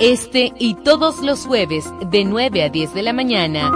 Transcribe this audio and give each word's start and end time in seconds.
Este 0.00 0.52
y 0.58 0.74
todos 0.74 1.22
los 1.22 1.46
jueves 1.46 1.90
de 2.08 2.24
9 2.24 2.62
a 2.62 2.68
10 2.68 2.94
de 2.94 3.02
la 3.02 3.12
mañana. 3.12 3.72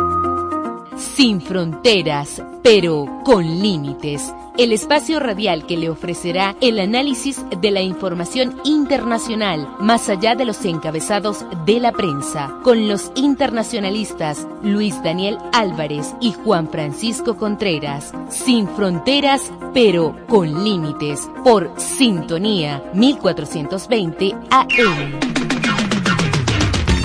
Sin 0.96 1.40
fronteras, 1.40 2.40
pero 2.62 3.06
con 3.24 3.44
límites. 3.44 4.32
El 4.56 4.72
espacio 4.72 5.18
radial 5.18 5.66
que 5.66 5.76
le 5.76 5.90
ofrecerá 5.90 6.54
el 6.60 6.78
análisis 6.78 7.42
de 7.60 7.70
la 7.72 7.80
información 7.80 8.60
internacional 8.64 9.68
más 9.80 10.08
allá 10.10 10.36
de 10.36 10.44
los 10.44 10.64
encabezados 10.64 11.44
de 11.64 11.80
la 11.80 11.90
prensa, 11.90 12.54
con 12.62 12.86
los 12.86 13.10
internacionalistas 13.16 14.46
Luis 14.62 15.02
Daniel 15.02 15.38
Álvarez 15.52 16.14
y 16.20 16.34
Juan 16.34 16.68
Francisco 16.68 17.36
Contreras. 17.36 18.12
Sin 18.28 18.68
fronteras, 18.68 19.50
pero 19.74 20.14
con 20.28 20.62
límites. 20.62 21.28
Por 21.42 21.72
Sintonía 21.80 22.80
1420 22.94 24.36
AM. 24.50 25.51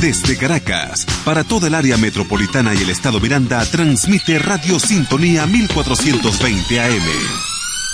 Desde 0.02 0.38
Caracas, 0.38 1.08
para 1.26 1.44
toda 1.44 1.68
el 1.68 1.74
área 1.74 1.98
metropolitana 1.98 2.76
y 2.76 2.78
el 2.78 2.92
estado 2.92 3.20
Miranda, 3.20 3.66
transmite 3.66 4.38
Radio 4.38 4.80
Sintonía 4.80 5.48
1420 5.48 6.80
AM. 6.80 7.04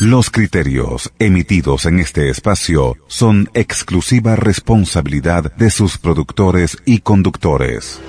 Los 0.02 0.30
criterios 0.30 1.14
emitidos 1.18 1.86
en 1.86 2.00
este 2.00 2.30
espacio 2.30 2.98
son 3.08 3.50
exclusiva 3.54 4.36
responsabilidad 4.36 5.56
de 5.56 5.72
sus 5.72 5.98
productores 5.98 6.78
y 6.84 7.00
conductores. 7.00 8.02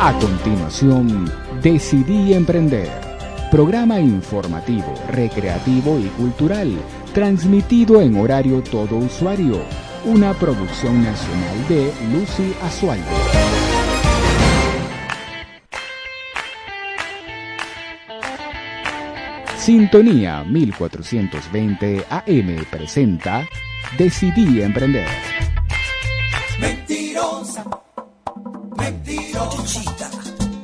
A 0.00 0.14
continuación, 0.18 1.30
Decidí 1.62 2.32
Emprender. 2.32 2.88
Programa 3.50 4.00
informativo, 4.00 4.94
recreativo 5.10 5.98
y 5.98 6.04
cultural, 6.16 6.74
transmitido 7.12 8.00
en 8.00 8.16
horario 8.16 8.62
todo 8.62 8.96
usuario 8.96 9.62
una 10.04 10.34
producción 10.34 11.02
nacional 11.02 11.68
de 11.68 11.92
Lucy 12.12 12.54
Azualde. 12.62 13.04
Sintonía 19.56 20.44
1420 20.44 22.04
AM 22.10 22.66
presenta 22.70 23.48
Decidí 23.96 24.60
Emprender. 24.60 25.08
Mentirosa, 26.60 27.64
mentirosa. 28.76 30.10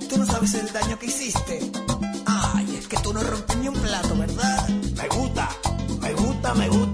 Tú 0.08 0.18
no 0.18 0.26
sabes 0.26 0.54
el 0.54 0.70
daño 0.70 0.98
que 0.98 1.06
hiciste. 1.06 1.60
Ay, 2.26 2.76
es 2.78 2.86
que 2.86 2.98
tú 2.98 3.14
no 3.14 3.22
rompes 3.22 3.56
ni 3.56 3.68
un 3.68 3.74
plato, 3.74 4.14
¿verdad? 4.16 4.68
Me 4.68 5.08
gusta, 5.08 5.48
me 6.02 6.12
gusta, 6.12 6.54
me 6.54 6.68
gusta. 6.68 6.89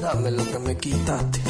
Dame 0.00 0.30
lo 0.30 0.44
que 0.44 0.58
me 0.60 0.76
quitaste. 0.76 1.40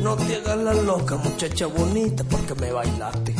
No 0.00 0.16
te 0.16 0.36
hagas 0.36 0.58
la 0.58 0.74
loca, 0.74 1.16
muchacha 1.16 1.66
bonita, 1.66 2.24
porque 2.24 2.54
me 2.56 2.72
bailaste. 2.72 3.34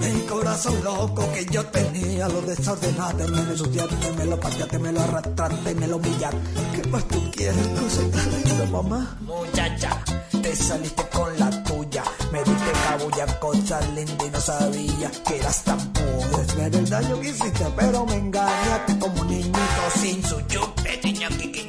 El 0.00 0.24
corazón 0.26 0.84
loco 0.84 1.28
que 1.32 1.44
yo 1.46 1.64
tenía, 1.66 2.28
lo 2.28 2.40
desordenaste, 2.42 3.24
me 3.28 3.42
lo 3.42 3.50
ensuciaste, 3.50 4.12
me 4.16 4.24
lo 4.24 4.38
pateaste, 4.38 4.78
me 4.78 4.92
lo 4.92 5.00
arrastraste, 5.00 5.74
me 5.74 5.86
lo 5.88 5.96
humillaste. 5.96 6.38
¿Qué 6.74 6.88
más 6.88 7.08
tú 7.08 7.30
quieres, 7.32 7.66
cosa 7.68 8.02
tan 8.12 8.42
linda, 8.42 8.64
mamá? 8.70 9.18
Muchacha, 9.20 10.02
te 10.42 10.56
saliste 10.56 11.08
con 11.12 11.38
la 11.38 11.62
tuya, 11.64 12.04
me 12.32 12.38
diste 12.38 12.72
cabulla, 12.86 13.40
cosa 13.40 13.80
linda 13.94 14.24
y 14.26 14.30
no 14.30 14.40
sabía 14.40 15.10
que 15.26 15.36
eras 15.36 15.64
tan 15.64 15.92
pura. 15.92 16.42
Es 16.42 16.56
ver 16.56 16.74
el 16.74 16.88
daño 16.88 17.20
que 17.20 17.28
hiciste, 17.30 17.66
pero 17.76 18.06
me 18.06 18.14
engañaste 18.14 18.98
como 18.98 19.20
un 19.22 19.28
niñito 19.28 19.58
sin 20.00 20.22
su 20.22 20.40
chupe, 20.42 21.00
ñaki, 21.12 21.67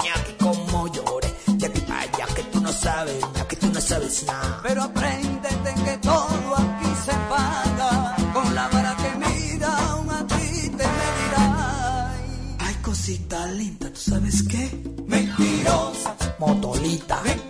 como 0.69 0.87
lloré 0.87 1.33
de 1.47 1.69
ti 1.69 1.81
para 1.81 2.01
allá 2.01 2.25
que 2.35 2.43
tú 2.43 2.61
no 2.61 2.71
sabes, 2.71 3.19
ya 3.35 3.47
que 3.47 3.55
tú 3.55 3.67
no 3.73 3.81
sabes 3.81 4.23
nada. 4.25 4.59
Pero 4.63 4.83
apréndete 4.83 5.73
que 5.85 5.97
todo 5.97 6.55
aquí 6.55 6.91
se 7.05 7.13
paga 7.29 8.15
con 8.33 8.55
la 8.55 8.67
vara 8.67 8.95
que 8.97 9.11
mira, 9.25 9.77
aún 9.89 10.09
a 10.09 10.27
ti 10.27 10.69
te 10.69 10.85
medirá. 10.99 12.13
Ay, 12.59 12.75
cosita 12.81 13.47
linda, 13.47 13.89
¿tú 13.91 13.99
sabes 13.99 14.43
qué? 14.43 14.63
Mentirosa, 15.07 16.15
motolita, 16.39 17.21
mentirosa, 17.23 17.48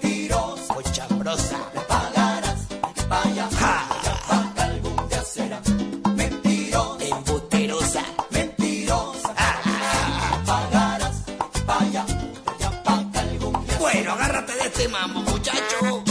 mambo, 14.89 15.21
muchacho. 15.21 16.03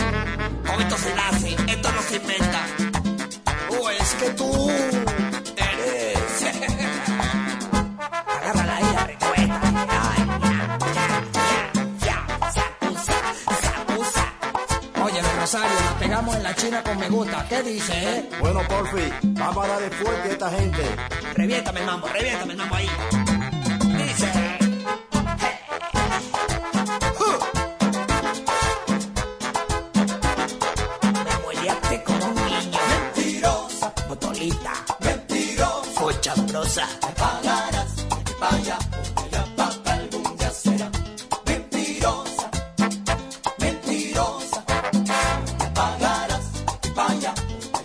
Con 0.67 0.81
esto 0.83 0.97
se 0.99 1.15
nace, 1.15 1.57
esto 1.69 1.93
no 1.93 2.03
se 2.03 2.17
inventa. 2.17 2.67
O 3.71 3.89
es 3.91 4.15
que 4.15 4.31
tú 4.31 4.71
eres. 5.57 6.19
Agárrala 8.43 8.77
ahí, 8.77 8.85
la 8.95 9.07
recuesta. 9.07 9.61
Ay, 9.63 10.27
ya, 10.95 11.23
ya, 11.33 11.71
ya, 12.05 12.27
sacusa, 12.53 13.15
sacusa. 13.63 14.25
Oye, 15.03 15.21
Rosario, 15.41 15.81
nos 15.85 15.95
pegamos 15.95 16.37
en 16.37 16.43
la 16.43 16.55
china 16.55 16.83
con 16.83 16.99
me 16.99 17.09
gusta. 17.09 17.47
¿Qué 17.49 17.63
dice, 17.63 17.93
eh? 17.93 18.29
Bueno, 18.41 18.61
Porfi, 18.69 19.11
vamos 19.23 19.65
a 19.65 19.69
darle 19.69 19.91
fuerte 19.91 20.29
a 20.29 20.33
esta 20.33 20.51
gente. 20.51 20.83
Reviéntame 21.35 21.81
el 21.81 21.87
mambo, 21.87 22.09
reviéntame 22.09 22.53
el 22.53 22.59
mambo 22.59 22.75
ahí. 22.77 22.89
Me 36.87 37.13
pagarás. 37.15 38.07
Vaya. 38.39 38.79
Ya 39.33 39.45
paga 39.57 39.93
algún 39.95 40.37
día 40.37 40.51
será. 40.51 40.91
Mentirosa. 41.45 42.51
Mentirosa. 43.59 44.65
Me 45.59 45.67
pagarás. 45.75 46.45
Vaya. 46.95 47.35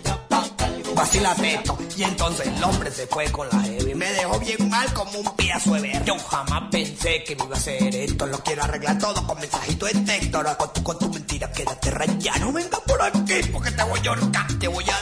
Ya 0.04 0.28
paga 0.28 0.66
algún. 0.66 1.88
Y 1.96 2.02
entonces 2.04 2.46
el 2.46 2.62
hombre 2.62 2.90
se 2.92 3.06
fue 3.08 3.24
con 3.32 3.48
la 3.48 3.60
heavy. 3.62 3.94
Me 3.96 4.12
dejó 4.12 4.38
bien 4.38 4.68
mal 4.70 4.92
como 4.94 5.18
un 5.18 5.36
piazo 5.36 5.74
de 5.74 5.80
ver. 5.80 6.04
Yo 6.04 6.16
jamás 6.18 6.62
pensé 6.70 7.24
que 7.24 7.34
me 7.34 7.44
iba 7.44 7.54
a 7.56 7.58
hacer 7.58 7.94
esto. 7.96 8.26
Lo 8.26 8.38
quiero 8.38 8.62
arreglar 8.62 8.98
todo 8.98 9.26
con 9.26 9.40
mensajito 9.40 9.86
de 9.86 9.94
texto. 9.94 10.36
Ahora 10.36 10.56
con 10.56 10.72
tu, 10.72 10.82
con 10.84 10.98
tu 11.00 11.08
mentira 11.08 11.50
quédate 11.50 11.90
rayado. 11.90 12.38
No 12.40 12.52
venga 12.52 12.78
por 12.86 13.02
aquí 13.02 13.40
porque 13.52 13.72
te 13.72 13.82
voy 13.82 14.00
a 14.06 14.10
ahorcar. 14.10 14.58
Te 14.58 14.68
voy 14.68 14.84
a 14.88 14.93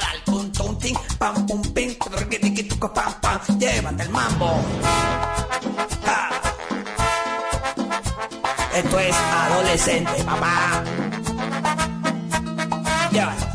pam, 2.91 3.12
pam. 3.20 3.59
Llévate 3.59 4.03
el 4.03 4.10
mambo. 4.10 4.65
Esto 8.75 8.98
es 8.98 9.15
adolescente, 9.15 10.25
papá. 10.25 10.82
Llévalo. 13.10 13.52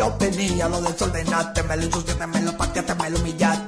Yo 0.00 0.08
tenía, 0.14 0.66
lo 0.66 0.80
desordenaste, 0.80 1.62
me 1.64 1.76
lo 1.76 1.82
ensuciaste, 1.82 2.26
me 2.26 2.40
lo 2.40 2.56
pateaste, 2.56 2.94
me 2.94 3.10
lo 3.10 3.18
humillaste. 3.18 3.59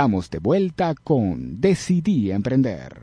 Estamos 0.00 0.30
de 0.30 0.38
vuelta 0.38 0.94
con 0.94 1.60
Decidí 1.60 2.30
Emprender. 2.30 2.99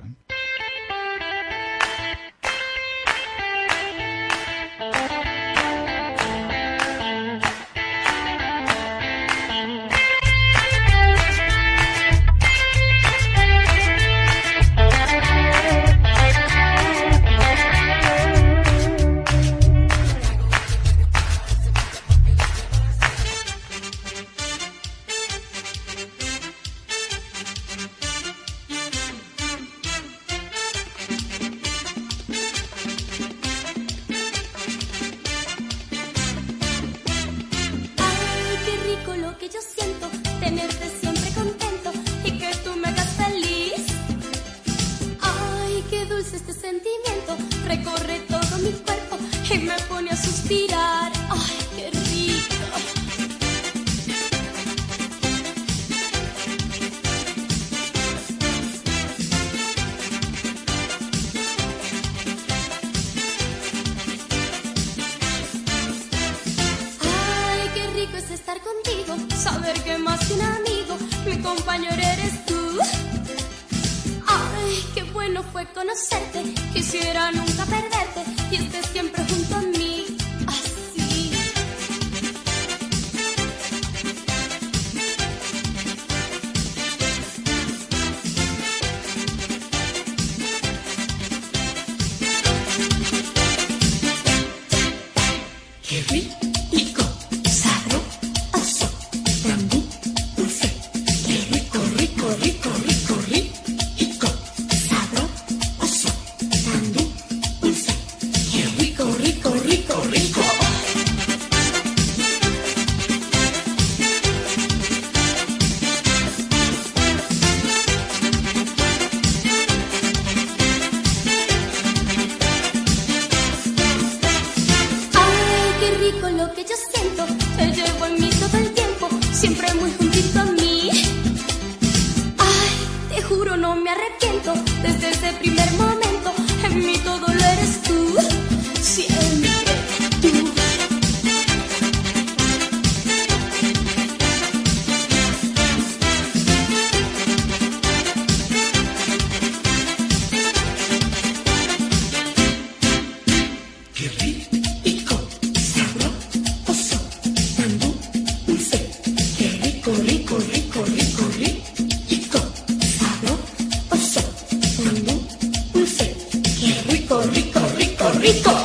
rico. 168.28 168.57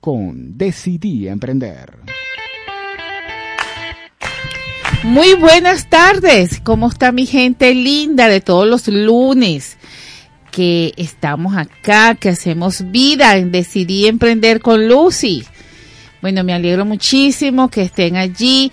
Con 0.00 0.56
Decidí 0.56 1.26
Emprender. 1.26 1.98
Muy 5.02 5.34
buenas 5.34 5.90
tardes, 5.90 6.60
¿cómo 6.62 6.88
está 6.88 7.10
mi 7.10 7.26
gente 7.26 7.74
linda 7.74 8.28
de 8.28 8.40
todos 8.40 8.68
los 8.68 8.86
lunes? 8.86 9.76
Que 10.52 10.94
estamos 10.96 11.56
acá, 11.56 12.14
que 12.14 12.28
hacemos 12.28 12.88
vida 12.92 13.36
en 13.36 13.50
Decidí 13.50 14.06
Emprender 14.06 14.60
con 14.60 14.88
Lucy. 14.88 15.42
Bueno, 16.22 16.44
me 16.44 16.54
alegro 16.54 16.84
muchísimo 16.84 17.68
que 17.68 17.82
estén 17.82 18.16
allí 18.16 18.70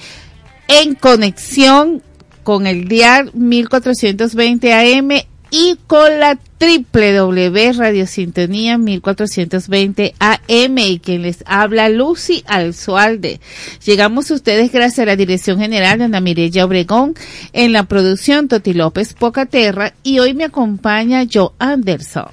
en 0.67 0.93
conexión 0.93 2.03
con 2.43 2.67
el 2.67 2.87
dial 2.87 3.31
1420 3.33 4.73
AM 4.73 5.09
y 5.49 5.77
con 5.87 6.19
la 6.19 6.37
www 6.61 7.73
Radio 7.75 8.05
Sintonía 8.05 8.77
1420 8.77 10.13
AM 10.19 10.77
y 10.77 10.99
quien 10.99 11.23
les 11.23 11.43
habla 11.47 11.89
Lucy 11.89 12.43
Alzualde. 12.45 13.39
Llegamos 13.83 14.29
a 14.29 14.35
ustedes 14.35 14.71
gracias 14.71 14.99
a 14.99 15.05
la 15.05 15.15
Dirección 15.15 15.57
General 15.57 15.97
de 15.97 16.03
Ana 16.03 16.21
Mireya 16.21 16.65
Obregón 16.65 17.15
en 17.53 17.73
la 17.73 17.85
producción 17.85 18.47
Toti 18.47 18.73
López 18.73 19.15
Pocaterra 19.15 19.93
y 20.03 20.19
hoy 20.19 20.35
me 20.35 20.43
acompaña 20.43 21.25
Joe 21.31 21.49
Anderson. 21.57 22.29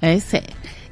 Ese, 0.00 0.44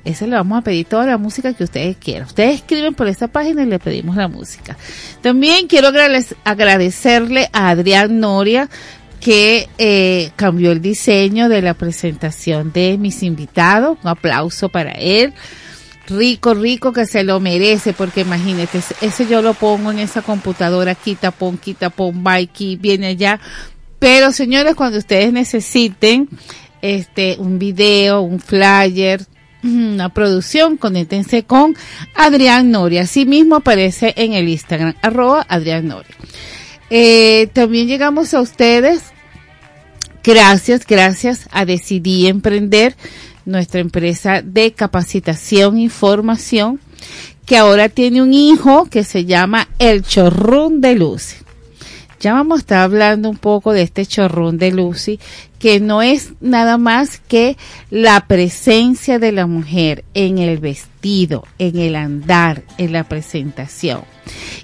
ese 0.04 0.26
le 0.26 0.36
vamos 0.36 0.58
a 0.58 0.62
pedir 0.62 0.84
toda 0.84 1.06
la 1.06 1.16
música 1.16 1.54
que 1.54 1.64
ustedes 1.64 1.96
quieran. 1.96 2.26
Ustedes 2.26 2.56
escriben 2.56 2.92
por 2.92 3.08
esta 3.08 3.28
página 3.28 3.62
y 3.62 3.66
le 3.66 3.78
pedimos 3.78 4.16
la 4.16 4.28
música. 4.28 4.76
También 5.22 5.68
quiero 5.68 5.88
agradecerle 5.88 7.48
a 7.52 7.70
Adrián 7.70 8.20
Noria, 8.20 8.68
que 9.22 9.68
eh, 9.78 10.32
cambió 10.34 10.72
el 10.72 10.82
diseño 10.82 11.48
de 11.48 11.62
la 11.62 11.74
presentación 11.74 12.72
de 12.72 12.98
mis 12.98 13.22
invitados. 13.22 13.96
Un 14.02 14.08
aplauso 14.08 14.68
para 14.68 14.90
él. 14.92 15.32
Rico, 16.08 16.54
rico 16.54 16.92
que 16.92 17.06
se 17.06 17.22
lo 17.22 17.38
merece, 17.38 17.92
porque 17.92 18.22
imagínate, 18.22 18.80
ese 19.00 19.26
yo 19.28 19.40
lo 19.40 19.54
pongo 19.54 19.92
en 19.92 20.00
esa 20.00 20.20
computadora, 20.20 20.96
quita, 20.96 21.30
pon, 21.30 21.56
quita, 21.56 21.90
pon, 21.90 22.24
va 22.26 22.34
aquí, 22.34 22.74
viene 22.74 23.06
allá. 23.06 23.38
Pero 24.00 24.32
señores, 24.32 24.74
cuando 24.74 24.98
ustedes 24.98 25.32
necesiten 25.32 26.28
este 26.82 27.36
un 27.38 27.60
video, 27.60 28.22
un 28.22 28.40
flyer, 28.40 29.24
una 29.62 30.08
producción, 30.08 30.76
conéctense 30.76 31.44
con 31.44 31.76
Adrián 32.16 32.72
Noria. 32.72 33.02
Así 33.02 33.24
mismo 33.24 33.54
aparece 33.54 34.12
en 34.16 34.32
el 34.32 34.48
Instagram, 34.48 34.94
arroba 35.00 35.46
Adrián 35.48 35.86
Noria. 35.86 36.16
Eh, 36.94 37.48
también 37.54 37.88
llegamos 37.88 38.34
a 38.34 38.42
ustedes 38.42 39.12
Gracias, 40.24 40.86
gracias 40.86 41.48
a 41.50 41.64
Decidí 41.64 42.28
Emprender, 42.28 42.94
nuestra 43.44 43.80
empresa 43.80 44.40
de 44.40 44.72
capacitación 44.72 45.78
y 45.78 45.88
formación, 45.88 46.78
que 47.44 47.56
ahora 47.56 47.88
tiene 47.88 48.22
un 48.22 48.32
hijo 48.32 48.86
que 48.88 49.02
se 49.02 49.24
llama 49.24 49.66
El 49.80 50.04
Chorrón 50.04 50.80
de 50.80 50.94
Lucy. 50.94 51.41
Ya 52.22 52.34
vamos 52.34 52.58
a 52.58 52.60
estar 52.60 52.78
hablando 52.78 53.28
un 53.28 53.36
poco 53.36 53.72
de 53.72 53.82
este 53.82 54.06
chorrón 54.06 54.56
de 54.56 54.70
Lucy, 54.70 55.18
que 55.58 55.80
no 55.80 56.02
es 56.02 56.34
nada 56.40 56.78
más 56.78 57.18
que 57.18 57.56
la 57.90 58.28
presencia 58.28 59.18
de 59.18 59.32
la 59.32 59.48
mujer 59.48 60.04
en 60.14 60.38
el 60.38 60.58
vestido, 60.58 61.44
en 61.58 61.76
el 61.76 61.96
andar, 61.96 62.62
en 62.78 62.92
la 62.92 63.02
presentación. 63.02 64.02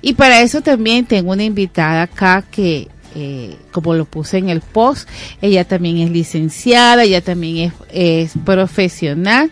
Y 0.03 0.15
para 0.15 0.41
eso 0.41 0.61
también 0.61 1.07
tengo 1.07 1.33
una 1.33 1.43
invitada 1.43 2.03
acá 2.03 2.45
que 2.49 2.87
eh, 3.17 3.57
como 3.73 3.95
lo 3.95 4.05
puse 4.05 4.39
en 4.39 4.51
el 4.51 4.61
post, 4.61 5.09
ella 5.43 5.65
también 5.65 5.99
es 5.99 6.11
licenciada, 6.11 7.03
ella 7.03 7.23
también 7.23 7.73
es, 7.91 8.35
profesional, 8.45 9.51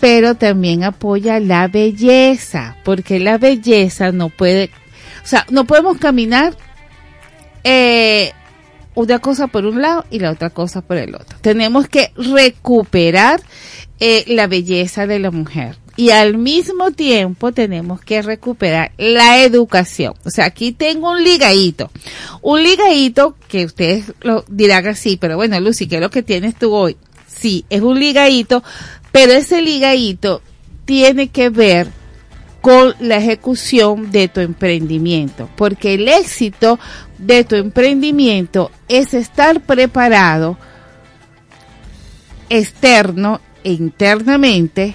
pero 0.00 0.36
también 0.36 0.84
apoya 0.84 1.38
la 1.38 1.68
belleza, 1.68 2.78
porque 2.82 3.18
la 3.18 3.36
belleza 3.36 4.10
no 4.10 4.30
puede, 4.30 4.70
o 5.22 5.26
sea, 5.26 5.44
no 5.50 5.66
podemos 5.66 5.98
caminar 5.98 6.56
eh, 7.64 8.32
una 8.94 9.18
cosa 9.18 9.48
por 9.48 9.66
un 9.66 9.82
lado 9.82 10.04
y 10.10 10.20
la 10.20 10.30
otra 10.30 10.50
cosa 10.50 10.80
por 10.80 10.96
el 10.96 11.14
otro. 11.14 11.36
Tenemos 11.40 11.88
que 11.88 12.12
recuperar 12.16 13.42
eh, 13.98 14.24
la 14.28 14.46
belleza 14.46 15.06
de 15.06 15.18
la 15.18 15.30
mujer 15.30 15.76
y 15.96 16.10
al 16.10 16.36
mismo 16.36 16.90
tiempo 16.90 17.52
tenemos 17.52 18.00
que 18.00 18.22
recuperar 18.22 18.92
la 18.98 19.42
educación. 19.42 20.14
O 20.24 20.30
sea, 20.30 20.46
aquí 20.46 20.72
tengo 20.72 21.10
un 21.10 21.22
ligadito. 21.22 21.90
Un 22.42 22.62
ligadito 22.62 23.36
que 23.48 23.64
ustedes 23.64 24.12
lo 24.20 24.44
dirán 24.48 24.86
así, 24.86 25.16
pero 25.16 25.36
bueno, 25.36 25.58
Lucy, 25.60 25.86
¿qué 25.86 25.96
es 25.96 26.00
lo 26.00 26.10
que 26.10 26.22
tienes 26.22 26.56
tú 26.56 26.72
hoy? 26.72 26.96
Sí, 27.26 27.64
es 27.70 27.80
un 27.80 27.98
ligadito, 27.98 28.62
pero 29.12 29.32
ese 29.32 29.62
ligadito 29.62 30.42
tiene 30.84 31.28
que 31.28 31.50
ver 31.50 31.88
con 32.60 32.94
la 32.98 33.18
ejecución 33.18 34.10
de 34.10 34.28
tu 34.28 34.40
emprendimiento, 34.40 35.50
porque 35.54 35.94
el 35.94 36.08
éxito 36.08 36.78
de 37.18 37.44
tu 37.44 37.56
emprendimiento 37.56 38.70
es 38.88 39.14
estar 39.14 39.60
preparado 39.60 40.58
externo 42.48 43.40
e 43.62 43.72
internamente 43.72 44.94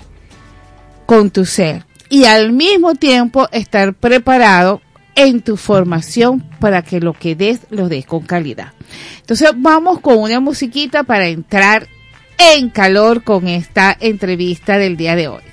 con 1.05 1.31
tu 1.31 1.45
ser 1.45 1.85
y 2.09 2.25
al 2.25 2.51
mismo 2.51 2.95
tiempo 2.95 3.47
estar 3.51 3.93
preparado 3.93 4.81
en 5.15 5.41
tu 5.41 5.57
formación 5.57 6.41
para 6.59 6.81
que 6.81 6.99
lo 6.99 7.13
que 7.13 7.35
des 7.35 7.61
lo 7.69 7.89
des 7.89 8.05
con 8.05 8.21
calidad. 8.21 8.73
Entonces 9.19 9.51
vamos 9.55 9.99
con 9.99 10.17
una 10.17 10.39
musiquita 10.39 11.03
para 11.03 11.27
entrar 11.27 11.87
en 12.37 12.69
calor 12.69 13.23
con 13.23 13.47
esta 13.47 13.95
entrevista 13.99 14.77
del 14.77 14.97
día 14.97 15.15
de 15.15 15.27
hoy. 15.27 15.43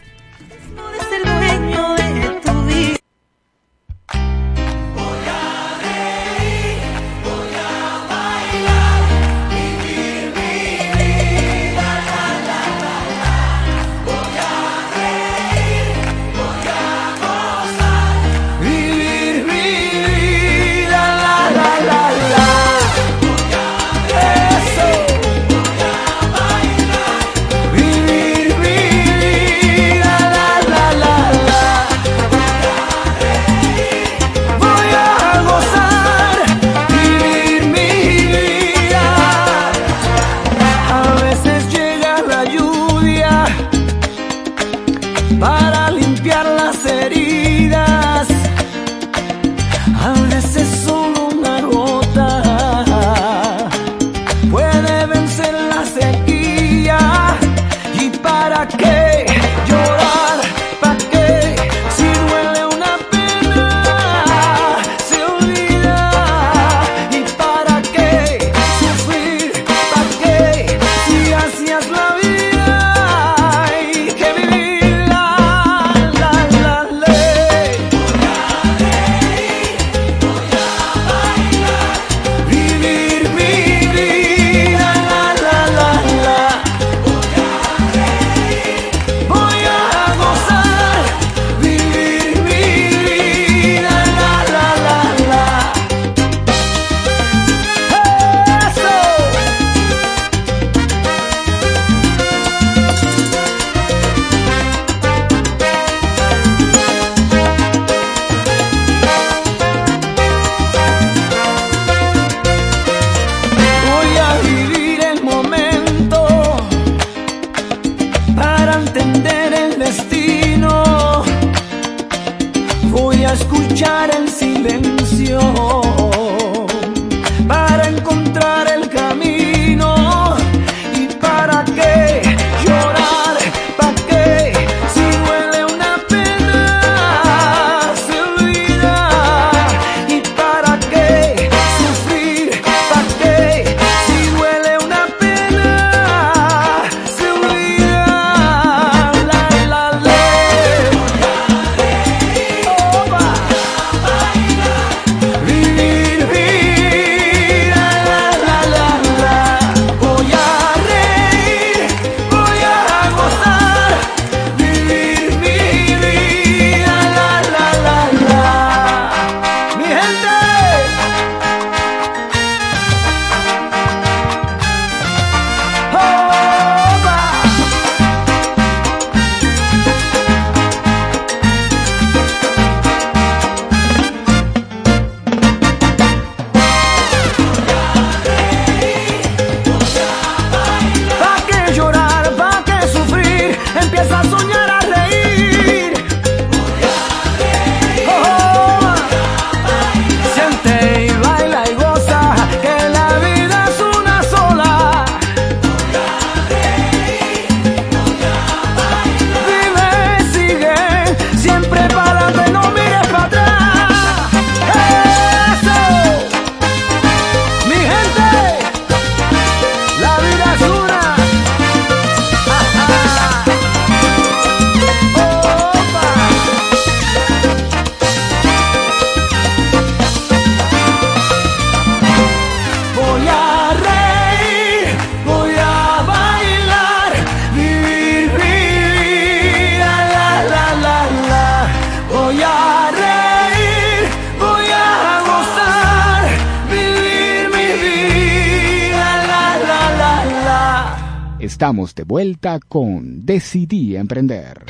Decidí 253.27 253.97
Emprender. 253.97 254.65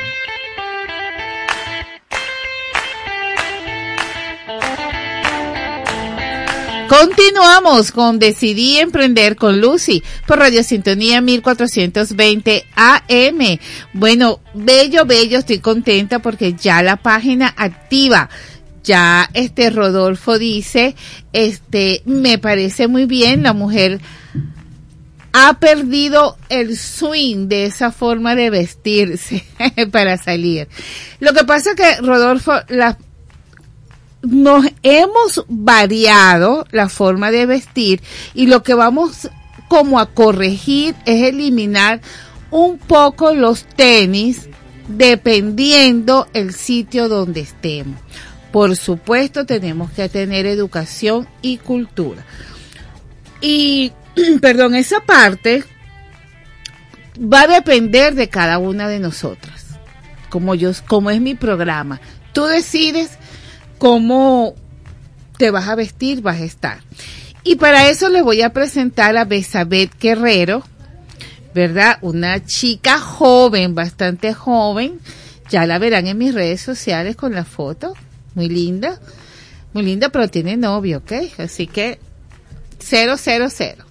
Continuamos 6.88 7.92
con 7.92 8.19
Decidí 8.19 8.79
Emprender 8.79 9.37
con 9.37 9.61
Lucy 9.61 10.03
por 10.27 10.38
Radio 10.38 10.62
Sintonía 10.62 11.21
1420 11.21 12.64
AM. 12.75 13.59
Bueno, 13.92 14.40
bello, 14.55 15.05
bello, 15.05 15.40
estoy 15.40 15.59
contenta 15.59 16.21
porque 16.21 16.55
ya 16.55 16.83
la 16.83 16.97
página 16.97 17.53
activa. 17.59 18.31
Ya 18.83 19.29
este 19.35 19.69
Rodolfo 19.69 20.38
dice, 20.38 20.97
este, 21.35 22.01
me 22.07 22.38
parece 22.38 22.88
muy 22.88 23.05
bien, 23.05 23.42
la 23.42 23.53
mujer 23.53 24.01
ha 25.38 25.53
perdido 25.61 26.38
el 26.49 26.79
swing 26.79 27.49
de 27.49 27.66
esa 27.66 27.92
forma 27.92 28.35
de 28.35 28.49
vestirse 28.49 29.44
para 29.92 30.16
salir. 30.16 30.66
Lo 31.20 31.35
que 31.35 31.44
pasa 31.44 31.72
es 31.72 31.77
que 31.77 31.96
Rodolfo, 32.01 32.55
la, 32.68 32.96
nos 34.22 34.64
hemos 34.83 35.44
variado 35.46 36.66
la 36.70 36.88
forma 36.88 37.31
de 37.31 37.44
vestir 37.44 38.01
y 38.33 38.46
lo 38.46 38.62
que 38.62 38.72
vamos 38.72 39.29
como 39.68 40.01
a 40.01 40.07
corregir 40.07 40.94
es 41.05 41.25
eliminar 41.25 42.01
un 42.51 42.79
poco 42.79 43.35
los 43.35 43.64
tenis 43.64 44.49
dependiendo 44.88 46.29
el 46.33 46.55
sitio 46.55 47.11
donde 47.11 47.40
estemos. 47.40 48.01
Por 48.53 48.75
supuesto 48.75 49.44
tenemos 49.44 49.90
que 49.90 50.09
tener 50.09 50.46
educación 50.46 51.29
y 51.42 51.59
cultura. 51.59 52.25
Y, 53.42 53.92
perdón, 54.40 54.74
esa 54.74 55.00
parte 55.00 55.64
va 57.18 57.42
a 57.42 57.46
depender 57.46 58.14
de 58.14 58.29
cada 58.29 58.59
una 58.59 58.88
de 58.88 58.98
nosotras. 58.98 59.66
Como 60.29 60.55
yo, 60.55 60.70
es 60.70 60.83
mi 61.20 61.35
programa. 61.35 62.00
Tú 62.33 62.44
decides 62.44 63.11
cómo 63.79 64.55
te 65.38 65.50
vas 65.50 65.68
a 65.68 65.74
vestir, 65.74 66.22
vas 66.22 66.40
a 66.40 66.44
estar. 66.44 66.79
Y 67.42 67.57
para 67.57 67.88
eso 67.88 68.09
les 68.09 68.22
voy 68.22 68.42
a 68.42 68.52
presentar 68.52 69.16
a 69.16 69.24
Besabet 69.24 69.90
Guerrero, 70.00 70.64
¿verdad? 71.55 71.98
Una 72.02 72.44
chica 72.44 72.98
joven, 72.98 73.74
bastante 73.74 74.35
joven. 74.35 75.00
Ya 75.48 75.64
la 75.64 75.79
verán 75.79 76.09
en 76.09 76.18
mis 76.18 76.35
redes 76.35 76.61
sociales 76.61 77.14
con 77.14 77.35
la 77.35 77.44
foto. 77.44 77.94
Muy 78.35 78.48
linda. 78.48 79.00
Muy 79.72 79.85
linda, 79.85 80.09
pero 80.09 80.29
tiene 80.29 80.57
novio, 80.57 80.98
¿ok? 80.98 81.12
Así 81.38 81.66
que, 81.66 82.00
cero, 82.81 83.14
cero, 83.16 83.46
cero. 83.48 83.86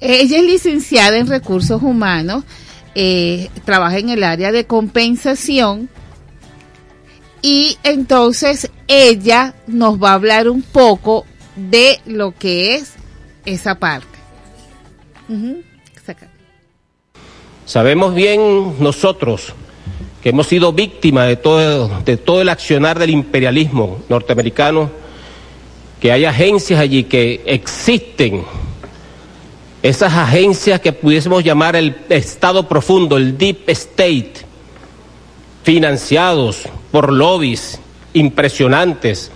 Ella 0.00 0.38
es 0.38 0.44
licenciada 0.44 1.16
en 1.16 1.26
recursos 1.26 1.82
humanos, 1.82 2.44
eh, 2.94 3.48
trabaja 3.64 3.98
en 3.98 4.10
el 4.10 4.22
área 4.22 4.52
de 4.52 4.66
compensación 4.66 5.88
y 7.42 7.76
entonces 7.82 8.70
ella 8.88 9.54
nos 9.66 10.02
va 10.02 10.10
a 10.10 10.14
hablar 10.14 10.48
un 10.48 10.62
poco 10.62 11.26
de 11.56 12.00
lo 12.06 12.32
que 12.32 12.76
es 12.76 12.94
esa 13.44 13.78
parte. 13.78 14.08
Sabemos 17.66 18.14
bien 18.14 18.74
nosotros 18.78 19.54
que 20.22 20.30
hemos 20.30 20.46
sido 20.46 20.72
víctimas 20.72 21.28
de 21.28 21.36
todo, 21.36 22.00
de 22.02 22.16
todo 22.16 22.40
el 22.40 22.48
accionar 22.48 22.98
del 22.98 23.10
imperialismo 23.10 23.98
norteamericano, 24.08 24.90
que 26.00 26.12
hay 26.12 26.24
agencias 26.24 26.80
allí 26.80 27.04
que 27.04 27.42
existen, 27.44 28.42
esas 29.84 30.14
agencias 30.14 30.80
que 30.80 30.94
pudiésemos 30.94 31.44
llamar 31.44 31.76
el 31.76 31.94
Estado 32.08 32.66
profundo, 32.66 33.18
el 33.18 33.36
Deep 33.36 33.68
State, 33.68 34.32
financiados 35.62 36.62
por 36.90 37.12
lobbies 37.12 37.78
impresionantes 38.14 39.30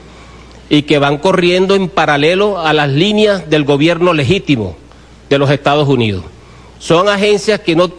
y 0.70 0.82
que 0.82 0.98
van 0.98 1.18
corriendo 1.18 1.74
en 1.74 1.90
paralelo 1.90 2.58
a 2.60 2.72
las 2.72 2.88
líneas 2.88 3.50
del 3.50 3.64
gobierno 3.64 4.14
legítimo 4.14 4.74
de 5.28 5.36
los 5.36 5.50
Estados 5.50 5.86
Unidos. 5.86 6.24
Son 6.78 7.10
agencias 7.10 7.60
que 7.60 7.76
no, 7.76 7.92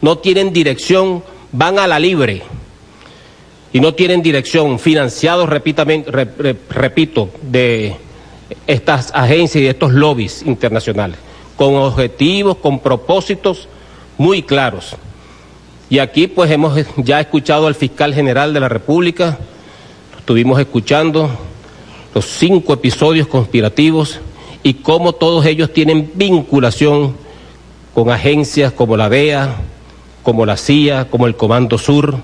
no 0.00 0.16
tienen 0.16 0.54
dirección, 0.54 1.22
van 1.52 1.78
a 1.78 1.86
la 1.86 1.98
libre 1.98 2.40
y 3.74 3.80
no 3.80 3.92
tienen 3.92 4.22
dirección, 4.22 4.78
financiados, 4.78 5.50
repito, 5.50 5.84
de 7.42 7.94
estas 8.66 9.10
agencias 9.14 9.56
y 9.56 9.64
de 9.64 9.70
estos 9.70 9.92
lobbies 9.92 10.42
internacionales, 10.46 11.18
con 11.60 11.74
objetivos, 11.74 12.56
con 12.56 12.78
propósitos 12.78 13.68
muy 14.16 14.42
claros. 14.42 14.96
Y 15.90 15.98
aquí 15.98 16.26
pues 16.26 16.50
hemos 16.50 16.80
ya 16.96 17.20
escuchado 17.20 17.66
al 17.66 17.74
fiscal 17.74 18.14
general 18.14 18.54
de 18.54 18.60
la 18.60 18.70
República, 18.70 19.36
estuvimos 20.18 20.58
escuchando 20.58 21.28
los 22.14 22.24
cinco 22.24 22.72
episodios 22.72 23.26
conspirativos 23.26 24.20
y 24.62 24.72
cómo 24.72 25.12
todos 25.12 25.44
ellos 25.44 25.70
tienen 25.70 26.10
vinculación 26.14 27.14
con 27.92 28.08
agencias 28.08 28.72
como 28.72 28.96
la 28.96 29.10
DEA, 29.10 29.56
como 30.22 30.46
la 30.46 30.56
CIA, 30.56 31.10
como 31.10 31.26
el 31.26 31.36
Comando 31.36 31.76
Sur. 31.76 32.16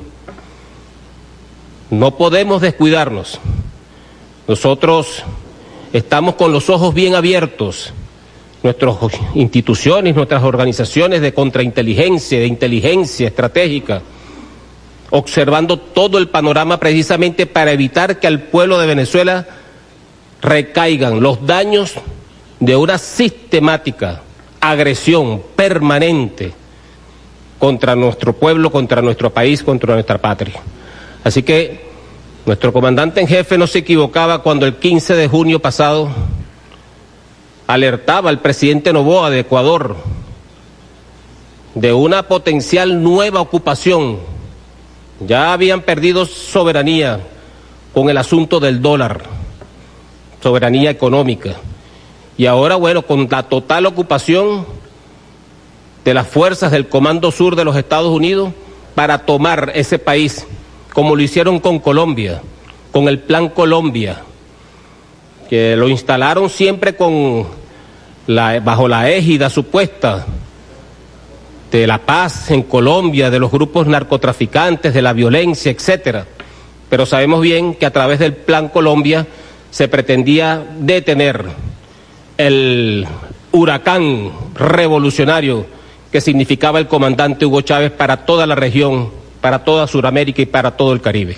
No 1.91 2.17
podemos 2.17 2.63
descuidarnos. 2.63 3.39
Nosotros 4.49 5.25
estamos 5.93 6.37
con 6.37 6.53
los 6.53 6.71
ojos 6.71 6.95
bien 6.95 7.15
abiertos 7.15 7.93
nuestras 8.63 8.97
instituciones, 9.35 10.15
nuestras 10.15 10.43
organizaciones 10.43 11.21
de 11.21 11.33
contrainteligencia, 11.33 12.39
de 12.39 12.47
inteligencia 12.47 13.29
estratégica, 13.29 14.03
observando 15.11 15.79
todo 15.79 16.19
el 16.19 16.29
panorama 16.29 16.79
precisamente 16.79 17.47
para 17.47 17.73
evitar 17.73 18.19
que 18.19 18.27
al 18.27 18.41
pueblo 18.43 18.79
de 18.79 18.87
Venezuela 18.87 19.47
recaigan 20.43 21.21
los 21.21 21.47
daños 21.47 21.95
de 22.61 22.77
una 22.77 22.99
sistemática 22.99 24.23
agresión 24.61 25.43
permanente 25.55 26.53
contra 27.59 27.95
nuestro 27.95 28.33
pueblo, 28.33 28.71
contra 28.71 29.03
nuestro 29.03 29.33
país, 29.33 29.63
contra 29.63 29.95
nuestra 29.95 30.19
patria. 30.19 30.61
Así 31.25 31.43
que 31.43 31.87
nuestro 32.45 32.73
comandante 32.73 33.21
en 33.21 33.27
jefe 33.27 33.59
no 33.59 33.67
se 33.67 33.79
equivocaba 33.79 34.43
cuando 34.43 34.67
el 34.67 34.77
15 34.77 35.15
de 35.15 35.29
junio 35.29 35.61
pasado 35.61 36.09
alertaba 37.67 38.31
al 38.31 38.41
presidente 38.41 38.93
Novoa 38.93 39.31
de 39.31 39.41
Ecuador 39.41 39.97
de 41.75 41.93
una 41.93 42.23
potencial 42.23 43.03
nueva 43.03 43.41
ocupación. 43.41 44.19
Ya 45.21 45.53
habían 45.53 45.83
perdido 45.83 46.27
soberanía 46.27 47.21
con 47.93 48.09
el 48.09 48.17
asunto 48.19 48.61
del 48.61 48.81
dólar, 48.81 49.23
soberanía 50.43 50.91
económica. 50.91 51.55
Y 52.39 52.47
ahora, 52.47 52.77
bueno, 52.77 53.03
con 53.03 53.27
la 53.31 53.43
total 53.43 53.87
ocupación 53.87 54.67
de 56.05 56.15
las 56.15 56.29
fuerzas 56.29 56.71
del 56.71 56.89
Comando 56.89 57.31
Sur 57.31 57.57
de 57.57 57.65
los 57.65 57.77
Estados 57.77 58.11
Unidos 58.11 58.53
para 58.95 59.19
tomar 59.19 59.73
ese 59.75 59.99
país, 59.99 60.47
como 60.93 61.17
lo 61.17 61.23
hicieron 61.23 61.59
con 61.59 61.79
Colombia, 61.79 62.43
con 62.93 63.09
el 63.09 63.19
Plan 63.19 63.49
Colombia, 63.49 64.23
que 65.49 65.77
lo 65.77 65.89
instalaron 65.89 66.51
siempre 66.51 66.97
con 66.97 67.47
la, 68.27 68.61
bajo 68.61 68.89
la 68.89 69.11
égida 69.11 69.51
supuesta 69.51 70.27
de 71.71 71.87
la 71.87 71.99
paz 71.99 72.51
en 72.51 72.63
Colombia, 72.63 73.31
de 73.31 73.39
los 73.39 73.51
grupos 73.51 73.87
narcotraficantes, 73.87 74.95
de 74.95 75.03
la 75.03 75.13
violencia, 75.13 75.71
etcétera. 75.71 76.27
Pero 76.89 77.07
sabemos 77.07 77.41
bien 77.41 77.75
que 77.75 77.87
a 77.87 77.93
través 77.93 78.19
del 78.19 78.35
Plan 78.35 78.69
Colombia 78.69 79.27
se 79.71 79.89
pretendía 79.89 80.65
detener 80.79 81.45
el 82.39 83.07
huracán 83.53 84.31
revolucionario 84.55 85.67
que 86.13 86.21
significaba 86.21 86.79
el 86.79 86.87
comandante 86.87 87.45
Hugo 87.45 87.63
Chávez 87.63 87.91
para 87.91 88.25
toda 88.25 88.47
la 88.47 88.55
región, 88.55 89.11
para 89.41 89.65
toda 89.65 89.87
Sudamérica 89.87 90.43
y 90.43 90.47
para 90.47 90.77
todo 90.77 90.93
el 90.93 91.01
Caribe. 91.01 91.37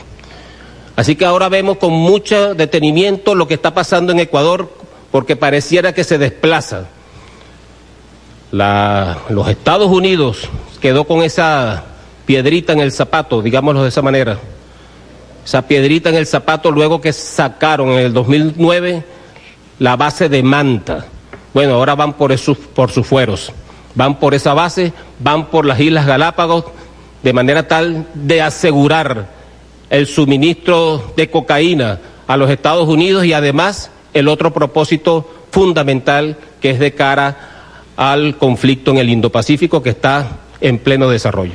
Así 0.98 1.14
que 1.14 1.24
ahora 1.24 1.48
vemos 1.48 1.76
con 1.76 1.92
mucho 1.92 2.56
detenimiento 2.56 3.37
lo 3.37 3.46
que 3.46 3.54
está 3.54 3.72
pasando 3.72 4.11
en 4.11 4.18
Ecuador, 4.18 4.68
porque 5.12 5.37
pareciera 5.37 5.92
que 5.92 6.02
se 6.02 6.18
desplaza. 6.18 6.88
los 8.50 9.48
Estados 9.48 9.87
Unidos 9.92 10.48
quedó 10.80 11.04
con 11.04 11.22
esa 11.22 11.84
piedrita 12.26 12.72
en 12.72 12.80
el 12.80 12.90
zapato, 12.90 13.42
digámoslo 13.42 13.84
de 13.84 13.90
esa 13.90 14.02
manera. 14.02 14.40
Esa 15.44 15.62
piedrita 15.68 16.08
en 16.08 16.16
el 16.16 16.26
zapato 16.26 16.72
luego 16.72 17.00
que 17.00 17.12
sacaron 17.12 17.90
en 17.90 18.00
el 18.00 18.12
2009 18.12 19.04
la 19.78 19.94
base 19.94 20.28
de 20.28 20.42
Manta. 20.42 21.06
Bueno, 21.54 21.74
ahora 21.74 21.94
van 21.94 22.14
por, 22.14 22.34
por 22.74 22.90
sus 22.90 23.06
fueros. 23.06 23.52
Van 23.94 24.18
por 24.18 24.34
esa 24.34 24.52
base, 24.52 24.92
van 25.20 25.46
por 25.46 25.64
las 25.64 25.78
Islas 25.78 26.06
Galápagos, 26.06 26.64
de 27.22 27.32
manera 27.32 27.68
tal 27.68 28.04
de 28.14 28.42
asegurar 28.42 29.38
el 29.90 30.07
suministro 30.07 31.12
de 31.16 31.31
cocaína 31.31 32.01
a 32.27 32.37
los 32.37 32.51
Estados 32.51 32.88
Unidos 32.88 33.24
y 33.24 33.33
además 33.33 33.90
el 34.14 34.29
otro 34.29 34.53
propósito 34.53 35.29
fundamental 35.51 36.37
que 36.61 36.70
es 36.70 36.79
de 36.79 36.94
cara 36.94 37.74
al 37.96 38.37
conflicto 38.37 38.90
en 38.90 38.98
el 38.98 39.11
Indo-Pacífico 39.11 39.83
que 39.83 39.90
está 39.90 40.38
en 40.61 40.79
pleno 40.79 41.09
desarrollo. 41.09 41.55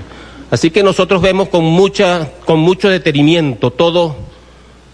Así 0.52 0.72
que 0.72 0.84
nosotros 0.84 1.22
vemos 1.22 1.50
con, 1.50 1.64
mucha, 1.64 2.30
con 2.46 2.60
mucho 2.60 2.90
detenimiento 2.90 3.72
todo, 3.72 4.16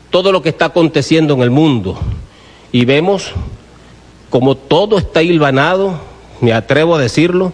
todo 0.09 0.31
lo 0.31 0.41
que 0.41 0.49
está 0.49 0.65
aconteciendo 0.65 1.33
en 1.33 1.41
el 1.41 1.51
mundo 1.51 1.99
y 2.71 2.85
vemos 2.85 3.33
como 4.29 4.55
todo 4.55 4.97
está 4.97 5.23
hilvanado, 5.23 5.99
me 6.39 6.53
atrevo 6.53 6.95
a 6.95 7.01
decirlo, 7.01 7.51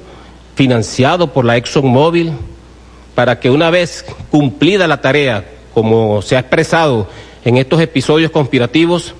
financiado 0.56 1.32
por 1.32 1.46
la 1.46 1.58
ExxonMobil, 1.58 2.34
para 3.16 3.40
que 3.40 3.50
una 3.50 3.70
vez 3.70 4.06
cumplida 4.30 4.88
la 4.88 5.00
tarea, 5.02 5.46
como 5.76 6.22
se 6.22 6.38
ha 6.38 6.40
expresado 6.40 7.08
en 7.44 7.58
estos 7.58 7.82
episodios 7.82 8.32
conspirativos, 8.32 9.14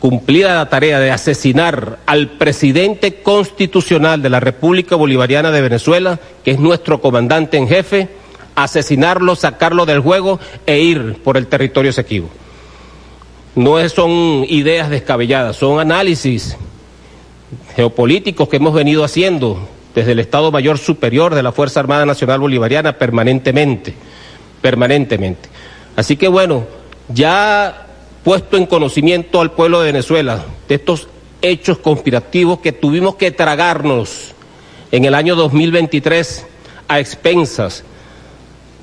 cumplida 0.00 0.54
la 0.54 0.70
tarea 0.70 0.98
de 0.98 1.10
asesinar 1.10 1.98
al 2.06 2.30
presidente 2.30 3.22
constitucional 3.22 4.22
de 4.22 4.30
la 4.30 4.40
República 4.40 4.96
Bolivariana 4.96 5.50
de 5.50 5.60
Venezuela, 5.60 6.18
que 6.42 6.52
es 6.52 6.58
nuestro 6.58 7.02
comandante 7.02 7.58
en 7.58 7.68
jefe, 7.68 8.08
asesinarlo, 8.54 9.36
sacarlo 9.36 9.84
del 9.84 10.00
juego 10.00 10.40
e 10.64 10.80
ir 10.80 11.18
por 11.22 11.36
el 11.36 11.46
territorio 11.46 11.92
sequivo. 11.92 12.30
No 13.54 13.86
son 13.90 14.46
ideas 14.48 14.88
descabelladas, 14.88 15.56
son 15.56 15.78
análisis 15.78 16.56
geopolíticos 17.74 18.48
que 18.48 18.56
hemos 18.56 18.72
venido 18.72 19.04
haciendo 19.04 19.68
desde 19.94 20.12
el 20.12 20.20
Estado 20.20 20.50
Mayor 20.50 20.78
Superior 20.78 21.34
de 21.34 21.42
la 21.42 21.52
Fuerza 21.52 21.80
Armada 21.80 22.06
Nacional 22.06 22.40
Bolivariana 22.40 22.94
permanentemente, 22.94 23.94
permanentemente. 24.62 25.55
Así 25.96 26.16
que 26.16 26.28
bueno, 26.28 26.64
ya 27.08 27.86
puesto 28.22 28.56
en 28.56 28.66
conocimiento 28.66 29.40
al 29.40 29.52
pueblo 29.52 29.80
de 29.80 29.92
Venezuela 29.92 30.44
de 30.68 30.74
estos 30.74 31.08
hechos 31.42 31.78
conspirativos 31.78 32.60
que 32.60 32.72
tuvimos 32.72 33.16
que 33.16 33.30
tragarnos 33.30 34.34
en 34.92 35.04
el 35.04 35.14
año 35.14 35.36
2023 35.36 36.46
a 36.88 37.00
expensas 37.00 37.84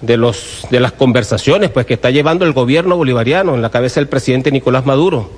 de, 0.02 0.18
los, 0.18 0.66
de 0.70 0.80
las 0.80 0.92
conversaciones 0.92 1.70
pues, 1.70 1.86
que 1.86 1.94
está 1.94 2.10
llevando 2.10 2.46
el 2.46 2.54
gobierno 2.54 2.98
bolivariano 2.98 3.56
en 3.56 3.62
la 3.62 3.70
cabeza 3.70 4.00
del 4.00 4.10
presidente 4.10 4.52
Nicolás 4.52 4.86
Maduro 4.86 5.30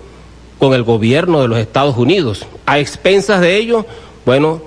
con 0.58 0.74
el 0.74 0.84
gobierno 0.84 1.42
de 1.42 1.48
los 1.48 1.60
Estados 1.60 1.98
Unidos. 1.98 2.46
A 2.66 2.80
expensas 2.80 3.42
de 3.42 3.58
ello, 3.58 3.86
bueno, 4.26 4.62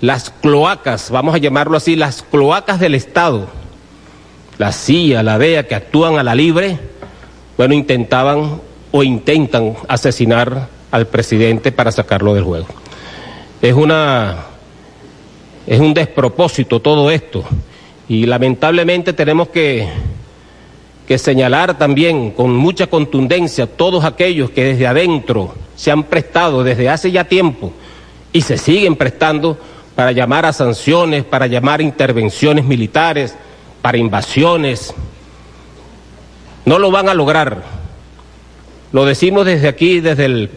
las 0.00 0.30
cloacas, 0.30 1.10
vamos 1.10 1.34
a 1.34 1.38
llamarlo 1.38 1.76
así, 1.76 1.96
las 1.96 2.22
cloacas 2.22 2.80
del 2.80 2.94
Estado, 2.94 3.46
la 4.58 4.72
CIA, 4.72 5.22
la 5.22 5.38
DEA, 5.38 5.66
que 5.66 5.74
actúan 5.74 6.18
a 6.18 6.22
la 6.22 6.34
libre, 6.34 6.78
bueno, 7.56 7.74
intentaban 7.74 8.60
o 8.90 9.02
intentan 9.02 9.74
asesinar 9.88 10.68
al 10.90 11.06
presidente 11.06 11.72
para 11.72 11.92
sacarlo 11.92 12.34
del 12.34 12.44
juego. 12.44 12.66
Es 13.62 13.74
una 13.74 14.44
es 15.66 15.80
un 15.80 15.92
despropósito 15.92 16.80
todo 16.80 17.10
esto 17.10 17.44
y 18.08 18.24
lamentablemente 18.26 19.12
tenemos 19.12 19.48
que 19.48 19.88
que 21.06 21.16
señalar 21.16 21.78
también 21.78 22.32
con 22.32 22.54
mucha 22.54 22.86
contundencia 22.86 23.66
todos 23.66 24.04
aquellos 24.04 24.50
que 24.50 24.64
desde 24.64 24.86
adentro 24.86 25.54
se 25.74 25.90
han 25.90 26.04
prestado 26.04 26.62
desde 26.62 26.90
hace 26.90 27.10
ya 27.10 27.24
tiempo 27.24 27.72
y 28.30 28.42
se 28.42 28.58
siguen 28.58 28.94
prestando 28.94 29.56
para 29.94 30.12
llamar 30.12 30.44
a 30.44 30.52
sanciones, 30.52 31.24
para 31.24 31.46
llamar 31.46 31.80
a 31.80 31.82
intervenciones 31.82 32.66
militares, 32.66 33.34
para 33.88 33.96
invasiones. 33.96 34.92
No 36.66 36.78
lo 36.78 36.90
van 36.90 37.08
a 37.08 37.14
lograr. 37.14 37.62
Lo 38.92 39.06
decimos 39.06 39.46
desde 39.46 39.66
aquí, 39.66 40.00
desde 40.00 40.26
el 40.26 40.50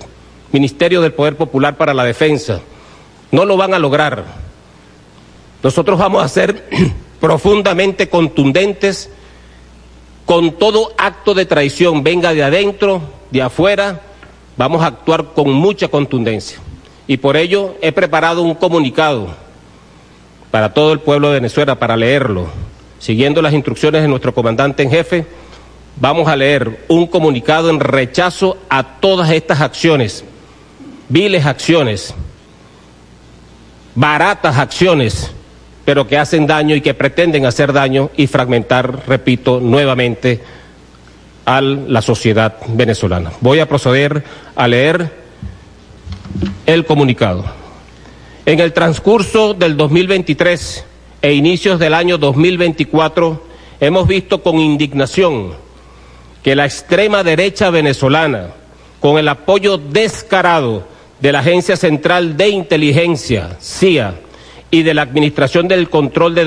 Ministerio 0.51 0.99
del 0.99 1.13
Poder 1.13 1.37
Popular 1.37 1.77
para 1.77 1.93
la 1.93 2.03
Defensa. 2.03 2.59
No 3.31 3.45
lo 3.45 3.55
van 3.55 3.73
a 3.73 3.79
lograr. 3.79 4.25
Nosotros 5.63 5.97
vamos 5.97 6.25
a 6.25 6.27
ser 6.27 6.67
profundamente 7.21 8.09
contundentes 8.09 9.09
con 10.25 10.51
todo 10.57 10.91
acto 10.97 11.33
de 11.33 11.45
traición, 11.45 12.03
venga 12.03 12.33
de 12.33 12.43
adentro, 12.43 13.01
de 13.29 13.43
afuera, 13.43 14.01
vamos 14.57 14.83
a 14.83 14.87
actuar 14.87 15.27
con 15.33 15.53
mucha 15.53 15.87
contundencia. 15.87 16.59
Y 17.07 17.15
por 17.15 17.37
ello 17.37 17.77
he 17.81 17.93
preparado 17.93 18.41
un 18.41 18.55
comunicado 18.55 19.29
para 20.51 20.73
todo 20.73 20.91
el 20.91 20.99
pueblo 20.99 21.29
de 21.29 21.35
Venezuela 21.35 21.79
para 21.79 21.95
leerlo. 21.95 22.49
Siguiendo 23.01 23.41
las 23.41 23.53
instrucciones 23.53 24.01
de 24.01 24.07
nuestro 24.07 24.33
comandante 24.33 24.83
en 24.83 24.91
jefe, 24.91 25.25
vamos 25.99 26.29
a 26.29 26.37
leer 26.37 26.85
un 26.87 27.07
comunicado 27.07 27.69
en 27.69 27.81
rechazo 27.81 28.57
a 28.69 28.99
todas 29.01 29.31
estas 29.31 29.59
acciones, 29.59 30.23
viles 31.09 31.45
acciones, 31.45 32.13
baratas 33.95 34.57
acciones 34.57 35.31
pero 35.85 36.07
que 36.07 36.17
hacen 36.17 36.47
daño 36.47 36.75
y 36.75 36.81
que 36.81 36.93
pretenden 36.93 37.45
hacer 37.45 37.73
daño 37.73 38.11
y 38.15 38.27
fragmentar, 38.27 39.03
repito, 39.07 39.59
nuevamente 39.59 40.39
a 41.45 41.59
la 41.59 42.01
sociedad 42.01 42.55
venezolana. 42.67 43.31
Voy 43.41 43.59
a 43.59 43.67
proceder 43.67 44.23
a 44.55 44.67
leer 44.67 45.11
el 46.65 46.85
comunicado. 46.85 47.43
En 48.45 48.59
el 48.59 48.73
transcurso 48.73 49.53
del 49.53 49.75
2023 49.75 50.85
e 51.21 51.33
inicios 51.33 51.79
del 51.79 51.93
año 51.93 52.17
2024 52.17 53.43
hemos 53.79 54.07
visto 54.07 54.41
con 54.41 54.59
indignación 54.59 55.53
que 56.43 56.55
la 56.55 56.65
extrema 56.65 57.23
derecha 57.23 57.69
venezolana, 57.69 58.53
con 58.99 59.19
el 59.19 59.27
apoyo 59.27 59.77
descarado 59.77 60.83
de 61.19 61.31
la 61.31 61.39
Agencia 61.39 61.77
Central 61.77 62.35
de 62.35 62.49
Inteligencia, 62.49 63.57
CIA, 63.59 64.15
y 64.71 64.83
de 64.83 64.93
la 64.93 65.03
Administración 65.03 65.67
del 65.67 65.89
Control 65.89 66.33
de, 66.33 66.45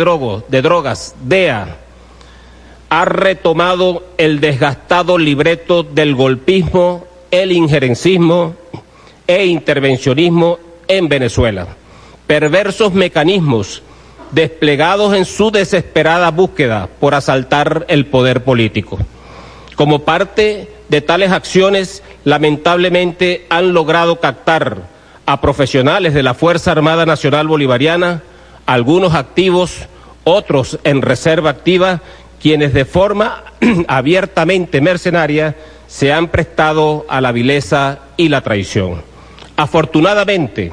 de 0.49 0.63
Drogas, 0.63 1.15
DEA, 1.23 1.77
ha 2.89 3.05
retomado 3.05 4.03
el 4.19 4.41
desgastado 4.41 5.19
libreto 5.19 5.83
del 5.83 6.15
golpismo, 6.15 7.05
el 7.31 7.53
injerencismo 7.53 8.55
e 9.27 9.47
intervencionismo 9.47 10.59
en 10.89 11.09
Venezuela. 11.09 11.69
Perversos 12.27 12.95
mecanismos 12.95 13.83
desplegados 14.33 15.15
en 15.15 15.25
su 15.25 15.51
desesperada 15.51 16.31
búsqueda 16.31 16.89
por 17.01 17.15
asaltar 17.15 17.85
el 17.89 18.07
poder 18.07 18.45
político. 18.45 18.99
Como 19.77 20.01
parte 20.01 20.71
de 20.89 21.01
tales 21.01 21.33
acciones, 21.33 22.03
lamentablemente 22.25 23.47
han 23.49 23.73
logrado 23.73 24.21
captar 24.21 24.83
a 25.27 25.41
profesionales 25.41 26.15
de 26.15 26.23
la 26.23 26.35
Fuerza 26.35 26.73
Armada 26.73 27.07
Nacional 27.07 27.49
Bolivariana, 27.49 28.23
algunos 28.67 29.15
activos, 29.15 29.89
otros 30.25 30.79
en 30.85 31.03
reserva 31.03 31.51
activa, 31.51 32.01
quienes 32.41 32.75
de 32.75 32.85
forma 32.85 33.45
abiertamente 33.89 34.81
mercenaria 34.81 35.57
se 35.87 36.13
han 36.13 36.29
prestado 36.29 37.07
a 37.09 37.21
la 37.21 37.33
vileza 37.33 38.01
y 38.17 38.29
la 38.29 38.41
traición. 38.43 39.03
Afortunadamente, 39.57 40.73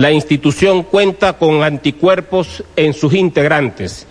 la 0.00 0.10
institución 0.10 0.84
cuenta 0.84 1.34
con 1.34 1.62
anticuerpos 1.62 2.64
en 2.74 2.94
sus 2.94 3.12
integrantes 3.12 4.06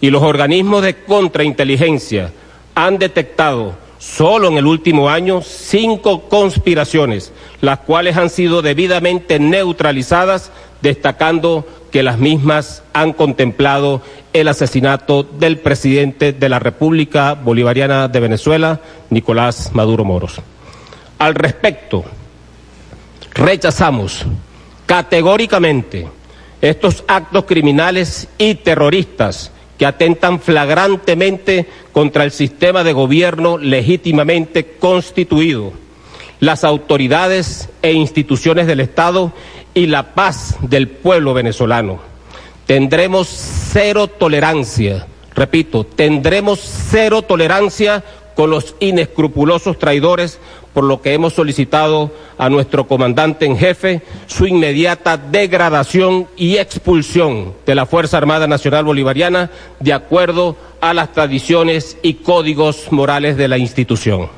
y 0.00 0.08
los 0.08 0.22
organismos 0.22 0.84
de 0.84 0.94
contrainteligencia 1.02 2.30
han 2.76 2.96
detectado 2.96 3.74
solo 3.98 4.46
en 4.46 4.58
el 4.58 4.66
último 4.66 5.10
año 5.10 5.42
cinco 5.42 6.28
conspiraciones, 6.28 7.32
las 7.60 7.80
cuales 7.80 8.16
han 8.18 8.30
sido 8.30 8.62
debidamente 8.62 9.40
neutralizadas, 9.40 10.52
destacando 10.80 11.66
que 11.90 12.04
las 12.04 12.18
mismas 12.18 12.84
han 12.92 13.12
contemplado 13.12 14.00
el 14.32 14.46
asesinato 14.46 15.24
del 15.24 15.58
presidente 15.58 16.32
de 16.32 16.48
la 16.48 16.60
República 16.60 17.34
Bolivariana 17.34 18.06
de 18.06 18.20
Venezuela, 18.20 18.78
Nicolás 19.10 19.72
Maduro 19.74 20.04
Moros. 20.04 20.40
Al 21.18 21.34
respecto, 21.34 22.04
rechazamos 23.34 24.24
categóricamente 24.92 26.06
estos 26.60 27.02
actos 27.08 27.46
criminales 27.46 28.28
y 28.36 28.56
terroristas 28.56 29.50
que 29.78 29.86
atentan 29.86 30.38
flagrantemente 30.38 31.66
contra 31.92 32.24
el 32.24 32.30
sistema 32.30 32.84
de 32.84 32.92
gobierno 32.92 33.56
legítimamente 33.56 34.76
constituido, 34.78 35.72
las 36.40 36.62
autoridades 36.62 37.70
e 37.80 37.92
instituciones 37.94 38.66
del 38.66 38.80
Estado 38.80 39.32
y 39.72 39.86
la 39.86 40.12
paz 40.14 40.58
del 40.60 40.88
pueblo 40.88 41.32
venezolano. 41.32 42.00
Tendremos 42.66 43.28
cero 43.28 44.08
tolerancia, 44.08 45.06
repito, 45.34 45.84
tendremos 45.84 46.60
cero 46.60 47.22
tolerancia 47.22 48.04
con 48.34 48.50
los 48.50 48.76
inescrupulosos 48.78 49.78
traidores 49.78 50.38
por 50.74 50.84
lo 50.84 51.02
que 51.02 51.12
hemos 51.12 51.34
solicitado 51.34 52.10
a 52.38 52.48
nuestro 52.48 52.86
comandante 52.86 53.44
en 53.46 53.56
jefe 53.56 54.02
su 54.26 54.46
inmediata 54.46 55.16
degradación 55.16 56.28
y 56.36 56.56
expulsión 56.56 57.52
de 57.66 57.74
la 57.74 57.86
Fuerza 57.86 58.16
Armada 58.16 58.46
Nacional 58.46 58.84
Bolivariana 58.84 59.50
de 59.80 59.92
acuerdo 59.92 60.56
a 60.80 60.94
las 60.94 61.12
tradiciones 61.12 61.96
y 62.02 62.14
códigos 62.14 62.90
morales 62.90 63.36
de 63.36 63.48
la 63.48 63.58
institución. 63.58 64.28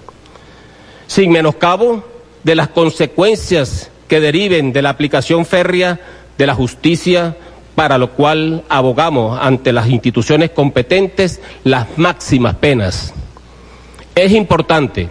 Sin 1.07 1.31
menoscabo 1.31 2.05
de 2.43 2.55
las 2.55 2.69
consecuencias 2.69 3.91
que 4.09 4.21
deriven 4.21 4.73
de 4.73 4.83
la 4.83 4.91
aplicación 4.91 5.47
férrea 5.47 6.01
de 6.37 6.47
la 6.47 6.55
justicia 6.55 7.37
para 7.75 7.99
lo 7.99 8.11
cual 8.11 8.65
abogamos 8.69 9.39
ante 9.41 9.73
las 9.73 9.89
instituciones 9.89 10.51
competentes 10.51 11.41
las 11.65 11.87
máximas 11.97 12.57
penas. 12.57 13.13
Es 14.15 14.33
importante 14.33 15.09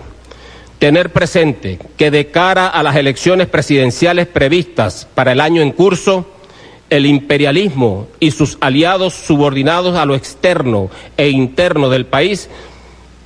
tener 0.83 1.13
presente 1.13 1.79
que 1.95 2.11
de 2.11 2.27
cara 2.27 2.67
a 2.67 2.83
las 2.83 2.97
elecciones 2.97 3.47
presidenciales 3.47 4.27
previstas 4.27 5.07
para 5.15 5.31
el 5.31 5.39
año 5.39 5.61
en 5.61 5.71
curso, 5.71 6.25
el 6.89 7.05
imperialismo 7.05 8.09
y 8.19 8.31
sus 8.31 8.57
aliados 8.59 9.13
subordinados 9.13 9.95
a 9.95 10.03
lo 10.05 10.13
externo 10.13 10.89
e 11.15 11.29
interno 11.29 11.89
del 11.89 12.05
país, 12.05 12.49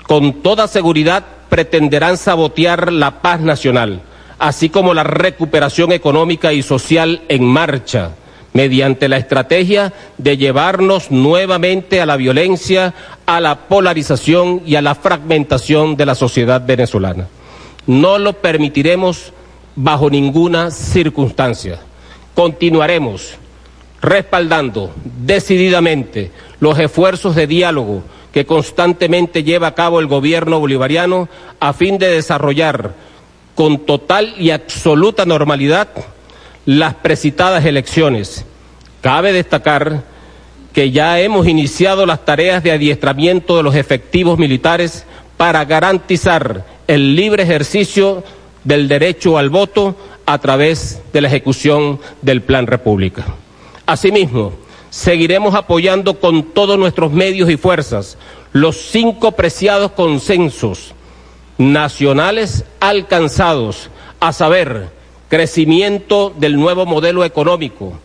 con 0.03 0.43
toda 0.43 0.67
seguridad 0.67 1.25
pretenderán 1.49 2.17
sabotear 2.17 2.93
la 2.93 3.23
paz 3.23 3.41
nacional, 3.41 4.03
así 4.37 4.69
como 4.69 4.93
la 4.93 5.03
recuperación 5.03 5.91
económica 5.93 6.53
y 6.53 6.61
social 6.61 7.23
en 7.27 7.43
marcha 7.43 8.11
mediante 8.53 9.09
la 9.09 9.17
estrategia 9.17 9.93
de 10.19 10.37
llevarnos 10.37 11.09
nuevamente 11.09 12.01
a 12.01 12.05
la 12.05 12.17
violencia, 12.17 12.93
a 13.25 13.41
la 13.41 13.67
polarización 13.67 14.61
y 14.63 14.75
a 14.75 14.83
la 14.83 14.93
fragmentación 14.93 15.97
de 15.97 16.05
la 16.05 16.13
sociedad 16.13 16.63
venezolana. 16.63 17.25
No 17.87 18.17
lo 18.17 18.33
permitiremos 18.33 19.33
bajo 19.75 20.09
ninguna 20.09 20.71
circunstancia. 20.71 21.79
Continuaremos 22.35 23.35
respaldando 24.01 24.93
decididamente 25.03 26.31
los 26.59 26.77
esfuerzos 26.77 27.35
de 27.35 27.47
diálogo 27.47 28.03
que 28.31 28.45
constantemente 28.45 29.43
lleva 29.43 29.67
a 29.67 29.75
cabo 29.75 29.99
el 29.99 30.07
gobierno 30.07 30.59
bolivariano 30.59 31.27
a 31.59 31.73
fin 31.73 31.97
de 31.97 32.09
desarrollar 32.09 32.93
con 33.55 33.79
total 33.79 34.35
y 34.37 34.51
absoluta 34.51 35.25
normalidad 35.25 35.87
las 36.65 36.93
precitadas 36.95 37.65
elecciones. 37.65 38.45
Cabe 39.01 39.33
destacar 39.33 40.03
que 40.73 40.91
ya 40.91 41.19
hemos 41.19 41.47
iniciado 41.47 42.05
las 42.05 42.25
tareas 42.25 42.61
de 42.61 42.71
adiestramiento 42.71 43.57
de 43.57 43.63
los 43.63 43.73
efectivos 43.73 44.37
militares 44.37 45.05
para 45.37 45.65
garantizar 45.65 46.65
el 46.87 47.15
libre 47.15 47.43
ejercicio 47.43 48.23
del 48.63 48.87
derecho 48.87 49.37
al 49.37 49.49
voto 49.49 49.95
a 50.25 50.39
través 50.39 51.01
de 51.13 51.21
la 51.21 51.27
ejecución 51.27 51.99
del 52.21 52.41
Plan 52.41 52.67
República. 52.67 53.25
Asimismo, 53.85 54.53
seguiremos 54.89 55.55
apoyando 55.55 56.19
con 56.19 56.43
todos 56.43 56.77
nuestros 56.77 57.11
medios 57.11 57.49
y 57.49 57.57
fuerzas 57.57 58.17
los 58.53 58.77
cinco 58.77 59.33
preciados 59.33 59.91
consensos 59.91 60.93
nacionales 61.57 62.65
alcanzados, 62.79 63.89
a 64.19 64.33
saber, 64.33 64.89
crecimiento 65.29 66.33
del 66.37 66.55
nuevo 66.55 66.85
modelo 66.85 67.23
económico, 67.23 67.99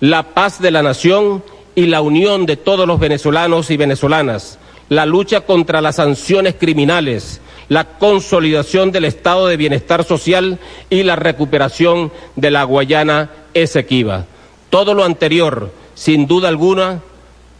la 0.00 0.34
paz 0.34 0.60
de 0.60 0.70
la 0.70 0.82
nación 0.82 1.42
y 1.74 1.86
la 1.86 2.00
unión 2.00 2.46
de 2.46 2.56
todos 2.56 2.86
los 2.86 3.00
venezolanos 3.00 3.70
y 3.70 3.76
venezolanas, 3.76 4.58
la 4.88 5.06
lucha 5.06 5.42
contra 5.42 5.80
las 5.80 5.96
sanciones 5.96 6.54
criminales, 6.58 7.40
la 7.70 7.96
consolidación 7.96 8.92
del 8.92 9.06
estado 9.06 9.46
de 9.46 9.56
bienestar 9.56 10.04
social 10.04 10.58
y 10.90 11.04
la 11.04 11.16
recuperación 11.16 12.12
de 12.36 12.50
la 12.50 12.64
Guayana 12.64 13.30
Esequiba. 13.54 14.26
Todo 14.68 14.92
lo 14.92 15.04
anterior, 15.04 15.72
sin 15.94 16.26
duda 16.26 16.48
alguna, 16.48 17.00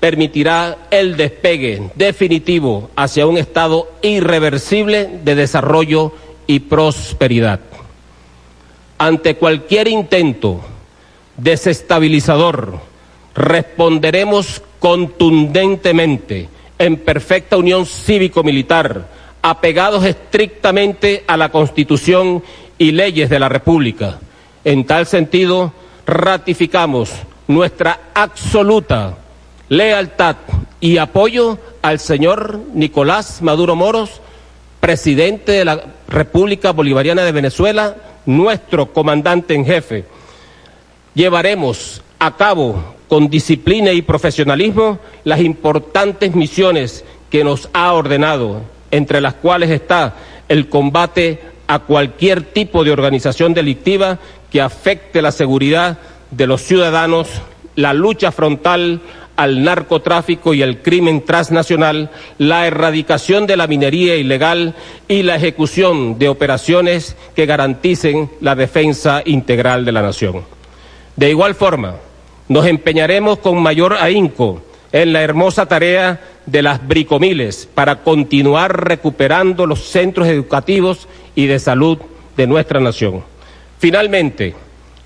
permitirá 0.01 0.77
el 0.91 1.17
despegue 1.17 1.91
definitivo 1.95 2.91
hacia 2.95 3.27
un 3.27 3.39
estado 3.39 3.89
irreversible 4.03 5.09
de 5.25 5.35
desarrollo 5.35 6.13
y 6.47 6.61
prosperidad 6.61 7.61
ante 9.01 9.37
cualquier 9.37 9.89
intento 9.89 10.61
desestabilizador, 11.39 12.81
responderemos 13.35 14.63
contundentemente 14.79 16.51
en 16.79 16.99
perfecta 16.99 17.57
unión 17.57 17.87
cívico-militar, 17.87 19.09
apegados 19.43 20.05
estrictamente 20.05 21.25
a 21.27 21.37
la 21.37 21.51
Constitución 21.51 22.43
y 22.79 22.93
leyes 22.93 23.31
de 23.31 23.39
la 23.39 23.49
República. 23.49 24.19
En 24.65 24.85
tal 24.87 25.07
sentido, 25.07 25.73
ratificamos 26.07 27.13
nuestra 27.47 28.11
absoluta 28.15 29.17
lealtad 29.69 30.37
y 30.81 30.99
apoyo 30.99 31.59
al 31.83 31.99
señor 31.99 32.61
Nicolás 32.75 33.43
Maduro 33.43 33.77
Moros, 33.77 34.21
presidente 34.81 35.53
de 35.53 35.65
la 35.65 35.85
República 36.09 36.73
Bolivariana 36.73 37.23
de 37.23 37.33
Venezuela, 37.33 37.97
nuestro 38.27 38.93
comandante 38.93 39.55
en 39.55 39.65
jefe. 39.65 40.05
Llevaremos 41.15 42.03
a 42.19 42.37
cabo 42.37 42.95
con 43.09 43.29
disciplina 43.29 43.93
y 43.93 44.03
profesionalismo 44.03 44.99
las 45.25 45.41
importantes 45.41 46.35
misiones 46.35 47.05
que 47.31 47.45
nos 47.45 47.69
ha 47.73 47.93
ordenado, 47.93 48.63
entre 48.91 49.21
las 49.21 49.35
cuales 49.35 49.71
está 49.71 50.15
el 50.49 50.69
combate 50.69 51.41
a 51.67 51.81
cualquier 51.81 52.43
tipo 52.43 52.83
de 52.83 52.91
organización 52.91 53.55
delictiva 53.55 54.19
que 54.51 54.61
afecte 54.61 55.23
la 55.23 55.31
seguridad 55.31 55.99
de 56.31 56.47
los 56.47 56.63
ciudadanos, 56.63 57.29
la 57.77 57.95
lucha 57.95 58.33
frontal 58.33 59.01
al 59.37 59.65
narcotráfico 59.65 60.53
y 60.53 60.63
el 60.63 60.83
crimen 60.83 61.25
transnacional, 61.25 62.11
la 62.37 62.67
erradicación 62.67 63.47
de 63.47 63.57
la 63.57 63.67
minería 63.67 64.17
ilegal 64.17 64.75
y 65.09 65.23
la 65.23 65.37
ejecución 65.37 66.19
de 66.19 66.29
operaciones 66.29 67.17
que 67.35 67.47
garanticen 67.47 68.31
la 68.41 68.55
defensa 68.55 69.23
integral 69.25 69.85
de 69.85 69.93
la 69.93 70.03
nación. 70.03 70.43
De 71.17 71.31
igual 71.31 71.55
forma, 71.55 71.95
nos 72.49 72.67
empeñaremos 72.67 73.39
con 73.39 73.63
mayor 73.63 73.95
ahínco 73.95 74.61
en 74.93 75.13
la 75.13 75.23
hermosa 75.23 75.67
tarea 75.67 76.21
de 76.51 76.63
las 76.63 76.87
bricomiles 76.87 77.69
para 77.73 78.03
continuar 78.03 78.87
recuperando 78.89 79.67
los 79.67 79.81
centros 79.89 80.27
educativos 80.29 81.09
y 81.35 81.47
de 81.47 81.59
salud 81.59 81.99
de 82.37 82.47
nuestra 82.47 82.81
nación. 82.81 83.23
Finalmente, 83.79 84.55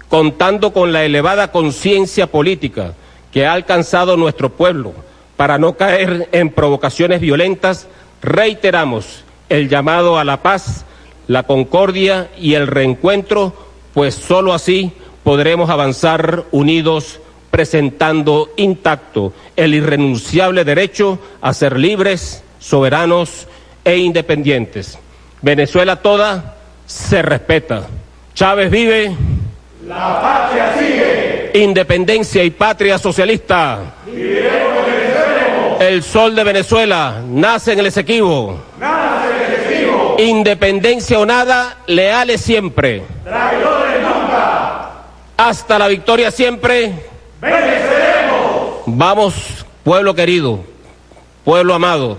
contando 0.09 0.73
con 0.73 0.93
la 0.93 1.05
elevada 1.05 1.53
conciencia 1.53 2.27
política 2.27 2.95
que 3.33 3.47
ha 3.47 3.53
alcanzado 3.53 4.17
nuestro 4.17 4.51
pueblo 4.51 4.93
para 5.37 5.59
no 5.59 5.77
caer 5.77 6.29
en 6.33 6.51
provocaciones 6.51 7.21
violentas, 7.21 7.89
reiteramos 8.23 9.25
el 9.49 9.69
llamado 9.69 10.19
a 10.19 10.25
la 10.25 10.43
paz, 10.43 10.85
la 11.27 11.43
concordia 11.43 12.31
y 12.39 12.55
el 12.55 12.67
reencuentro, 12.67 13.53
pues 13.93 14.15
sólo 14.15 14.53
así 14.55 14.93
podremos 15.23 15.71
avanzar 15.71 16.45
unidos 16.53 17.21
presentando 17.55 18.51
intacto 18.57 19.33
el 19.55 19.75
irrenunciable 19.75 20.65
derecho 20.65 21.21
a 21.41 21.55
ser 21.55 21.79
libres, 21.79 22.43
soberanos 22.59 23.47
e 23.85 23.97
independientes. 23.97 24.99
Venezuela 25.41 25.95
toda 25.95 26.57
se 26.85 27.23
respeta. 27.23 27.87
Chávez 28.35 28.73
vive. 28.73 29.15
La 29.87 30.21
patria 30.21 30.75
sigue. 30.77 31.51
Independencia 31.55 32.43
y 32.43 32.51
patria 32.51 32.99
socialista. 32.99 33.95
El 35.79 36.03
sol 36.03 36.35
de 36.35 36.43
Venezuela 36.43 37.23
nace 37.25 37.75
en 37.75 37.79
el 37.79 37.87
Esequibo. 37.87 38.65
Nace 38.81 39.31
en 39.31 39.53
el 39.53 39.61
Esequibo. 39.61 40.17
Independencia 40.19 41.21
o 41.21 41.25
nada, 41.25 41.77
leales 41.87 42.41
siempre. 42.41 43.05
Traidores 43.23 44.03
nunca. 44.03 44.91
Hasta 45.37 45.79
la 45.79 45.87
victoria 45.87 46.33
siempre. 46.33 47.14
Venceremos. 47.45 48.83
Vamos, 48.87 49.35
pueblo 49.83 50.15
querido, 50.15 50.65
pueblo 51.45 51.75
amado, 51.75 52.19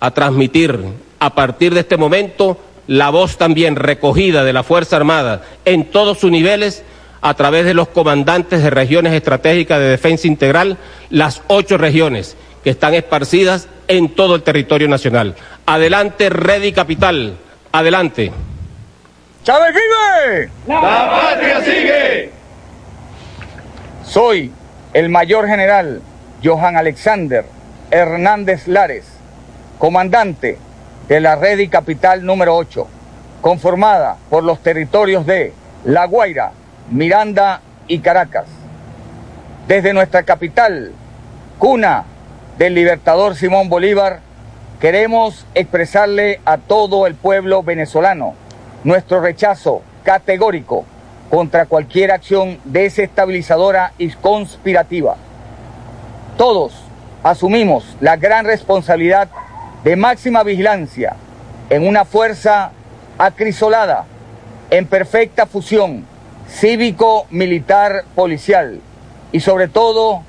a 0.00 0.10
transmitir 0.10 0.78
a 1.18 1.30
partir 1.34 1.74
de 1.74 1.80
este 1.80 1.96
momento 1.96 2.58
la 2.86 3.10
voz 3.10 3.36
también 3.38 3.76
recogida 3.76 4.44
de 4.44 4.52
la 4.52 4.62
Fuerza 4.62 4.96
Armada 4.96 5.42
en 5.64 5.86
todos 5.90 6.18
sus 6.18 6.30
niveles 6.30 6.82
a 7.22 7.34
través 7.34 7.64
de 7.64 7.72
los 7.72 7.88
comandantes 7.88 8.62
de 8.62 8.68
regiones 8.68 9.14
estratégicas 9.14 9.78
de 9.78 9.86
defensa 9.86 10.26
integral, 10.26 10.76
las 11.08 11.42
ocho 11.46 11.78
regiones 11.78 12.36
que 12.62 12.70
están 12.70 12.92
esparcidas 12.92 13.68
en 13.88 14.10
todo 14.10 14.34
el 14.34 14.42
territorio 14.42 14.88
nacional. 14.88 15.34
Adelante, 15.64 16.28
Redi 16.28 16.72
Capital. 16.72 17.36
Adelante. 17.72 18.30
¡Chávez 19.42 19.74
vive! 19.74 20.50
La 20.68 20.80
patria 21.10 21.60
sigue. 21.62 22.33
Soy 24.14 24.52
el 24.92 25.08
mayor 25.08 25.48
general 25.48 26.00
Johan 26.40 26.76
Alexander 26.76 27.44
Hernández 27.90 28.68
Lares, 28.68 29.04
comandante 29.80 30.56
de 31.08 31.18
la 31.18 31.34
Redi 31.34 31.66
Capital 31.66 32.24
número 32.24 32.54
8, 32.54 32.86
conformada 33.40 34.16
por 34.30 34.44
los 34.44 34.62
territorios 34.62 35.26
de 35.26 35.52
La 35.84 36.04
Guaira, 36.04 36.52
Miranda 36.92 37.60
y 37.88 37.98
Caracas. 37.98 38.44
Desde 39.66 39.92
nuestra 39.92 40.22
capital, 40.22 40.92
cuna 41.58 42.04
del 42.56 42.74
libertador 42.74 43.34
Simón 43.34 43.68
Bolívar, 43.68 44.20
queremos 44.78 45.44
expresarle 45.56 46.38
a 46.44 46.58
todo 46.58 47.08
el 47.08 47.16
pueblo 47.16 47.64
venezolano 47.64 48.34
nuestro 48.84 49.20
rechazo 49.20 49.82
categórico 50.04 50.84
contra 51.34 51.66
cualquier 51.66 52.12
acción 52.12 52.60
desestabilizadora 52.62 53.92
y 53.98 54.08
conspirativa. 54.10 55.16
Todos 56.36 56.72
asumimos 57.24 57.96
la 58.00 58.16
gran 58.16 58.46
responsabilidad 58.46 59.28
de 59.82 59.96
máxima 59.96 60.44
vigilancia 60.44 61.16
en 61.70 61.88
una 61.88 62.04
fuerza 62.04 62.70
acrisolada, 63.18 64.04
en 64.70 64.86
perfecta 64.86 65.46
fusión 65.46 66.06
cívico-militar-policial 66.48 68.78
y 69.32 69.40
sobre 69.40 69.66
todo 69.66 70.22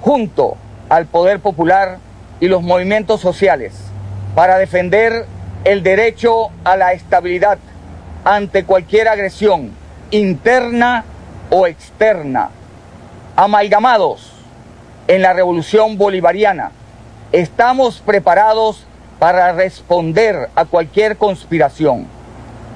junto 0.00 0.56
al 0.88 1.06
poder 1.06 1.40
popular 1.40 1.98
y 2.38 2.46
los 2.46 2.62
movimientos 2.62 3.20
sociales 3.20 3.74
para 4.36 4.58
defender 4.58 5.26
el 5.64 5.82
derecho 5.82 6.50
a 6.62 6.76
la 6.76 6.92
estabilidad 6.92 7.58
ante 8.24 8.64
cualquier 8.64 9.08
agresión 9.08 9.81
interna 10.12 11.04
o 11.50 11.66
externa. 11.66 12.50
Amalgamados 13.34 14.30
en 15.08 15.22
la 15.22 15.32
revolución 15.32 15.98
bolivariana, 15.98 16.70
estamos 17.32 18.00
preparados 18.00 18.86
para 19.18 19.52
responder 19.52 20.50
a 20.54 20.66
cualquier 20.66 21.16
conspiración. 21.16 22.06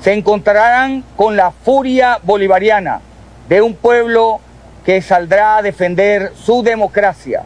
Se 0.00 0.14
encontrarán 0.14 1.04
con 1.14 1.36
la 1.36 1.50
furia 1.50 2.18
bolivariana 2.22 3.00
de 3.48 3.60
un 3.60 3.74
pueblo 3.74 4.40
que 4.84 5.02
saldrá 5.02 5.58
a 5.58 5.62
defender 5.62 6.32
su 6.42 6.62
democracia, 6.62 7.42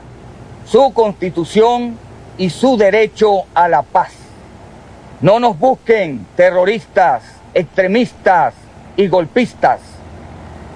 su 0.66 0.92
constitución 0.92 1.98
y 2.38 2.50
su 2.50 2.76
derecho 2.76 3.42
a 3.54 3.68
la 3.68 3.82
paz. 3.82 4.12
No 5.20 5.40
nos 5.40 5.58
busquen 5.58 6.26
terroristas, 6.36 7.24
extremistas 7.54 8.54
y 8.96 9.08
golpistas. 9.08 9.80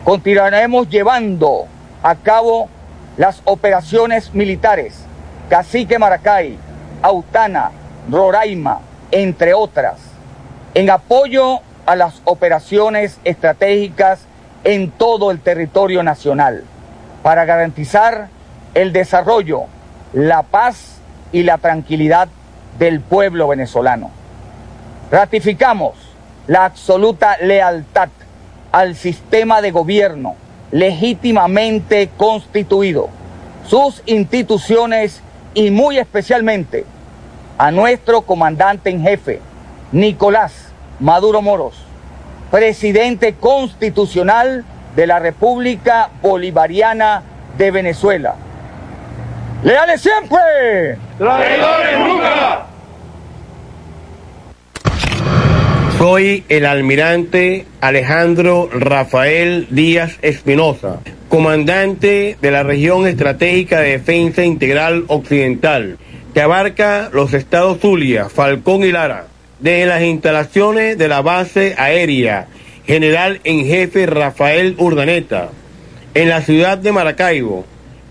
Continuaremos 0.04 0.88
llevando 0.88 1.66
a 2.02 2.14
cabo 2.16 2.68
las 3.16 3.40
operaciones 3.44 4.34
militares 4.34 5.04
Cacique 5.48 5.98
Maracay, 5.98 6.58
Autana, 7.02 7.70
Roraima, 8.10 8.80
entre 9.10 9.54
otras, 9.54 9.96
en 10.74 10.90
apoyo 10.90 11.60
a 11.86 11.96
las 11.96 12.22
operaciones 12.24 13.18
estratégicas 13.24 14.20
en 14.64 14.90
todo 14.90 15.30
el 15.30 15.40
territorio 15.40 16.02
nacional 16.02 16.64
para 17.22 17.44
garantizar 17.44 18.28
el 18.72 18.92
desarrollo, 18.92 19.64
la 20.14 20.42
paz 20.42 20.96
y 21.30 21.42
la 21.42 21.58
tranquilidad 21.58 22.28
del 22.78 23.00
pueblo 23.00 23.48
venezolano. 23.48 24.10
Ratificamos 25.10 25.94
la 26.46 26.64
absoluta 26.64 27.36
lealtad 27.40 28.08
al 28.72 28.96
sistema 28.96 29.60
de 29.60 29.70
gobierno 29.70 30.36
legítimamente 30.70 32.10
constituido, 32.16 33.08
sus 33.66 34.02
instituciones 34.06 35.22
y 35.54 35.70
muy 35.70 35.98
especialmente 35.98 36.84
a 37.58 37.70
nuestro 37.70 38.22
comandante 38.22 38.90
en 38.90 39.00
jefe, 39.00 39.40
Nicolás 39.92 40.72
Maduro 40.98 41.42
Moros, 41.42 41.76
presidente 42.50 43.34
constitucional 43.34 44.64
de 44.96 45.06
la 45.06 45.20
República 45.20 46.10
Bolivariana 46.22 47.22
de 47.56 47.70
Venezuela. 47.70 48.34
¡Leales 49.62 50.00
siempre! 50.00 50.98
¡Traidores 51.18 51.98
nunca! 52.00 52.66
Soy 55.98 56.42
el 56.48 56.66
almirante 56.66 57.66
Alejandro 57.80 58.68
Rafael 58.72 59.68
Díaz 59.70 60.18
Espinosa, 60.22 60.98
comandante 61.28 62.36
de 62.42 62.50
la 62.50 62.64
región 62.64 63.06
estratégica 63.06 63.80
de 63.80 63.90
defensa 63.90 64.44
integral 64.44 65.04
occidental, 65.06 65.96
que 66.34 66.40
abarca 66.40 67.10
los 67.12 67.32
estados 67.32 67.78
Zulia, 67.80 68.28
Falcón 68.28 68.82
y 68.82 68.90
Lara, 68.90 69.28
desde 69.60 69.86
las 69.86 70.02
instalaciones 70.02 70.98
de 70.98 71.08
la 71.08 71.22
base 71.22 71.74
aérea 71.78 72.48
General 72.86 73.40
en 73.44 73.64
Jefe 73.64 74.06
Rafael 74.06 74.74
Urdaneta, 74.78 75.50
en 76.12 76.28
la 76.28 76.42
ciudad 76.42 76.76
de 76.76 76.90
Maracaibo, 76.90 77.64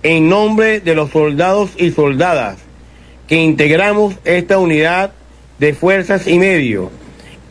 en 0.03 0.29
nombre 0.29 0.79
de 0.79 0.95
los 0.95 1.11
soldados 1.11 1.71
y 1.77 1.91
soldadas 1.91 2.57
que 3.27 3.35
integramos 3.35 4.15
esta 4.23 4.57
unidad 4.57 5.11
de 5.59 5.73
fuerzas 5.73 6.27
y 6.27 6.39
medios 6.39 6.89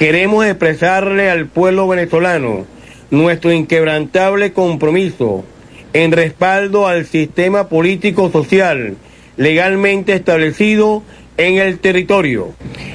Queremos 0.03 0.45
expresarle 0.45 1.31
al 1.31 1.47
pueblo 1.47 1.87
venezolano 1.87 2.67
nuestro 3.13 3.53
inquebrantable 3.53 4.53
compromiso 4.53 5.45
en 5.93 6.11
respaldo 6.11 6.89
al 6.89 7.07
sistema 7.07 7.69
político-social 7.69 8.97
legalmente 9.37 10.15
establecido 10.15 11.05
en 11.37 11.59
el 11.59 11.79
territorio. 11.79 12.49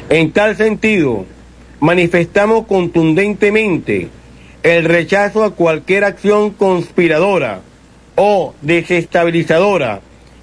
En 0.10 0.34
tal 0.34 0.58
sentido, 0.58 1.24
manifestamos 1.80 2.68
contundentemente 2.68 4.10
el 4.64 4.84
rechazo 4.84 5.46
a 5.46 5.56
cualquier 5.56 6.04
acción 6.04 6.50
conspiradora 6.50 7.62
o 8.16 8.54
desestabilizadora 8.62 10.02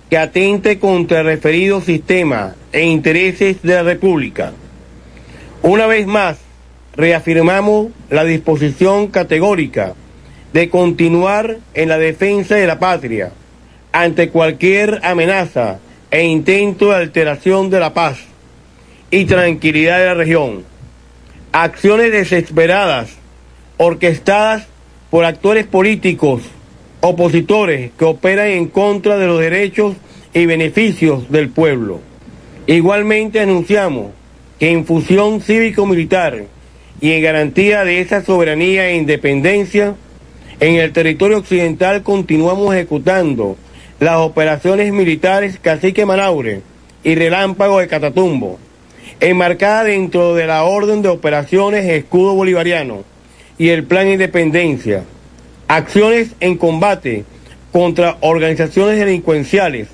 que 0.08 0.16
atente 0.16 0.78
contra 0.78 1.20
el 1.20 1.26
referido 1.26 1.82
sistema 1.82 2.54
e 2.72 2.86
intereses 2.86 3.60
de 3.60 3.74
la 3.74 3.82
República. 3.82 4.54
Una 5.60 5.86
vez 5.86 6.06
más, 6.06 6.43
reafirmamos 6.96 7.88
la 8.10 8.24
disposición 8.24 9.08
categórica 9.08 9.94
de 10.52 10.70
continuar 10.70 11.58
en 11.74 11.88
la 11.88 11.98
defensa 11.98 12.54
de 12.54 12.66
la 12.66 12.78
patria 12.78 13.32
ante 13.92 14.30
cualquier 14.30 15.00
amenaza 15.02 15.78
e 16.10 16.24
intento 16.24 16.90
de 16.90 16.96
alteración 16.96 17.70
de 17.70 17.80
la 17.80 17.94
paz 17.94 18.18
y 19.10 19.24
tranquilidad 19.24 19.98
de 19.98 20.04
la 20.06 20.14
región. 20.14 20.64
Acciones 21.52 22.12
desesperadas, 22.12 23.10
orquestadas 23.76 24.66
por 25.10 25.24
actores 25.24 25.66
políticos, 25.66 26.42
opositores 27.00 27.90
que 27.98 28.04
operan 28.04 28.48
en 28.48 28.66
contra 28.66 29.16
de 29.18 29.26
los 29.26 29.40
derechos 29.40 29.96
y 30.32 30.46
beneficios 30.46 31.30
del 31.30 31.48
pueblo. 31.48 32.00
Igualmente 32.66 33.40
anunciamos 33.40 34.12
que 34.58 34.70
en 34.70 34.86
fusión 34.86 35.40
cívico-militar 35.40 36.44
y 37.04 37.12
en 37.12 37.22
garantía 37.22 37.84
de 37.84 38.00
esa 38.00 38.24
soberanía 38.24 38.88
e 38.88 38.96
independencia, 38.96 39.94
en 40.58 40.76
el 40.76 40.90
territorio 40.90 41.36
occidental 41.36 42.02
continuamos 42.02 42.74
ejecutando 42.74 43.58
las 44.00 44.16
operaciones 44.16 44.90
militares 44.90 45.58
Cacique 45.60 46.06
Manaure 46.06 46.62
y 47.02 47.14
Relámpago 47.14 47.78
de 47.78 47.88
Catatumbo, 47.88 48.58
enmarcada 49.20 49.84
dentro 49.84 50.34
de 50.34 50.46
la 50.46 50.64
orden 50.64 51.02
de 51.02 51.10
operaciones 51.10 51.84
Escudo 51.84 52.32
Bolivariano 52.36 53.04
y 53.58 53.68
el 53.68 53.84
Plan 53.84 54.08
Independencia, 54.08 55.02
acciones 55.68 56.30
en 56.40 56.56
combate 56.56 57.26
contra 57.70 58.16
organizaciones 58.20 58.98
delincuenciales 58.98 59.88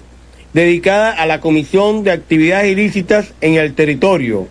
dedicadas 0.53 1.19
a 1.19 1.27
la 1.27 1.41
comisión 1.41 2.05
de 2.05 2.13
actividades 2.13 2.71
ilícitas 2.71 3.35
en 3.41 3.55
el 3.55 3.75
territorio, 3.75 4.47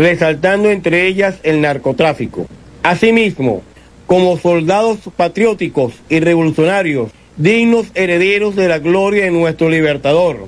resaltando 0.00 0.70
entre 0.70 1.06
ellas 1.06 1.34
el 1.42 1.60
narcotráfico. 1.60 2.46
Asimismo, 2.82 3.62
como 4.06 4.38
soldados 4.38 5.00
patrióticos 5.14 5.92
y 6.08 6.20
revolucionarios, 6.20 7.10
dignos 7.36 7.88
herederos 7.94 8.56
de 8.56 8.66
la 8.66 8.78
gloria 8.78 9.24
de 9.24 9.30
nuestro 9.30 9.68
libertador 9.68 10.46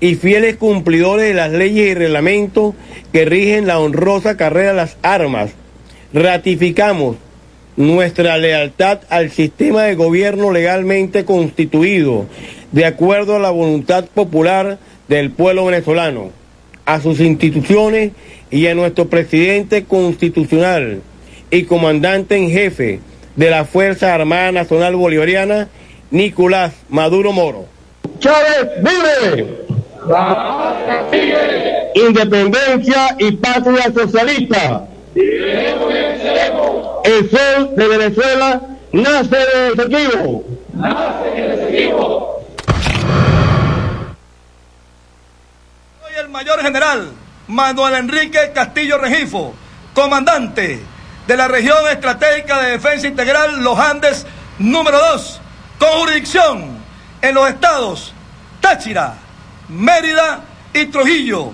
y 0.00 0.16
fieles 0.16 0.56
cumplidores 0.56 1.28
de 1.28 1.34
las 1.34 1.52
leyes 1.52 1.92
y 1.92 1.94
reglamentos 1.94 2.74
que 3.12 3.24
rigen 3.24 3.68
la 3.68 3.78
honrosa 3.78 4.36
carrera 4.36 4.70
de 4.70 4.76
las 4.78 4.96
armas, 5.02 5.52
ratificamos 6.12 7.14
nuestra 7.76 8.38
lealtad 8.38 9.02
al 9.08 9.30
sistema 9.30 9.84
de 9.84 9.94
gobierno 9.94 10.50
legalmente 10.50 11.24
constituido, 11.24 12.26
de 12.72 12.86
acuerdo 12.86 13.36
a 13.36 13.40
la 13.40 13.50
voluntad 13.50 14.06
popular 14.06 14.80
del 15.06 15.30
pueblo 15.30 15.66
venezolano, 15.66 16.30
a 16.86 17.00
sus 17.00 17.20
instituciones 17.20 18.10
y 18.50 18.66
a 18.66 18.74
nuestro 18.74 19.08
presidente 19.08 19.84
constitucional 19.84 21.02
y 21.50 21.64
comandante 21.64 22.36
en 22.36 22.50
jefe 22.50 23.00
de 23.36 23.50
la 23.50 23.64
Fuerza 23.64 24.14
Armada 24.14 24.52
Nacional 24.52 24.96
Bolivariana, 24.96 25.68
Nicolás 26.10 26.74
Maduro 26.88 27.32
Moro. 27.32 27.66
Chávez 28.18 28.68
vive. 28.82 29.60
Independencia 31.94 33.16
y 33.18 33.32
patria 33.32 33.92
socialista. 33.92 34.86
El 37.04 37.30
sol 37.30 37.70
de 37.76 37.88
Venezuela 37.88 38.62
nace 38.92 39.36
del 39.36 39.78
Esequibo. 39.78 40.44
Nace 40.74 41.28
en 41.34 41.44
el 41.44 41.50
Esequibo. 41.52 42.42
Soy 46.02 46.14
el 46.20 46.28
mayor 46.28 46.60
general 46.60 47.19
Manuel 47.50 47.94
Enrique 47.94 48.52
Castillo 48.54 48.96
Regifo, 48.96 49.52
comandante 49.92 50.80
de 51.26 51.36
la 51.36 51.48
región 51.48 51.88
estratégica 51.90 52.62
de 52.62 52.70
defensa 52.70 53.08
integral 53.08 53.64
Los 53.64 53.76
Andes 53.76 54.24
Número 54.60 54.96
2. 54.96 55.40
Con 55.80 55.88
jurisdicción 55.98 56.78
en 57.20 57.34
los 57.34 57.48
estados 57.48 58.14
Táchira, 58.60 59.14
Mérida 59.68 60.42
y 60.72 60.86
Trujillo. 60.86 61.52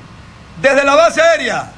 Desde 0.60 0.84
la 0.84 0.96
base 0.96 1.22
aérea 1.22 1.72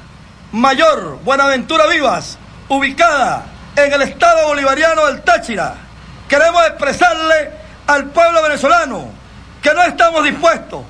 Mayor 0.51 1.19
Buenaventura 1.23 1.87
Vivas, 1.87 2.37
ubicada 2.67 3.45
en 3.77 3.93
el 3.93 4.01
estado 4.01 4.47
bolivariano 4.47 5.05
del 5.07 5.21
Táchira, 5.21 5.75
queremos 6.27 6.61
expresarle 6.67 7.51
al 7.87 8.07
pueblo 8.07 8.43
venezolano 8.43 9.11
que 9.61 9.73
no 9.73 9.81
estamos 9.83 10.25
dispuestos 10.25 10.83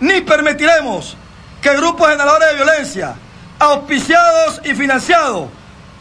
ni 0.00 0.20
permitiremos 0.20 1.16
que 1.60 1.76
grupos 1.76 2.08
generadores 2.08 2.48
de 2.50 2.54
violencia, 2.54 3.14
auspiciados 3.58 4.60
y 4.64 4.74
financiados 4.74 5.48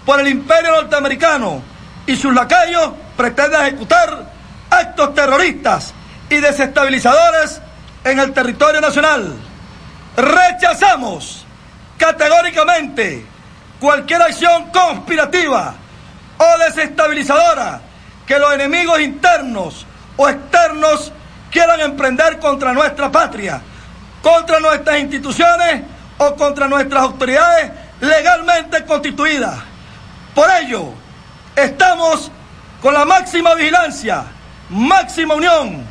por 0.05 0.19
el 0.19 0.27
imperio 0.27 0.71
norteamericano 0.71 1.61
y 2.05 2.15
sus 2.15 2.33
lacayos, 2.33 2.91
pretendan 3.17 3.65
ejecutar 3.65 4.25
actos 4.69 5.15
terroristas 5.15 5.93
y 6.29 6.35
desestabilizadores 6.37 7.61
en 8.03 8.19
el 8.19 8.33
territorio 8.33 8.81
nacional. 8.81 9.33
Rechazamos 10.15 11.45
categóricamente 11.97 13.25
cualquier 13.79 14.21
acción 14.21 14.69
conspirativa 14.71 15.75
o 16.37 16.57
desestabilizadora 16.59 17.81
que 18.25 18.39
los 18.39 18.53
enemigos 18.53 18.99
internos 18.99 19.85
o 20.17 20.29
externos 20.29 21.11
quieran 21.51 21.79
emprender 21.81 22.39
contra 22.39 22.73
nuestra 22.73 23.11
patria, 23.11 23.61
contra 24.25 24.59
nuestras 24.59 24.99
instituciones 25.01 25.83
o 26.17 26.35
contra 26.35 26.67
nuestras 26.67 27.03
autoridades 27.03 27.71
legalmente 28.01 28.83
constituidas. 28.83 29.59
Por 30.33 30.49
ello, 30.49 30.85
estamos 31.55 32.31
con 32.81 32.95
la 32.95 33.05
máxima 33.05 33.53
vigilancia, 33.53 34.23
máxima 34.69 35.35
unión, 35.35 35.85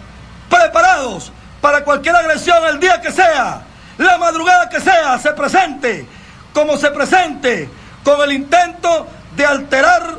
preparados 0.51 1.30
para 1.61 1.85
cualquier 1.85 2.16
agresión 2.16 2.59
el 2.66 2.80
día 2.80 3.01
que 3.01 3.12
sea, 3.12 3.62
la 3.99 4.18
madrugada 4.18 4.68
que 4.68 4.80
sea, 4.80 5.16
se 5.16 5.30
presente 5.30 6.05
como 6.53 6.76
se 6.76 6.91
presente, 6.91 7.68
con 8.03 8.20
el 8.20 8.32
intento 8.32 9.07
de 9.37 9.47
alterar 9.47 10.16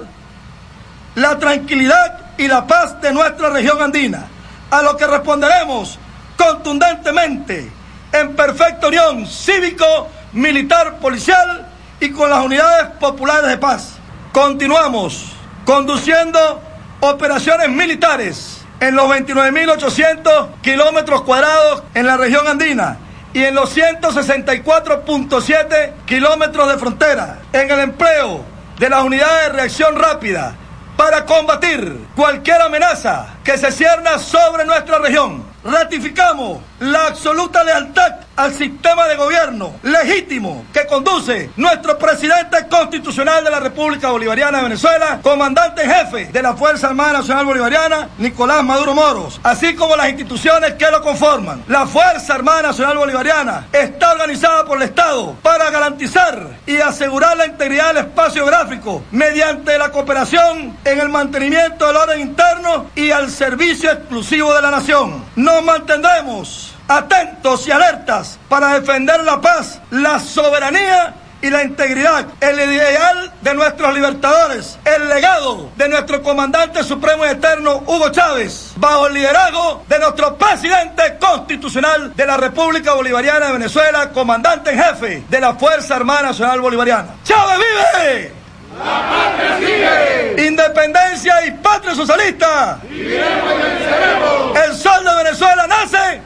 la 1.15 1.37
tranquilidad 1.37 2.37
y 2.37 2.47
la 2.47 2.65
paz 2.65 3.01
de 3.01 3.11
nuestra 3.11 3.49
región 3.49 3.81
andina, 3.81 4.25
a 4.71 4.81
lo 4.81 4.95
que 4.95 5.05
responderemos 5.05 5.99
contundentemente 6.37 7.74
en 8.19 8.35
perfecta 8.35 8.87
unión 8.87 9.27
cívico, 9.27 10.09
militar, 10.33 10.97
policial 10.99 11.65
y 11.99 12.11
con 12.11 12.29
las 12.29 12.43
unidades 12.43 12.91
populares 12.99 13.49
de 13.49 13.57
paz. 13.57 13.93
Continuamos 14.31 15.31
conduciendo 15.65 16.61
operaciones 17.01 17.69
militares 17.69 18.61
en 18.79 18.95
los 18.95 19.07
29.800 19.07 20.61
kilómetros 20.61 21.23
cuadrados 21.23 21.83
en 21.93 22.05
la 22.05 22.15
región 22.17 22.47
andina 22.47 22.97
y 23.33 23.43
en 23.43 23.55
los 23.55 23.75
164.7 23.75 25.93
kilómetros 26.05 26.69
de 26.69 26.77
frontera, 26.77 27.39
en 27.51 27.69
el 27.69 27.81
empleo 27.81 28.45
de 28.79 28.89
las 28.89 29.03
unidades 29.03 29.47
de 29.47 29.53
reacción 29.53 29.97
rápida 29.97 30.55
para 30.95 31.25
combatir 31.25 32.07
cualquier 32.15 32.61
amenaza 32.61 33.35
que 33.43 33.57
se 33.57 33.69
cierna 33.71 34.19
sobre 34.19 34.63
nuestra 34.65 34.99
región 34.99 35.55
ratificamos 35.65 36.59
la 36.79 37.07
absoluta 37.07 37.63
lealtad 37.63 38.15
al 38.35 38.53
sistema 38.53 39.07
de 39.07 39.15
gobierno 39.15 39.75
legítimo 39.83 40.65
que 40.73 40.85
conduce 40.85 41.49
nuestro 41.55 41.97
presidente 41.97 42.67
constitucional 42.69 43.43
de 43.43 43.49
la 43.49 43.61
República 43.61 44.09
Bolivariana 44.09 44.57
de 44.57 44.63
Venezuela, 44.65 45.19
comandante 45.21 45.83
en 45.83 45.91
jefe 45.91 46.25
de 46.25 46.41
la 46.41 46.55
Fuerza 46.55 46.87
Armada 46.87 47.13
Nacional 47.13 47.45
Bolivariana, 47.45 48.09
Nicolás 48.17 48.63
Maduro 48.63 48.93
Moros, 48.93 49.39
así 49.43 49.73
como 49.75 49.95
las 49.95 50.09
instituciones 50.09 50.73
que 50.73 50.91
lo 50.91 51.01
conforman. 51.01 51.63
La 51.67 51.87
Fuerza 51.87 52.35
Armada 52.35 52.63
Nacional 52.63 52.97
Bolivariana 52.97 53.67
está 53.71 54.11
organizada 54.11 54.65
por 54.65 54.77
el 54.77 54.83
Estado 54.83 55.35
para 55.41 55.69
garantizar 55.69 56.49
y 56.65 56.77
asegurar 56.77 57.37
la 57.37 57.45
integridad 57.47 57.93
del 57.93 58.05
espacio 58.05 58.43
geográfico 58.43 59.03
mediante 59.11 59.77
la 59.77 59.91
cooperación 59.91 60.77
en 60.83 60.99
el 60.99 61.09
mantenimiento 61.09 61.87
del 61.87 61.95
orden 61.95 62.19
interno 62.19 62.87
y 62.95 63.11
al 63.11 63.29
servicio 63.29 63.91
exclusivo 63.91 64.53
de 64.53 64.61
la 64.61 64.71
nación. 64.71 65.23
Nos 65.35 65.63
mantendremos 65.63 66.74
atentos 66.87 67.67
y 67.67 67.71
alertas 67.71 68.39
para 68.49 68.79
defender 68.79 69.23
la 69.23 69.41
paz, 69.41 69.79
la 69.91 70.19
soberanía 70.19 71.15
y 71.41 71.49
la 71.49 71.63
integridad, 71.63 72.25
el 72.41 72.59
ideal 72.59 73.31
de 73.41 73.53
nuestros 73.53 73.93
libertadores, 73.93 74.79
el 74.83 75.07
legado 75.09 75.69
de 75.75 75.89
nuestro 75.89 76.23
comandante 76.23 76.83
supremo 76.83 77.25
y 77.25 77.29
eterno 77.29 77.83
Hugo 77.85 78.09
Chávez, 78.09 78.73
bajo 78.77 79.07
el 79.07 79.13
liderazgo 79.13 79.83
de 79.87 79.99
nuestro 79.99 80.35
presidente 80.37 81.17
constitucional 81.19 82.15
de 82.15 82.25
la 82.25 82.37
República 82.37 82.93
Bolivariana 82.93 83.47
de 83.47 83.53
Venezuela, 83.53 84.09
comandante 84.09 84.71
en 84.71 84.81
jefe 84.81 85.23
de 85.29 85.39
la 85.39 85.53
Fuerza 85.53 85.97
Armada 85.97 86.23
Nacional 86.23 86.61
Bolivariana. 86.61 87.15
¡Chávez 87.23 87.57
vive! 87.57 88.31
¡La 88.77 89.09
patria 89.09 89.57
sigue! 89.59 90.47
Independencia 90.47 91.45
y 91.45 91.51
patria 91.51 91.93
socialista. 91.93 92.79
¡Viviremos 92.83 93.53
y 93.53 93.61
venceremos! 93.61 94.57
El 94.65 94.75
sol 94.75 95.03
de 95.03 95.23
Venezuela 95.23 95.67
nace. 95.67 96.21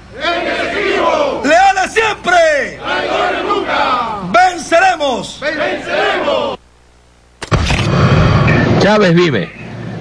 ¡Leales 1.44 1.94
siempre! 1.94 2.78
¡Traidores 2.78 3.44
nunca! 3.44 4.20
¡Venceremos! 4.32 5.40
¡Venceremos! 5.42 6.60
Chávez 8.80 9.14
vive. 9.14 9.52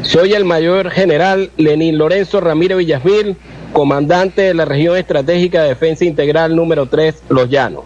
Soy 0.02 0.32
el 0.34 0.44
mayor 0.44 0.90
general 0.90 1.50
Lenín 1.56 1.98
Lorenzo 1.98 2.40
Ramírez 2.40 2.78
Villasmil, 2.78 3.36
comandante 3.72 4.42
de 4.42 4.54
la 4.54 4.64
región 4.64 4.96
estratégica 4.96 5.62
de 5.62 5.70
defensa 5.70 6.04
integral 6.04 6.54
número 6.54 6.86
3, 6.86 7.22
Los 7.28 7.50
Llanos, 7.50 7.84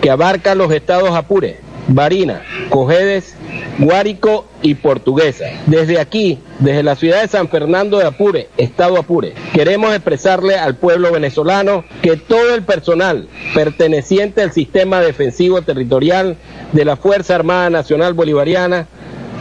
que 0.00 0.10
abarca 0.10 0.54
los 0.54 0.72
estados 0.72 1.10
Apure, 1.14 1.60
Barina, 1.88 2.42
Cojedes, 2.70 3.34
Guárico 3.78 4.46
y 4.62 4.74
Portuguesa. 4.74 5.46
Desde 5.66 5.98
aquí, 5.98 6.38
desde 6.60 6.82
la 6.82 6.96
ciudad 6.96 7.22
de 7.22 7.28
San 7.28 7.48
Fernando 7.48 7.98
de 7.98 8.06
Apure, 8.06 8.48
Estado 8.56 8.98
Apure, 8.98 9.34
queremos 9.52 9.92
expresarle 9.94 10.56
al 10.56 10.76
pueblo 10.76 11.12
venezolano 11.12 11.84
que 12.02 12.16
todo 12.16 12.54
el 12.54 12.62
personal 12.62 13.28
perteneciente 13.54 14.42
al 14.42 14.52
sistema 14.52 15.00
defensivo 15.00 15.62
territorial 15.62 16.36
de 16.72 16.84
la 16.84 16.96
Fuerza 16.96 17.34
Armada 17.34 17.70
Nacional 17.70 18.14
Bolivariana 18.14 18.86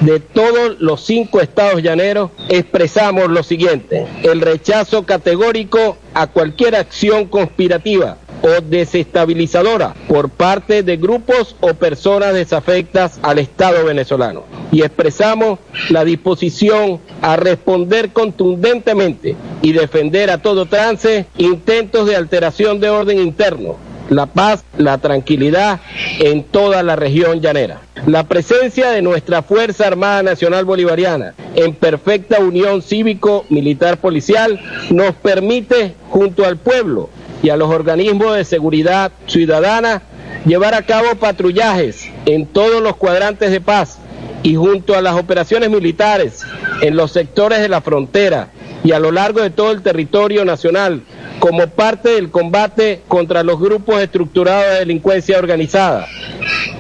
de 0.02 0.20
todos 0.20 0.80
los 0.80 1.06
cinco 1.06 1.42
estados 1.42 1.84
llaneros 1.84 2.32
expresamos 2.50 3.30
lo 3.30 3.44
siguiente, 3.44 4.08
el 4.24 4.42
rechazo 4.42 5.06
categórico 5.06 5.98
a 6.16 6.28
cualquier 6.28 6.76
acción 6.76 7.26
conspirativa 7.26 8.18
o 8.42 8.62
desestabilizadora 8.62 9.94
por 10.08 10.30
parte 10.30 10.84
de 10.84 10.98
grupos 10.98 11.56
o 11.60 11.74
personas 11.74 12.34
desafectas 12.34 13.20
al 13.22 13.40
Estado 13.40 13.86
venezolano. 13.86 14.44
Y 14.72 14.82
expresamos 14.82 15.60
la 15.90 16.04
disposición 16.04 17.00
a 17.22 17.36
responder 17.36 18.12
contundentemente 18.12 19.36
y 19.62 19.74
defender 19.74 20.30
a 20.30 20.40
todo 20.40 20.66
trance 20.66 21.26
intentos 21.38 22.08
de 22.08 22.16
alteración 22.16 22.80
de 22.80 22.90
orden 22.90 23.20
interno, 23.20 23.78
la 24.10 24.26
paz, 24.26 24.64
la 24.78 24.98
tranquilidad 24.98 25.80
en 26.20 26.44
toda 26.44 26.84
la 26.84 26.96
región 26.96 27.42
llanera. 27.42 27.82
La 28.08 28.24
presencia 28.24 28.90
de 28.92 29.02
nuestra 29.02 29.44
Fuerza 29.44 29.88
Armada 29.88 30.24
Nacional 30.24 30.66
Bolivariana 30.66 31.36
en 31.56 31.76
perfecta 31.76 32.40
unión 32.40 32.82
cívico-militar 32.82 33.98
policial 33.98 34.60
nos 34.90 35.14
permite, 35.16 35.94
junto 36.10 36.46
al 36.46 36.58
pueblo 36.58 37.10
y 37.44 37.50
a 37.50 37.58
los 37.58 37.70
organismos 37.70 38.36
de 38.36 38.46
seguridad 38.46 39.12
ciudadana, 39.28 40.04
llevar 40.46 40.74
a 40.74 40.86
cabo 40.86 41.16
patrullajes 41.16 42.10
en 42.26 42.46
todos 42.46 42.82
los 42.82 42.96
cuadrantes 42.96 43.52
de 43.52 43.62
paz 43.62 43.98
y 44.44 44.56
junto 44.56 44.96
a 44.96 45.02
las 45.02 45.16
operaciones 45.16 45.70
militares 45.70 46.44
en 46.82 46.96
los 46.96 47.12
sectores 47.12 47.60
de 47.60 47.70
la 47.70 47.82
frontera 47.82 48.50
y 48.84 48.92
a 48.92 49.00
lo 49.00 49.12
largo 49.12 49.42
de 49.42 49.52
todo 49.52 49.72
el 49.72 49.84
territorio 49.84 50.46
nacional 50.46 51.04
como 51.40 51.68
parte 51.68 52.10
del 52.10 52.30
combate 52.30 53.02
contra 53.08 53.44
los 53.44 53.60
grupos 53.60 54.00
estructurados 54.02 54.74
de 54.74 54.80
delincuencia 54.80 55.40
organizada, 55.40 56.08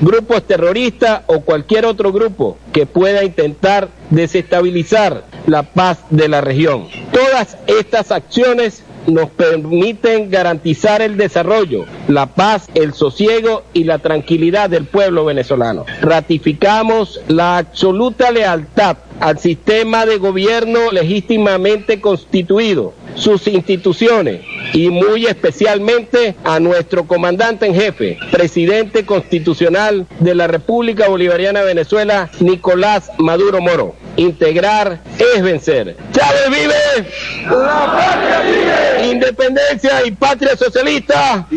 grupos 0.01 0.43
terroristas 0.43 1.21
o 1.27 1.41
cualquier 1.41 1.85
otro 1.85 2.11
grupo 2.11 2.57
que 2.71 2.85
pueda 2.85 3.23
intentar 3.23 3.89
desestabilizar 4.11 5.23
la 5.47 5.63
paz 5.63 5.99
de 6.11 6.27
la 6.27 6.41
región. 6.41 6.87
Todas 7.11 7.57
estas 7.65 8.11
acciones 8.11 8.83
nos 9.07 9.29
permiten 9.29 10.29
garantizar 10.29 11.01
el 11.01 11.17
desarrollo, 11.17 11.85
la 12.07 12.27
paz, 12.27 12.69
el 12.73 12.93
sosiego 12.93 13.63
y 13.73 13.83
la 13.83 13.99
tranquilidad 13.99 14.69
del 14.69 14.85
pueblo 14.85 15.25
venezolano. 15.25 15.85
Ratificamos 16.01 17.19
la 17.27 17.57
absoluta 17.57 18.31
lealtad 18.31 18.97
al 19.21 19.39
sistema 19.39 20.05
de 20.05 20.17
gobierno 20.17 20.91
legítimamente 20.91 22.01
constituido, 22.01 22.93
sus 23.15 23.47
instituciones 23.47 24.41
y 24.73 24.89
muy 24.89 25.27
especialmente 25.27 26.35
a 26.43 26.59
nuestro 26.59 27.05
comandante 27.05 27.67
en 27.67 27.75
jefe, 27.75 28.17
presidente 28.31 29.05
constitucional 29.05 30.07
de 30.19 30.35
la 30.35 30.47
República 30.47 31.07
Bolivariana 31.07 31.59
de 31.59 31.67
Venezuela, 31.67 32.29
Nicolás 32.39 33.11
Maduro 33.19 33.61
Moro. 33.61 33.95
Integrar 34.17 34.99
es 35.17 35.41
vencer. 35.41 35.95
Chávez 36.11 36.49
vive. 36.49 37.09
La 37.45 37.95
patria 37.95 38.41
vive. 38.41 39.11
Independencia 39.11 40.05
y 40.05 40.11
patria 40.11 40.57
socialista. 40.57 41.47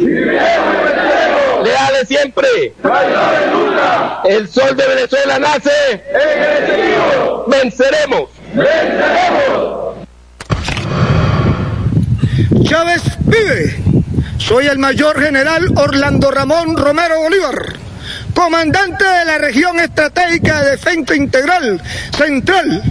Leales 1.65 2.07
siempre. 2.07 2.75
Traidores 2.83 3.53
nunca. 3.53 4.21
El 4.25 4.49
sol 4.49 4.77
de 4.77 4.87
Venezuela 4.87 5.39
nace. 5.39 5.71
En 5.93 6.43
el. 6.43 7.45
Venceremos. 7.47 8.31
Venceremos. 8.53 9.97
Chávez 12.65 13.03
vive. 13.21 13.77
Soy 14.37 14.67
el 14.67 14.79
mayor 14.79 15.23
general 15.23 15.73
Orlando 15.77 16.31
Ramón 16.31 16.77
Romero 16.77 17.19
Bolívar, 17.21 17.55
comandante 18.35 19.03
de 19.03 19.25
la 19.25 19.39
región 19.39 19.81
estratégica 19.81 20.63
de 20.63 20.73
defensa 20.73 21.15
integral 21.15 21.81
central, 22.15 22.83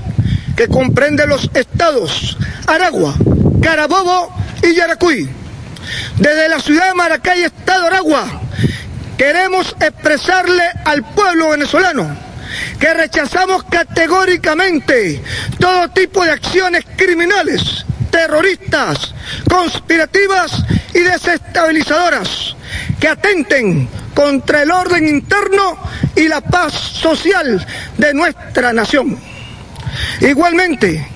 que 0.56 0.68
comprende 0.68 1.28
los 1.28 1.48
estados 1.54 2.38
Aragua, 2.66 3.14
Carabobo 3.62 4.34
y 4.64 4.74
Yaracuy. 4.74 5.30
Desde 6.18 6.50
la 6.50 6.60
ciudad 6.60 6.88
de 6.88 6.94
Maracay, 6.96 7.44
estado 7.44 7.86
Aragua, 7.86 8.43
queremos 9.24 9.74
expresarle 9.80 10.64
al 10.84 11.02
pueblo 11.02 11.52
venezolano 11.52 12.14
que 12.78 12.94
rechazamos 12.94 13.64
categóricamente 13.64 15.24
todo 15.58 15.88
tipo 15.92 16.26
de 16.26 16.32
acciones 16.32 16.84
criminales 16.98 17.86
terroristas, 18.12 19.16
conspirativas 19.50 20.66
y 20.94 21.00
desestabilizadoras 21.00 22.58
que 23.00 23.08
atenten 23.08 23.88
contra 24.14 24.64
el 24.64 24.72
orden 24.72 25.08
interno 25.08 25.78
y 26.18 26.28
la 26.28 26.42
paz 26.42 26.74
social 26.74 27.66
de 27.98 28.14
nuestra 28.14 28.74
nación. 28.74 29.18
Igualmente, 30.20 31.13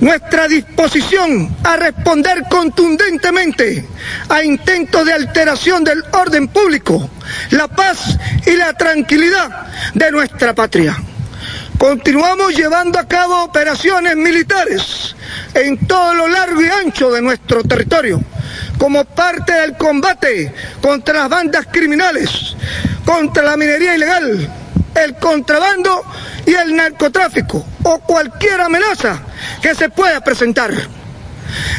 nuestra 0.00 0.48
disposición 0.48 1.54
a 1.62 1.76
responder 1.76 2.44
contundentemente 2.50 3.84
a 4.28 4.42
intentos 4.42 5.06
de 5.06 5.12
alteración 5.12 5.84
del 5.84 6.02
orden 6.12 6.48
público, 6.48 7.08
la 7.50 7.68
paz 7.68 8.18
y 8.46 8.56
la 8.56 8.72
tranquilidad 8.72 9.66
de 9.94 10.10
nuestra 10.10 10.54
patria. 10.54 10.96
Continuamos 11.78 12.54
llevando 12.54 12.98
a 12.98 13.08
cabo 13.08 13.44
operaciones 13.44 14.16
militares 14.16 15.16
en 15.54 15.86
todo 15.86 16.14
lo 16.14 16.28
largo 16.28 16.60
y 16.60 16.68
ancho 16.68 17.10
de 17.10 17.22
nuestro 17.22 17.62
territorio, 17.62 18.20
como 18.78 19.04
parte 19.04 19.52
del 19.52 19.76
combate 19.76 20.52
contra 20.82 21.20
las 21.20 21.28
bandas 21.30 21.66
criminales, 21.72 22.54
contra 23.04 23.42
la 23.42 23.56
minería 23.56 23.94
ilegal, 23.94 24.59
el 24.94 25.16
contrabando 25.16 26.02
y 26.46 26.54
el 26.54 26.74
narcotráfico 26.74 27.64
o 27.82 27.98
cualquier 28.00 28.60
amenaza 28.60 29.20
que 29.62 29.74
se 29.74 29.88
pueda 29.88 30.20
presentar. 30.20 30.72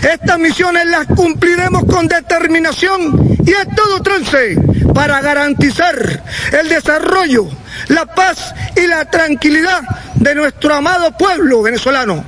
Estas 0.01 0.39
misiones 0.39 0.85
las 0.87 1.07
cumpliremos 1.07 1.85
con 1.85 2.07
determinación 2.07 3.37
y 3.45 3.53
a 3.53 3.65
todo 3.65 4.01
trance 4.01 4.57
para 4.93 5.21
garantizar 5.21 6.23
el 6.51 6.69
desarrollo, 6.69 7.47
la 7.87 8.05
paz 8.05 8.53
y 8.75 8.87
la 8.87 9.05
tranquilidad 9.05 9.81
de 10.15 10.35
nuestro 10.35 10.75
amado 10.75 11.15
pueblo 11.17 11.61
venezolano. 11.61 12.23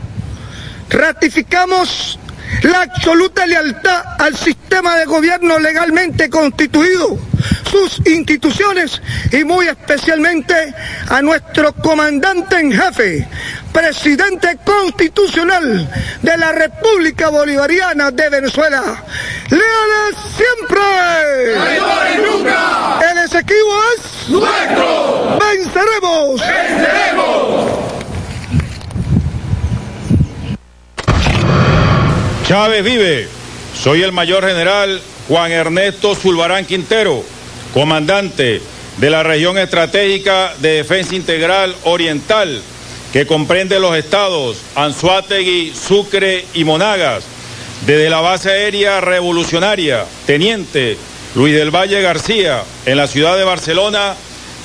Ratificamos 0.90 2.20
la 2.62 2.82
absoluta 2.84 3.46
lealtad 3.46 4.04
al 4.20 4.36
sistema 4.38 4.96
de 4.98 5.06
gobierno 5.06 5.60
legalmente 5.60 6.30
constituido, 6.30 7.18
sus 7.70 8.06
instituciones 8.08 9.02
y 9.32 9.44
muy 9.44 9.68
especialmente 9.68 10.74
a 11.10 11.22
nuestro 11.22 11.74
comandante 11.74 12.60
en 12.60 12.72
jefe, 12.72 13.28
presidente 13.72 14.58
constitucional 14.66 15.90
de 16.22 16.38
la 16.38 16.52
República 16.52 17.30
Bolivariana 17.30 18.12
de 18.12 18.30
Venezuela. 18.30 19.04
¡Leales 19.50 20.16
siempre! 20.36 21.56
¡Traidores 21.56 22.32
nunca! 22.32 23.00
El 23.12 23.18
Esequibo 23.26 23.80
es 23.96 24.30
nuestro. 24.30 25.40
¡Venceremos! 25.40 26.42
¡Venceremos! 26.42 27.84
Chávez 32.48 32.84
vive. 32.84 33.28
Soy 33.74 34.04
el 34.04 34.12
mayor 34.12 34.46
general 34.46 35.02
Juan 35.28 35.52
Ernesto 35.52 36.16
Zulbarán 36.16 36.66
Quintero, 36.66 37.24
comandante 37.74 38.62
de 38.98 39.10
la 39.10 39.24
región 39.24 39.58
estratégica 39.58 40.54
de 40.60 40.78
defensa 40.78 41.16
integral 41.16 41.76
oriental, 41.84 42.62
que 43.12 43.26
comprende 43.26 43.80
los 43.80 43.96
estados 43.96 44.58
Anzuategui, 44.76 45.74
Sucre 45.74 46.46
y 46.54 46.64
Monagas. 46.64 47.24
Desde 47.86 48.10
la 48.10 48.22
base 48.22 48.50
aérea 48.50 49.02
revolucionaria, 49.02 50.06
teniente 50.26 50.98
Luis 51.36 51.54
del 51.56 51.72
Valle 51.72 52.02
García, 52.02 52.64
en 52.86 52.98
la 52.98 53.08
ciudad 53.08 53.36
de 53.38 53.44
Barcelona, 53.44 54.16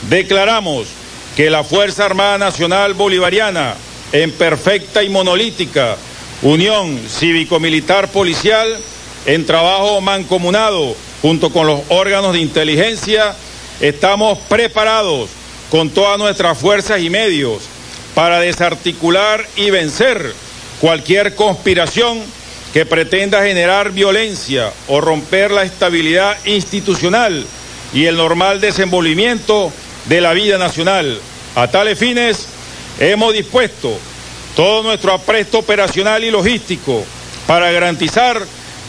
declaramos 0.09 0.87
que 1.37 1.51
la 1.51 1.65
Fuerza 1.65 2.05
Armada 2.05 2.39
Nacional 2.39 2.95
Bolivariana, 2.95 3.75
en 4.13 4.31
perfecta 4.33 5.03
y 5.03 5.09
monolítica 5.09 5.97
unión 6.43 6.99
cívico-militar 7.09 8.09
policial, 8.09 8.79
en 9.27 9.45
trabajo 9.45 10.01
mancomunado 10.01 10.95
junto 11.23 11.51
con 11.51 11.67
los 11.67 11.81
órganos 11.89 12.33
de 12.33 12.41
inteligencia, 12.41 13.35
estamos 13.81 14.39
preparados 14.49 15.31
con 15.71 15.91
todas 15.91 16.19
nuestras 16.19 16.57
fuerzas 16.59 17.01
y 17.01 17.11
medios 17.11 17.63
para 18.15 18.41
desarticular 18.41 19.47
y 19.57 19.71
vencer 19.71 20.33
cualquier 20.81 21.35
conspiración 21.35 22.23
que 22.73 22.87
pretenda 22.87 23.43
generar 23.43 23.93
violencia 23.93 24.73
o 24.89 25.01
romper 25.01 25.51
la 25.51 25.63
estabilidad 25.63 26.37
institucional 26.45 27.47
y 27.93 28.05
el 28.05 28.17
normal 28.17 28.61
desenvolvimiento 28.61 29.73
de 30.07 30.21
la 30.21 30.33
vida 30.33 30.59
nacional. 30.59 31.21
A 31.55 31.69
tales 31.69 31.99
fines, 31.99 32.47
hemos 33.01 33.33
dispuesto 33.33 33.99
todo 34.55 34.83
nuestro 34.83 35.13
apresto 35.13 35.59
operacional 35.59 36.25
y 36.25 36.31
logístico 36.31 37.05
para 37.47 37.71
garantizar 37.71 38.41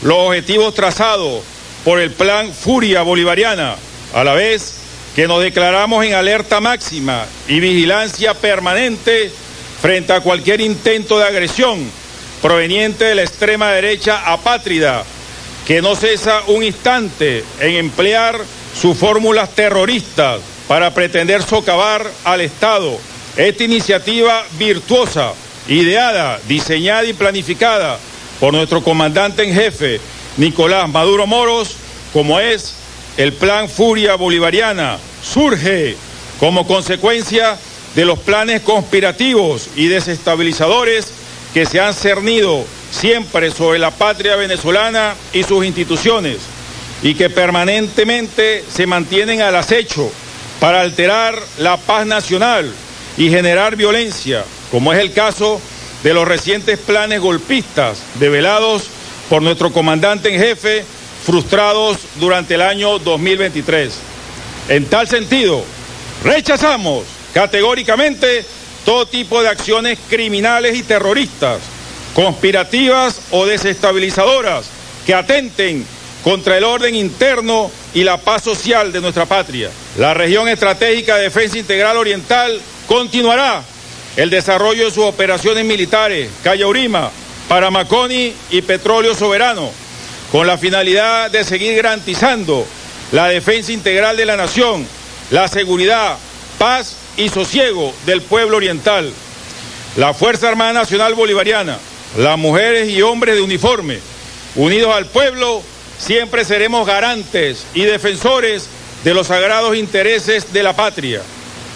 los 0.02 0.18
objetivos 0.18 0.74
trazados 0.74 1.42
por 1.84 2.00
el 2.00 2.12
Plan 2.12 2.54
Furia 2.54 3.02
Bolivariana, 3.02 3.76
a 4.14 4.24
la 4.24 4.34
vez 4.34 4.76
que 5.16 5.28
nos 5.28 5.42
declaramos 5.42 6.06
en 6.06 6.14
alerta 6.14 6.62
máxima 6.62 7.26
y 7.48 7.60
vigilancia 7.60 8.34
permanente 8.34 9.32
frente 9.82 10.14
a 10.14 10.22
cualquier 10.22 10.62
intento 10.62 11.18
de 11.20 11.26
agresión 11.26 11.80
proveniente 12.42 13.06
de 13.06 13.16
la 13.16 13.24
extrema 13.24 13.72
derecha 13.72 14.32
apátrida, 14.32 15.04
que 15.68 15.82
no 15.82 15.96
cesa 15.96 16.42
un 16.48 16.64
instante 16.64 17.44
en 17.60 17.76
emplear 17.76 18.40
sus 18.80 18.98
fórmulas 18.98 19.50
terroristas 19.56 20.40
para 20.68 20.94
pretender 20.94 21.44
socavar 21.44 22.10
al 22.24 22.42
Estado. 22.42 22.98
Esta 23.36 23.64
iniciativa 23.64 24.46
virtuosa, 24.58 25.34
ideada, 25.68 26.40
diseñada 26.48 27.06
y 27.06 27.14
planificada 27.14 27.98
por 28.40 28.54
nuestro 28.54 28.84
comandante 28.84 29.44
en 29.44 29.54
jefe, 29.54 30.00
Nicolás 30.40 30.88
Maduro 30.88 31.28
Moros, 31.28 31.76
como 32.14 32.40
es 32.40 32.74
el 33.18 33.34
Plan 33.34 33.68
Furia 33.68 34.16
Bolivariana, 34.16 34.98
surge 35.22 35.98
como 36.40 36.66
consecuencia 36.66 37.58
de 37.94 38.06
los 38.06 38.18
planes 38.20 38.62
conspirativos 38.62 39.68
y 39.76 39.88
desestabilizadores 39.88 41.08
que 41.54 41.66
se 41.66 41.82
han 41.82 41.94
cernido 41.94 42.64
siempre 42.90 43.52
sobre 43.52 43.80
la 43.80 43.92
patria 43.92 44.38
venezolana 44.38 45.14
y 45.34 45.44
sus 45.44 45.66
instituciones 45.66 46.38
y 47.04 47.16
que 47.16 47.30
permanentemente 47.30 48.64
se 48.74 48.88
mantienen 48.88 49.42
al 49.42 49.58
acecho 49.58 50.10
para 50.62 50.80
alterar 50.80 51.38
la 51.58 51.76
paz 51.76 52.06
nacional 52.06 52.72
y 53.18 53.30
generar 53.30 53.76
violencia, 53.76 54.46
como 54.72 54.94
es 54.94 55.00
el 55.00 55.12
caso 55.12 55.60
de 56.02 56.14
los 56.14 56.26
recientes 56.26 56.80
planes 56.80 57.20
golpistas 57.20 57.98
develados 58.22 58.84
por 59.30 59.42
nuestro 59.42 59.72
comandante 59.72 60.34
en 60.34 60.42
jefe, 60.42 60.84
frustrados 61.26 61.98
durante 62.16 62.56
el 62.56 62.62
año 62.62 62.98
2023. 63.00 63.94
En 64.70 64.86
tal 64.86 65.08
sentido, 65.08 65.64
rechazamos 66.24 67.04
categóricamente 67.34 68.44
todo 68.86 69.06
tipo 69.06 69.42
de 69.42 69.50
acciones 69.50 70.00
criminales 70.10 70.76
y 70.76 70.84
terroristas, 70.84 71.60
conspirativas 72.16 73.22
o 73.32 73.46
desestabilizadoras 73.46 74.66
que 75.06 75.14
atenten 75.14 75.86
contra 76.24 76.58
el 76.58 76.64
orden 76.64 76.96
interno 76.96 77.72
y 77.94 78.04
la 78.04 78.18
paz 78.18 78.44
social 78.44 78.92
de 78.92 79.02
nuestra 79.02 79.26
patria. 79.26 79.70
La 79.98 80.14
región 80.14 80.48
estratégica 80.48 81.18
de 81.18 81.24
defensa 81.24 81.58
integral 81.58 81.98
oriental 81.98 82.60
continuará 82.88 83.64
el 84.16 84.30
desarrollo 84.30 84.86
de 84.86 84.92
sus 84.92 85.06
operaciones 85.06 85.64
militares, 85.66 86.30
Calle 86.44 86.66
Urima, 86.66 87.12
Paramaconi 87.50 88.32
y 88.52 88.62
Petróleo 88.62 89.16
Soberano, 89.16 89.72
con 90.32 90.46
la 90.46 90.60
finalidad 90.60 91.32
de 91.32 91.44
seguir 91.44 91.76
garantizando 91.76 92.64
la 93.12 93.28
defensa 93.28 93.72
integral 93.72 94.16
de 94.16 94.28
la 94.28 94.38
nación, 94.38 94.86
la 95.32 95.48
seguridad, 95.48 96.18
paz 96.60 96.96
y 97.18 97.28
sosiego 97.30 97.92
del 98.06 98.22
pueblo 98.22 98.58
oriental. 98.58 99.12
la 99.96 100.14
Fuerza 100.14 100.48
Armada 100.48 100.72
Nacional 100.72 101.16
Bolivariana, 101.16 101.80
las 102.16 102.38
mujeres 102.38 102.88
y 102.90 103.02
hombres 103.02 103.36
de 103.36 103.42
uniforme, 103.42 104.00
unidos 104.56 104.96
al 104.96 105.08
pueblo, 105.08 105.64
siempre 105.98 106.46
seremos 106.46 106.86
garantes 106.86 107.66
y 107.74 107.82
defensores 107.82 108.68
de 109.04 109.16
los 109.16 109.28
sagrados 109.28 109.76
intereses 109.76 110.54
de 110.54 110.62
la 110.62 110.76
patria. 110.76 111.24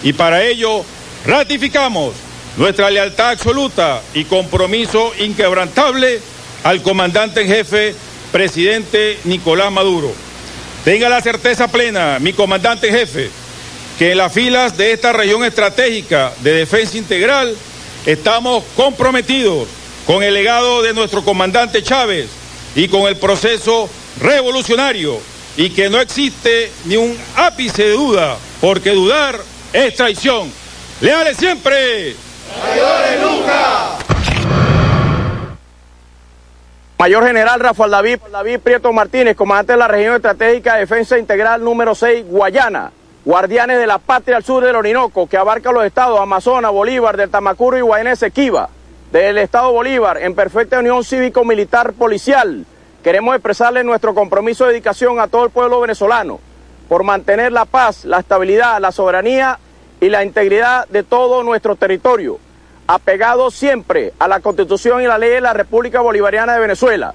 Y 0.04 0.12
para 0.12 0.44
ello 0.44 0.84
ratificamos 1.26 2.14
nuestra 2.56 2.90
lealtad 2.90 3.30
absoluta 3.30 4.02
y 4.14 4.24
compromiso 4.24 5.12
inquebrantable 5.18 6.20
al 6.62 6.82
comandante 6.82 7.42
en 7.42 7.48
jefe, 7.48 7.94
presidente 8.32 9.18
Nicolás 9.24 9.72
Maduro. 9.72 10.12
Tenga 10.84 11.08
la 11.08 11.20
certeza 11.20 11.68
plena, 11.68 12.18
mi 12.20 12.32
comandante 12.32 12.88
en 12.88 12.94
jefe, 12.94 13.30
que 13.98 14.12
en 14.12 14.18
las 14.18 14.32
filas 14.32 14.76
de 14.76 14.92
esta 14.92 15.12
región 15.12 15.44
estratégica 15.44 16.32
de 16.40 16.52
defensa 16.52 16.96
integral 16.96 17.54
estamos 18.06 18.64
comprometidos 18.76 19.68
con 20.06 20.22
el 20.22 20.34
legado 20.34 20.82
de 20.82 20.92
nuestro 20.92 21.24
comandante 21.24 21.82
Chávez 21.82 22.28
y 22.76 22.88
con 22.88 23.02
el 23.02 23.16
proceso 23.16 23.88
revolucionario 24.20 25.18
y 25.56 25.70
que 25.70 25.88
no 25.88 26.00
existe 26.00 26.70
ni 26.84 26.96
un 26.96 27.16
ápice 27.36 27.84
de 27.84 27.92
duda, 27.92 28.36
porque 28.60 28.90
dudar 28.90 29.40
es 29.72 29.94
traición. 29.94 30.52
Leales 31.00 31.36
siempre. 31.36 32.14
Mayor 37.04 37.26
General 37.26 37.60
Rafael 37.60 37.90
David, 37.90 38.18
David 38.32 38.60
Prieto 38.60 38.90
Martínez, 38.90 39.36
comandante 39.36 39.72
de 39.72 39.78
la 39.78 39.88
Región 39.88 40.14
Estratégica 40.14 40.72
de 40.72 40.80
Defensa 40.80 41.18
Integral 41.18 41.62
número 41.62 41.94
6, 41.94 42.24
Guayana. 42.26 42.92
Guardianes 43.26 43.78
de 43.78 43.86
la 43.86 43.98
Patria 43.98 44.38
al 44.38 44.42
sur 44.42 44.64
del 44.64 44.74
Orinoco, 44.74 45.26
que 45.26 45.36
abarca 45.36 45.70
los 45.70 45.84
estados 45.84 46.18
Amazonas, 46.18 46.72
Bolívar, 46.72 47.18
del 47.18 47.28
Tamacuro 47.28 47.76
y 47.76 47.82
Guayana 47.82 48.12
Esequiba. 48.12 48.70
Del 49.12 49.36
estado 49.36 49.70
Bolívar, 49.70 50.16
en 50.16 50.34
perfecta 50.34 50.78
unión 50.78 51.04
cívico-militar 51.04 51.92
policial. 51.92 52.64
Queremos 53.02 53.34
expresarle 53.34 53.84
nuestro 53.84 54.14
compromiso 54.14 54.64
de 54.64 54.72
dedicación 54.72 55.20
a 55.20 55.28
todo 55.28 55.44
el 55.44 55.50
pueblo 55.50 55.82
venezolano 55.82 56.40
por 56.88 57.04
mantener 57.04 57.52
la 57.52 57.66
paz, 57.66 58.06
la 58.06 58.20
estabilidad, 58.20 58.80
la 58.80 58.92
soberanía 58.92 59.58
y 60.00 60.08
la 60.08 60.24
integridad 60.24 60.88
de 60.88 61.02
todo 61.02 61.42
nuestro 61.42 61.76
territorio 61.76 62.38
apegado 62.86 63.50
siempre 63.50 64.12
a 64.18 64.28
la 64.28 64.40
Constitución 64.40 65.02
y 65.02 65.06
la 65.06 65.18
ley 65.18 65.30
de 65.30 65.40
la 65.40 65.52
República 65.52 66.00
Bolivariana 66.00 66.54
de 66.54 66.60
Venezuela. 66.60 67.14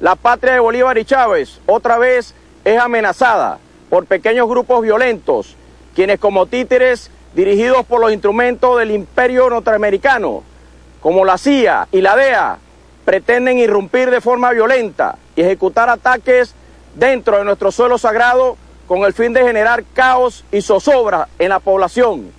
La 0.00 0.16
patria 0.16 0.54
de 0.54 0.60
Bolívar 0.60 0.96
y 0.96 1.04
Chávez 1.04 1.60
otra 1.66 1.98
vez 1.98 2.34
es 2.64 2.78
amenazada 2.78 3.58
por 3.90 4.06
pequeños 4.06 4.48
grupos 4.48 4.82
violentos, 4.82 5.56
quienes 5.94 6.18
como 6.18 6.46
títeres 6.46 7.10
dirigidos 7.34 7.84
por 7.84 8.00
los 8.00 8.12
instrumentos 8.12 8.78
del 8.78 8.92
imperio 8.92 9.50
norteamericano, 9.50 10.42
como 11.00 11.24
la 11.24 11.38
CIA 11.38 11.88
y 11.92 12.00
la 12.00 12.16
DEA, 12.16 12.58
pretenden 13.04 13.58
irrumpir 13.58 14.10
de 14.10 14.20
forma 14.20 14.50
violenta 14.52 15.16
y 15.36 15.42
ejecutar 15.42 15.88
ataques 15.88 16.54
dentro 16.94 17.38
de 17.38 17.44
nuestro 17.44 17.72
suelo 17.72 17.98
sagrado 17.98 18.56
con 18.86 19.04
el 19.04 19.12
fin 19.12 19.32
de 19.32 19.42
generar 19.42 19.84
caos 19.94 20.44
y 20.50 20.62
zozobra 20.62 21.28
en 21.38 21.50
la 21.50 21.60
población. 21.60 22.32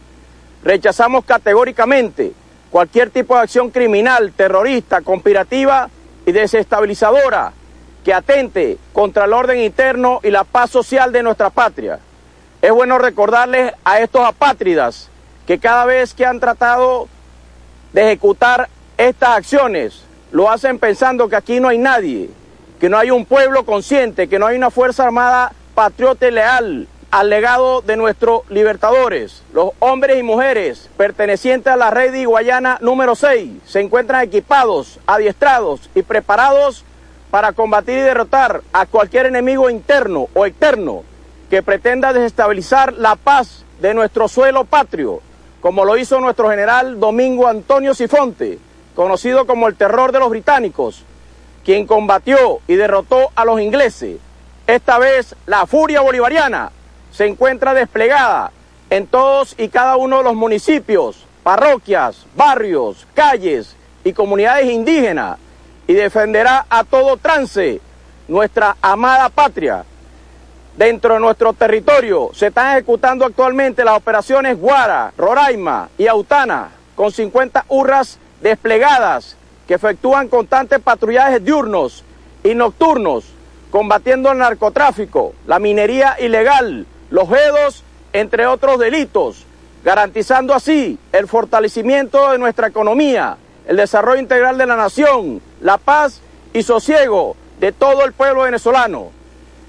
Rechazamos 0.64 1.26
categóricamente 1.26 2.34
cualquier 2.72 3.10
tipo 3.10 3.36
de 3.36 3.42
acción 3.42 3.70
criminal, 3.70 4.32
terrorista, 4.32 5.02
conspirativa 5.02 5.90
y 6.26 6.32
desestabilizadora 6.32 7.54
que 8.04 8.14
atente 8.14 8.78
contra 8.94 9.26
el 9.26 9.34
orden 9.34 9.60
interno 9.60 10.20
y 10.24 10.32
la 10.32 10.44
paz 10.44 10.72
social 10.72 11.12
de 11.12 11.22
nuestra 11.22 11.50
patria. 11.50 12.00
Es 12.62 12.72
bueno 12.72 12.98
recordarles 12.98 13.74
a 13.84 14.00
estos 14.00 14.26
apátridas 14.26 15.10
que 15.46 15.60
cada 15.60 15.86
vez 15.86 16.14
que 16.14 16.26
han 16.26 16.40
tratado 16.40 17.08
de 17.94 18.04
ejecutar 18.04 18.70
estas 18.98 19.30
acciones, 19.30 20.04
lo 20.32 20.50
hacen 20.50 20.80
pensando 20.80 21.28
que 21.28 21.36
aquí 21.36 21.60
no 21.60 21.68
hay 21.68 21.78
nadie, 21.78 22.30
que 22.80 22.90
no 22.90 22.98
hay 22.98 23.12
un 23.12 23.26
pueblo 23.26 23.66
consciente, 23.66 24.30
que 24.30 24.40
no 24.40 24.48
hay 24.48 24.58
una 24.58 24.72
Fuerza 24.72 25.04
Armada 25.04 25.52
patriota 25.76 26.28
y 26.28 26.32
leal, 26.32 26.88
al 27.12 27.30
legado 27.30 27.82
de 27.82 27.98
nuestros 27.98 28.50
libertadores. 28.50 29.44
Los 29.54 29.72
hombres 29.80 30.18
y 30.18 30.24
mujeres 30.24 30.90
pertenecientes 30.96 31.72
a 31.72 31.76
la 31.76 31.92
red 31.92 32.14
de 32.14 32.26
Guayana 32.26 32.78
número 32.82 33.16
6 33.16 33.52
se 33.66 33.82
encuentran 33.82 34.24
equipados, 34.24 34.98
adiestrados 35.06 35.90
y 35.94 36.04
preparados 36.04 36.86
para 37.30 37.52
combatir 37.52 37.98
y 37.98 38.02
derrotar 38.02 38.62
a 38.72 38.86
cualquier 38.86 39.26
enemigo 39.26 39.70
interno 39.70 40.30
o 40.34 40.46
externo 40.46 41.04
que 41.50 41.62
pretenda 41.62 42.14
desestabilizar 42.14 42.94
la 42.94 43.18
paz 43.18 43.66
de 43.82 43.94
nuestro 43.94 44.30
suelo 44.30 44.64
patrio, 44.64 45.22
como 45.60 45.84
lo 45.84 45.98
hizo 45.98 46.20
nuestro 46.22 46.50
general 46.50 47.00
Domingo 47.00 47.48
Antonio 47.48 47.94
Sifonte, 47.94 48.58
conocido 48.96 49.46
como 49.46 49.68
el 49.68 49.76
terror 49.76 50.14
de 50.14 50.20
los 50.20 50.30
británicos, 50.30 51.04
quien 51.66 51.86
combatió 51.86 52.60
y 52.68 52.76
derrotó 52.76 53.32
a 53.36 53.44
los 53.44 53.60
ingleses. 53.60 54.18
Esta 54.66 54.98
vez 54.98 55.36
la 55.46 55.66
furia 55.66 56.00
bolivariana 56.00 56.72
se 57.12 57.28
encuentra 57.28 57.74
desplegada 57.74 58.52
en 58.90 59.08
todos 59.08 59.56
y 59.58 59.70
cada 59.70 59.96
uno 59.96 60.18
de 60.18 60.24
los 60.24 60.36
municipios, 60.36 61.26
parroquias, 61.44 62.26
barrios, 62.36 63.08
calles 63.14 63.76
y 64.04 64.14
comunidades 64.14 64.70
indígenas 64.70 65.38
y 65.88 65.94
defenderá 65.94 66.66
a 66.70 66.84
todo 66.84 67.18
trance 67.18 67.82
nuestra 68.28 68.76
amada 68.82 69.30
patria. 69.30 69.86
Dentro 70.78 71.16
de 71.16 71.20
nuestro 71.20 71.54
territorio 71.54 72.32
se 72.34 72.48
están 72.48 72.72
ejecutando 72.72 73.26
actualmente 73.26 73.84
las 73.84 73.98
operaciones 73.98 74.58
Guara, 74.58 75.14
Roraima 75.18 75.90
y 75.98 76.08
Autana, 76.08 76.70
con 76.96 77.12
50 77.12 77.66
hurras 77.68 78.20
desplegadas 78.42 79.36
que 79.68 79.74
efectúan 79.74 80.28
constantes 80.28 80.80
patrullajes 80.80 81.44
diurnos 81.44 82.04
y 82.44 82.56
nocturnos, 82.56 83.26
combatiendo 83.70 84.32
el 84.32 84.38
narcotráfico, 84.38 85.34
la 85.46 85.60
minería 85.60 86.18
ilegal, 86.20 86.86
los 87.12 87.30
GEDOS, 87.30 87.84
entre 88.14 88.48
otros 88.48 88.80
delitos, 88.80 89.46
garantizando 89.84 90.54
así 90.54 90.98
el 91.12 91.28
fortalecimiento 91.28 92.32
de 92.32 92.38
nuestra 92.38 92.68
economía, 92.68 93.38
el 93.68 93.78
desarrollo 93.78 94.20
integral 94.20 94.58
de 94.58 94.66
la 94.66 94.76
nación, 94.76 95.42
la 95.62 95.78
paz 95.78 96.22
y 96.54 96.64
sosiego 96.64 97.36
de 97.60 97.72
todo 97.72 98.04
el 98.06 98.14
pueblo 98.14 98.44
venezolano. 98.44 99.12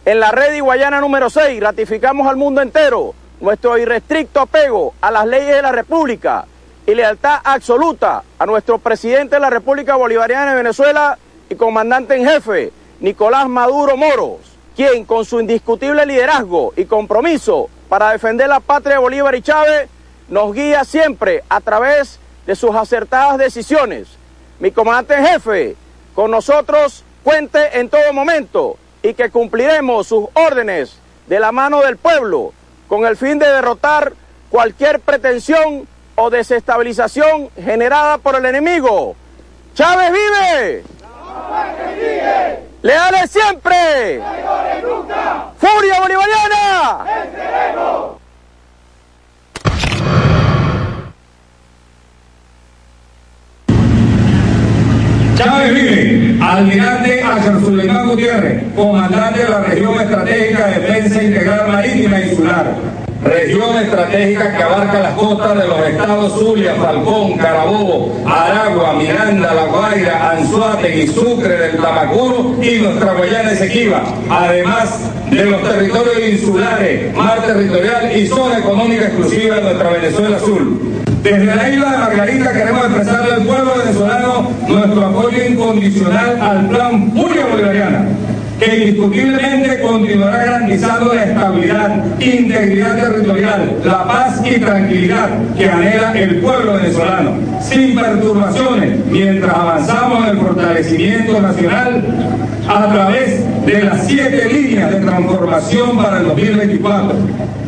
En 0.05 0.21
la 0.21 0.31
red 0.31 0.61
Guayana 0.61 1.01
número 1.01 1.31
6 1.31 1.61
ratificamos 1.61 2.27
al 2.27 2.37
mundo 2.37 2.63
entero 2.63 3.15
nuestro 3.41 3.77
irrestricto 3.77 4.41
apego 4.41 4.95
a 5.01 5.11
las 5.11 5.27
leyes 5.27 5.57
de 5.57 5.63
la 5.63 5.73
República 5.73 6.45
y 6.87 6.95
lealtad 6.95 7.41
absoluta 7.43 8.23
a 8.39 8.47
nuestro 8.47 8.79
presidente 8.79 9.37
de 9.37 9.41
la 9.41 9.51
República 9.51 9.97
Bolivariana 9.97 10.51
de 10.51 10.57
Venezuela 10.57 11.19
y 11.49 11.57
comandante 11.57 12.17
en 12.17 12.25
jefe, 12.25 12.73
Nicolás 13.01 13.49
Maduro 13.49 13.97
Moros, 13.97 14.52
quien 14.75 15.05
con 15.05 15.25
su 15.25 15.41
indiscutible 15.41 16.07
liderazgo 16.07 16.73
y 16.77 16.85
compromiso 16.85 17.69
para 17.89 18.11
defender 18.11 18.49
la 18.49 18.61
patria 18.61 18.95
de 18.95 19.03
Bolívar 19.03 19.35
y 19.35 19.43
Chávez 19.43 19.89
nos 20.29 20.55
guía 20.55 20.85
siempre 20.85 21.45
a 21.49 21.61
través 21.61 22.19
de 22.47 22.57
sus 22.57 22.75
acertadas 22.75 23.39
decisiones. 23.39 24.09
Mi 24.59 24.71
comandante 24.71 25.15
en 25.15 25.27
jefe, 25.27 25.77
con 26.15 26.31
nosotros 26.31 27.05
cuente 27.23 27.79
en 27.79 27.89
todo 27.89 28.13
momento 28.13 28.77
y 29.03 29.15
que 29.15 29.31
cumpliremos 29.31 30.07
sus 30.07 30.27
órdenes 30.35 30.97
de 31.27 31.41
la 31.41 31.53
mano 31.53 31.81
del 31.83 31.97
pueblo 31.97 32.53
con 32.89 33.05
el 33.07 33.17
fin 33.17 33.39
de 33.39 33.47
derrotar 33.47 34.13
cualquier 34.51 35.01
pretensión 35.01 35.87
o 36.15 36.31
desestabilización 36.31 37.51
generada 37.57 38.19
por 38.19 38.37
el 38.37 38.45
enemigo. 38.45 39.17
Chávez 39.75 40.13
vive. 40.13 40.85
Leales 42.83 43.31
siempre. 43.31 44.21
nunca! 44.83 45.47
Furia 45.57 46.01
bolivariana. 46.01 47.05
¡Venceremos! 47.05 48.17
Chávez 55.37 55.75
vive, 55.75 56.39
almirante 56.43 57.23
Axel 57.23 57.61
Suleimán 57.61 58.09
Gutiérrez, 58.09 58.65
comandante 58.75 59.45
de 59.45 59.49
la 59.49 59.61
región 59.61 60.01
estratégica 60.01 60.67
de 60.67 60.81
defensa 60.81 61.23
integral 61.23 61.69
marítima 61.69 62.21
insular. 62.21 63.02
Región 63.25 63.77
estratégica 63.77 64.57
que 64.57 64.63
abarca 64.63 64.99
las 64.99 65.15
costas 65.15 65.57
de 65.57 65.69
los 65.69 65.79
estados 65.87 66.33
Zulia, 66.33 66.75
Falcón, 66.75 67.37
Carabobo, 67.37 68.21
Aragua, 68.27 68.95
Miranda, 68.95 69.55
La 69.55 69.67
Guaira, 69.67 70.33
Anzuategui, 70.33 71.07
Sucre, 71.07 71.57
del 71.57 71.77
Tamacuro 71.77 72.57
y 72.61 72.81
nuestra 72.81 73.13
Guayana 73.13 73.53
Esequiba, 73.53 74.03
además 74.29 75.09
de 75.31 75.45
los 75.45 75.63
territorios 75.63 76.19
insulares, 76.33 77.15
mar 77.15 77.41
territorial 77.47 78.17
y 78.17 78.27
zona 78.27 78.59
económica 78.59 79.05
exclusiva 79.05 79.57
de 79.57 79.63
nuestra 79.63 79.91
Venezuela 79.91 80.37
Azul. 80.37 80.81
Desde 81.23 81.55
la 81.55 81.69
isla 81.69 81.93
de 81.93 81.99
Margarita 81.99 82.53
queremos 82.53 82.85
expresarle 82.87 83.35
al 83.35 83.43
pueblo 83.47 83.73
venezolano 83.79 84.51
nuestro 84.67 85.07
apoyo 85.07 85.47
incondicional 85.47 86.41
al 86.41 86.69
plan 86.69 87.13
Furia 87.13 87.47
Bolivariana 87.47 88.09
que 88.63 88.77
indiscutiblemente 88.77 89.81
continuará 89.81 90.45
garantizando 90.45 91.15
la 91.15 91.25
estabilidad, 91.25 92.21
integridad 92.21 92.97
territorial, 92.97 93.77
la 93.85 94.05
paz 94.07 94.43
y 94.45 94.61
tranquilidad 94.61 95.31
que 95.57 95.69
anhela 95.69 96.13
el 96.13 96.37
pueblo 96.37 96.75
venezolano, 96.75 97.33
sin 97.61 97.97
perturbaciones, 97.97 99.05
mientras 99.07 99.53
avanzamos 99.53 100.25
en 100.25 100.31
el 100.31 100.39
fortalecimiento 100.39 101.41
nacional 101.41 102.05
a 102.69 102.93
través 102.93 103.67
de 103.67 103.83
las 103.83 104.07
siete 104.07 104.49
líneas 104.49 104.91
de 104.91 105.01
transformación 105.01 105.97
para 105.97 106.21
el 106.21 106.29
2024 106.29 107.62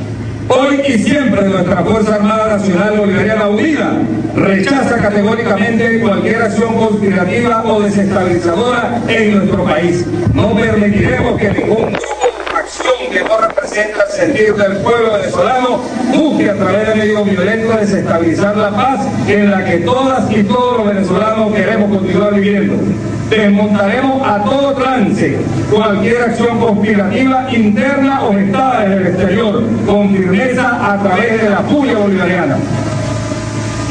Hoy 0.49 0.81
y 0.87 0.99
siempre 0.99 1.43
nuestra 1.49 1.83
Fuerza 1.85 2.17
Armada 2.17 2.57
Nacional 2.59 2.99
Bolivariana 2.99 3.49
Unida 3.49 3.93
rechaza 4.37 4.99
categóricamente 4.99 6.01
cualquier 6.01 6.43
acción 6.43 6.75
conspirativa 6.75 7.65
o 7.65 7.81
desestabilizadora 7.81 9.01
en 9.09 9.39
nuestro 9.39 9.65
país. 9.65 10.05
No 10.35 10.55
permitiremos 10.55 11.41
que 11.41 11.51
ningún 11.51 11.93
grupo 11.93 12.35
acción 12.55 12.95
que 13.11 13.25
no 13.25 13.39
representa 13.39 14.05
el 14.05 14.13
sentir 14.13 14.55
del 14.55 14.77
pueblo 14.79 15.13
venezolano 15.15 15.81
busque 16.15 16.51
a 16.51 16.55
través 16.55 16.89
de 16.89 16.95
medios 16.95 17.25
violentos 17.25 17.81
desestabilizar 17.81 18.57
la 18.57 18.71
paz 18.71 19.01
en 19.29 19.51
la 19.51 19.65
que 19.65 19.79
todas 19.79 20.31
y 20.31 20.43
todos 20.45 20.79
los 20.79 20.87
venezolanos 20.87 21.55
queremos 21.55 21.97
continuar 21.97 22.35
viviendo 22.35 22.75
desmontaremos 23.31 24.27
a 24.27 24.43
todo 24.45 24.75
trance 24.75 25.39
cualquier 25.71 26.23
acción 26.23 26.59
conspirativa 26.59 27.47
interna 27.53 28.25
o 28.25 28.35
gestada 28.35 28.85
en 28.87 28.93
el 28.93 29.07
exterior 29.07 29.63
con 29.87 30.11
firmeza 30.11 30.93
a 30.93 31.03
través 31.03 31.43
de 31.43 31.51
la 31.51 31.61
furia 31.61 31.99
bolivariana. 31.99 32.57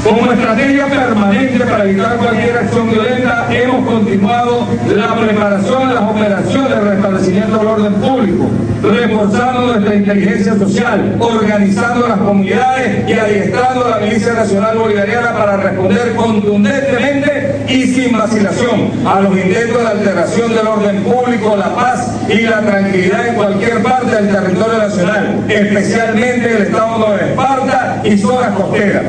Como 0.04 0.34
estrategia 0.34 0.88
permanente 0.88 1.64
para 1.64 1.86
evitar 1.86 2.18
cualquier 2.18 2.58
acción 2.58 2.92
violenta, 2.92 3.48
hemos 3.50 3.90
continuado 3.90 4.68
la 4.94 5.16
preparación 5.16 5.88
de 5.88 5.94
las 5.94 6.04
operaciones 6.04 6.70
de 6.70 6.80
restablecimiento 6.82 7.58
del 7.58 7.68
orden 7.68 7.94
público, 7.94 8.50
reforzando 8.82 9.68
nuestra 9.68 9.96
inteligencia 9.96 10.56
social, 10.56 11.16
organizando 11.20 12.06
las 12.06 12.18
comunidades 12.18 13.10
y 13.10 13.14
adiestrando 13.14 13.86
a 13.86 13.90
la 13.92 13.98
Milicia 14.00 14.34
Nacional 14.34 14.78
Bolivariana 14.78 15.38
para 15.38 15.56
responder 15.56 16.16
contundentemente 16.16 17.64
y 17.70 17.84
sin 17.84 18.18
vacilación 18.18 18.92
a 19.06 19.22
los 19.22 19.32
intentos 19.38 19.84
de 19.84 19.88
alteración 19.88 20.54
del 20.54 20.68
orden 20.68 21.04
público, 21.04 21.56
la 21.56 21.74
paz 21.76 22.14
y 22.28 22.42
la 22.42 22.60
tranquilidad 22.60 23.30
en 23.30 23.36
cualquier 23.36 23.82
parte 23.82 24.16
del 24.18 24.34
territorio 24.34 24.80
nacional, 24.80 25.46
especialmente 25.48 26.58
el 26.58 26.64
Estado 26.64 27.16
de 27.16 27.30
Esparta 27.30 28.02
y 28.04 28.18
zonas 28.18 28.50
costeras. 28.50 29.04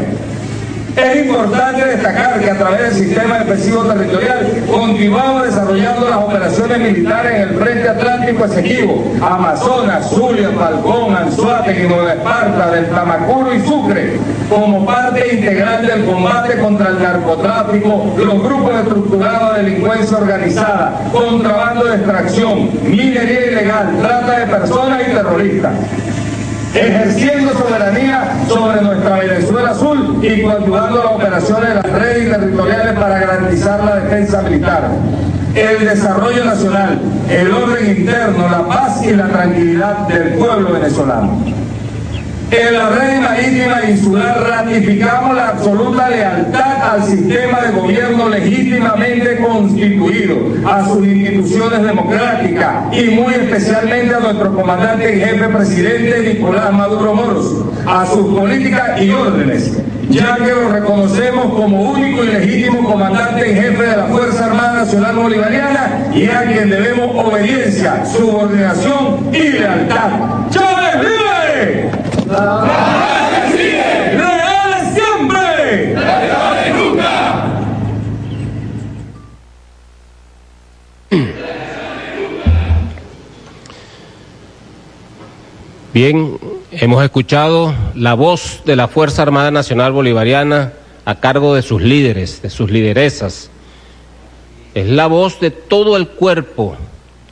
Es 0.96 1.26
importante 1.26 1.84
destacar 1.84 2.38
que 2.38 2.50
a 2.50 2.56
través 2.56 2.80
del 2.82 3.06
sistema 3.06 3.40
defensivo 3.40 3.82
territorial 3.82 4.64
continuamos 4.70 5.42
desarrollando 5.42 6.08
las 6.08 6.18
operaciones 6.18 6.78
militares 6.78 7.32
en 7.34 7.40
el 7.42 7.48
Frente 7.56 7.88
Atlántico 7.88 8.44
Esequibo, 8.44 9.12
Amazonas, 9.20 10.08
Zulia, 10.08 10.50
Falcón, 10.50 11.16
Anzuategui, 11.16 11.88
Nueva 11.88 12.12
Esparta, 12.12 12.70
del 12.70 12.86
Tamacuro 12.90 13.52
y 13.52 13.60
Sucre, 13.62 14.20
como 14.48 14.86
parte 14.86 15.34
integral 15.34 15.84
del 15.84 16.04
combate 16.04 16.58
contra 16.60 16.90
el 16.90 17.02
narcotráfico, 17.02 18.14
los 18.16 18.42
grupos 18.44 18.74
estructurados 18.76 19.56
de 19.56 19.62
delincuencia 19.64 20.16
organizada, 20.16 21.10
contrabando 21.10 21.86
de 21.86 21.96
extracción, 21.96 22.70
minería 22.84 23.46
ilegal, 23.50 23.96
trata 24.00 24.38
de 24.38 24.46
personas 24.46 25.02
y 25.08 25.12
terroristas 25.12 25.72
ejerciendo 26.74 27.52
soberanía 27.52 28.34
sobre 28.48 28.82
nuestra 28.82 29.18
Venezuela 29.18 29.70
Azul 29.70 30.18
y 30.22 30.42
coadyuvando 30.42 31.04
las 31.04 31.12
operaciones 31.12 31.68
de 31.68 31.74
las 31.76 31.92
redes 31.92 32.30
territoriales 32.30 32.92
para 32.98 33.18
garantizar 33.20 33.84
la 33.84 33.96
defensa 33.96 34.42
militar, 34.42 34.90
el 35.54 35.84
desarrollo 35.84 36.44
nacional, 36.44 37.00
el 37.30 37.52
orden 37.52 37.96
interno, 37.96 38.48
la 38.48 38.66
paz 38.66 39.04
y 39.04 39.14
la 39.14 39.28
tranquilidad 39.28 40.08
del 40.08 40.34
pueblo 40.34 40.72
venezolano. 40.72 41.63
En 42.56 42.72
la 42.72 42.88
red 42.88 43.20
marítima 43.20 43.82
insular 43.90 44.46
ratificamos 44.48 45.34
la 45.34 45.48
absoluta 45.48 46.08
lealtad 46.08 46.92
al 46.92 47.02
sistema 47.02 47.62
de 47.62 47.72
gobierno 47.72 48.28
legítimamente 48.28 49.38
constituido, 49.38 50.36
a 50.64 50.86
sus 50.86 51.04
instituciones 51.04 51.82
democráticas 51.82 52.96
y 52.96 53.10
muy 53.10 53.34
especialmente 53.34 54.14
a 54.14 54.20
nuestro 54.20 54.54
comandante 54.54 55.16
y 55.16 55.20
jefe 55.20 55.48
presidente 55.48 56.34
Nicolás 56.34 56.72
Maduro 56.72 57.14
Moros, 57.14 57.64
a 57.88 58.06
sus 58.06 58.38
políticas 58.38 59.02
y 59.02 59.10
órdenes, 59.10 59.76
ya 60.08 60.36
que 60.36 60.52
lo 60.52 60.68
reconocemos 60.68 61.46
como 61.54 61.90
único 61.90 62.22
y 62.22 62.28
legítimo 62.28 62.88
comandante 62.88 63.50
y 63.50 63.54
jefe 63.56 63.82
de 63.82 63.96
la 63.96 64.04
Fuerza 64.04 64.46
Armada 64.46 64.84
Nacional 64.84 65.16
Bolivariana 65.16 66.06
y 66.14 66.26
a 66.28 66.44
quien 66.44 66.70
debemos 66.70 67.10
obediencia, 67.16 68.04
subordinación 68.06 69.30
y 69.32 69.42
lealtad. 69.58 70.10
¡Leales 72.26 73.54
siempre! 74.94 75.94
¡Leales 75.94 76.74
nunca! 76.74 77.44
Bien, 85.92 86.38
hemos 86.72 87.04
escuchado 87.04 87.74
la 87.94 88.14
voz 88.14 88.62
de 88.64 88.74
la 88.74 88.88
Fuerza 88.88 89.22
Armada 89.22 89.50
Nacional 89.50 89.92
Bolivariana 89.92 90.72
a 91.04 91.16
cargo 91.16 91.54
de 91.54 91.62
sus 91.62 91.82
líderes, 91.82 92.40
de 92.42 92.50
sus 92.50 92.70
lideresas. 92.70 93.50
Es 94.74 94.88
la 94.88 95.06
voz 95.06 95.38
de 95.40 95.50
todo 95.50 95.96
el 95.96 96.08
cuerpo 96.08 96.76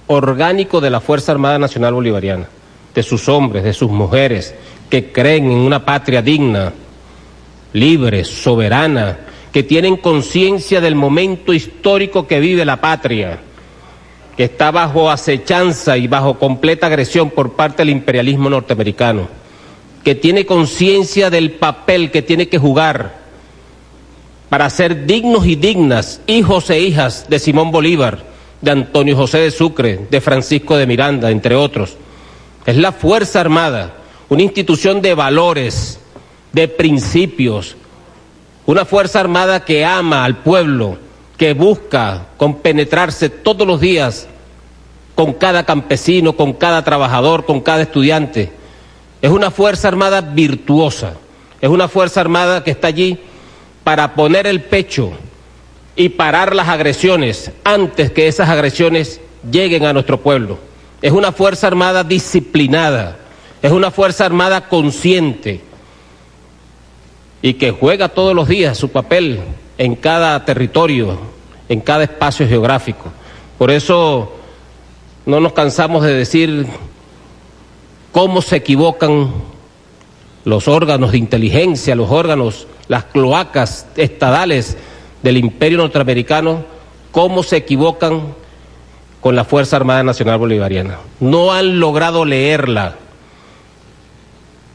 orgánico 0.07 0.81
de 0.81 0.91
la 0.91 1.01
Fuerza 1.01 1.33
Armada 1.33 1.59
Nacional 1.59 1.95
Bolivariana, 1.95 2.47
de 2.95 3.03
sus 3.03 3.29
hombres, 3.29 3.65
de 3.65 3.73
sus 3.73 3.91
mujeres, 3.91 4.55
que 4.93 5.11
creen 5.11 5.47
en 5.47 5.57
una 5.57 5.87
patria 5.87 6.21
digna, 6.21 6.71
libre, 7.73 8.25
soberana, 8.25 9.21
que 9.51 9.63
tienen 9.63 9.97
conciencia 9.97 10.83
del 10.83 10.97
momento 10.97 11.55
histórico 11.55 12.27
que 12.27 12.41
vive 12.41 12.63
la 12.67 12.79
patria, 12.79 13.39
que 14.37 14.45
está 14.45 14.71
bajo 14.71 15.11
acechanza 15.11 15.97
y 15.97 16.09
bajo 16.09 16.39
completa 16.39 16.89
agresión 16.89 17.31
por 17.31 17.55
parte 17.55 17.79
del 17.79 17.89
imperialismo 17.89 18.51
norteamericano, 18.51 19.29
que 20.05 20.15
tiene 20.15 20.45
conciencia 20.45 21.31
del 21.31 21.53
papel 21.53 22.11
que 22.11 22.21
tiene 22.21 22.49
que 22.49 22.59
jugar 22.59 23.15
para 24.51 24.69
ser 24.69 25.07
dignos 25.07 25.47
y 25.47 25.57
dignas 25.57 26.21
hijos 26.27 26.69
e 26.69 26.81
hijas 26.81 27.31
de 27.31 27.39
Simón 27.39 27.71
Bolívar, 27.71 28.25
de 28.61 28.73
Antonio 28.73 29.17
José 29.17 29.39
de 29.39 29.53
Sucre, 29.53 30.01
de 30.11 30.21
Francisco 30.21 30.77
de 30.77 30.87
Miranda, 30.87 31.31
entre 31.31 31.55
otros. 31.55 31.97
Es 32.67 32.77
la 32.77 32.93
Fuerza 32.93 33.41
Armada 33.41 34.02
una 34.33 34.45
institución 34.45 35.03
de 35.03 35.13
valores, 35.13 36.01
de 36.55 36.67
principios, 36.67 37.77
una 38.65 38.87
Fuerza 38.87 39.21
Armada 39.21 39.63
que 39.63 39.85
ama 39.85 40.25
al 40.25 40.39
pueblo, 40.39 40.97
que 41.37 41.53
busca 41.53 42.29
compenetrarse 42.39 43.29
todos 43.29 43.67
los 43.67 43.79
días 43.79 44.27
con 45.15 45.35
cada 45.35 45.67
campesino, 45.67 46.33
con 46.33 46.55
cada 46.55 46.83
trabajador, 46.83 47.45
con 47.45 47.61
cada 47.61 47.83
estudiante. 47.83 48.51
Es 49.21 49.31
una 49.31 49.51
Fuerza 49.51 49.89
Armada 49.89 50.23
virtuosa, 50.23 51.13
es 51.61 51.69
una 51.69 51.89
Fuerza 51.89 52.23
Armada 52.23 52.65
que 52.65 52.71
está 52.71 52.89
allí 52.89 53.19
para 53.85 54.15
poner 54.15 54.47
el 54.47 54.63
pecho 54.63 55.13
y 55.95 56.09
parar 56.09 56.57
las 56.57 56.69
agresiones 56.69 57.51
antes 57.65 58.11
que 58.13 58.29
esas 58.29 58.49
agresiones 58.49 59.21
lleguen 59.51 59.85
a 59.85 59.93
nuestro 59.93 60.23
pueblo. 60.23 60.59
Es 61.03 61.13
una 61.13 61.33
Fuerza 61.33 61.67
Armada 61.67 62.03
disciplinada, 62.03 63.19
es 63.63 63.71
una 63.71 63.93
Fuerza 63.93 64.27
Armada 64.27 64.69
consciente 64.69 65.61
y 67.41 67.55
que 67.55 67.71
juega 67.71 68.09
todos 68.09 68.35
los 68.35 68.49
días 68.49 68.77
su 68.77 68.91
papel 68.91 69.41
en 69.79 69.95
cada 69.95 70.45
territorio, 70.45 71.19
en 71.69 71.81
cada 71.81 72.05
espacio 72.05 72.47
geográfico. 72.49 73.05
Por 73.59 73.71
eso 73.71 74.33
no 75.27 75.41
nos 75.41 75.53
cansamos 75.53 76.03
de 76.03 76.13
decir 76.13 76.67
cómo 78.11 78.43
se 78.43 78.57
equivocan 78.57 79.33
los 80.45 80.67
órganos 80.67 81.13
de 81.13 81.19
inteligencia, 81.19 81.95
los 81.95 82.11
órganos, 82.11 82.67
las 82.89 83.05
cloacas 83.05 83.87
estadales 83.97 84.77
del 85.23 85.37
imperio 85.37 85.79
norteamericano, 85.79 86.65
cómo 87.13 87.45
se 87.45 87.59
equivocan 87.59 88.35
con 89.21 89.37
la 89.37 89.45
Fuerza 89.45 89.77
Armada 89.77 90.03
Nacional 90.03 90.39
Bolivariana. 90.39 90.99
No 91.21 91.53
han 91.53 91.79
logrado 91.79 92.25
leerla 92.25 92.97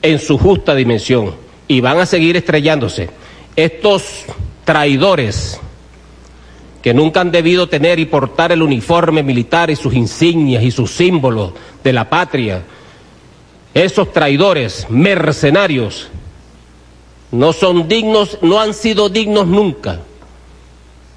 en 0.08 0.20
su 0.20 0.38
justa 0.38 0.74
dimensión 0.74 1.36
y 1.68 1.82
van 1.82 2.00
a 2.00 2.06
seguir 2.06 2.38
estrellándose. 2.38 3.10
Estos 3.58 4.24
traidores 4.64 5.60
que 6.82 6.94
nunca 6.94 7.20
han 7.20 7.32
debido 7.32 7.68
tener 7.68 8.00
y 8.00 8.06
portar 8.06 8.54
el 8.54 8.62
uniforme 8.62 9.22
militar 9.22 9.70
y 9.70 9.76
sus 9.76 9.94
insignias 9.94 10.64
y 10.64 10.72
sus 10.72 10.92
símbolos 10.92 11.52
de 11.84 11.92
la 11.92 12.10
patria, 12.10 12.64
esos 13.74 14.14
traidores, 14.14 14.88
mercenarios, 14.90 16.08
no 17.32 17.52
son 17.52 17.90
dignos, 17.90 18.38
no 18.42 18.62
han 18.62 18.74
sido 18.74 19.10
dignos 19.10 19.46
nunca 19.46 20.00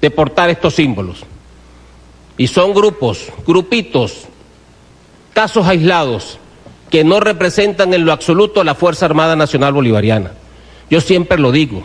de 0.01 0.11
portar 0.11 0.49
estos 0.49 0.75
símbolos. 0.75 1.23
Y 2.37 2.47
son 2.47 2.73
grupos, 2.73 3.27
grupitos 3.47 4.25
casos 5.33 5.65
aislados 5.65 6.37
que 6.91 7.03
no 7.05 7.21
representan 7.21 7.93
en 7.93 8.05
lo 8.05 8.11
absoluto 8.11 8.59
a 8.59 8.65
la 8.65 8.75
Fuerza 8.75 9.05
Armada 9.05 9.35
Nacional 9.37 9.73
Bolivariana. 9.73 10.33
Yo 10.89 10.99
siempre 10.99 11.39
lo 11.39 11.53
digo, 11.53 11.81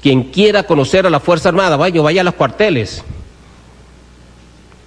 quien 0.00 0.30
quiera 0.30 0.62
conocer 0.62 1.06
a 1.06 1.10
la 1.10 1.18
Fuerza 1.18 1.48
Armada, 1.48 1.76
vaya, 1.76 2.00
vaya 2.00 2.20
a 2.20 2.24
los 2.24 2.34
cuarteles, 2.34 3.02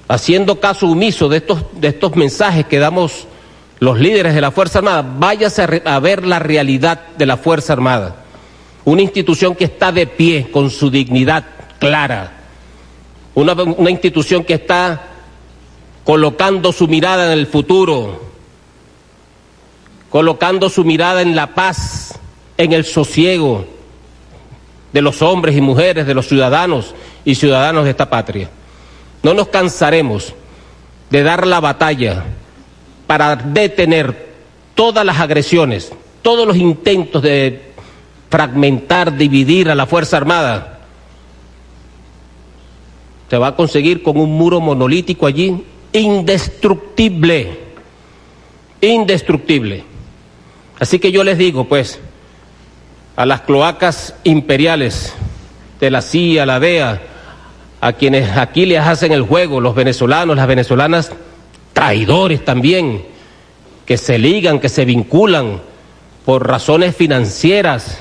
haciendo 0.07 0.61
caso 0.61 0.87
omiso 0.87 1.27
de 1.27 1.37
estos, 1.37 1.65
de 1.73 1.89
estos 1.89 2.15
mensajes 2.15 2.65
que 2.65 2.79
damos 2.79 3.27
los 3.79 3.99
líderes 3.99 4.33
de 4.33 4.41
la 4.41 4.51
Fuerza 4.51 4.79
Armada, 4.79 5.05
váyase 5.17 5.63
a, 5.63 5.95
a 5.95 5.99
ver 5.99 6.25
la 6.25 6.39
realidad 6.39 7.01
de 7.17 7.25
la 7.25 7.35
Fuerza 7.35 7.73
Armada. 7.73 8.23
Una 8.85 9.01
institución 9.01 9.53
que 9.53 9.65
está 9.65 9.91
de 9.91 10.07
pie, 10.07 10.49
con 10.49 10.69
su 10.69 10.89
dignidad 10.89 11.43
clara. 11.77 12.37
Una, 13.35 13.51
una 13.53 13.91
institución 13.91 14.45
que 14.45 14.53
está 14.53 15.07
colocando 16.05 16.71
su 16.71 16.87
mirada 16.87 17.25
en 17.25 17.37
el 17.37 17.47
futuro, 17.47 18.28
colocando 20.09 20.69
su 20.69 20.83
mirada 20.83 21.21
en 21.21 21.35
la 21.35 21.53
paz, 21.53 22.19
en 22.57 22.73
el 22.73 22.85
sosiego 22.85 23.65
de 24.91 25.01
los 25.01 25.21
hombres 25.21 25.55
y 25.55 25.61
mujeres, 25.61 26.07
de 26.07 26.13
los 26.13 26.27
ciudadanos 26.27 26.95
y 27.23 27.35
ciudadanos 27.35 27.83
de 27.83 27.91
esta 27.91 28.09
patria. 28.09 28.49
No 29.21 29.33
nos 29.33 29.49
cansaremos 29.49 30.33
de 31.09 31.23
dar 31.23 31.45
la 31.45 31.59
batalla 31.59 32.23
para 33.07 33.35
detener 33.35 34.29
todas 34.75 35.05
las 35.05 35.19
agresiones, 35.19 35.91
todos 36.21 36.47
los 36.47 36.57
intentos 36.57 37.21
de 37.21 37.69
fragmentar, 38.29 39.17
dividir 39.17 39.69
a 39.69 39.75
la 39.75 39.85
Fuerza 39.85 40.17
Armada. 40.17 40.79
Se 43.29 43.37
va 43.37 43.47
a 43.47 43.55
conseguir 43.55 44.01
con 44.01 44.17
un 44.17 44.31
muro 44.31 44.59
monolítico 44.59 45.25
allí, 45.25 45.63
indestructible, 45.91 47.59
indestructible. 48.81 49.83
Así 50.79 50.99
que 50.99 51.11
yo 51.11 51.23
les 51.23 51.37
digo, 51.37 51.65
pues, 51.65 51.99
a 53.15 53.25
las 53.25 53.41
cloacas 53.41 54.15
imperiales 54.23 55.13
de 55.79 55.91
la 55.91 56.01
CIA, 56.01 56.45
la 56.45 56.59
DEA, 56.59 57.01
a 57.81 57.93
quienes 57.93 58.37
aquí 58.37 58.65
les 58.65 58.79
hacen 58.79 59.11
el 59.11 59.23
juego, 59.23 59.59
los 59.59 59.75
venezolanos, 59.75 60.37
las 60.37 60.47
venezolanas, 60.47 61.11
traidores 61.73 62.43
también, 62.45 63.03
que 63.85 63.97
se 63.97 64.17
ligan, 64.17 64.59
que 64.59 64.69
se 64.69 64.85
vinculan 64.85 65.61
por 66.25 66.47
razones 66.47 66.95
financieras 66.95 67.99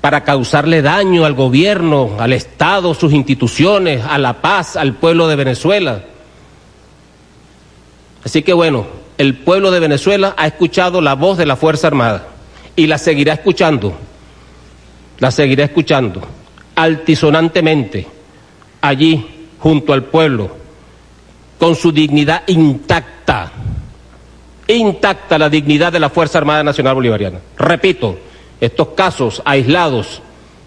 para 0.00 0.24
causarle 0.24 0.82
daño 0.82 1.24
al 1.24 1.34
gobierno, 1.34 2.16
al 2.18 2.32
Estado, 2.32 2.94
sus 2.94 3.12
instituciones, 3.12 4.04
a 4.04 4.18
la 4.18 4.40
paz, 4.40 4.76
al 4.76 4.94
pueblo 4.94 5.28
de 5.28 5.36
Venezuela. 5.36 6.02
Así 8.24 8.42
que 8.42 8.52
bueno, 8.52 8.99
el 9.20 9.34
pueblo 9.34 9.70
de 9.70 9.80
Venezuela 9.80 10.34
ha 10.38 10.46
escuchado 10.46 11.02
la 11.02 11.12
voz 11.12 11.36
de 11.36 11.44
la 11.44 11.54
Fuerza 11.54 11.88
Armada 11.88 12.28
y 12.74 12.86
la 12.86 12.96
seguirá 12.96 13.34
escuchando, 13.34 13.92
la 15.18 15.30
seguirá 15.30 15.64
escuchando 15.64 16.22
altisonantemente 16.74 18.06
allí 18.80 19.48
junto 19.58 19.92
al 19.92 20.04
pueblo, 20.04 20.56
con 21.58 21.76
su 21.76 21.92
dignidad 21.92 22.44
intacta, 22.46 23.52
intacta 24.66 25.38
la 25.38 25.50
dignidad 25.50 25.92
de 25.92 26.00
la 26.00 26.08
Fuerza 26.08 26.38
Armada 26.38 26.62
Nacional 26.62 26.94
Bolivariana. 26.94 27.40
Repito, 27.58 28.18
estos 28.58 28.88
casos 28.96 29.42
aislados 29.44 30.22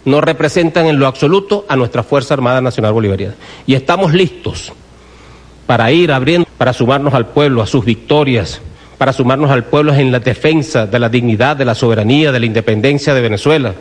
no 0.06 0.22
representan 0.22 0.86
en 0.86 1.00
lo 1.00 1.08
absoluto 1.08 1.66
a 1.68 1.76
nuestra 1.76 2.04
Fuerza 2.04 2.36
Armada 2.36 2.62
Nacional 2.62 2.94
Bolivariana. 2.94 3.34
Y 3.66 3.74
estamos 3.74 4.14
listos 4.14 4.72
para 5.66 5.92
ir 5.92 6.12
abriendo, 6.12 6.48
para 6.58 6.74
sumarnos 6.74 7.14
al 7.14 7.28
pueblo, 7.28 7.62
a 7.62 7.68
sus 7.68 7.86
victorias, 7.86 8.62
para 8.98 9.14
sumarnos 9.14 9.52
al 9.52 9.66
pueblo 9.66 9.94
en 9.94 10.12
la 10.12 10.20
defensa 10.20 10.86
de 10.86 11.00
la 11.00 11.10
dignidad, 11.10 11.56
de 11.56 11.66
la 11.66 11.76
soberanía, 11.76 12.32
de 12.32 12.40
la 12.40 12.46
independencia 12.46 13.14
de 13.14 13.22
Venezuela. 13.22 13.74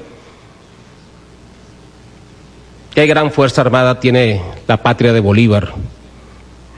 Qué 2.95 3.07
gran 3.07 3.31
Fuerza 3.31 3.63
Armada 3.63 4.01
tiene 4.01 4.43
la 4.67 4.77
patria 4.77 5.13
de 5.13 5.21
Bolívar, 5.21 5.73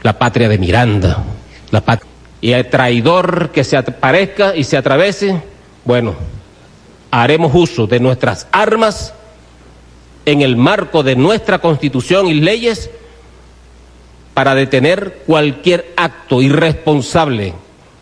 la 0.02 0.18
patria 0.18 0.48
de 0.48 0.58
Miranda, 0.58 1.24
la 1.70 1.80
patria. 1.80 2.10
Y 2.40 2.52
el 2.52 2.68
traidor 2.68 3.50
que 3.50 3.64
se 3.64 3.76
aparezca 3.76 4.54
y 4.54 4.64
se 4.64 4.76
atravese, 4.76 5.42
bueno, 5.84 6.14
haremos 7.10 7.52
uso 7.54 7.86
de 7.86 8.00
nuestras 8.00 8.46
armas 8.52 9.14
en 10.26 10.42
el 10.42 10.56
marco 10.56 11.02
de 11.02 11.16
nuestra 11.16 11.58
constitución 11.58 12.26
y 12.26 12.34
leyes 12.34 12.90
para 14.34 14.54
detener 14.54 15.22
cualquier 15.26 15.92
acto 15.96 16.42
irresponsable 16.42 17.54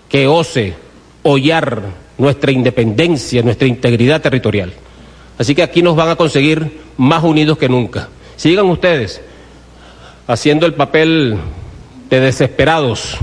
que 0.08 0.26
ose 0.26 0.74
hollar 1.22 1.82
nuestra 2.18 2.50
independencia, 2.52 3.42
nuestra 3.42 3.68
integridad 3.68 4.20
territorial. 4.20 4.72
Así 5.38 5.54
que 5.54 5.62
aquí 5.62 5.82
nos 5.82 5.96
van 5.96 6.08
a 6.08 6.16
conseguir 6.16 6.80
más 6.96 7.22
unidos 7.22 7.58
que 7.58 7.68
nunca. 7.68 8.08
Sigan 8.36 8.66
ustedes 8.66 9.20
haciendo 10.26 10.66
el 10.66 10.74
papel 10.74 11.36
de 12.08 12.20
desesperados 12.20 13.16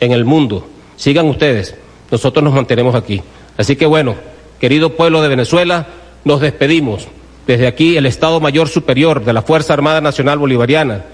en 0.00 0.12
el 0.12 0.24
mundo. 0.24 0.66
Sigan 0.96 1.26
ustedes. 1.26 1.74
Nosotros 2.10 2.42
nos 2.42 2.54
mantenemos 2.54 2.94
aquí. 2.94 3.22
Así 3.56 3.76
que 3.76 3.86
bueno, 3.86 4.16
querido 4.58 4.96
pueblo 4.96 5.22
de 5.22 5.28
Venezuela, 5.28 5.86
nos 6.24 6.40
despedimos. 6.40 7.08
Desde 7.46 7.66
aquí 7.66 7.96
el 7.96 8.06
Estado 8.06 8.40
Mayor 8.40 8.68
Superior 8.68 9.24
de 9.24 9.32
la 9.32 9.42
Fuerza 9.42 9.72
Armada 9.72 10.00
Nacional 10.00 10.38
Bolivariana, 10.38 11.04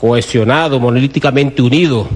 cohesionado, 0.00 0.80
monolíticamente 0.80 1.62
unido, 1.62 2.08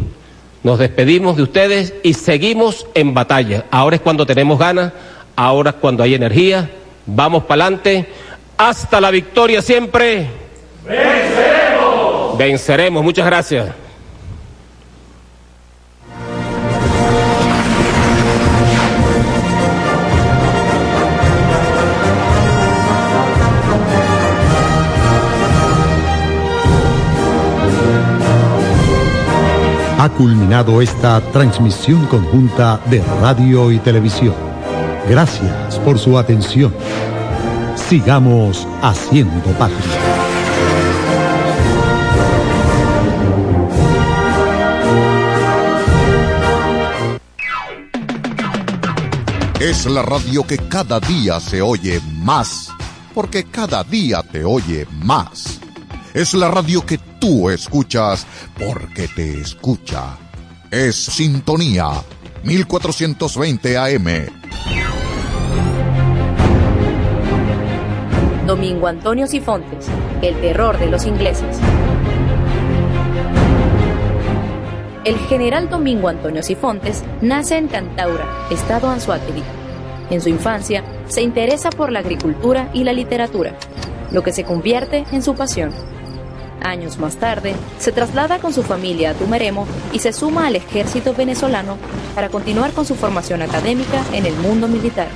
nos 0.62 0.78
despedimos 0.78 1.36
de 1.36 1.42
ustedes 1.42 1.94
y 2.04 2.14
seguimos 2.14 2.86
en 2.94 3.14
batalla. 3.14 3.64
Ahora 3.70 3.96
es 3.96 4.02
cuando 4.02 4.24
tenemos 4.24 4.58
ganas, 4.58 4.92
ahora 5.34 5.70
es 5.70 5.76
cuando 5.76 6.04
hay 6.04 6.14
energía. 6.14 6.70
Vamos 7.04 7.44
para 7.44 7.64
adelante. 7.64 8.06
Hasta 8.56 9.00
la 9.00 9.10
victoria 9.10 9.60
siempre. 9.60 10.28
Venceremos. 10.86 12.38
Venceremos. 12.38 13.02
Muchas 13.02 13.26
gracias. 13.26 13.66
Ha 30.02 30.08
culminado 30.08 30.82
esta 30.82 31.20
transmisión 31.30 32.06
conjunta 32.06 32.80
de 32.90 33.00
radio 33.20 33.70
y 33.70 33.78
televisión. 33.78 34.34
Gracias 35.08 35.78
por 35.78 35.96
su 35.96 36.18
atención. 36.18 36.74
Sigamos 37.76 38.66
haciendo 38.82 39.48
patria. 39.52 39.78
Es 49.60 49.86
la 49.86 50.02
radio 50.02 50.44
que 50.44 50.58
cada 50.58 50.98
día 50.98 51.38
se 51.38 51.62
oye 51.62 52.00
más, 52.16 52.70
porque 53.14 53.44
cada 53.44 53.84
día 53.84 54.24
te 54.24 54.44
oye 54.44 54.84
más. 54.90 55.61
Es 56.14 56.34
la 56.34 56.50
radio 56.50 56.84
que 56.84 56.98
tú 56.98 57.48
escuchas 57.48 58.26
porque 58.58 59.08
te 59.08 59.40
escucha. 59.40 60.18
Es 60.70 60.94
Sintonía 60.94 61.88
1420 62.42 63.78
AM. 63.78 64.26
Domingo 68.46 68.88
Antonio 68.88 69.26
Sifontes, 69.26 69.86
el 70.20 70.38
terror 70.42 70.78
de 70.78 70.88
los 70.88 71.06
ingleses. 71.06 71.58
El 75.04 75.16
general 75.18 75.70
Domingo 75.70 76.08
Antonio 76.08 76.42
Sifontes 76.42 77.04
nace 77.22 77.56
en 77.56 77.68
Cantaura, 77.68 78.26
estado 78.50 78.90
Anzoátegui. 78.90 79.42
En 80.10 80.20
su 80.20 80.28
infancia 80.28 80.84
se 81.08 81.22
interesa 81.22 81.70
por 81.70 81.90
la 81.90 82.00
agricultura 82.00 82.68
y 82.74 82.84
la 82.84 82.92
literatura, 82.92 83.54
lo 84.10 84.22
que 84.22 84.32
se 84.32 84.44
convierte 84.44 85.06
en 85.10 85.22
su 85.22 85.34
pasión. 85.34 85.70
Años 86.64 86.98
más 86.98 87.16
tarde, 87.16 87.54
se 87.78 87.92
traslada 87.92 88.38
con 88.38 88.52
su 88.52 88.62
familia 88.62 89.10
a 89.10 89.14
Tumeremo 89.14 89.66
y 89.92 89.98
se 89.98 90.12
suma 90.12 90.46
al 90.46 90.56
ejército 90.56 91.12
venezolano 91.12 91.76
para 92.14 92.28
continuar 92.28 92.72
con 92.72 92.86
su 92.86 92.94
formación 92.94 93.42
académica 93.42 94.02
en 94.12 94.26
el 94.26 94.34
mundo 94.36 94.68
militar. 94.68 95.08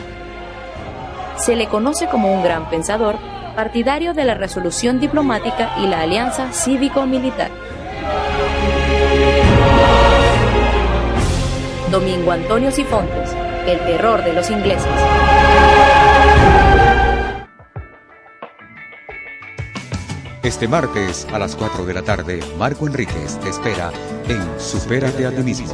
Se 1.38 1.55
le 1.55 1.68
conoce 1.68 2.09
como 2.09 2.32
un 2.32 2.42
gran 2.42 2.68
pensador, 2.68 3.16
partidario 3.55 4.12
de 4.12 4.24
la 4.24 4.34
resolución 4.34 4.99
diplomática 4.99 5.74
y 5.78 5.86
la 5.86 6.01
alianza 6.01 6.53
cívico-militar. 6.53 7.51
Domingo 11.90 12.32
Antonio 12.32 12.70
Sifontes, 12.70 13.30
el 13.66 13.78
terror 13.80 14.24
de 14.24 14.32
los 14.32 14.51
ingleses. 14.51 14.90
Este 20.47 20.68
martes 20.68 21.26
a 21.32 21.40
las 21.40 21.57
4 21.57 21.84
de 21.86 21.92
la 21.92 22.03
tarde, 22.03 22.38
Marco 22.57 22.86
Enríquez 22.86 23.36
te 23.40 23.49
espera 23.49 23.90
en 24.28 24.61
Supérate 24.61 25.26
a 25.26 25.34
ti 25.34 25.42
mismo, 25.42 25.72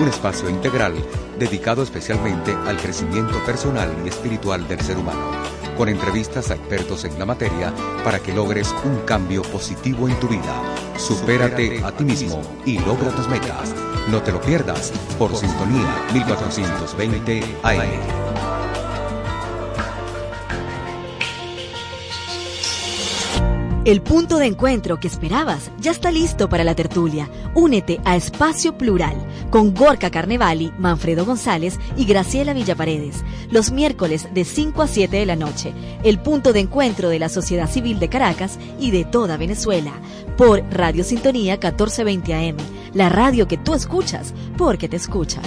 un 0.00 0.08
espacio 0.08 0.50
integral 0.50 0.92
dedicado 1.38 1.84
especialmente 1.84 2.52
al 2.66 2.78
crecimiento 2.78 3.38
personal 3.46 3.94
y 4.04 4.08
espiritual 4.08 4.66
del 4.66 4.80
ser 4.80 4.98
humano, 4.98 5.30
con 5.76 5.88
entrevistas 5.88 6.50
a 6.50 6.56
expertos 6.56 7.04
en 7.04 7.16
la 7.16 7.26
materia 7.26 7.72
para 8.02 8.18
que 8.18 8.34
logres 8.34 8.74
un 8.84 8.96
cambio 9.06 9.42
positivo 9.42 10.08
en 10.08 10.18
tu 10.18 10.26
vida. 10.26 10.64
Supérate 10.96 11.80
a 11.84 11.92
ti 11.92 12.02
mismo 12.02 12.42
y 12.66 12.80
logra 12.80 13.12
tus 13.12 13.28
metas. 13.28 13.72
No 14.10 14.20
te 14.20 14.32
lo 14.32 14.40
pierdas 14.40 14.92
por 15.16 15.36
Sintonía 15.36 15.94
1420 16.12 17.44
AM. 17.62 18.27
El 23.84 24.02
punto 24.02 24.38
de 24.38 24.46
encuentro 24.46 24.98
que 24.98 25.06
esperabas 25.06 25.70
ya 25.78 25.92
está 25.92 26.10
listo 26.10 26.48
para 26.48 26.64
la 26.64 26.74
tertulia. 26.74 27.30
Únete 27.54 28.00
a 28.04 28.16
Espacio 28.16 28.76
Plural 28.76 29.16
con 29.50 29.72
Gorka 29.72 30.10
Carnevali, 30.10 30.72
Manfredo 30.78 31.24
González 31.24 31.78
y 31.96 32.04
Graciela 32.04 32.52
Villaparedes. 32.52 33.24
Los 33.50 33.70
miércoles 33.70 34.28
de 34.34 34.44
5 34.44 34.82
a 34.82 34.88
7 34.88 35.16
de 35.16 35.26
la 35.26 35.36
noche. 35.36 35.72
El 36.02 36.18
punto 36.18 36.52
de 36.52 36.60
encuentro 36.60 37.08
de 37.08 37.20
la 37.20 37.28
sociedad 37.28 37.70
civil 37.70 37.98
de 37.98 38.08
Caracas 38.08 38.58
y 38.80 38.90
de 38.90 39.04
toda 39.04 39.36
Venezuela. 39.36 39.92
Por 40.36 40.62
Radio 40.70 41.04
Sintonía 41.04 41.54
1420 41.54 42.34
AM. 42.34 42.56
La 42.94 43.08
radio 43.08 43.46
que 43.46 43.58
tú 43.58 43.74
escuchas 43.74 44.34
porque 44.58 44.88
te 44.88 44.96
escucha. 44.96 45.40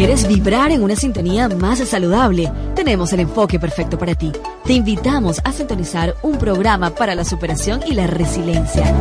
¿Quieres 0.00 0.26
vibrar 0.26 0.72
en 0.72 0.82
una 0.82 0.96
sintonía 0.96 1.46
más 1.50 1.78
saludable? 1.80 2.50
Tenemos 2.74 3.12
el 3.12 3.20
enfoque 3.20 3.60
perfecto 3.60 3.98
para 3.98 4.14
ti. 4.14 4.32
Te 4.64 4.72
invitamos 4.72 5.42
a 5.44 5.52
sintonizar 5.52 6.16
un 6.22 6.38
programa 6.38 6.88
para 6.88 7.14
la 7.14 7.22
superación 7.22 7.82
y 7.86 7.92
la 7.92 8.06
resiliencia. 8.06 8.94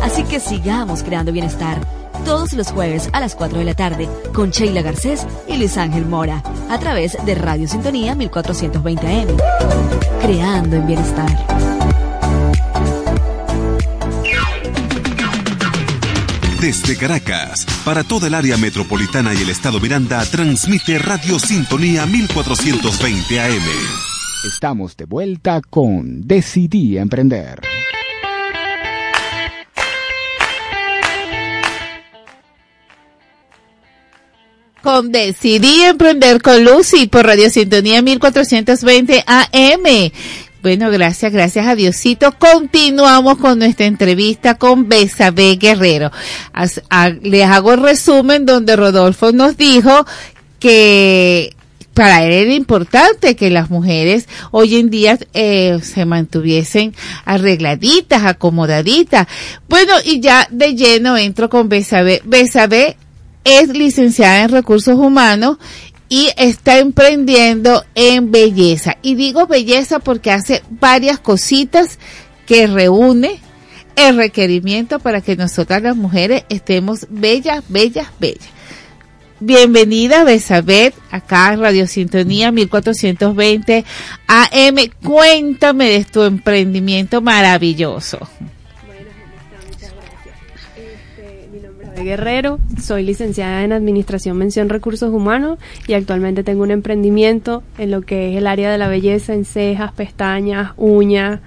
Así 0.00 0.22
que 0.22 0.38
sigamos 0.38 1.02
creando 1.02 1.32
bienestar 1.32 1.80
todos 2.24 2.52
los 2.52 2.70
jueves 2.70 3.10
a 3.12 3.18
las 3.18 3.34
4 3.34 3.58
de 3.58 3.64
la 3.64 3.74
tarde 3.74 4.08
con 4.32 4.50
Sheila 4.50 4.82
Garcés 4.82 5.26
y 5.48 5.56
Luis 5.56 5.76
Ángel 5.76 6.06
Mora 6.06 6.44
a 6.70 6.78
través 6.78 7.16
de 7.26 7.34
Radio 7.34 7.66
Sintonía 7.66 8.14
1420 8.14 9.06
AM. 9.08 9.36
Creando 10.22 10.76
en 10.76 10.86
bienestar. 10.86 11.73
Desde 16.64 16.96
Caracas, 16.96 17.66
para 17.84 18.04
toda 18.04 18.26
el 18.28 18.32
área 18.32 18.56
metropolitana 18.56 19.34
y 19.34 19.42
el 19.42 19.50
estado 19.50 19.80
Miranda, 19.80 20.24
transmite 20.24 20.98
Radio 20.98 21.38
Sintonía 21.38 22.06
1420 22.06 23.38
AM. 23.38 23.62
Estamos 24.50 24.96
de 24.96 25.04
vuelta 25.04 25.60
con 25.60 26.26
Decidí 26.26 26.96
Emprender. 26.96 27.60
Con 34.82 35.12
Decidí 35.12 35.82
Emprender 35.82 36.40
con 36.40 36.64
Lucy 36.64 37.08
por 37.08 37.26
Radio 37.26 37.50
Sintonía 37.50 38.00
1420 38.00 39.22
AM. 39.26 40.12
Bueno, 40.64 40.90
gracias, 40.90 41.30
gracias 41.30 41.66
a 41.66 41.74
Diosito. 41.74 42.32
Continuamos 42.38 43.36
con 43.36 43.58
nuestra 43.58 43.84
entrevista 43.84 44.54
con 44.54 44.88
Besabe 44.88 45.56
Guerrero. 45.56 46.10
les 47.20 47.44
hago 47.44 47.74
el 47.74 47.82
resumen 47.82 48.46
donde 48.46 48.74
Rodolfo 48.74 49.30
nos 49.30 49.58
dijo 49.58 50.06
que 50.58 51.54
para 51.92 52.24
él 52.24 52.32
era 52.32 52.54
importante 52.54 53.36
que 53.36 53.50
las 53.50 53.68
mujeres 53.68 54.26
hoy 54.52 54.76
en 54.76 54.88
día 54.88 55.18
eh, 55.34 55.80
se 55.82 56.06
mantuviesen 56.06 56.94
arregladitas, 57.26 58.24
acomodaditas. 58.24 59.26
Bueno, 59.68 59.92
y 60.02 60.20
ya 60.20 60.48
de 60.50 60.74
lleno 60.74 61.18
entro 61.18 61.50
con 61.50 61.68
Besabe. 61.68 62.22
Besabe 62.24 62.96
es 63.44 63.68
licenciada 63.68 64.44
en 64.44 64.48
recursos 64.48 64.94
humanos 64.94 65.58
y 66.14 66.30
está 66.36 66.78
emprendiendo 66.78 67.84
en 67.96 68.30
belleza. 68.30 68.98
Y 69.02 69.16
digo 69.16 69.48
belleza 69.48 69.98
porque 69.98 70.30
hace 70.30 70.62
varias 70.70 71.18
cositas 71.18 71.98
que 72.46 72.68
reúne 72.68 73.40
el 73.96 74.16
requerimiento 74.16 75.00
para 75.00 75.22
que 75.22 75.34
nosotras 75.34 75.82
las 75.82 75.96
mujeres 75.96 76.44
estemos 76.50 77.08
bellas, 77.10 77.64
bellas, 77.66 78.06
bellas. 78.20 78.48
Bienvenida 79.40 80.22
Besabet, 80.22 80.94
acá 81.10 81.52
en 81.52 81.58
Radio 81.58 81.88
Sintonía 81.88 82.52
1420 82.52 83.84
AM. 84.28 84.76
Cuéntame 85.02 85.88
de 85.88 86.04
tu 86.04 86.22
emprendimiento 86.22 87.22
maravilloso. 87.22 88.20
Guerrero, 92.02 92.58
soy 92.82 93.04
licenciada 93.04 93.62
en 93.62 93.72
Administración 93.72 94.36
Mención 94.36 94.68
Recursos 94.68 95.12
Humanos 95.12 95.58
y 95.86 95.94
actualmente 95.94 96.42
tengo 96.42 96.62
un 96.62 96.70
emprendimiento 96.70 97.62
en 97.78 97.90
lo 97.90 98.02
que 98.02 98.32
es 98.32 98.36
el 98.38 98.46
área 98.46 98.70
de 98.70 98.78
la 98.78 98.88
belleza, 98.88 99.34
en 99.34 99.44
cejas, 99.44 99.92
pestañas, 99.92 100.72
uñas. 100.76 101.40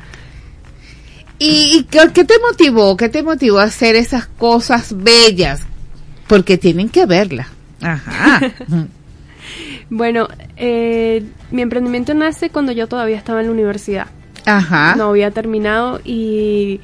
¿Y, 1.40 1.86
qué 1.90 2.24
te 2.24 2.40
motivó? 2.40 2.98
¿Qué 2.98 3.10
te 3.10 3.22
motivó 3.22 3.60
a 3.60 3.64
hacer 3.64 3.96
esas 3.96 4.28
cosas 4.28 4.96
bellas? 4.96 5.62
Porque 6.28 6.58
tienen 6.58 6.90
que 6.90 7.06
verlas. 7.06 7.48
Ajá. 7.82 8.42
bueno, 9.90 10.28
eh, 10.56 11.24
mi 11.52 11.62
emprendimiento 11.62 12.14
nace 12.14 12.50
cuando 12.50 12.72
yo 12.72 12.88
todavía 12.88 13.18
estaba 13.18 13.42
en 13.42 13.48
la 13.48 13.54
universidad. 13.54 14.08
Ajá. 14.46 14.96
No 14.96 15.10
había 15.10 15.32
terminado 15.32 16.00
y 16.04 16.80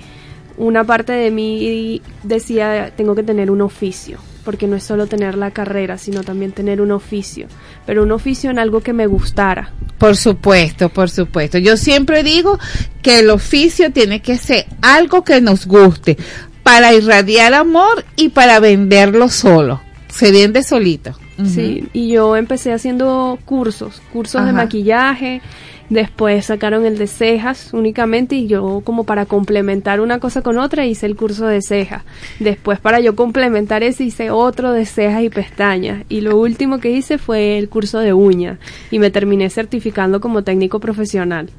una 0.58 0.84
parte 0.84 1.14
de 1.14 1.32
mí 1.32 2.02
decía, 2.24 2.92
tengo 2.96 3.16
que 3.16 3.24
tener 3.24 3.50
un 3.52 3.62
oficio, 3.62 4.20
porque 4.44 4.68
no 4.68 4.76
es 4.76 4.84
solo 4.84 5.08
tener 5.08 5.36
la 5.38 5.52
carrera, 5.52 5.98
sino 5.98 6.24
también 6.24 6.52
tener 6.52 6.82
un 6.82 6.92
oficio, 6.92 7.48
pero 7.86 8.04
un 8.04 8.12
oficio 8.12 8.52
en 8.52 8.60
algo 8.60 8.82
que 8.82 8.94
me 8.94 9.08
gustara. 9.08 9.72
Por 9.98 10.18
supuesto, 10.18 10.90
por 10.90 11.10
supuesto. 11.10 11.58
Yo 11.58 11.78
siempre 11.78 12.24
digo 12.24 12.60
que 13.02 13.20
el 13.20 13.30
oficio 13.30 13.92
tiene 13.92 14.22
que 14.22 14.38
ser 14.38 14.66
algo 14.82 15.24
que 15.24 15.42
nos 15.42 15.66
guste, 15.66 16.18
para 16.64 16.94
irradiar 16.94 17.54
amor 17.54 18.06
y 18.16 18.30
para 18.30 18.60
venderlo 18.60 19.30
solo. 19.30 19.82
Se 20.08 20.32
vende 20.32 20.64
solito. 20.64 21.14
Sí, 21.46 21.90
y 21.94 22.10
yo 22.10 22.38
empecé 22.38 22.72
haciendo 22.72 23.40
cursos, 23.44 24.02
cursos 24.14 24.46
de 24.46 24.54
maquillaje, 24.54 25.42
Después 25.90 26.46
sacaron 26.46 26.86
el 26.86 26.98
de 26.98 27.08
cejas 27.08 27.74
únicamente 27.74 28.36
y 28.36 28.48
yo 28.48 28.82
como 28.84 29.04
para 29.04 29.26
complementar 29.26 30.02
una 30.02 30.20
cosa 30.20 30.42
con 30.42 30.58
otra 30.58 30.86
hice 30.86 31.06
el 31.06 31.16
curso 31.16 31.46
de 31.46 31.62
cejas. 31.62 32.04
Después 32.40 32.80
para 32.80 33.00
yo 33.00 33.16
complementar 33.16 33.84
ese 33.84 34.06
hice 34.06 34.32
otro 34.32 34.72
de 34.72 34.86
cejas 34.86 35.24
y 35.24 35.30
pestañas. 35.30 36.04
Y 36.10 36.22
lo 36.22 36.38
último 36.38 36.80
que 36.80 36.92
hice 36.92 37.18
fue 37.18 37.58
el 37.58 37.70
curso 37.70 38.00
de 38.00 38.14
uñas 38.14 38.58
y 38.92 39.00
me 39.00 39.12
terminé 39.12 39.50
certificando 39.50 40.22
como 40.22 40.44
técnico 40.44 40.80
profesional. 40.80 41.50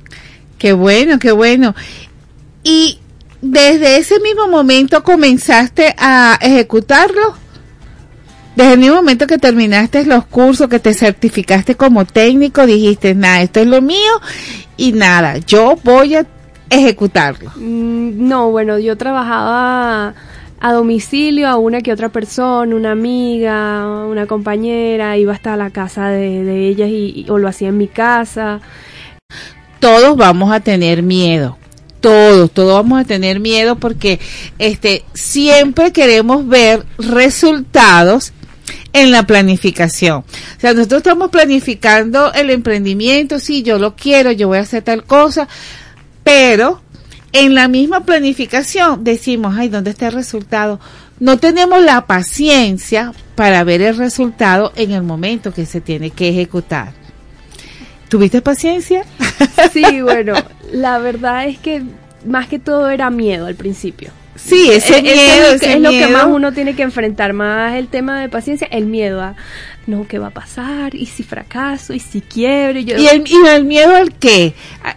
Qué 0.59 0.73
bueno, 0.73 1.19
qué 1.19 1.33
bueno. 1.33 1.75
Y 2.63 2.99
desde 3.43 3.99
ese 3.99 4.21
mismo 4.21 4.49
momento 4.49 5.05
comenzaste 5.05 5.95
a 5.99 6.39
ejecutarlo 6.41 7.44
desde 8.57 8.75
el 8.75 8.79
mismo 8.79 8.97
momento 8.97 9.27
que 9.27 9.39
terminaste 9.39 10.05
los 10.07 10.27
cursos, 10.27 10.69
que 10.69 10.79
te 10.79 10.95
certificaste 10.95 11.75
como 11.75 12.05
técnico, 12.05 12.67
dijiste, 12.67 13.15
nada, 13.15 13.43
esto 13.43 13.61
es 13.61 13.67
lo 13.67 13.83
mío 13.83 14.21
y 14.77 14.93
nada, 14.93 15.39
yo 15.39 15.77
voy 15.83 16.15
a 16.17 16.27
ejecutarlo. 16.71 17.51
Mm, 17.57 18.29
no, 18.29 18.51
bueno, 18.51 18.79
yo 18.79 18.97
trabajaba 18.97 20.15
a 20.61 20.73
domicilio 20.73 21.49
a 21.49 21.57
una 21.57 21.81
que 21.81 21.93
otra 21.93 22.09
persona, 22.09 22.75
una 22.75 22.93
amiga, 22.93 24.07
una 24.07 24.27
compañera, 24.27 25.17
iba 25.17 25.33
hasta 25.33 25.57
la 25.57 25.71
casa 25.71 26.09
de, 26.09 26.69
ellas 26.69 26.89
y, 26.89 27.27
o 27.29 27.39
lo 27.39 27.49
hacía 27.49 27.69
en 27.69 27.79
mi 27.79 27.89
casa. 27.89 28.61
Todos 29.81 30.17
vamos 30.17 30.53
a 30.53 30.61
tener 30.61 31.03
miedo, 31.03 31.59
todos, 32.01 32.51
todos 32.51 32.83
vamos 32.83 33.01
a 33.01 33.05
tener 33.05 33.41
miedo 33.41 33.77
porque 33.77 34.21
este 34.59 35.05
siempre 35.13 35.93
queremos 35.93 36.47
ver 36.47 36.87
resultados 36.99 38.33
en 38.95 39.11
la 39.11 39.25
planificación. 39.25 40.19
O 40.21 40.61
sea, 40.61 40.73
nosotros 40.73 41.01
estamos 41.01 41.29
planificando 41.31 42.33
el 42.33 42.49
emprendimiento, 42.49 43.39
sí, 43.39 43.63
yo 43.63 43.79
lo 43.79 43.95
quiero, 43.97 44.33
yo 44.33 44.49
voy 44.49 44.59
a 44.59 44.63
hacer 44.63 44.83
tal 44.83 45.05
cosa, 45.05 45.49
pero 46.23 46.81
en 47.33 47.55
la 47.55 47.69
misma 47.69 48.05
planificación 48.05 49.03
decimos, 49.03 49.57
ay, 49.59 49.69
¿dónde 49.69 49.91
está 49.91 50.07
el 50.07 50.13
resultado? 50.13 50.81
No 51.19 51.39
tenemos 51.39 51.83
la 51.83 52.07
paciencia 52.07 53.13
para 53.35 53.65
ver 53.65 53.83
el 53.83 53.97
resultado 53.97 54.73
en 54.77 54.93
el 54.93 55.03
momento 55.03 55.53
que 55.53 55.67
se 55.67 55.81
tiene 55.81 56.11
que 56.11 56.29
ejecutar. 56.29 56.93
¿Tuviste 58.09 58.41
paciencia? 58.41 59.05
Sí, 59.73 60.01
bueno, 60.03 60.35
la 60.73 60.99
verdad 60.99 61.49
es 61.49 61.59
que 61.59 61.83
más 62.25 62.47
que 62.47 62.61
todo 62.61 62.89
era 62.89 63.11
miedo 63.11 63.47
al 63.47 63.57
principio. 63.57 64.11
Sí, 64.37 64.71
ese 64.73 65.01
miedo 65.01 65.53
es, 65.53 65.81
lo 65.81 65.91
que, 65.91 66.09
más 66.09 66.27
uno 66.27 66.53
tiene 66.53 66.75
que 66.75 66.83
enfrentar, 66.83 67.33
más 67.33 67.75
el 67.75 67.89
tema 67.89 68.21
de 68.21 68.29
paciencia, 68.29 68.67
el 68.71 68.87
miedo 68.87 69.23
a, 69.23 69.37
no, 69.87 70.07
¿qué 70.09 70.19
va 70.19 70.29
a 70.29 70.31
pasar? 70.31 70.95
¿Y 70.95 71.07
si 71.07 71.23
fracaso? 71.23 71.93
¿Y 71.93 72.01
si 72.01 72.21
quiebro? 72.21 72.79
Y, 72.79 72.85
yo, 72.85 72.97
¿Y, 72.97 73.07
el, 73.07 73.25
¿Y 73.27 73.47
el 73.47 73.65
miedo 73.65 73.95
al 73.95 74.13
qué? 74.15 74.55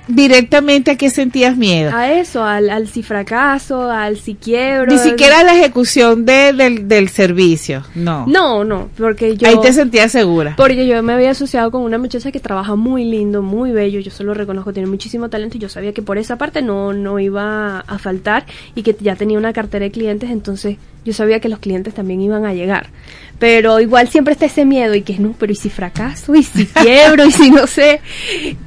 ¿Directamente 0.07 0.91
a 0.91 0.95
qué 0.95 1.09
sentías 1.09 1.57
miedo? 1.57 1.95
A 1.95 2.13
eso, 2.13 2.43
al, 2.43 2.69
al 2.69 2.87
si 2.87 3.03
fracaso, 3.03 3.91
al 3.91 4.17
si 4.17 4.35
quiebro. 4.35 4.91
Ni 4.91 4.99
siquiera 4.99 5.39
a 5.39 5.43
la 5.43 5.55
ejecución 5.55 6.25
de, 6.25 6.53
del, 6.53 6.87
del 6.87 7.09
servicio, 7.09 7.83
no. 7.95 8.25
No, 8.27 8.63
no, 8.63 8.89
porque 8.97 9.35
yo... 9.35 9.47
Ahí 9.47 9.59
te 9.61 9.73
sentías 9.73 10.11
segura. 10.11 10.55
Porque 10.55 10.87
yo 10.87 11.01
me 11.03 11.13
había 11.13 11.31
asociado 11.31 11.71
con 11.71 11.81
una 11.81 11.97
muchacha 11.97 12.31
que 12.31 12.39
trabaja 12.39 12.75
muy 12.75 13.03
lindo, 13.03 13.41
muy 13.41 13.71
bello, 13.71 13.99
yo 13.99 14.11
solo 14.11 14.33
reconozco, 14.33 14.73
tiene 14.73 14.89
muchísimo 14.89 15.29
talento 15.29 15.57
y 15.57 15.59
yo 15.59 15.69
sabía 15.69 15.93
que 15.93 16.01
por 16.01 16.17
esa 16.17 16.37
parte 16.37 16.61
no, 16.61 16.93
no 16.93 17.19
iba 17.19 17.79
a 17.79 17.97
faltar 17.99 18.45
y 18.75 18.83
que 18.83 18.95
ya 18.99 19.15
tenía 19.15 19.37
una 19.37 19.53
cartera 19.53 19.83
de 19.83 19.91
clientes, 19.91 20.29
entonces 20.29 20.77
yo 21.07 21.13
sabía 21.13 21.39
que 21.39 21.47
los 21.47 21.59
clientes 21.59 21.93
también 21.93 22.19
iban 22.19 22.45
a 22.45 22.53
llegar. 22.53 22.87
Pero 23.39 23.79
igual 23.79 24.07
siempre 24.09 24.33
está 24.33 24.47
ese 24.47 24.65
miedo 24.65 24.95
y 24.95 25.03
que 25.03 25.19
no, 25.19 25.35
pero 25.37 25.51
¿y 25.51 25.55
si 25.55 25.69
fracaso? 25.69 26.33
¿Y 26.33 26.43
si 26.43 26.65
quiebro? 26.65 27.25
¿Y 27.25 27.31
si 27.31 27.51
no 27.51 27.67
sé? 27.67 28.01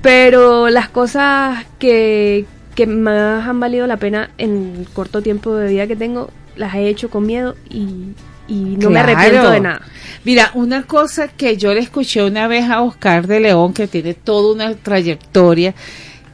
Pero 0.01 0.69
las 0.69 0.89
cosas 0.89 1.65
que, 1.79 2.45
que 2.77 2.87
más 2.87 3.49
han 3.49 3.59
valido 3.59 3.87
la 3.87 3.97
pena 3.97 4.31
en 4.39 4.77
el 4.79 4.89
corto 4.89 5.23
tiempo 5.23 5.55
de 5.55 5.71
vida 5.71 5.87
que 5.89 5.97
tengo, 5.97 6.31
las 6.57 6.75
he 6.75 6.89
hecho 6.89 7.11
con 7.11 7.27
miedo 7.27 7.57
y, 7.69 8.15
y 8.47 8.77
no 8.79 8.91
me 8.91 9.01
arrepiento 9.01 9.51
de 9.51 9.61
nada. 9.61 9.83
Mira, 10.25 10.51
una 10.55 10.85
cosa 10.85 11.29
que 11.29 11.57
yo 11.57 11.73
le 11.75 11.81
escuché 11.81 12.23
una 12.23 12.47
vez 12.47 12.69
a 12.69 12.83
Oscar 12.83 13.27
de 13.27 13.41
León, 13.41 13.73
que 13.73 13.89
tiene 13.89 14.15
toda 14.15 14.53
una 14.53 14.75
trayectoria, 14.75 15.75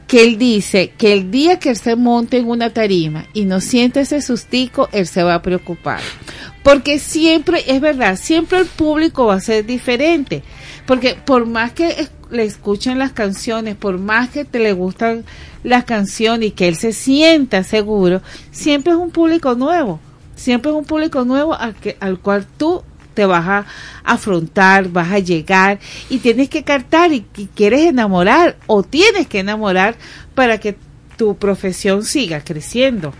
que 0.07 0.23
él 0.23 0.37
dice 0.37 0.93
que 0.97 1.11
el 1.13 1.29
día 1.31 1.59
que 1.59 1.69
él 1.69 1.75
se 1.75 1.95
monte 1.95 2.37
en 2.37 2.47
una 2.47 2.71
tarima 2.71 3.25
y 3.33 3.43
no 3.43 3.59
siente 3.59 3.99
ese 3.99 4.21
sustico, 4.21 4.87
él 4.93 5.05
se 5.05 5.21
va 5.21 5.35
a 5.35 5.41
preocupar. 5.41 5.99
Porque 6.63 6.97
siempre, 6.97 7.63
es 7.67 7.81
verdad, 7.81 8.17
siempre 8.17 8.59
el 8.59 8.65
público 8.65 9.25
va 9.25 9.35
a 9.35 9.41
ser 9.41 9.65
diferente. 9.65 10.43
Porque 10.85 11.15
por 11.15 11.45
más 11.45 11.73
que 11.73 12.07
le 12.31 12.43
escuchen 12.43 12.97
las 12.99 13.11
canciones, 13.11 13.75
por 13.75 13.99
más 13.99 14.29
que 14.29 14.45
te 14.45 14.59
le 14.59 14.71
gustan 14.71 15.25
las 15.63 15.83
canciones 15.83 16.49
y 16.49 16.51
que 16.51 16.69
él 16.69 16.77
se 16.77 16.93
sienta 16.93 17.63
seguro, 17.63 18.21
siempre 18.51 18.93
es 18.93 18.97
un 18.97 19.11
público 19.11 19.55
nuevo. 19.55 19.99
Siempre 20.35 20.71
es 20.71 20.77
un 20.77 20.85
público 20.85 21.25
nuevo 21.25 21.53
al, 21.53 21.75
que, 21.75 21.97
al 21.99 22.19
cual 22.19 22.45
tú 22.57 22.83
te 23.17 23.25
vas 23.25 23.47
a 23.47 23.65
afrontar, 24.03 24.89
vas 24.89 25.11
a 25.11 25.17
llegar 25.17 25.79
y 26.07 26.19
tienes 26.19 26.49
que 26.49 26.61
cantar 26.63 27.11
y, 27.11 27.25
y 27.35 27.47
quieres 27.47 27.81
enamorar 27.81 28.57
o 28.67 28.83
tienes 28.83 29.25
que 29.25 29.39
enamorar 29.39 29.95
para 30.35 30.59
que 30.59 30.77
tu 31.17 31.35
profesión 31.35 32.05
siga 32.05 32.41
creciendo. 32.41 33.15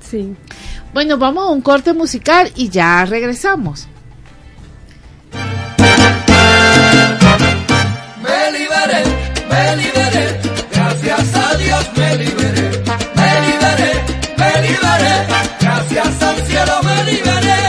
Sí. 0.00 0.34
Bueno, 0.92 1.16
vamos 1.16 1.44
a 1.44 1.52
un 1.52 1.60
corte 1.60 1.92
musical 1.92 2.50
y 2.56 2.70
ya 2.70 3.04
regresamos. 3.04 3.86
Me 8.24 8.50
liberé, 8.58 9.04
me 9.48 9.76
liberé, 9.76 10.40
gracias 10.72 11.34
a 11.36 11.54
Dios 11.56 11.86
me 11.96 12.16
liberé. 12.16 12.70
Me 13.14 13.30
liberé, 13.46 13.92
me 14.38 14.50
liberé, 14.66 15.14
gracias 15.60 16.22
al 16.22 16.36
cielo 16.46 16.72
me 16.82 17.12
liberé. 17.12 17.65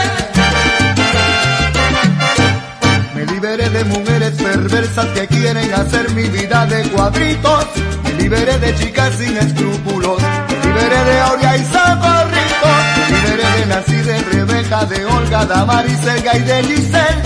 Que 5.06 5.26
quieren 5.28 5.72
hacer 5.72 6.10
mi 6.10 6.24
vida 6.24 6.66
de 6.66 6.82
cuadritos. 6.88 7.66
Me 8.02 8.12
liberé 8.14 8.58
de 8.58 8.74
chicas 8.74 9.14
sin 9.14 9.36
escrúpulos. 9.36 10.20
Me 10.48 10.66
liberé 10.66 11.04
de 11.04 11.20
Aurea 11.20 11.56
y 11.56 11.64
Socorrito. 11.64 12.70
Me 12.96 13.16
liberé 13.16 13.58
de 13.58 13.66
Nancy, 13.66 13.96
de 13.96 14.18
Rebeca, 14.18 14.84
de 14.86 15.04
Olga, 15.04 15.44
Damaris, 15.46 16.04
Elga 16.04 16.36
y 16.36 16.42
de 16.42 16.62
Giselle. 16.64 17.22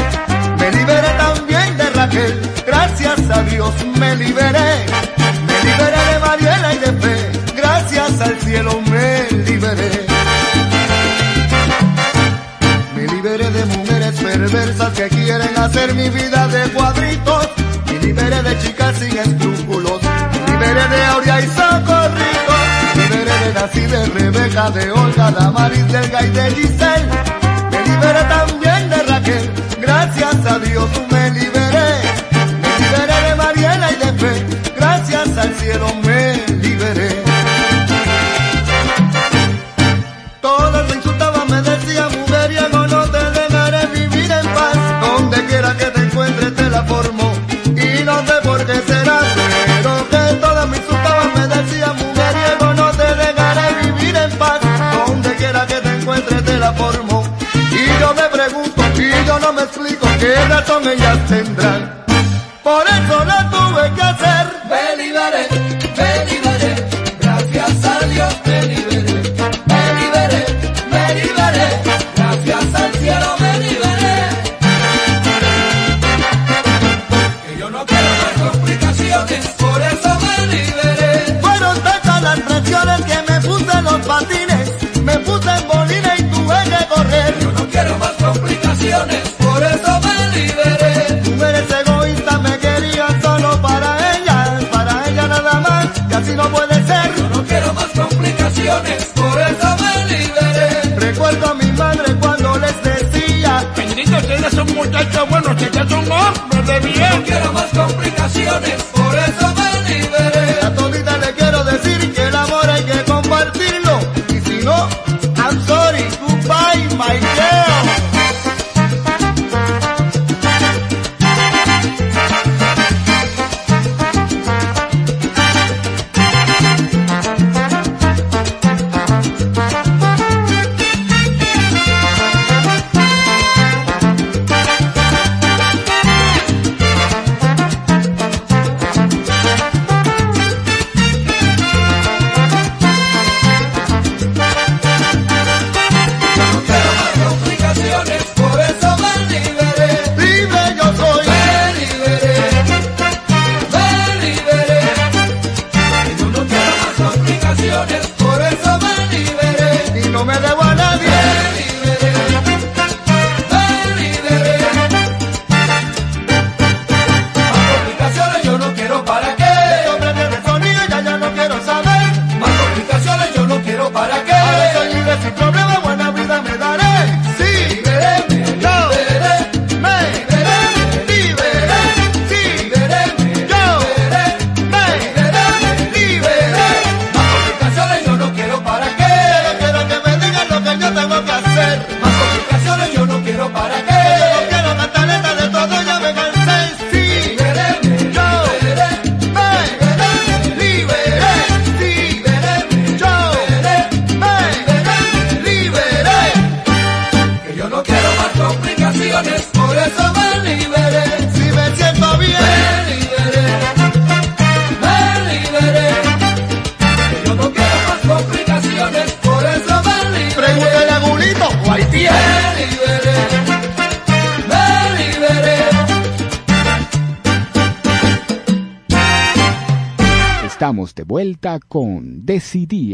Me 0.59 0.70
liberé 0.70 1.09
también 1.16 1.77
de 1.78 1.90
Raquel. 1.90 2.40
Gracias 2.66 3.20
a 3.31 3.43
Dios 3.44 3.73
me 3.99 4.16
liberé. 4.16 4.86
Me 5.47 5.70
liberé 5.70 6.01
de 6.12 6.19
Mariela 6.20 6.74
y 6.74 6.78
de 6.78 6.93
Fe. 7.01 7.32
Gracias 7.57 8.20
al 8.20 8.39
cielo 8.40 8.81
me 8.82 9.31
liberé. 9.44 10.07
Me 12.94 13.07
liberé 13.07 13.51
de 13.51 13.65
mujeres 13.65 14.15
perversas 14.20 14.93
que 14.93 15.09
quieren 15.09 15.57
hacer 15.57 15.94
mi 15.94 16.11
vida 16.11 16.49
de 16.49 16.70
cuadritos. 16.73 17.61
Liberé 18.12 18.43
de 18.43 18.59
chicas 18.59 18.94
sin 18.98 19.16
escrúpulos. 19.16 20.01
Liberé 20.47 20.86
de 20.86 21.05
Aurea 21.06 21.40
y 21.40 21.47
Socorrito. 21.47 22.55
Liberé 22.94 23.39
de 23.43 23.55
Nancy, 23.55 23.80
de 23.80 24.05
Rebeca, 24.05 24.70
de 24.70 24.93
Olga, 24.93 25.30
Damaris, 25.30 25.89
Delga 25.90 26.22
y 26.22 26.30
de 26.30 26.51
Giselle. 26.51 27.09
Me 27.70 27.80
liberé 27.89 28.22
también 28.24 28.90
de 28.90 29.02
Raquel. 29.05 29.51
Gracias 29.80 30.44
a 30.44 30.59
Dios 30.59 30.90
razón 60.73 60.89
ellas 60.89 61.27
tendrán. 61.28 62.02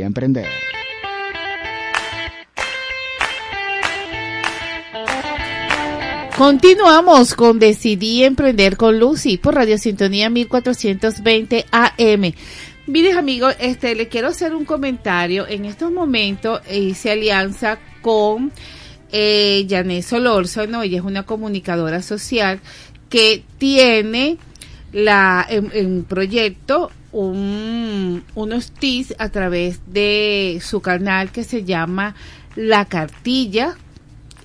Emprender. 0.08 0.46
Continuamos 6.38 7.34
con 7.34 7.58
Decidí 7.58 8.22
Emprender 8.22 8.76
con 8.76 9.00
Lucy 9.00 9.38
por 9.38 9.56
Radio 9.56 9.76
Sintonía 9.76 10.30
1420 10.30 11.66
AM. 11.72 12.32
Miren 12.86 13.18
amigos, 13.18 13.56
este, 13.58 13.96
le 13.96 14.06
quiero 14.06 14.28
hacer 14.28 14.54
un 14.54 14.64
comentario. 14.64 15.48
En 15.48 15.64
estos 15.64 15.90
momentos 15.90 16.60
hice 16.72 17.10
alianza 17.10 17.78
con 18.02 18.52
eh, 19.10 19.66
Janet 19.68 20.04
Solórzano, 20.04 20.82
ella 20.82 20.98
es 20.98 21.04
una 21.04 21.24
comunicadora 21.24 22.02
social 22.02 22.60
que 23.10 23.42
tiene 23.58 24.38
la 24.92 25.44
en, 25.50 26.04
proyecto 26.04 26.86
un, 26.86 26.87
a 29.18 29.28
través 29.30 29.80
de 29.86 30.60
su 30.62 30.80
canal 30.80 31.32
que 31.32 31.42
se 31.42 31.64
llama 31.64 32.14
La 32.54 32.84
Cartilla 32.84 33.76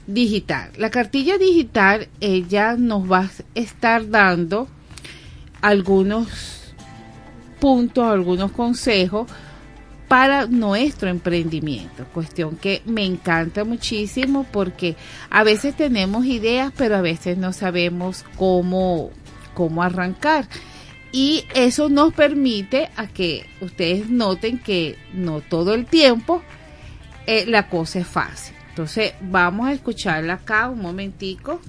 Digital. 0.07 0.71
La 0.77 0.89
cartilla 0.89 1.37
digital, 1.37 2.07
ella 2.19 2.75
nos 2.75 3.09
va 3.09 3.19
a 3.19 3.29
estar 3.53 4.09
dando 4.09 4.67
algunos 5.61 6.73
puntos, 7.59 8.05
algunos 8.05 8.51
consejos 8.51 9.27
para 10.07 10.47
nuestro 10.47 11.09
emprendimiento. 11.09 12.05
Cuestión 12.11 12.57
que 12.57 12.81
me 12.85 13.05
encanta 13.05 13.63
muchísimo 13.63 14.47
porque 14.51 14.95
a 15.29 15.43
veces 15.43 15.75
tenemos 15.75 16.25
ideas, 16.25 16.73
pero 16.75 16.95
a 16.95 17.01
veces 17.01 17.37
no 17.37 17.53
sabemos 17.53 18.25
cómo, 18.35 19.11
cómo 19.53 19.83
arrancar. 19.83 20.47
Y 21.13 21.45
eso 21.53 21.89
nos 21.89 22.11
permite 22.11 22.89
a 22.95 23.05
que 23.07 23.45
ustedes 23.61 24.09
noten 24.09 24.57
que 24.57 24.97
no 25.13 25.41
todo 25.41 25.75
el 25.75 25.85
tiempo 25.85 26.41
eh, 27.27 27.45
la 27.45 27.69
cosa 27.69 27.99
es 27.99 28.07
fácil. 28.07 28.55
Entonces 28.69 29.13
vamos 29.21 29.67
a 29.67 29.73
escucharla 29.73 30.33
acá 30.33 30.67
un 30.69 30.81
momentico. 30.81 31.61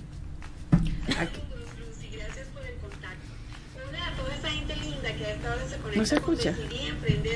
Aquí. 1.18 1.40
¿No 5.94 6.06
se 6.06 6.14
escucha? 6.14 6.54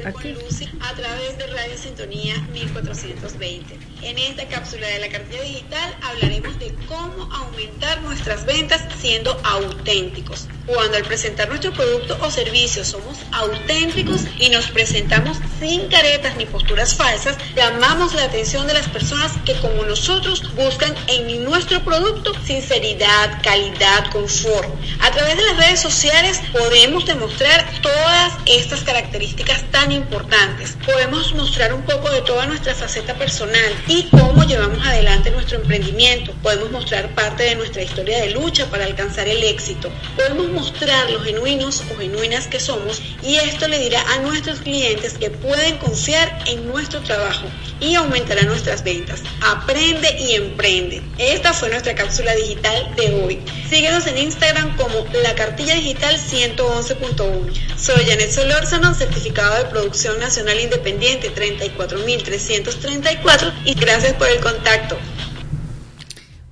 Aquí. 0.07 0.35
a 0.81 0.95
través 0.95 1.39
de 1.39 1.47
Radio 1.47 1.77
Sintonía 1.77 2.39
1420. 2.53 3.79
En 4.03 4.19
esta 4.19 4.49
cápsula 4.49 4.87
de 4.89 4.99
la 5.01 5.09
cartilla 5.11 5.43
digital 5.43 5.97
hablaremos 6.03 6.59
de 6.59 6.75
cómo 6.89 7.31
aumentar 7.35 8.01
nuestras 8.01 8.47
ventas 8.47 8.83
siendo 8.99 9.39
auténticos. 9.45 10.49
Cuando 10.69 10.99
al 10.99 11.05
presentar 11.05 11.49
nuestro 11.49 11.73
producto 11.73 12.19
o 12.21 12.31
servicio 12.31 12.85
somos 12.85 13.17
auténticos 13.33 14.21
y 14.39 14.51
nos 14.51 14.67
presentamos 14.67 15.39
sin 15.59 15.89
caretas 15.89 16.37
ni 16.37 16.45
posturas 16.45 16.95
falsas, 16.95 17.39
llamamos 17.57 18.15
la 18.15 18.25
atención 18.25 18.67
de 18.67 18.75
las 18.75 18.87
personas 18.87 19.33
que 19.47 19.55
como 19.61 19.85
nosotros 19.85 20.55
buscan 20.55 20.95
en 21.07 21.43
nuestro 21.43 21.83
producto 21.83 22.35
sinceridad, 22.45 23.41
calidad, 23.43 24.11
confort. 24.13 24.69
A 25.01 25.11
través 25.11 25.39
de 25.39 25.47
las 25.47 25.57
redes 25.57 25.81
sociales 25.81 26.39
podemos 26.53 27.07
demostrar 27.07 27.65
todas 27.81 28.35
estas 28.45 28.83
características 28.83 29.63
tan 29.71 29.91
importantes. 29.91 30.77
Podemos 30.85 31.35
mostrar 31.35 31.73
un 31.73 31.83
poco 31.83 32.11
de 32.11 32.21
toda 32.21 32.45
nuestra 32.45 32.75
faceta 32.75 33.15
personal 33.15 33.75
y 33.87 34.03
cómo 34.11 34.45
llevamos 34.45 34.87
adelante 34.87 35.31
nuestro 35.31 35.63
emprendimiento. 35.63 36.35
Podemos 36.43 36.71
mostrar 36.71 37.09
parte 37.15 37.45
de 37.45 37.55
nuestra 37.55 37.83
historia 37.83 38.21
de 38.21 38.33
lucha 38.33 38.67
para 38.67 38.85
alcanzar 38.85 39.29
el 39.29 39.43
éxito. 39.45 39.91
Podemos 40.15 40.58
mostrar 40.59 41.09
los 41.11 41.23
genuinos 41.23 41.85
o 41.93 41.97
genuinas 41.97 42.49
que 42.49 42.59
somos 42.59 43.01
y 43.23 43.37
esto 43.37 43.69
le 43.69 43.79
dirá 43.79 44.03
a 44.13 44.19
nuestros 44.23 44.59
clientes 44.59 45.17
que 45.17 45.31
pueden 45.31 45.79
confiar 45.79 46.43
en 46.47 46.67
nuestro 46.67 47.01
trabajo 47.01 47.47
y 47.81 47.95
aumentará 47.95 48.43
nuestras 48.43 48.83
ventas. 48.83 49.23
Aprende 49.41 50.17
y 50.19 50.35
emprende. 50.35 51.01
Esta 51.17 51.53
fue 51.53 51.71
nuestra 51.71 51.95
cápsula 51.95 52.35
digital 52.35 52.93
de 52.97 53.23
hoy. 53.23 53.39
Síguenos 53.71 54.09
en 54.09 54.19
Instagram 54.19 54.77
como 54.77 55.07
la 55.23 55.37
cartilla 55.37 55.75
digital 55.75 56.17
111.1. 56.17 57.77
Soy 57.77 58.05
Janet 58.05 58.33
Solórzano, 58.33 58.95
certificado 58.95 59.63
de 59.63 59.71
producción 59.71 60.19
nacional 60.19 60.59
independiente 60.59 61.31
34334 61.31 63.53
y 63.65 63.75
gracias 63.75 64.15
por 64.15 64.29
el 64.29 64.41
contacto. 64.41 64.99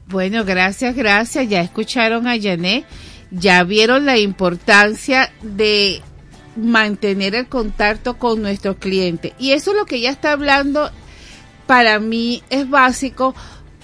Bueno, 0.07 0.45
gracias, 0.45 0.95
gracias. 0.95 1.49
Ya 1.49 1.61
escucharon 1.61 2.29
a 2.29 2.41
Janet, 2.41 2.85
ya 3.31 3.63
vieron 3.65 4.07
la 4.07 4.19
importancia 4.19 5.33
de 5.43 6.03
mantener 6.57 7.35
el 7.35 7.47
contacto 7.47 8.19
con 8.19 8.43
nuestro 8.43 8.77
cliente. 8.77 9.35
Y 9.39 9.53
eso 9.53 9.73
es 9.73 9.77
lo 9.77 9.87
que 9.87 9.97
ella 9.97 10.11
está 10.11 10.33
hablando, 10.33 10.91
para 11.67 11.99
mí 11.99 12.43
es 12.51 12.69
básico 12.69 13.35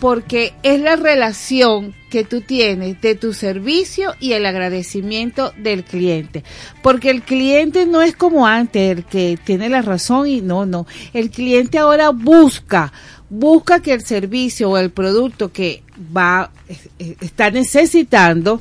porque 0.03 0.53
es 0.65 0.81
la 0.81 0.97
relación 0.97 1.95
que 2.11 2.25
tú 2.25 2.41
tienes 2.41 3.01
de 3.01 3.15
tu 3.15 3.33
servicio 3.33 4.17
y 4.19 4.33
el 4.33 4.45
agradecimiento 4.47 5.53
del 5.57 5.85
cliente. 5.85 6.43
Porque 6.83 7.09
el 7.09 7.23
cliente 7.23 7.87
no 7.87 8.03
es 8.03 8.17
como 8.17 8.45
antes, 8.45 8.99
el 8.99 9.05
que 9.05 9.39
tiene 9.45 9.69
la 9.69 9.81
razón 9.81 10.27
y 10.27 10.41
no, 10.41 10.67
no. 10.67 10.89
El 11.13 11.31
cliente 11.31 11.79
ahora 11.79 12.11
busca, 12.11 12.93
busca 13.31 13.81
que 13.81 13.93
el 13.93 14.05
servicio 14.05 14.71
o 14.71 14.77
el 14.77 14.91
producto 14.91 15.53
que 15.53 15.85
va, 16.15 16.51
está 16.99 17.53
necesitando, 17.53 18.61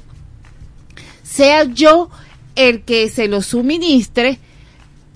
sea 1.31 1.63
yo 1.63 2.09
el 2.55 2.81
que 2.81 3.09
se 3.09 3.27
lo 3.27 3.41
suministre 3.41 4.39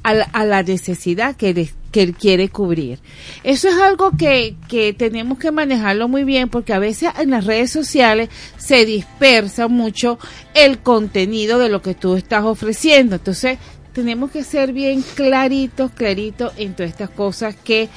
a 0.04 0.46
la, 0.46 0.62
necesidad 0.62 1.36
que, 1.36 1.72
él 1.94 2.14
quiere 2.14 2.50
cubrir. 2.50 3.00
Eso 3.44 3.68
es 3.70 3.76
algo 3.76 4.12
que, 4.16 4.56
que 4.68 4.94
tenemos 4.94 5.40
que 5.40 5.52
manejarlo 5.52 6.08
muy 6.08 6.24
bien 6.24 6.48
porque 6.50 6.74
a 6.74 6.80
veces 6.80 7.10
en 7.18 7.32
las 7.32 7.46
redes 7.46 7.72
sociales 7.72 8.30
se 8.58 8.86
dispersa 8.86 9.68
mucho 9.68 10.20
el 10.54 10.80
contenido 10.80 11.58
de 11.58 11.70
lo 11.70 11.82
que 11.82 11.96
tú 11.96 12.16
estás 12.16 12.44
ofreciendo. 12.44 13.16
Entonces, 13.16 13.58
tenemos 13.94 14.30
que 14.30 14.44
ser 14.44 14.74
bien 14.74 15.04
claritos, 15.16 15.90
claritos 15.92 16.54
en 16.58 16.76
todas 16.76 16.92
estas 16.92 17.10
cosas 17.10 17.56
que 17.56 17.90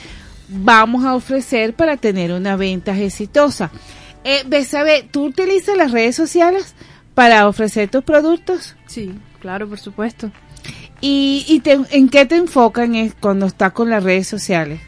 vamos 0.49 1.05
a 1.05 1.15
ofrecer 1.15 1.75
para 1.75 1.99
tener 1.99 2.33
una 2.33 2.57
venta 2.57 2.99
exitosa. 2.99 3.71
Eh, 4.25 4.45
Besabe, 4.47 5.07
¿tú 5.11 5.27
utilizas 5.27 5.77
las 5.77 5.93
redes 5.93 6.17
sociales 6.17 6.75
para 7.19 7.49
ofrecer 7.49 7.89
tus 7.89 8.05
productos? 8.05 8.77
Sí, 8.87 9.13
claro, 9.41 9.69
por 9.69 9.81
supuesto. 9.81 10.31
¿Y, 11.01 11.45
y 11.49 11.61
en 11.91 12.09
qué 12.09 12.27
te 12.27 12.37
enfocan 12.37 12.95
cuando 13.19 13.47
estás 13.47 13.73
con 13.73 13.91
las 13.91 14.05
redes 14.05 14.29
sociales? 14.29 14.81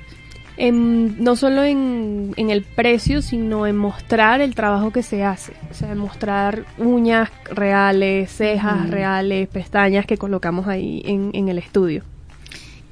no 0.62 1.36
solo 1.36 1.64
en, 1.64 2.34
el 2.36 2.62
precio, 2.62 3.20
sino 3.20 3.66
en 3.66 3.76
mostrar 3.76 4.42
el 4.42 4.54
trabajo 4.54 4.92
que 4.92 5.02
se 5.02 5.24
hace. 5.24 5.54
O 5.72 5.74
sea, 5.74 5.90
en 5.90 5.98
mostrar 5.98 6.66
uñas 6.78 7.30
reales, 7.46 8.30
cejas 8.30 8.88
reales, 8.90 9.48
pestañas 9.48 10.06
que 10.06 10.16
colocamos 10.16 10.68
ahí 10.68 11.02
en, 11.06 11.30
en 11.32 11.48
el 11.48 11.58
estudio. 11.58 12.04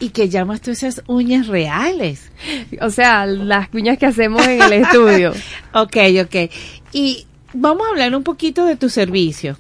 ¿Y 0.01 0.09
qué 0.09 0.29
llamas 0.29 0.63
tú 0.63 0.73
esas 0.73 1.05
uñas 1.07 1.47
reales? 1.47 2.33
O 2.81 2.91
sea, 2.91 3.27
las 3.27 3.69
uñas 3.73 3.99
que 3.99 4.07
hacemos 4.07 4.45
en 4.49 4.63
el 4.63 4.73
estudio. 4.73 5.33
ok, 5.75 5.97
ok. 6.25 6.51
Y 6.93 7.28
vamos 7.53 7.87
a 7.87 7.91
hablar 7.91 8.15
un 8.15 8.23
poquito 8.23 8.65
de 8.65 8.77
tu 8.77 8.89
servicio. 8.89 9.57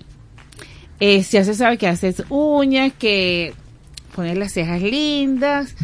Eh, 1.00 1.22
ya 1.22 1.44
se 1.44 1.54
sabe 1.54 1.78
que 1.78 1.86
haces 1.86 2.24
uñas, 2.28 2.92
que 2.98 3.54
pones 4.14 4.36
las 4.36 4.52
cejas 4.52 4.82
lindas, 4.82 5.74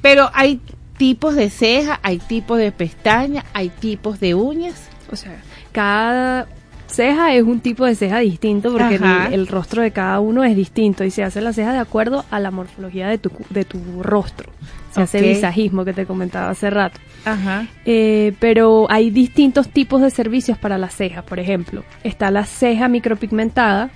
pero 0.00 0.30
hay 0.32 0.60
tipos 0.96 1.34
de 1.34 1.50
cejas, 1.50 1.98
hay 2.02 2.18
tipos 2.18 2.58
de 2.58 2.72
pestañas, 2.72 3.44
hay 3.52 3.68
tipos 3.68 4.20
de 4.20 4.34
uñas. 4.34 4.88
O 5.10 5.16
sea, 5.16 5.42
cada 5.72 6.46
ceja 6.86 7.34
es 7.34 7.42
un 7.42 7.60
tipo 7.60 7.84
de 7.84 7.94
ceja 7.94 8.18
distinto 8.18 8.72
porque 8.72 9.00
el, 9.32 9.46
rostro 9.46 9.82
de 9.82 9.90
cada 9.90 10.20
uno 10.20 10.44
es 10.44 10.54
distinto 10.54 11.04
y 11.04 11.10
se 11.10 11.22
hace 11.22 11.40
la 11.40 11.52
ceja 11.52 11.72
de 11.72 11.78
acuerdo 11.78 12.24
a 12.30 12.38
la 12.40 12.50
morfología 12.50 13.08
de 13.08 13.18
tu, 13.18 13.30
de 13.50 13.64
tu 13.64 14.02
rostro. 14.02 14.50
Se 14.90 15.02
hace 15.02 15.22
visajismo 15.22 15.84
que 15.84 15.92
te 15.92 16.06
comentaba 16.06 16.50
hace 16.50 16.70
rato. 16.70 16.98
Ajá. 17.24 17.66
Eh, 17.84 18.32
pero 18.40 18.86
hay 18.90 19.10
distintos 19.10 19.68
tipos 19.68 20.00
de 20.02 20.10
servicios 20.10 20.58
para 20.58 20.78
las 20.78 20.94
cejas. 20.94 21.24
Por 21.24 21.38
ejemplo, 21.38 21.84
está 22.02 22.30
la 22.30 22.44
ceja 22.44 22.88
micropigmentada, 22.88 23.90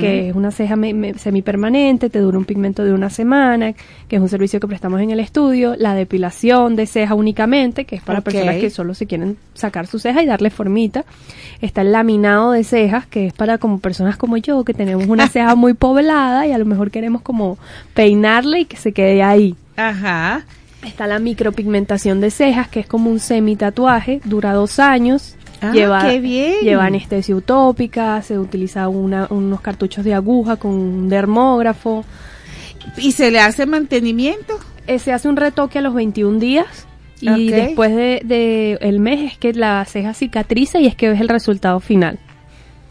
que 0.00 0.28
es 0.28 0.34
una 0.34 0.50
ceja 0.50 0.74
semipermanente, 1.16 2.10
te 2.10 2.18
dura 2.18 2.36
un 2.38 2.44
pigmento 2.44 2.84
de 2.84 2.92
una 2.92 3.08
semana, 3.08 3.72
que 4.08 4.16
es 4.16 4.22
un 4.22 4.28
servicio 4.28 4.58
que 4.58 4.66
prestamos 4.66 5.00
en 5.00 5.10
el 5.10 5.20
estudio, 5.20 5.76
la 5.78 5.94
depilación 5.94 6.74
de 6.74 6.86
ceja 6.86 7.14
únicamente, 7.14 7.84
que 7.84 7.94
es 7.94 8.02
para 8.02 8.20
personas 8.20 8.56
que 8.56 8.68
solo 8.68 8.94
se 8.94 9.06
quieren 9.06 9.36
sacar 9.54 9.86
su 9.86 10.00
ceja 10.00 10.22
y 10.22 10.26
darle 10.26 10.50
formita, 10.50 11.04
está 11.60 11.82
el 11.82 11.92
laminado 11.92 12.50
de 12.50 12.64
cejas, 12.64 13.06
que 13.06 13.26
es 13.26 13.32
para 13.32 13.58
como 13.58 13.78
personas 13.78 14.16
como 14.16 14.36
yo, 14.38 14.64
que 14.64 14.74
tenemos 14.74 15.06
una 15.06 15.28
ceja 15.28 15.54
muy 15.54 15.74
poblada 15.74 16.48
y 16.48 16.52
a 16.52 16.58
lo 16.58 16.64
mejor 16.64 16.90
queremos 16.90 17.22
como 17.22 17.56
peinarle 17.94 18.60
y 18.60 18.64
que 18.64 18.76
se 18.76 18.92
quede 18.92 19.22
ahí. 19.22 19.54
Ajá. 19.88 20.44
Está 20.84 21.06
la 21.06 21.18
micropigmentación 21.18 22.20
de 22.20 22.30
cejas, 22.30 22.68
que 22.68 22.80
es 22.80 22.86
como 22.86 23.10
un 23.10 23.20
semi 23.20 23.56
tatuaje, 23.56 24.20
dura 24.24 24.52
dos 24.54 24.78
años, 24.78 25.36
Ah, 25.62 25.72
lleva, 25.72 26.10
lleva 26.10 26.86
anestesia 26.86 27.36
utópica, 27.36 28.22
se 28.22 28.38
utiliza 28.38 28.88
una, 28.88 29.26
unos 29.28 29.60
cartuchos 29.60 30.04
de 30.04 30.14
aguja 30.14 30.56
con 30.56 30.70
un 30.70 31.08
dermógrafo. 31.10 32.04
¿Y 32.96 33.12
se 33.12 33.30
le 33.30 33.40
hace 33.40 33.66
mantenimiento? 33.66 34.58
Eh, 34.86 34.98
se 34.98 35.12
hace 35.12 35.28
un 35.28 35.36
retoque 35.36 35.78
a 35.78 35.82
los 35.82 35.92
21 35.92 36.38
días 36.38 36.86
y 37.20 37.50
después 37.50 37.94
de, 37.94 38.22
de, 38.24 38.78
el 38.80 39.00
mes 39.00 39.32
es 39.32 39.38
que 39.38 39.52
la 39.52 39.84
ceja 39.84 40.14
cicatriza 40.14 40.80
y 40.80 40.86
es 40.86 40.94
que 40.94 41.10
ves 41.10 41.20
el 41.20 41.28
resultado 41.28 41.78
final. 41.80 42.18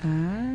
Ah, 0.04 0.49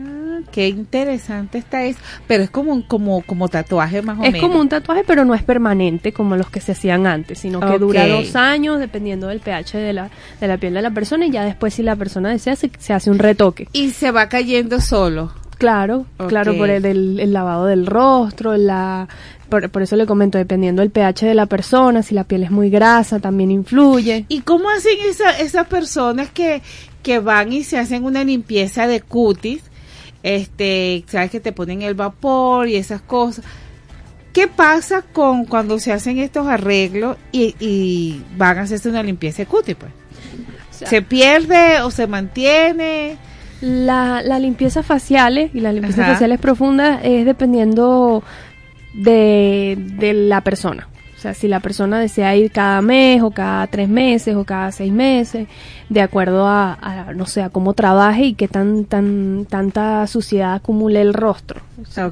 qué 0.51 0.69
interesante 0.69 1.59
está 1.59 1.85
eso. 1.85 1.98
Pero 2.27 2.43
es 2.43 2.51
como 2.51 2.73
un 2.73 2.82
como, 2.82 3.23
como 3.23 3.48
tatuaje 3.48 4.02
más 4.02 4.19
o 4.19 4.23
menos. 4.23 4.35
Es 4.35 4.40
como 4.40 4.61
un 4.61 4.69
tatuaje, 4.69 5.05
pero 5.06 5.24
no 5.24 5.35
es 5.35 5.43
permanente 5.43 6.12
como 6.12 6.36
los 6.36 6.51
que 6.51 6.61
se 6.61 6.73
hacían 6.73 7.06
antes, 7.06 7.39
sino 7.39 7.61
que 7.61 7.78
dura 7.78 8.06
dos 8.06 8.36
años 8.36 8.78
dependiendo 8.78 9.28
del 9.28 9.40
pH 9.40 9.78
de 9.78 9.93
la, 9.93 10.11
de 10.40 10.48
la 10.48 10.56
piel 10.59 10.74
de 10.74 10.82
la 10.82 10.90
persona 10.90 11.27
y 11.27 11.31
ya 11.31 11.44
después 11.44 11.74
si 11.74 11.82
la 11.82 11.97
persona 11.97 12.31
desea 12.31 12.56
se, 12.56 12.70
se 12.78 12.93
hace 12.93 13.11
un 13.11 13.19
retoque. 13.19 13.69
Y 13.73 13.90
se 13.90 14.11
va 14.11 14.28
cayendo 14.28 14.81
solo. 14.81 15.32
Claro, 15.59 16.06
claro, 16.28 16.56
por 16.56 16.69
el, 16.69 16.85
el, 16.85 17.32
lavado 17.32 17.66
del 17.66 17.86
rostro, 17.86 18.56
la, 18.56 19.09
por, 19.48 19.82
eso 19.82 19.97
le 19.97 20.06
comento, 20.06 20.39
dependiendo 20.39 20.82
del 20.82 20.90
pH 20.90 21.27
de 21.27 21.35
la 21.35 21.47
persona, 21.47 22.02
si 22.02 22.15
la 22.15 22.24
piel 22.24 22.43
es 22.43 22.51
muy 22.51 22.70
grasa, 22.70 23.20
también 23.20 23.51
influye. 23.51 24.27
¿Y 24.28 24.40
cómo 24.40 24.69
hacen 24.70 24.98
esa, 25.09 25.39
esas 25.39 25.66
personas 25.66 26.31
que, 26.31 26.62
que 27.02 27.19
van 27.19 27.52
y 27.52 27.62
se 27.62 27.78
hacen 27.78 28.05
una 28.05 28.24
limpieza 28.24 28.86
de 28.86 29.01
cutis? 29.01 29.62
Este, 30.24 31.05
sabes 31.06 31.30
que 31.30 31.38
te 31.38 31.52
ponen 31.52 31.82
el 31.82 31.94
vapor 31.94 32.66
y 32.66 32.76
esas 32.76 33.02
cosas. 33.02 33.44
¿Qué 34.32 34.48
pasa 34.48 35.02
con 35.02 35.44
cuando 35.44 35.78
se 35.78 35.92
hacen 35.92 36.18
estos 36.18 36.48
arreglos 36.48 37.18
y, 37.30 37.55
y 37.60 38.22
van 38.36 38.59
a 38.59 38.62
hacerse 38.62 38.88
una 38.88 39.02
limpieza 39.02 39.42
de 39.42 39.46
cutis? 39.46 39.76
Pues? 39.76 39.92
¿Se 40.70 41.02
pierde 41.02 41.82
o 41.82 41.90
se 41.90 42.06
mantiene? 42.06 43.18
La, 43.60 44.22
la 44.22 44.38
limpieza 44.38 44.82
faciales 44.82 45.55
y 45.55 45.60
las 45.60 45.74
limpiezas 45.74 46.06
faciales 46.06 46.40
profundas 46.40 47.01
es 47.05 47.26
dependiendo 47.26 48.24
de, 48.94 49.76
de 49.78 50.12
la 50.14 50.40
persona. 50.40 50.88
O 51.24 51.26
sea, 51.26 51.32
si 51.32 51.48
la 51.48 51.60
persona 51.60 51.98
desea 52.01 52.36
ir 52.36 52.51
cada 52.51 52.82
mes 52.82 53.22
o 53.22 53.30
cada 53.30 53.66
tres 53.68 53.88
meses 53.88 54.36
o 54.36 54.44
cada 54.44 54.70
seis 54.72 54.92
meses, 54.92 55.48
de 55.88 56.02
acuerdo 56.02 56.46
a, 56.46 57.12
no 57.16 57.24
sé, 57.24 57.40
a 57.40 57.48
cómo 57.48 57.72
trabaje 57.72 58.24
y 58.24 58.34
qué 58.34 58.46
tan, 58.46 58.84
tan, 58.84 59.46
tanta 59.48 60.06
suciedad 60.06 60.52
acumule 60.52 61.01
el 61.01 61.14
rostro. 61.14 61.62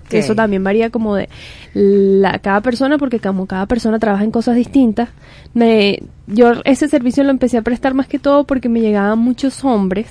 Eso 0.09 0.35
también 0.35 0.65
varía 0.65 0.89
como 0.89 1.15
de 1.15 1.29
la, 1.75 2.39
cada 2.39 2.63
persona, 2.63 2.97
porque 2.97 3.21
como 3.21 3.45
cada 3.45 3.67
persona 3.67 3.99
trabaja 3.99 4.25
en 4.25 4.31
cosas 4.31 4.57
distintas. 4.57 5.11
Me, 5.53 6.03
yo 6.27 6.53
ese 6.65 6.89
servicio 6.89 7.23
lo 7.23 7.29
empecé 7.29 7.59
a 7.59 7.63
prestar 7.63 7.93
más 7.93 8.07
que 8.07 8.19
todo 8.19 8.45
porque 8.45 8.71
me 8.71 8.81
llegaban 8.81 9.19
muchos 9.19 9.63
hombres 9.63 10.07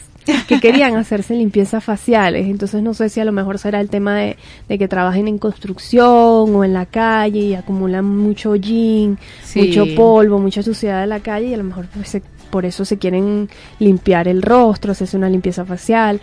que 0.47 0.59
querían 0.59 0.95
hacerse 0.95 1.35
limpiezas 1.35 1.83
faciales. 1.83 2.47
Entonces 2.47 2.81
no 2.81 2.93
sé 2.93 3.09
si 3.09 3.19
a 3.19 3.25
lo 3.25 3.31
mejor 3.31 3.59
será 3.59 3.79
el 3.79 3.89
tema 3.89 4.17
de, 4.17 4.37
que 4.67 4.87
trabajen 4.87 5.27
en 5.27 5.37
construcción 5.37 6.55
o 6.55 6.63
en 6.63 6.73
la 6.73 6.85
calle 6.85 7.39
y 7.39 7.53
acumulan 7.55 8.05
mucho 8.05 8.51
hollín, 8.51 9.17
mucho 9.55 9.85
polvo, 9.95 10.39
mucha 10.39 10.63
suciedad 10.63 11.01
de 11.01 11.07
la 11.07 11.19
calle 11.19 11.47
y 11.47 11.53
a 11.53 11.57
lo 11.57 11.63
mejor 11.63 11.87
pues, 11.93 12.17
por 12.49 12.65
eso 12.65 12.85
se 12.85 12.97
quieren 12.97 13.49
limpiar 13.79 14.27
el 14.27 14.41
rostro, 14.41 14.91
hacerse 14.91 15.17
una 15.17 15.29
limpieza 15.29 15.65
facial. 15.65 16.21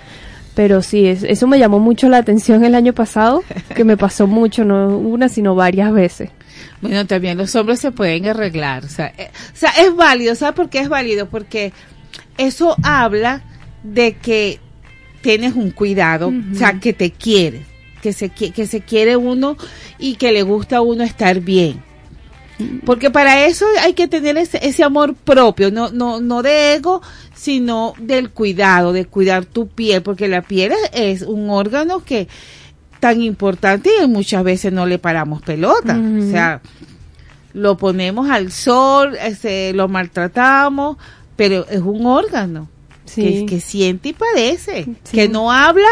Pero 0.54 0.82
sí, 0.82 1.06
eso 1.06 1.46
me 1.46 1.58
llamó 1.58 1.78
mucho 1.78 2.08
la 2.08 2.16
atención 2.16 2.64
el 2.64 2.74
año 2.74 2.92
pasado, 2.92 3.44
que 3.76 3.84
me 3.84 3.96
pasó 3.96 4.26
mucho, 4.26 4.64
no 4.64 4.98
una, 4.98 5.28
sino 5.28 5.54
varias 5.54 5.92
veces. 5.92 6.30
Bueno, 6.80 7.06
también 7.06 7.38
los 7.38 7.54
hombres 7.54 7.78
se 7.78 7.92
pueden 7.92 8.26
arreglar. 8.26 8.84
O 8.84 8.88
sea, 8.88 9.12
eh, 9.16 9.30
o 9.54 9.56
sea 9.56 9.70
es 9.78 9.94
válido. 9.94 10.34
¿Sabes 10.34 10.56
por 10.56 10.68
qué 10.68 10.80
es 10.80 10.88
válido? 10.88 11.26
Porque 11.26 11.72
eso 12.38 12.76
habla 12.82 13.42
de 13.92 14.14
que 14.14 14.60
tienes 15.20 15.54
un 15.54 15.70
cuidado, 15.70 16.28
o 16.28 16.54
sea, 16.54 16.80
que 16.80 16.92
te 16.92 17.10
quiere, 17.10 17.62
que 18.02 18.12
se, 18.12 18.30
que 18.30 18.66
se 18.66 18.80
quiere 18.80 19.16
uno 19.16 19.56
y 19.98 20.14
que 20.14 20.32
le 20.32 20.42
gusta 20.42 20.78
a 20.78 20.80
uno 20.80 21.04
estar 21.04 21.40
bien. 21.40 21.82
Porque 22.84 23.10
para 23.10 23.46
eso 23.46 23.66
hay 23.82 23.92
que 23.92 24.08
tener 24.08 24.36
ese, 24.36 24.58
ese, 24.66 24.82
amor 24.82 25.14
propio, 25.14 25.70
no, 25.70 25.90
no, 25.90 26.20
no 26.20 26.42
de 26.42 26.74
ego, 26.74 27.02
sino 27.34 27.94
del 27.98 28.30
cuidado, 28.30 28.92
de 28.92 29.04
cuidar 29.04 29.44
tu 29.44 29.68
piel, 29.68 30.02
porque 30.02 30.26
la 30.26 30.42
piel 30.42 30.72
es 30.92 31.22
un 31.22 31.50
órgano 31.50 32.04
que 32.04 32.26
tan 32.98 33.22
importante 33.22 33.90
y 34.02 34.08
muchas 34.08 34.42
veces 34.42 34.72
no 34.72 34.86
le 34.86 34.98
paramos 34.98 35.40
pelota. 35.42 35.96
O 35.96 36.30
sea, 36.30 36.60
lo 37.52 37.76
ponemos 37.76 38.28
al 38.28 38.50
sol, 38.50 39.16
este, 39.22 39.72
lo 39.72 39.86
maltratamos, 39.86 40.96
pero 41.36 41.64
es 41.68 41.80
un 41.80 42.06
órgano 42.06 42.68
que, 43.14 43.60
siente 43.60 44.10
y 44.10 44.12
padece, 44.12 44.86
que 45.10 45.28
no 45.28 45.50
habla, 45.50 45.88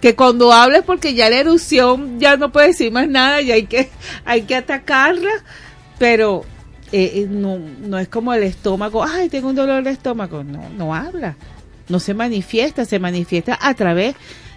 que 0.00 0.14
cuando 0.14 0.52
habla 0.52 0.78
es 0.78 0.84
porque 0.84 1.14
ya 1.14 1.30
la 1.30 1.38
erupción 1.38 2.18
ya 2.20 2.36
no 2.36 2.52
puede 2.52 2.68
decir 2.68 2.92
más 2.92 3.08
nada 3.08 3.42
y 3.42 3.52
hay 3.52 3.66
que, 3.66 3.88
hay 4.24 4.42
que 4.42 4.56
atacarla, 4.56 5.30
pero 5.98 6.44
eh, 6.92 7.12
eh, 7.14 7.26
no, 7.28 7.58
no 7.58 7.98
es 7.98 8.08
como 8.08 8.32
el 8.32 8.42
estómago, 8.42 9.04
ay, 9.04 9.28
tengo 9.28 9.48
un 9.48 9.56
dolor 9.56 9.82
de 9.84 9.90
estómago, 9.90 10.44
no, 10.44 10.68
no 10.70 10.94
habla, 10.94 11.36
no 11.88 12.00
se 12.00 12.14
manifiesta, 12.14 12.84
se 12.84 12.98
manifiesta 12.98 13.58
a 13.60 13.74
través 13.74 14.14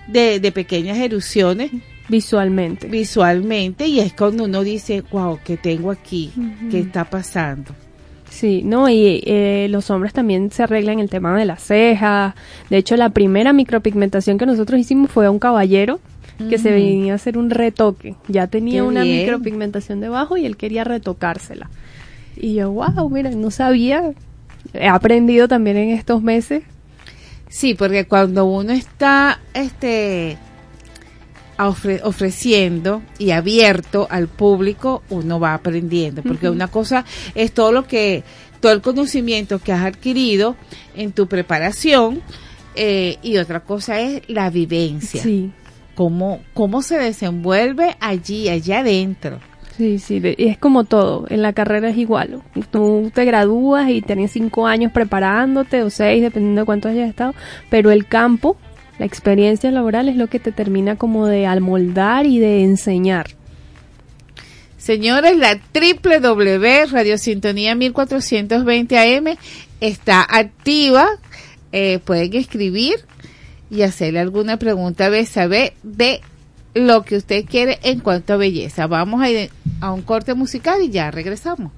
de, 0.07 0.39
de 0.39 0.51
pequeñas 0.51 0.97
erupciones 0.97 1.71
visualmente. 2.09 2.87
Visualmente, 2.87 3.87
y 3.87 3.99
es 3.99 4.13
cuando 4.13 4.43
uno 4.43 4.63
dice, 4.63 5.03
wow, 5.11 5.39
¿qué 5.43 5.57
tengo 5.57 5.91
aquí? 5.91 6.31
¿Qué 6.69 6.79
está 6.79 7.09
pasando? 7.09 7.73
Sí, 8.29 8.61
no, 8.63 8.89
y 8.89 9.21
eh, 9.25 9.67
los 9.69 9.89
hombres 9.89 10.13
también 10.13 10.51
se 10.51 10.63
arreglan 10.63 10.99
el 10.99 11.09
tema 11.09 11.35
de 11.37 11.45
las 11.45 11.63
cejas. 11.63 12.35
De 12.69 12.77
hecho, 12.77 12.95
la 12.95 13.09
primera 13.09 13.53
micropigmentación 13.53 14.37
que 14.37 14.45
nosotros 14.45 14.79
hicimos 14.79 15.11
fue 15.11 15.25
a 15.25 15.31
un 15.31 15.39
caballero 15.39 15.99
que 16.49 16.57
se 16.57 16.71
venía 16.71 17.13
a 17.13 17.15
hacer 17.15 17.37
un 17.37 17.49
retoque. 17.49 18.15
Ya 18.29 18.47
tenía 18.47 18.85
una 18.85 19.03
micropigmentación 19.03 19.99
debajo 19.99 20.37
y 20.37 20.45
él 20.45 20.55
quería 20.55 20.85
retocársela. 20.85 21.69
Y 22.37 22.53
yo, 22.53 22.71
wow, 22.71 23.09
mira, 23.09 23.31
no 23.31 23.51
sabía. 23.51 24.13
He 24.73 24.87
aprendido 24.87 25.49
también 25.49 25.75
en 25.75 25.89
estos 25.89 26.21
meses. 26.21 26.63
Sí, 27.49 27.73
porque 27.73 28.05
cuando 28.05 28.45
uno 28.45 28.71
está, 28.71 29.39
este, 29.53 30.37
ofreciendo 31.67 33.01
y 33.17 33.31
abierto 33.31 34.07
al 34.09 34.27
público, 34.27 35.03
uno 35.09 35.39
va 35.39 35.53
aprendiendo, 35.53 36.23
porque 36.23 36.49
una 36.49 36.67
cosa 36.67 37.05
es 37.35 37.51
todo 37.51 37.71
lo 37.71 37.85
que, 37.85 38.23
todo 38.59 38.71
el 38.71 38.81
conocimiento 38.81 39.59
que 39.59 39.73
has 39.73 39.85
adquirido 39.85 40.55
en 40.95 41.11
tu 41.11 41.27
preparación 41.27 42.21
eh, 42.75 43.17
y 43.21 43.37
otra 43.37 43.59
cosa 43.61 43.99
es 43.99 44.21
la 44.27 44.49
vivencia. 44.49 45.21
Sí. 45.21 45.51
Cómo, 45.95 46.39
cómo 46.53 46.81
se 46.81 46.97
desenvuelve 46.97 47.97
allí, 47.99 48.47
allá 48.47 48.79
adentro. 48.79 49.39
Sí, 49.75 49.97
sí, 49.97 50.21
y 50.37 50.47
es 50.47 50.57
como 50.57 50.83
todo, 50.83 51.25
en 51.29 51.41
la 51.41 51.53
carrera 51.53 51.89
es 51.89 51.97
igual. 51.97 52.41
Tú 52.69 53.11
te 53.13 53.23
gradúas 53.23 53.89
y 53.89 54.01
tienes 54.01 54.31
cinco 54.31 54.67
años 54.67 54.91
preparándote, 54.91 55.83
o 55.83 55.89
seis, 55.89 56.21
dependiendo 56.21 56.61
de 56.61 56.65
cuánto 56.65 56.89
hayas 56.89 57.07
estado, 57.07 57.33
pero 57.69 57.89
el 57.91 58.05
campo 58.05 58.57
la 58.99 59.05
experiencia 59.05 59.71
laboral 59.71 60.09
es 60.09 60.17
lo 60.17 60.27
que 60.27 60.39
te 60.39 60.51
termina 60.51 60.97
como 60.97 61.25
de 61.25 61.47
almoldar 61.47 62.25
y 62.25 62.37
de 62.39 62.63
enseñar. 62.63 63.27
Señores, 64.77 65.37
la 65.37 65.55
www 65.73 66.85
Radio 66.91 67.17
Sintonía 67.17 67.75
1420 67.75 68.97
AM 68.97 69.37
está 69.79 70.25
activa. 70.29 71.07
Eh, 71.71 71.99
pueden 72.03 72.33
escribir 72.35 72.95
y 73.69 73.83
hacerle 73.83 74.19
alguna 74.19 74.57
pregunta 74.57 75.07
a 75.07 75.25
saber 75.25 75.73
de 75.83 76.21
lo 76.73 77.03
que 77.03 77.17
usted 77.17 77.45
quiere 77.45 77.79
en 77.83 77.99
cuanto 77.99 78.33
a 78.33 78.37
belleza. 78.37 78.87
Vamos 78.87 79.21
a 79.21 79.29
ir 79.29 79.49
a 79.81 79.91
un 79.91 80.01
corte 80.01 80.33
musical 80.33 80.81
y 80.81 80.89
ya 80.89 81.11
regresamos. 81.11 81.71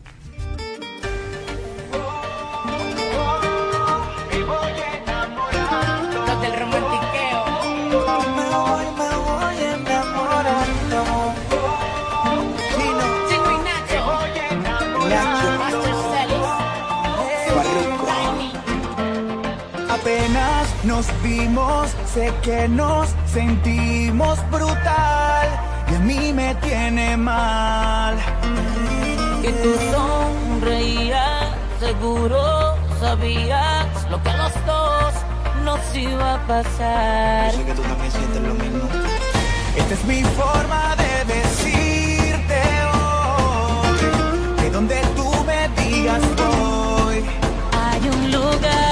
Nos 21.02 21.24
vimos, 21.24 21.90
sé 22.14 22.32
que 22.44 22.68
nos 22.68 23.10
sentimos 23.26 24.38
brutal 24.52 25.48
y 25.92 25.96
a 25.96 26.00
mí 26.00 26.34
me 26.34 26.54
tiene 26.56 27.18
mal. 27.18 28.16
Que 29.42 29.52
tú 29.52 29.72
sonreías, 29.96 31.48
seguro 31.80 32.76
sabías 33.00 33.88
lo 34.12 34.22
que 34.22 34.30
a 34.30 34.38
los 34.38 34.54
dos 34.68 35.14
nos 35.66 35.96
iba 35.96 36.36
a 36.36 36.48
pasar. 36.48 37.52
Yo 37.52 37.58
sé 37.58 37.66
que 37.66 37.74
tú 37.74 37.82
también 37.82 38.12
sientes 38.12 38.42
lo 38.42 38.54
mismo. 38.54 38.84
Esta 39.78 39.94
es 39.94 40.06
mi 40.06 40.24
forma 40.24 40.96
de 41.02 41.34
decirte 41.34 42.62
hoy, 42.94 44.62
que 44.62 44.70
donde 44.70 45.02
tú 45.16 45.30
me 45.50 45.62
digas 45.82 46.22
voy. 46.38 47.24
Hay 47.74 48.02
un 48.08 48.32
lugar 48.32 48.91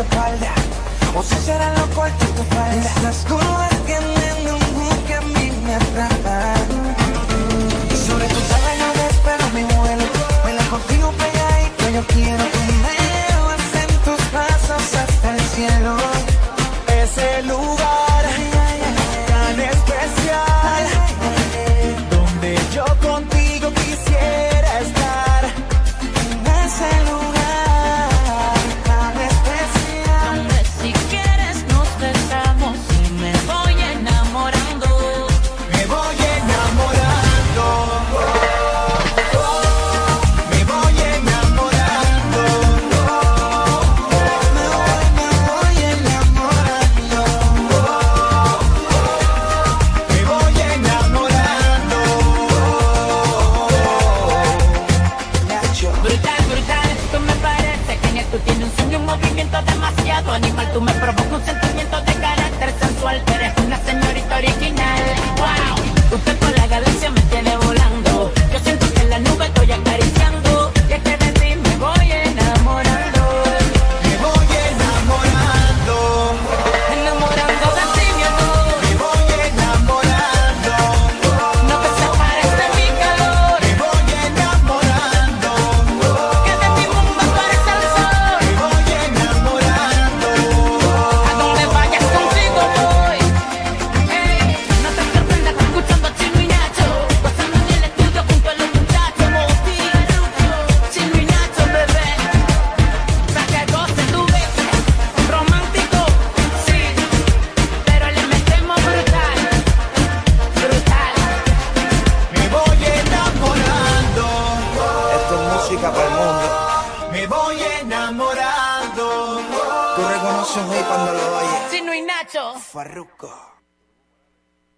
espalda. 0.00 0.52
O 1.14 1.22
si 1.22 1.34
será 1.36 1.72
lo 1.74 1.86
corto 1.94 2.24
de 2.24 2.32
tu. 2.32 3.00
Esas 3.00 3.24
curvas 3.26 3.69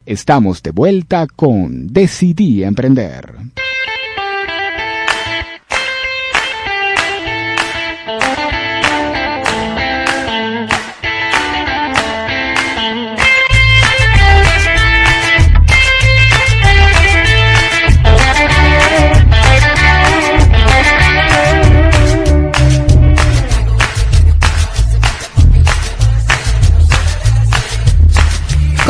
Estamos 0.04 0.62
de 0.62 0.72
vuelta 0.72 1.26
con 1.28 1.86
Decidí 1.86 2.64
Emprender. 2.64 3.34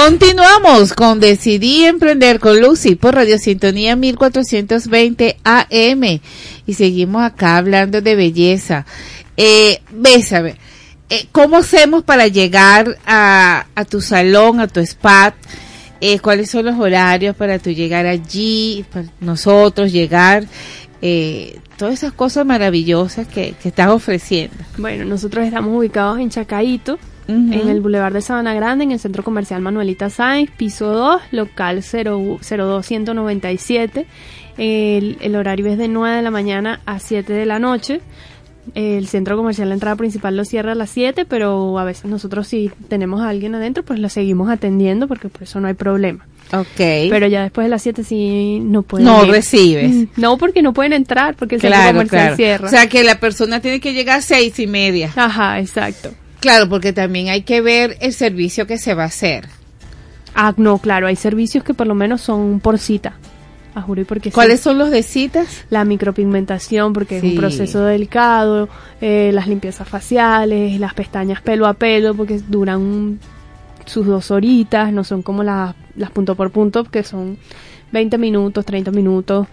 Continuamos 0.04 0.94
con 0.94 1.20
Decidí 1.20 1.84
Emprender 1.84 2.40
con 2.40 2.60
Lucy 2.60 2.96
por 2.96 3.14
Radio 3.14 3.38
Sintonía 3.38 3.94
1420 3.94 5.36
AM 5.44 6.20
y 6.66 6.74
seguimos 6.74 7.22
acá 7.22 7.56
hablando 7.56 8.00
de 8.00 8.16
belleza. 8.16 8.84
Eh, 9.36 9.80
bésame, 9.92 10.56
eh, 11.08 11.26
¿cómo 11.30 11.58
hacemos 11.58 12.02
para 12.02 12.26
llegar 12.26 12.98
a, 13.06 13.64
tu 13.88 14.00
salón, 14.00 14.58
a 14.58 14.66
tu 14.66 14.80
spa? 14.80 15.36
Eh, 16.00 16.18
¿Cuáles 16.18 16.50
son 16.50 16.64
los 16.64 16.80
horarios 16.80 17.36
para 17.36 17.60
tú 17.60 17.70
llegar 17.70 18.04
allí, 18.04 18.84
para 18.92 19.06
nosotros 19.20 19.92
llegar? 19.92 20.46
Eh, 21.00 21.60
todas 21.76 21.94
esas 21.94 22.12
cosas 22.12 22.44
maravillosas 22.44 23.28
que, 23.28 23.54
que 23.62 23.68
estás 23.68 23.90
ofreciendo. 23.90 24.56
Bueno, 24.78 25.04
nosotros 25.04 25.46
estamos 25.46 25.78
ubicados 25.78 26.18
en 26.18 26.28
Chacaito, 26.28 26.98
en 27.32 27.68
el 27.68 27.80
Boulevard 27.80 28.12
de 28.12 28.20
Sabana 28.20 28.54
Grande, 28.54 28.84
en 28.84 28.92
el 28.92 28.98
Centro 28.98 29.22
Comercial 29.24 29.60
Manuelita 29.62 30.10
Sáenz, 30.10 30.50
piso 30.50 30.86
2, 30.92 31.20
local 31.32 31.82
0, 31.82 32.38
02197. 32.40 34.06
El, 34.58 35.16
el 35.20 35.36
horario 35.36 35.66
es 35.66 35.78
de 35.78 35.88
9 35.88 36.16
de 36.16 36.22
la 36.22 36.30
mañana 36.30 36.80
a 36.86 36.98
7 36.98 37.32
de 37.32 37.46
la 37.46 37.58
noche. 37.58 38.00
El 38.74 39.08
centro 39.08 39.36
comercial, 39.36 39.68
la 39.70 39.74
entrada 39.74 39.96
principal 39.96 40.36
lo 40.36 40.44
cierra 40.44 40.72
a 40.72 40.74
las 40.76 40.90
7, 40.90 41.24
pero 41.24 41.78
a 41.80 41.84
veces 41.84 42.04
nosotros 42.04 42.46
si 42.46 42.70
tenemos 42.88 43.20
a 43.20 43.28
alguien 43.28 43.54
adentro, 43.56 43.82
pues 43.82 43.98
lo 43.98 44.08
seguimos 44.08 44.50
atendiendo 44.50 45.08
porque 45.08 45.28
por 45.28 45.42
eso 45.42 45.58
no 45.58 45.66
hay 45.66 45.74
problema. 45.74 46.26
Ok. 46.52 46.76
Pero 46.76 47.26
ya 47.26 47.42
después 47.42 47.64
de 47.64 47.70
las 47.70 47.82
7 47.82 48.04
sí 48.04 48.60
no 48.62 48.82
pueden 48.82 49.06
No 49.06 49.24
ir. 49.24 49.32
recibes. 49.32 49.90
Mm, 49.92 50.04
No, 50.16 50.36
porque 50.38 50.62
no 50.62 50.72
pueden 50.74 50.92
entrar 50.92 51.34
porque 51.34 51.56
el 51.56 51.60
centro 51.60 51.80
comercial 51.86 52.08
claro. 52.20 52.36
cierra. 52.36 52.66
O 52.68 52.70
sea 52.70 52.88
que 52.88 53.02
la 53.02 53.18
persona 53.18 53.58
tiene 53.60 53.80
que 53.80 53.94
llegar 53.94 54.18
a 54.18 54.22
seis 54.22 54.56
y 54.60 54.66
media. 54.68 55.10
Ajá, 55.16 55.58
exacto. 55.58 56.10
Claro, 56.42 56.68
porque 56.68 56.92
también 56.92 57.28
hay 57.28 57.42
que 57.42 57.60
ver 57.60 57.96
el 58.00 58.12
servicio 58.12 58.66
que 58.66 58.76
se 58.76 58.94
va 58.94 59.04
a 59.04 59.06
hacer. 59.06 59.46
Ah, 60.34 60.52
no, 60.56 60.78
claro, 60.78 61.06
hay 61.06 61.14
servicios 61.14 61.62
que 61.62 61.72
por 61.72 61.86
lo 61.86 61.94
menos 61.94 62.20
son 62.20 62.58
por 62.58 62.78
cita. 62.78 63.14
A 63.76 63.80
juro 63.80 64.00
y 64.00 64.04
porque 64.04 64.30
sí. 64.30 64.34
¿Cuáles 64.34 64.58
son 64.58 64.76
los 64.76 64.90
de 64.90 65.04
citas? 65.04 65.64
La 65.70 65.84
micropigmentación, 65.84 66.92
porque 66.92 67.18
es 67.18 67.22
un 67.22 67.36
proceso 67.36 67.84
delicado, 67.84 68.68
eh, 69.00 69.30
las 69.32 69.46
limpiezas 69.46 69.88
faciales, 69.88 70.80
las 70.80 70.94
pestañas 70.94 71.40
pelo 71.40 71.66
a 71.68 71.74
pelo, 71.74 72.12
porque 72.12 72.40
duran 72.48 73.20
sus 73.86 74.04
dos 74.04 74.32
horitas, 74.32 74.92
no 74.92 75.04
son 75.04 75.22
como 75.22 75.44
las, 75.44 75.76
las 75.94 76.10
punto 76.10 76.34
por 76.34 76.50
punto, 76.50 76.82
que 76.82 77.04
son 77.04 77.38
20 77.92 78.18
minutos, 78.18 78.66
30 78.66 78.90
minutos, 78.90 79.46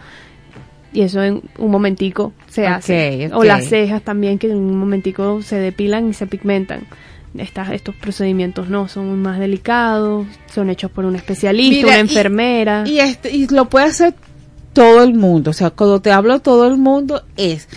y 0.93 1.01
eso 1.01 1.21
en 1.23 1.41
un 1.57 1.71
momentico 1.71 2.33
se 2.49 2.63
Ok, 2.63 2.69
hace. 2.69 3.27
ok. 3.31 3.37
O 3.37 3.43
las 3.43 3.65
cejas 3.65 4.01
también, 4.01 4.39
que 4.39 4.47
en 4.49 4.57
un 4.57 4.77
momentico 4.77 5.41
se 5.41 5.57
depilan 5.57 6.09
y 6.09 6.13
se 6.13 6.27
pigmentan. 6.27 6.81
Estas, 7.37 7.69
estos 7.71 7.93
procedimientos 7.95 8.69
no 8.69 8.87
son 8.87 9.21
más 9.21 9.37
delicados, 9.39 10.25
son 10.51 10.69
hechos 10.71 10.89
por 10.89 11.05
un 11.05 11.15
especialista, 11.15 11.75
Mira, 11.75 11.87
una 11.89 11.99
enfermera. 11.99 12.83
Y, 12.87 12.99
este, 12.99 13.31
y 13.35 13.47
lo 13.47 13.65
puede 13.65 13.85
hacer 13.85 14.15
todo 14.73 15.03
el 15.03 15.13
mundo. 15.13 15.51
O 15.51 15.53
sea, 15.53 15.69
cuando 15.69 16.01
te 16.01 16.11
hablo 16.11 16.39
todo 16.39 16.67
el 16.67 16.77
mundo 16.77 17.23
es 17.37 17.67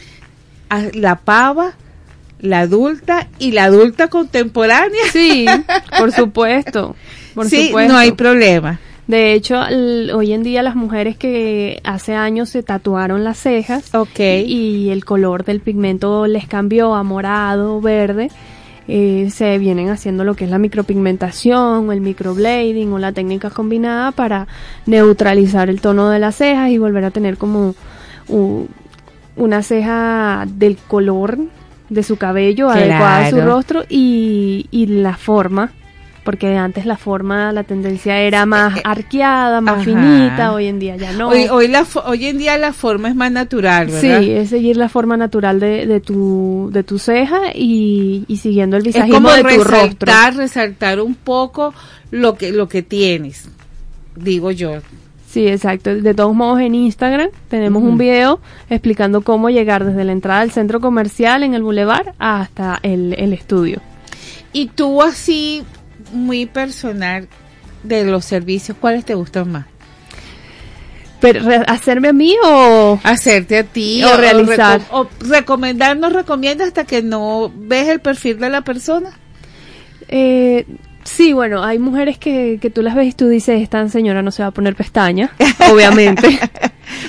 la 0.94 1.16
pava, 1.16 1.74
la 2.40 2.60
adulta 2.60 3.28
y 3.38 3.52
la 3.52 3.64
adulta 3.64 4.08
contemporánea. 4.08 5.02
Sí, 5.12 5.44
por 5.98 6.12
supuesto. 6.12 6.96
Por 7.34 7.46
sí, 7.48 7.66
supuesto. 7.66 7.92
no 7.92 7.98
hay 7.98 8.12
problema. 8.12 8.80
De 9.12 9.34
hecho, 9.34 9.60
hoy 10.14 10.32
en 10.32 10.42
día 10.42 10.62
las 10.62 10.74
mujeres 10.74 11.18
que 11.18 11.80
hace 11.84 12.14
años 12.14 12.48
se 12.48 12.62
tatuaron 12.62 13.24
las 13.24 13.36
cejas 13.36 13.94
y 14.46 14.88
el 14.88 15.04
color 15.04 15.44
del 15.44 15.60
pigmento 15.60 16.26
les 16.26 16.46
cambió 16.46 16.94
a 16.94 17.02
morado, 17.02 17.78
verde, 17.82 18.30
eh, 18.88 19.28
se 19.30 19.58
vienen 19.58 19.90
haciendo 19.90 20.24
lo 20.24 20.34
que 20.34 20.46
es 20.46 20.50
la 20.50 20.56
micropigmentación, 20.58 21.90
o 21.90 21.92
el 21.92 22.00
microblading 22.00 22.90
o 22.94 22.98
la 22.98 23.12
técnica 23.12 23.50
combinada 23.50 24.12
para 24.12 24.46
neutralizar 24.86 25.68
el 25.68 25.82
tono 25.82 26.08
de 26.08 26.18
las 26.18 26.36
cejas 26.36 26.70
y 26.70 26.78
volver 26.78 27.04
a 27.04 27.10
tener 27.10 27.36
como 27.36 27.74
u- 28.28 28.64
una 29.36 29.62
ceja 29.62 30.46
del 30.48 30.78
color 30.88 31.36
de 31.90 32.02
su 32.02 32.16
cabello, 32.16 32.70
adecuada 32.70 33.26
a 33.26 33.30
su 33.30 33.36
rostro 33.44 33.84
y, 33.90 34.68
y 34.70 34.86
la 34.86 35.18
forma 35.18 35.70
porque 36.24 36.56
antes 36.56 36.86
la 36.86 36.96
forma, 36.96 37.52
la 37.52 37.64
tendencia 37.64 38.18
era 38.20 38.46
más 38.46 38.80
arqueada, 38.84 39.60
más 39.60 39.74
Ajá. 39.76 39.84
finita, 39.84 40.52
hoy 40.52 40.66
en 40.66 40.78
día 40.78 40.96
ya 40.96 41.12
no. 41.12 41.28
Hoy, 41.28 41.46
hoy, 41.50 41.68
la, 41.68 41.84
fo- 41.84 42.02
hoy 42.06 42.26
en 42.26 42.38
día 42.38 42.56
la 42.58 42.72
forma 42.72 43.08
es 43.08 43.14
más 43.14 43.32
natural, 43.32 43.86
¿verdad? 43.88 44.20
Sí, 44.20 44.30
es 44.30 44.50
seguir 44.50 44.76
la 44.76 44.88
forma 44.88 45.16
natural 45.16 45.58
de, 45.60 45.86
de 45.86 46.00
tu 46.00 46.70
de 46.72 46.82
tu 46.84 46.98
ceja 46.98 47.40
y, 47.54 48.24
y 48.28 48.36
siguiendo 48.36 48.76
el 48.76 48.82
es 48.86 48.94
visajismo 48.94 49.16
como 49.16 49.30
de 49.32 49.42
tu 49.42 49.48
rostro. 49.64 49.70
resaltar, 49.72 50.36
resaltar 50.36 51.00
un 51.00 51.14
poco 51.14 51.74
lo 52.10 52.34
que, 52.36 52.52
lo 52.52 52.68
que 52.68 52.82
tienes, 52.82 53.48
digo 54.16 54.50
yo. 54.50 54.72
Sí, 55.28 55.48
exacto. 55.48 55.94
De 55.94 56.12
todos 56.12 56.34
modos, 56.34 56.60
en 56.60 56.74
Instagram 56.74 57.30
tenemos 57.48 57.82
un 57.82 57.96
video 57.96 58.38
explicando 58.68 59.22
cómo 59.22 59.48
llegar 59.48 59.82
desde 59.82 60.04
la 60.04 60.12
entrada 60.12 60.40
del 60.42 60.50
centro 60.50 60.78
comercial 60.78 61.42
en 61.42 61.54
el 61.54 61.62
bulevar 61.62 62.12
hasta 62.18 62.78
el, 62.82 63.14
el 63.16 63.32
estudio. 63.32 63.80
Y 64.52 64.66
tú 64.66 65.00
así, 65.00 65.62
muy 66.12 66.46
personal, 66.46 67.28
de 67.82 68.04
los 68.04 68.24
servicios, 68.24 68.76
¿cuáles 68.80 69.04
te 69.04 69.14
gustan 69.14 69.50
más? 69.50 69.66
Pero, 71.20 71.42
¿Hacerme 71.68 72.08
a 72.08 72.12
mí 72.12 72.34
o...? 72.44 72.98
Hacerte 73.04 73.58
a 73.58 73.62
ti 73.64 74.02
O 74.02 74.16
realizar. 74.16 74.80
reco- 74.80 74.86
o 74.90 75.08
recomendar, 75.28 75.96
no 75.96 76.10
recomienda 76.10 76.64
hasta 76.64 76.84
que 76.84 77.00
no 77.02 77.52
ves 77.54 77.88
el 77.88 78.00
perfil 78.00 78.38
de 78.40 78.50
la 78.50 78.62
persona. 78.62 79.10
Eh, 80.08 80.66
sí, 81.04 81.32
bueno, 81.32 81.62
hay 81.62 81.78
mujeres 81.78 82.18
que, 82.18 82.58
que 82.60 82.70
tú 82.70 82.82
las 82.82 82.96
ves 82.96 83.08
y 83.08 83.12
tú 83.12 83.28
dices, 83.28 83.62
esta 83.62 83.88
señora 83.88 84.22
no 84.22 84.32
se 84.32 84.42
va 84.42 84.48
a 84.48 84.52
poner 84.52 84.74
pestañas, 84.74 85.30
obviamente. 85.72 86.40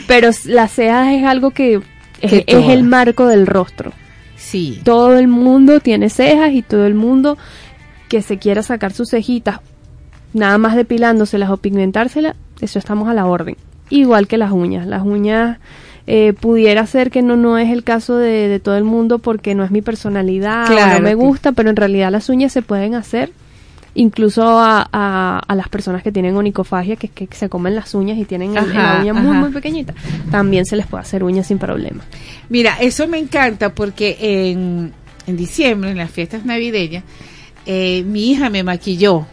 Pero 0.08 0.30
las 0.46 0.72
cejas 0.72 1.08
es 1.14 1.24
algo 1.26 1.50
que 1.50 1.82
es, 2.22 2.44
el 2.48 2.84
marco 2.84 3.26
del 3.28 3.48
rostro. 3.48 3.94
Sí. 4.38 4.80
Todo 4.84 5.18
el 5.18 5.28
mundo 5.28 5.80
tiene 5.80 6.10
cejas 6.12 6.52
y 6.54 6.62
todo 6.62 6.86
el 6.86 6.94
mundo 6.94 7.38
que 8.14 8.22
se 8.22 8.38
quiera 8.38 8.62
sacar 8.62 8.94
sus 8.94 9.10
cejitas, 9.10 9.60
nada 10.36 10.60
más 10.60 10.76
depilándoselas 10.76 11.50
o 11.50 11.58
pigmentárselas, 11.58 12.36
eso 12.62 12.78
estamos 12.78 13.10
a 13.10 13.14
la 13.16 13.26
orden. 13.26 13.58
Igual 13.90 14.28
que 14.28 14.38
las 14.38 14.52
uñas. 14.52 14.86
Las 14.86 15.02
uñas 15.04 15.58
eh, 16.06 16.34
pudiera 16.40 16.86
ser 16.86 17.10
que 17.10 17.24
no, 17.24 17.38
no 17.38 17.58
es 17.58 17.72
el 17.72 17.84
caso 17.84 18.16
de, 18.18 18.48
de 18.50 18.60
todo 18.60 18.78
el 18.78 18.84
mundo 18.84 19.18
porque 19.18 19.56
no 19.56 19.64
es 19.64 19.72
mi 19.72 19.82
personalidad 19.82 20.66
o 20.66 20.74
Claro, 20.74 20.96
no 21.00 21.02
me 21.02 21.16
gusta, 21.16 21.54
pero 21.54 21.72
en 21.72 21.76
realidad 21.76 22.12
las 22.12 22.30
uñas 22.30 22.52
se 22.54 22.62
pueden 22.62 22.94
hacer 22.94 23.32
incluso 23.96 24.44
a, 24.60 24.88
a, 24.92 25.40
a 25.48 25.56
las 25.56 25.70
personas 25.70 26.04
que 26.04 26.12
tienen 26.12 26.36
onicofagia, 26.36 26.96
que 26.98 27.08
que 27.10 27.28
se 27.32 27.50
comen 27.50 27.74
las 27.76 27.94
uñas 27.96 28.18
y 28.20 28.26
tienen 28.26 28.56
el- 28.58 28.74
la 28.74 28.92
Ajá, 28.94 29.02
uña 29.02 29.14
muy, 29.14 29.32
ajá. 29.32 29.40
muy 29.40 29.50
pequeñita, 29.52 29.94
también 30.32 30.66
se 30.66 30.76
les 30.76 30.86
puede 30.88 31.02
hacer 31.02 31.24
uñas 31.24 31.48
sin 31.48 31.58
problema. 31.60 32.04
Mira, 32.50 32.78
eso 32.80 33.08
me 33.08 33.18
encanta 33.20 33.74
porque 33.74 34.18
en, 34.52 34.92
en 35.28 35.38
diciembre, 35.38 35.92
en 35.92 35.98
las 35.98 36.10
fiestas 36.12 36.44
navideñas, 36.46 37.04
eh, 37.66 38.04
mi 38.04 38.32
hija 38.32 38.50
me 38.50 38.64
maquilló 38.64 39.26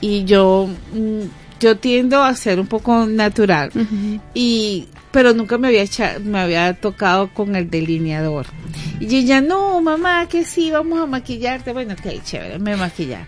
y 0.00 0.24
yo 0.24 0.68
mm, 0.92 1.20
yo 1.60 1.76
tiendo 1.76 2.22
a 2.22 2.34
ser 2.34 2.58
un 2.60 2.66
poco 2.66 3.06
natural 3.06 3.70
y 4.34 4.86
pero 5.12 5.32
nunca 5.32 5.56
me 5.58 5.68
había 5.68 5.82
echa- 5.84 6.18
me 6.18 6.40
había 6.40 6.74
tocado 6.74 7.32
con 7.32 7.54
el 7.54 7.70
delineador. 7.70 8.46
Y 8.98 9.14
ella 9.16 9.40
no 9.40 9.80
mamá 9.80 10.28
que 10.28 10.44
sí 10.44 10.70
vamos 10.72 10.98
a 11.00 11.06
maquillarte 11.06 11.72
bueno 11.72 11.94
ok 11.94 12.22
chévere 12.24 12.58
me 12.58 12.76
maquillar 12.76 13.26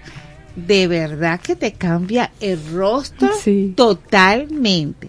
de 0.57 0.87
verdad 0.89 1.39
que 1.41 1.55
te 1.55 1.73
cambia 1.75 2.33
el 2.41 2.59
rostro 2.73 3.29
totalmente 3.77 5.09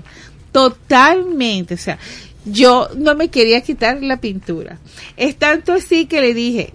totalmente. 0.51 1.73
O 1.73 1.77
sea 1.77 1.97
yo 2.45 2.87
no 2.95 3.13
me 3.15 3.27
quería 3.29 3.59
quitar 3.61 4.01
la 4.01 4.17
pintura. 4.21 4.77
Es 5.17 5.35
tanto 5.37 5.73
así 5.73 6.05
que 6.05 6.21
le 6.21 6.33
dije 6.33 6.73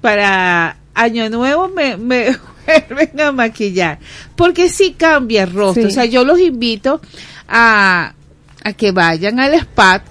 para 0.00 0.76
año 0.94 1.28
nuevo 1.30 1.68
me, 1.68 1.96
me 1.96 2.36
vuelven 2.88 3.20
a 3.20 3.32
maquillar. 3.32 3.98
Porque 4.36 4.68
sí 4.68 4.92
cambia 4.92 5.44
el 5.44 5.52
rostro. 5.52 5.84
Sí. 5.84 5.88
o 5.88 5.90
sea 5.90 6.04
yo 6.04 6.24
los 6.24 6.38
invito 6.40 7.00
a, 7.48 8.14
a 8.64 8.72
que 8.72 8.92
vayan 8.92 9.40
al 9.40 9.54
spa 9.54 10.02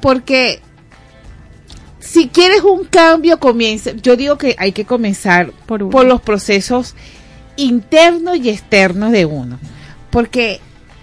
porque 0.00 0.60
si 1.98 2.28
quieres 2.28 2.62
un 2.62 2.84
cambio 2.84 3.38
comienza 3.38 3.90
yo 3.92 4.16
digo 4.16 4.38
que 4.38 4.56
hay 4.58 4.72
que 4.72 4.86
comenzar 4.86 5.52
Por 5.66 5.90
por, 5.90 6.06
los 6.06 6.22
procesos 6.22 6.94
internos 7.56 8.38
y 8.38 8.48
externos 8.50 9.12
de 9.12 9.26
uno. 9.26 9.58
Porque 10.10 10.60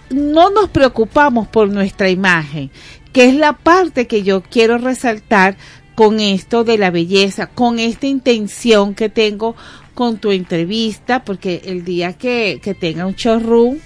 no 0.09 0.49
nos 0.49 0.69
preocupamos 0.69 1.47
por 1.47 1.69
nuestra 1.69 2.09
imagen, 2.09 2.71
que 3.13 3.25
es 3.25 3.35
la 3.35 3.53
parte 3.53 4.07
que 4.07 4.23
yo 4.23 4.41
quiero 4.41 4.77
resaltar 4.77 5.57
con 5.97 6.19
esto 6.19 6.63
de 6.63 6.77
la 6.77 6.91
belleza, 6.91 7.47
con 7.47 7.79
esta 7.79 8.05
intención 8.05 8.93
que 8.93 9.09
tengo 9.09 9.55
con 9.95 10.19
tu 10.19 10.31
entrevista, 10.31 11.23
porque 11.23 11.63
el 11.65 11.83
día 11.83 12.13
que, 12.13 12.61
tenga 12.79 13.07
un 13.07 13.15
showroom 13.15 13.79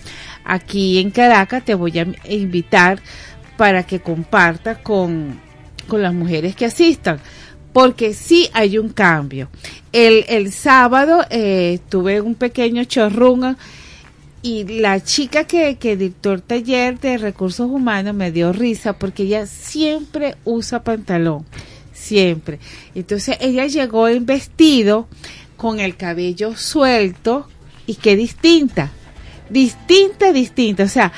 aquí 0.43 0.99
en 0.99 1.11
Caracas 1.11 1.63
te 1.63 1.73
voy 1.73 1.97
a 1.99 2.07
invitar 2.29 2.99
para 3.55 3.83
que 3.83 4.01
compartas 4.01 4.79
con, 4.79 5.39
con 5.87 6.01
las 6.01 6.13
mujeres 6.13 6.53
que 6.53 6.65
asistan, 6.65 7.21
porque 7.71 8.13
sí 8.13 8.49
hay 8.51 8.77
un 8.77 8.89
cambio. 8.89 9.47
El, 9.93 10.25
el 10.27 10.51
sábado 10.51 11.21
eh, 11.29 11.79
tuve 11.87 12.19
un 12.19 12.35
pequeño 12.35 12.83
showroom 12.83 13.55
y 14.41 14.65
la 14.81 15.01
chica 15.01 15.45
que, 15.45 15.77
que 15.77 15.95
dictó 15.95 16.33
el 16.33 16.41
taller 16.41 16.99
de 16.99 17.17
recursos 17.17 17.69
humanos 17.71 18.13
me 18.13 18.33
dio 18.33 18.51
risa 18.51 18.99
porque 18.99 19.23
ella 19.23 19.45
siempre 19.45 20.35
usa 20.43 20.83
pantalón, 20.83 21.45
siempre. 22.01 22.59
Entonces 22.95 23.37
ella 23.39 23.67
llegó 23.67 24.07
en 24.07 24.25
vestido 24.25 25.07
con 25.57 25.79
el 25.79 25.95
cabello 25.95 26.55
suelto 26.57 27.47
y 27.85 27.95
qué 27.95 28.15
distinta, 28.15 28.91
distinta, 29.49 30.31
distinta. 30.33 30.83
O 30.83 30.87
sea, 30.89 31.11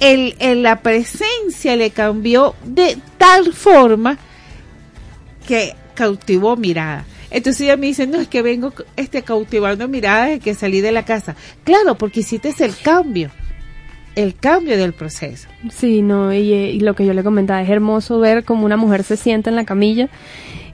el, 0.00 0.34
el- 0.38 0.62
la 0.62 0.80
presencia 0.82 1.76
le 1.76 1.90
cambió 1.90 2.54
de 2.64 2.96
tal 3.18 3.52
forma 3.52 4.18
que 5.46 5.74
cautivó 5.94 6.56
mirada. 6.56 7.04
Entonces 7.30 7.62
ella 7.62 7.76
me 7.76 7.86
dice, 7.86 8.06
no, 8.06 8.20
es 8.20 8.28
que 8.28 8.42
vengo 8.42 8.72
este, 8.96 9.22
cautivando 9.22 9.88
miradas 9.88 10.28
desde 10.28 10.40
que 10.40 10.54
salí 10.54 10.80
de 10.80 10.92
la 10.92 11.04
casa. 11.04 11.34
Claro, 11.64 11.96
porque 11.96 12.20
hiciste 12.20 12.54
el 12.58 12.76
cambio, 12.76 13.30
el 14.14 14.34
cambio 14.34 14.76
del 14.76 14.92
proceso. 14.92 15.48
Sí, 15.70 16.02
no, 16.02 16.32
y, 16.32 16.52
eh, 16.52 16.70
y 16.72 16.80
lo 16.80 16.94
que 16.94 17.06
yo 17.06 17.14
le 17.14 17.24
comentaba, 17.24 17.62
es 17.62 17.70
hermoso 17.70 18.18
ver 18.18 18.44
cómo 18.44 18.64
una 18.64 18.76
mujer 18.76 19.04
se 19.04 19.16
sienta 19.16 19.50
en 19.50 19.56
la 19.56 19.64
camilla 19.64 20.08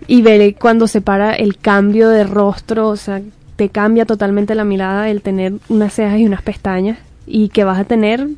y 0.07 0.23
ver 0.23 0.55
cuando 0.57 0.87
se 0.87 1.01
para 1.01 1.35
el 1.35 1.59
cambio 1.59 2.09
de 2.09 2.25
rostro, 2.25 2.89
o 2.89 2.97
sea, 2.97 3.21
te 3.57 3.69
cambia 3.69 4.07
totalmente 4.07 4.55
la 4.55 4.65
mirada 4.65 5.11
el 5.11 5.21
tener 5.21 5.55
unas 5.69 5.93
cejas 5.93 6.19
y 6.19 6.27
unas 6.27 6.43
pestañas 6.43 6.99
y 7.27 7.49
que 7.49 7.65
vas 7.65 7.79
a 7.79 7.85
tener 7.85 8.29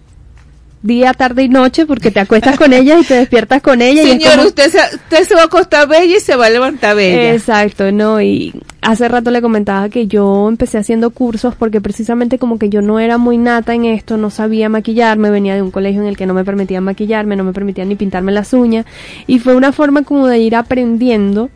día, 0.82 1.12
tarde 1.12 1.43
y 1.43 1.48
noche 1.48 1.85
porque 1.86 2.11
te 2.11 2.20
acuestas 2.20 2.57
con 2.57 2.73
ella 2.73 2.98
y 2.98 3.05
te 3.05 3.15
despiertas 3.15 3.61
con 3.62 3.82
ella. 3.82 4.02
y 4.02 4.07
es 4.07 4.12
Señor, 4.12 4.36
como- 4.36 4.48
usted, 4.48 4.70
se, 4.70 4.78
usted 4.97 5.24
se 5.28 5.35
va 5.35 5.43
a 5.43 5.44
acostar 5.44 5.86
bella 5.89 6.16
y 6.16 6.20
se 6.20 6.36
va 6.36 6.47
a 6.47 6.51
levantar 6.51 6.97
bella. 6.97 7.35
Exacto, 7.35 7.93
no, 7.93 8.20
y 8.20 8.55
hace 8.81 9.07
rato 9.09 9.31
le 9.31 9.43
comentaba 9.43 9.89
que 9.90 10.07
yo 10.07 10.48
empecé 10.48 10.78
haciendo 10.78 11.11
cursos 11.11 11.55
porque 11.55 11.81
precisamente 11.82 12.39
como 12.39 12.59
que 12.59 12.70
yo 12.70 12.81
no 12.81 12.98
era 12.98 13.19
muy 13.19 13.36
nata 13.36 13.74
en 13.74 13.85
esto, 13.85 14.16
no 14.16 14.31
sabía 14.31 14.69
maquillarme, 14.70 15.31
venía 15.31 15.55
de 15.55 15.62
un 15.62 15.70
colegio 15.70 16.01
en 16.01 16.07
el 16.09 16.16
que 16.16 16.27
no 16.27 16.32
me 16.35 16.44
permitían 16.44 16.85
maquillarme, 16.85 17.36
no 17.36 17.44
me 17.44 17.52
permitían 17.52 17.89
ni 17.90 17.94
pintarme 17.97 18.32
las 18.32 18.52
uñas, 18.55 18.86
y 19.27 19.39
fue 19.39 19.55
una 19.55 19.73
forma 19.73 20.02
como 20.02 20.27
de 20.28 20.39
ir 20.39 20.57
aprendiendo 20.57 21.51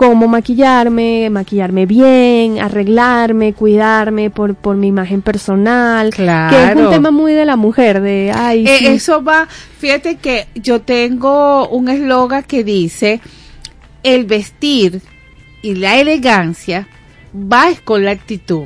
cómo 0.00 0.28
maquillarme, 0.28 1.28
maquillarme 1.28 1.84
bien, 1.84 2.58
arreglarme, 2.58 3.52
cuidarme 3.52 4.30
por, 4.30 4.54
por 4.54 4.74
mi 4.74 4.86
imagen 4.86 5.20
personal, 5.20 6.08
que 6.08 6.22
es 6.22 6.24
Claro. 6.24 6.84
un 6.86 6.90
tema 6.90 7.10
muy 7.10 7.34
de 7.34 7.44
la 7.44 7.56
mujer, 7.56 8.00
de, 8.00 8.32
ay, 8.34 8.64
Eh, 8.66 8.76
sí. 8.78 8.86
Eso 8.86 9.22
va, 9.22 9.46
fíjate 9.78 10.16
que 10.16 10.46
yo 10.54 10.80
tengo 10.80 11.68
un 11.68 11.90
eslogan 11.90 12.44
que 12.44 12.64
dice, 12.64 13.20
el 14.02 14.24
vestir 14.24 15.02
y 15.60 15.74
la 15.74 15.98
elegancia 16.00 16.88
va 17.34 17.66
con 17.84 18.02
la 18.02 18.12
actitud. 18.12 18.64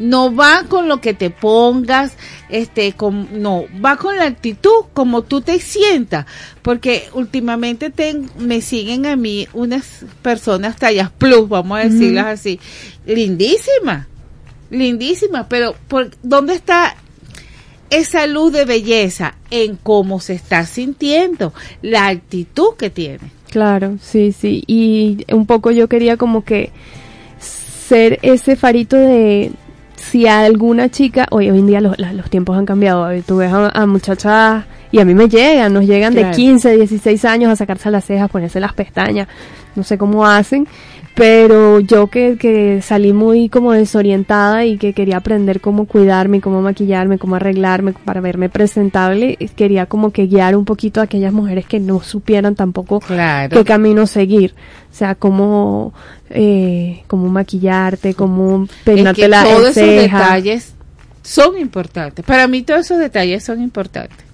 No 0.00 0.34
va 0.34 0.64
con 0.68 0.88
lo 0.88 1.00
que 1.00 1.14
te 1.14 1.30
pongas, 1.30 2.14
este, 2.48 2.94
con, 2.94 3.42
no, 3.42 3.64
va 3.84 3.96
con 3.96 4.16
la 4.16 4.24
actitud 4.24 4.86
como 4.92 5.22
tú 5.22 5.42
te 5.42 5.60
sientas, 5.60 6.26
porque 6.62 7.04
últimamente 7.12 7.92
me 8.38 8.62
siguen 8.62 9.06
a 9.06 9.16
mí 9.16 9.46
unas 9.52 10.04
personas 10.22 10.76
tallas 10.76 11.10
plus, 11.10 11.48
vamos 11.48 11.78
a 11.78 11.84
decirlas 11.84 12.26
así, 12.26 12.58
lindísimas, 13.06 14.06
lindísimas, 14.70 15.46
pero 15.48 15.74
por, 15.88 16.10
¿dónde 16.22 16.54
está 16.54 16.96
esa 17.90 18.26
luz 18.26 18.52
de 18.52 18.64
belleza 18.64 19.34
en 19.50 19.76
cómo 19.76 20.20
se 20.20 20.34
está 20.34 20.64
sintiendo, 20.64 21.52
la 21.82 22.08
actitud 22.08 22.74
que 22.78 22.88
tiene. 22.88 23.32
Claro, 23.50 23.98
sí, 24.00 24.32
sí. 24.32 24.62
Y 24.66 25.26
un 25.32 25.44
poco 25.44 25.72
yo 25.72 25.88
quería 25.88 26.16
como 26.16 26.44
que 26.44 26.70
ser 27.38 28.20
ese 28.22 28.54
farito 28.54 28.96
de 28.96 29.50
si 30.00 30.26
a 30.26 30.40
alguna 30.40 30.88
chica, 30.88 31.26
hoy, 31.30 31.50
hoy 31.50 31.58
en 31.60 31.66
día 31.66 31.80
los, 31.80 31.98
los 31.98 32.30
tiempos 32.30 32.56
han 32.56 32.66
cambiado, 32.66 33.06
ver, 33.06 33.22
tú 33.22 33.36
ves 33.36 33.52
a, 33.52 33.68
a 33.68 33.86
muchachas 33.86 34.64
y 34.90 34.98
a 34.98 35.04
mí 35.04 35.14
me 35.14 35.28
llegan, 35.28 35.72
nos 35.72 35.84
llegan 35.86 36.12
Claro. 36.14 36.28
de 36.28 36.34
15, 36.34 36.76
16 36.76 37.24
años 37.26 37.52
a 37.52 37.56
sacarse 37.56 37.90
las 37.90 38.04
cejas, 38.04 38.28
ponerse 38.30 38.58
las 38.60 38.72
pestañas, 38.72 39.28
no 39.76 39.82
sé 39.84 39.98
cómo 39.98 40.26
hacen, 40.26 40.66
pero 41.14 41.80
yo 41.80 42.06
que, 42.06 42.36
que 42.38 42.80
salí 42.82 43.12
muy 43.12 43.48
como 43.48 43.72
desorientada 43.72 44.64
y 44.64 44.78
que 44.78 44.92
quería 44.92 45.18
aprender 45.18 45.60
cómo 45.60 45.86
cuidarme, 45.86 46.40
cómo 46.40 46.62
maquillarme, 46.62 47.18
cómo 47.18 47.36
arreglarme 47.36 47.92
para 47.92 48.20
verme 48.20 48.48
presentable, 48.48 49.36
quería 49.56 49.86
como 49.86 50.12
que 50.12 50.26
guiar 50.26 50.56
un 50.56 50.64
poquito 50.64 51.00
a 51.00 51.04
aquellas 51.04 51.32
mujeres 51.32 51.66
que 51.66 51.80
no 51.80 52.00
supieran 52.00 52.54
tampoco 52.54 53.00
qué 53.00 53.64
camino 53.64 54.06
seguir. 54.06 54.54
O 54.90 54.94
sea, 54.94 55.14
cómo, 55.14 55.92
eh, 56.30 57.02
cómo 57.06 57.28
maquillarte, 57.28 58.14
cómo 58.14 58.64
Es 58.64 58.70
peinarte 58.84 59.20
que 59.20 59.28
la 59.28 59.44
todos 59.44 59.76
esos 59.76 59.86
detalles 59.86 60.74
son 61.22 61.58
importantes. 61.58 62.24
Para 62.24 62.46
mí 62.46 62.62
todos 62.62 62.80
esos 62.80 62.98
detalles 62.98 63.44
son 63.44 63.62
importantes. 63.62 64.29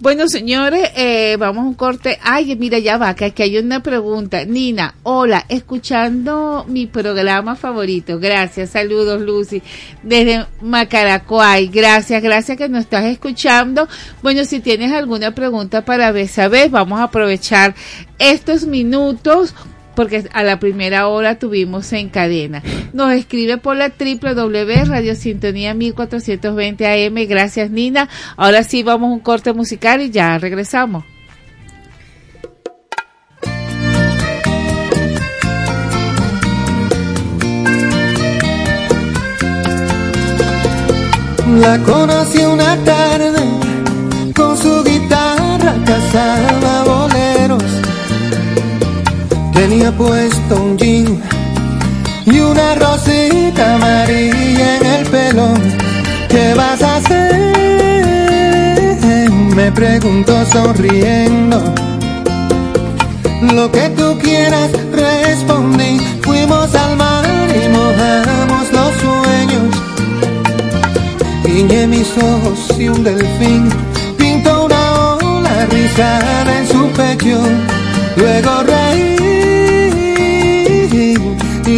Bueno, 0.00 0.28
señores, 0.28 0.90
eh, 0.94 1.36
vamos 1.40 1.64
a 1.64 1.66
un 1.66 1.74
corte. 1.74 2.20
Ay, 2.22 2.54
mira, 2.54 2.78
ya 2.78 2.98
va, 2.98 3.14
que 3.14 3.24
aquí 3.24 3.42
hay 3.42 3.58
una 3.58 3.82
pregunta. 3.82 4.44
Nina, 4.44 4.94
hola, 5.02 5.44
escuchando 5.48 6.64
mi 6.68 6.86
programa 6.86 7.56
favorito. 7.56 8.20
Gracias, 8.20 8.70
saludos, 8.70 9.20
Lucy. 9.20 9.60
Desde 10.04 10.46
Macaracuay, 10.60 11.66
gracias, 11.66 12.22
gracias 12.22 12.56
que 12.56 12.68
nos 12.68 12.82
estás 12.84 13.06
escuchando. 13.06 13.88
Bueno, 14.22 14.44
si 14.44 14.60
tienes 14.60 14.92
alguna 14.92 15.32
pregunta 15.32 15.84
para 15.84 16.12
Besabés, 16.12 16.70
vamos 16.70 17.00
a 17.00 17.04
aprovechar 17.04 17.74
estos 18.20 18.66
minutos 18.66 19.52
porque 19.98 20.28
a 20.32 20.44
la 20.44 20.60
primera 20.60 21.08
hora 21.08 21.40
tuvimos 21.40 21.92
en 21.92 22.08
cadena. 22.08 22.62
Nos 22.92 23.12
escribe 23.14 23.58
por 23.58 23.74
la 23.76 23.88
www 23.88 24.84
Radio 24.84 25.16
Sintonía 25.16 25.74
1420 25.74 26.86
AM. 26.86 27.26
Gracias, 27.26 27.68
Nina. 27.68 28.08
Ahora 28.36 28.62
sí 28.62 28.84
vamos 28.84 29.10
a 29.10 29.14
un 29.14 29.18
corte 29.18 29.52
musical 29.52 30.00
y 30.00 30.10
ya 30.10 30.38
regresamos. 30.38 31.02
La 41.60 41.76
conocí 41.78 42.38
una 42.38 42.76
tarde, 42.84 43.42
con 44.32 44.56
su 44.56 44.84
guitarra 44.84 45.74
boleros. 45.88 46.97
Tenía 49.60 49.90
puesto 49.90 50.54
un 50.54 50.78
jean 50.78 51.20
y 52.24 52.38
una 52.38 52.76
rosita 52.76 53.74
amarilla 53.74 54.76
en 54.76 54.86
el 54.86 55.06
pelo. 55.08 55.48
¿Qué 56.28 56.54
vas 56.54 56.80
a 56.80 56.96
hacer? 56.98 57.34
Me 59.56 59.72
preguntó 59.72 60.46
sonriendo. 60.46 61.60
Lo 63.52 63.68
que 63.72 63.88
tú 63.96 64.16
quieras, 64.22 64.70
respondí. 64.92 65.98
Fuimos 66.22 66.72
al 66.76 66.96
mar 66.96 67.26
y 67.50 67.68
mojamos 67.68 68.72
los 68.72 68.92
sueños. 69.02 69.74
Guiñé 71.42 71.88
mis 71.88 72.10
ojos 72.16 72.78
y 72.78 72.88
un 72.90 73.02
delfín 73.02 73.68
pintó 74.16 74.66
una 74.66 75.16
ola 75.16 75.66
rizada 75.68 76.58
en 76.60 76.68
su 76.68 76.86
pecho. 76.92 77.40
Luego 78.16 78.62
reí 78.62 79.27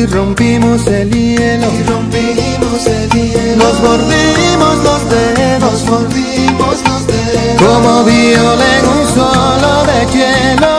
y 0.00 0.06
rompimos 0.06 0.86
el 0.86 1.10
hielo. 1.10 1.66
Y 1.72 1.82
rompimos 1.82 2.86
el 2.86 3.10
hielo. 3.10 3.64
Nos 3.64 3.80
mordimos 3.80 4.76
los 4.84 5.10
dedos, 5.10 5.84
mordimos 5.84 6.76
los 6.88 7.06
dedos. 7.06 7.62
Como 7.62 8.04
viola 8.04 8.66
en 8.78 8.86
un 8.96 9.06
solo 9.14 9.72
de 9.90 10.00
hielo. 10.12 10.74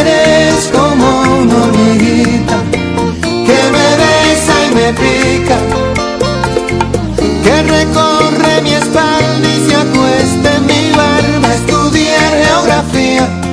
Eres 0.00 0.70
como 0.72 1.06
una 1.40 1.54
hormiguita 1.64 2.56
que 3.20 3.60
me 3.74 3.88
besa 4.02 4.54
y 4.66 4.74
me 4.74 4.92
pica 4.94 5.58
que 7.44 7.62
recorre 7.62 8.62
mi 8.62 8.72
espalda 8.74 9.48
y 9.48 9.68
se 9.68 9.74
acuesta 9.76 10.56
en 10.56 10.66
mi 10.66 10.92
barba. 10.92 11.54
Estudié 11.54 12.16
geografía 12.44 13.51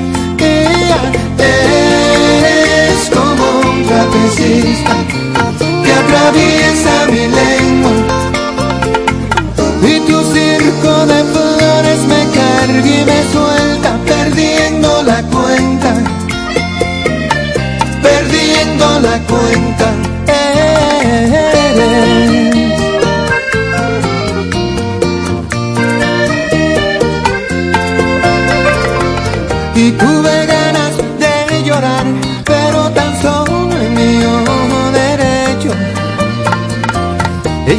como 3.90 4.04
un 4.04 5.39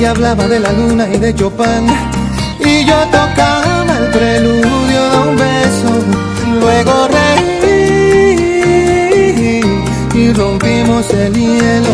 Ella 0.01 0.12
hablaba 0.12 0.48
de 0.48 0.59
la 0.60 0.72
luna 0.72 1.06
y 1.12 1.18
de 1.18 1.35
Chopin, 1.35 1.86
y 2.59 2.86
yo 2.86 2.97
tocaba 3.12 3.98
el 3.98 4.06
preludio 4.10 5.10
de 5.10 5.18
un 5.28 5.36
beso. 5.36 5.93
Luego 6.59 7.06
reí 7.09 8.01
y 10.14 10.32
rompimos 10.32 11.10
el 11.10 11.35
hielo. 11.35 11.90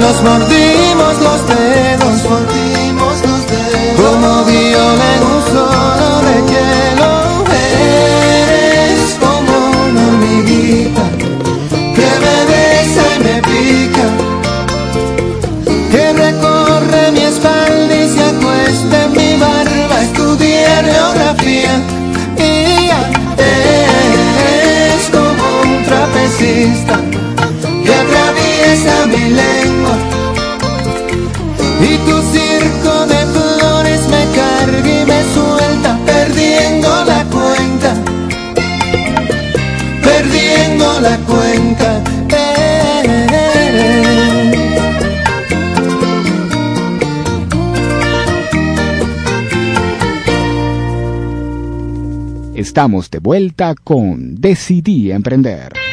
Nos 0.00 0.22
mordimos 0.24 1.20
los 1.22 1.46
dedos, 1.46 2.04
nos 2.04 2.24
mordimos 2.30 3.16
los 3.22 3.46
dedos. 3.46 4.00
Como 4.02 4.44
viola 4.44 5.06
en 5.14 5.22
un 5.22 5.40
solo 5.52 6.08
de 6.26 6.34
hielo. 6.50 7.12
Eres 7.78 9.12
como 9.20 9.52
una 9.86 10.02
hormiguita 10.08 10.97
trapecista 26.48 27.00
que 27.84 27.94
atraviesa 27.94 29.06
mi 29.06 29.30
lengua. 29.30 29.96
Y 31.80 31.96
tu 31.98 32.16
circo 32.32 33.06
de 33.06 33.20
flores 33.34 34.00
me 34.08 34.24
carga 34.36 35.02
y 35.02 35.06
me 35.06 35.22
suelta 35.34 35.98
perdiendo 36.06 37.04
la 37.04 37.24
cuenta. 37.24 37.94
Perdiendo 40.02 41.00
la 41.00 41.16
cuenta. 41.18 42.02
Estamos 52.54 53.10
de 53.10 53.18
vuelta 53.20 53.74
con 53.82 54.34
Decidí 54.34 55.10
Emprender. 55.10 55.87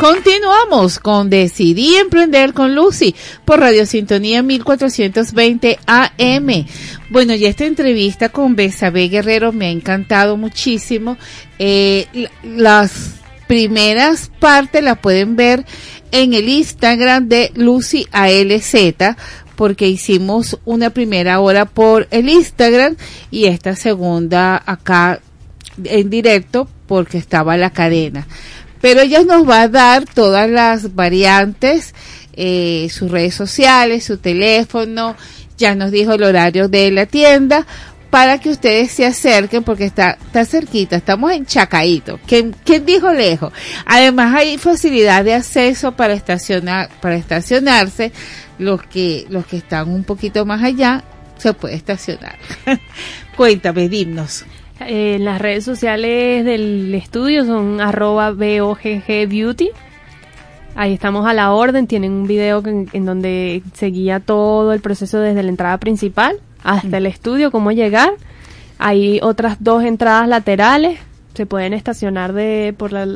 Continuamos 0.00 0.98
con 0.98 1.28
Decidí 1.28 1.96
Emprender 1.96 2.54
con 2.54 2.74
Lucy 2.74 3.14
por 3.44 3.60
Radio 3.60 3.84
Sintonía 3.84 4.42
1420 4.42 5.78
AM. 5.84 6.66
Bueno, 7.10 7.34
y 7.34 7.44
esta 7.44 7.66
entrevista 7.66 8.30
con 8.30 8.56
Besabe 8.56 9.08
Guerrero 9.08 9.52
me 9.52 9.66
ha 9.66 9.70
encantado 9.70 10.38
muchísimo. 10.38 11.18
Eh, 11.58 12.28
las 12.42 13.16
primeras 13.46 14.30
partes 14.38 14.82
las 14.82 14.98
pueden 14.98 15.36
ver 15.36 15.66
en 16.12 16.32
el 16.32 16.48
Instagram 16.48 17.28
de 17.28 17.52
Lucy 17.54 18.06
ALZ 18.10 19.16
porque 19.54 19.86
hicimos 19.86 20.58
una 20.64 20.88
primera 20.88 21.40
hora 21.40 21.66
por 21.66 22.08
el 22.10 22.30
Instagram 22.30 22.96
y 23.30 23.44
esta 23.44 23.76
segunda 23.76 24.62
acá 24.64 25.20
en 25.84 26.08
directo 26.08 26.68
porque 26.86 27.18
estaba 27.18 27.58
la 27.58 27.68
cadena. 27.68 28.26
Pero 28.80 29.00
ella 29.00 29.22
nos 29.24 29.48
va 29.48 29.62
a 29.62 29.68
dar 29.68 30.04
todas 30.04 30.48
las 30.48 30.94
variantes, 30.94 31.94
eh, 32.34 32.88
sus 32.90 33.10
redes 33.10 33.34
sociales, 33.34 34.04
su 34.04 34.18
teléfono, 34.18 35.16
ya 35.58 35.74
nos 35.74 35.90
dijo 35.90 36.14
el 36.14 36.22
horario 36.22 36.68
de 36.68 36.90
la 36.90 37.06
tienda 37.06 37.66
para 38.10 38.38
que 38.38 38.50
ustedes 38.50 38.90
se 38.90 39.06
acerquen 39.06 39.62
porque 39.62 39.84
está, 39.84 40.18
está 40.26 40.44
cerquita, 40.44 40.96
estamos 40.96 41.30
en 41.32 41.46
Chacaito. 41.46 42.18
¿Quién, 42.26 42.54
quién 42.64 42.84
dijo 42.84 43.12
lejos? 43.12 43.52
Además 43.86 44.34
hay 44.34 44.58
facilidad 44.58 45.24
de 45.24 45.34
acceso 45.34 45.92
para 45.92 46.12
estacionar, 46.12 46.90
para 47.00 47.14
estacionarse. 47.16 48.12
Los 48.58 48.82
que, 48.82 49.26
los 49.30 49.46
que 49.46 49.56
están 49.56 49.88
un 49.88 50.04
poquito 50.04 50.44
más 50.44 50.62
allá 50.62 51.02
se 51.38 51.54
puede 51.54 51.76
estacionar. 51.76 52.36
Cuéntame, 53.36 53.88
dimnos. 53.88 54.44
Eh, 54.80 55.18
las 55.20 55.40
redes 55.40 55.64
sociales 55.64 56.44
del 56.44 56.94
estudio 56.94 57.44
son 57.44 57.80
arroba 57.80 58.30
BOGG 58.32 59.28
Beauty. 59.28 59.70
Ahí 60.74 60.94
estamos 60.94 61.26
a 61.26 61.34
la 61.34 61.52
orden. 61.52 61.86
Tienen 61.86 62.12
un 62.12 62.26
video 62.26 62.62
que- 62.62 62.86
en 62.92 63.04
donde 63.04 63.62
se 63.74 63.86
guía 63.86 64.20
todo 64.20 64.72
el 64.72 64.80
proceso 64.80 65.18
desde 65.18 65.42
la 65.42 65.50
entrada 65.50 65.78
principal 65.78 66.36
hasta 66.62 66.96
el 66.98 67.06
estudio, 67.06 67.50
cómo 67.50 67.72
llegar. 67.72 68.10
Hay 68.78 69.20
otras 69.22 69.56
dos 69.62 69.84
entradas 69.84 70.28
laterales. 70.28 70.98
Se 71.34 71.46
pueden 71.46 71.74
estacionar 71.74 72.32
de 72.32 72.74
por, 72.76 72.92
la, 72.92 73.06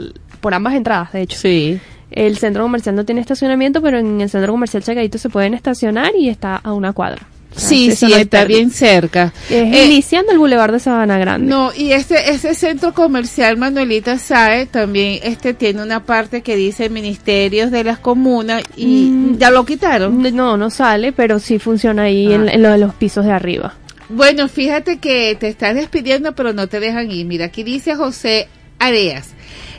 por 0.41 0.55
ambas 0.55 0.75
entradas, 0.75 1.13
de 1.13 1.23
hecho. 1.23 1.39
Sí. 1.39 1.79
El 2.11 2.37
centro 2.37 2.63
comercial 2.63 2.95
no 2.95 3.05
tiene 3.05 3.21
estacionamiento, 3.21 3.81
pero 3.83 3.99
en 3.99 4.21
el 4.21 4.29
centro 4.31 4.53
comercial 4.53 4.83
Chagadito 4.83 5.19
se 5.19 5.31
pueden 5.31 5.55
estacionar 5.55 6.13
y 6.17 6.29
está 6.29 6.57
a 6.57 6.73
una 6.73 6.93
cuadra. 6.93 7.23
Sí, 7.57 7.93
sí, 7.95 8.07
no 8.09 8.17
está 8.17 8.45
bien 8.45 8.71
cerca. 8.71 9.33
Eh, 9.49 9.85
iniciando 9.87 10.33
el 10.33 10.39
Boulevard 10.39 10.73
de 10.73 10.81
Sabana 10.81 11.19
Grande. 11.19 11.47
No, 11.49 11.71
y 11.75 11.93
ese, 11.93 12.31
ese 12.31 12.55
centro 12.55 12.93
comercial 12.95 13.57
Manuelita 13.57 14.19
Sae 14.19 14.67
también 14.67 15.21
este 15.23 15.55
tiene 15.55 15.83
una 15.83 16.05
parte 16.05 16.43
que 16.43 16.57
dice 16.57 16.89
ministerios 16.91 17.71
de 17.71 17.85
las 17.85 17.99
comunas 17.99 18.63
y 18.77 19.11
Mm. 19.11 19.39
ya 19.39 19.51
lo 19.51 19.65
quitaron. 19.65 20.21
No, 20.35 20.57
no 20.57 20.71
sale, 20.71 21.13
pero 21.13 21.39
sí 21.39 21.59
funciona 21.59 22.03
ahí 22.05 22.33
en, 22.33 22.49
Ah. 22.49 22.53
en 22.53 22.63
lo 22.63 22.71
de 22.71 22.79
los 22.79 22.95
pisos 22.95 23.25
de 23.25 23.33
arriba. 23.33 23.75
Bueno, 24.09 24.49
fíjate 24.49 24.99
que 24.99 25.37
te 25.39 25.49
estás 25.49 25.75
despidiendo, 25.75 26.35
pero 26.35 26.53
no 26.53 26.67
te 26.67 26.81
dejan 26.81 27.11
ir. 27.11 27.25
Mira, 27.27 27.47
aquí 27.47 27.63
dice 27.63 27.95
José 27.95 28.49
Areas. 28.79 29.29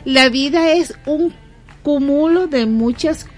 La 0.04 0.28
vida 0.30 0.72
es 0.72 0.94
un 1.06 1.32
cúmulo 1.82 2.46
de 2.46 2.66
muchas 2.66 3.24
cosas, 3.24 3.35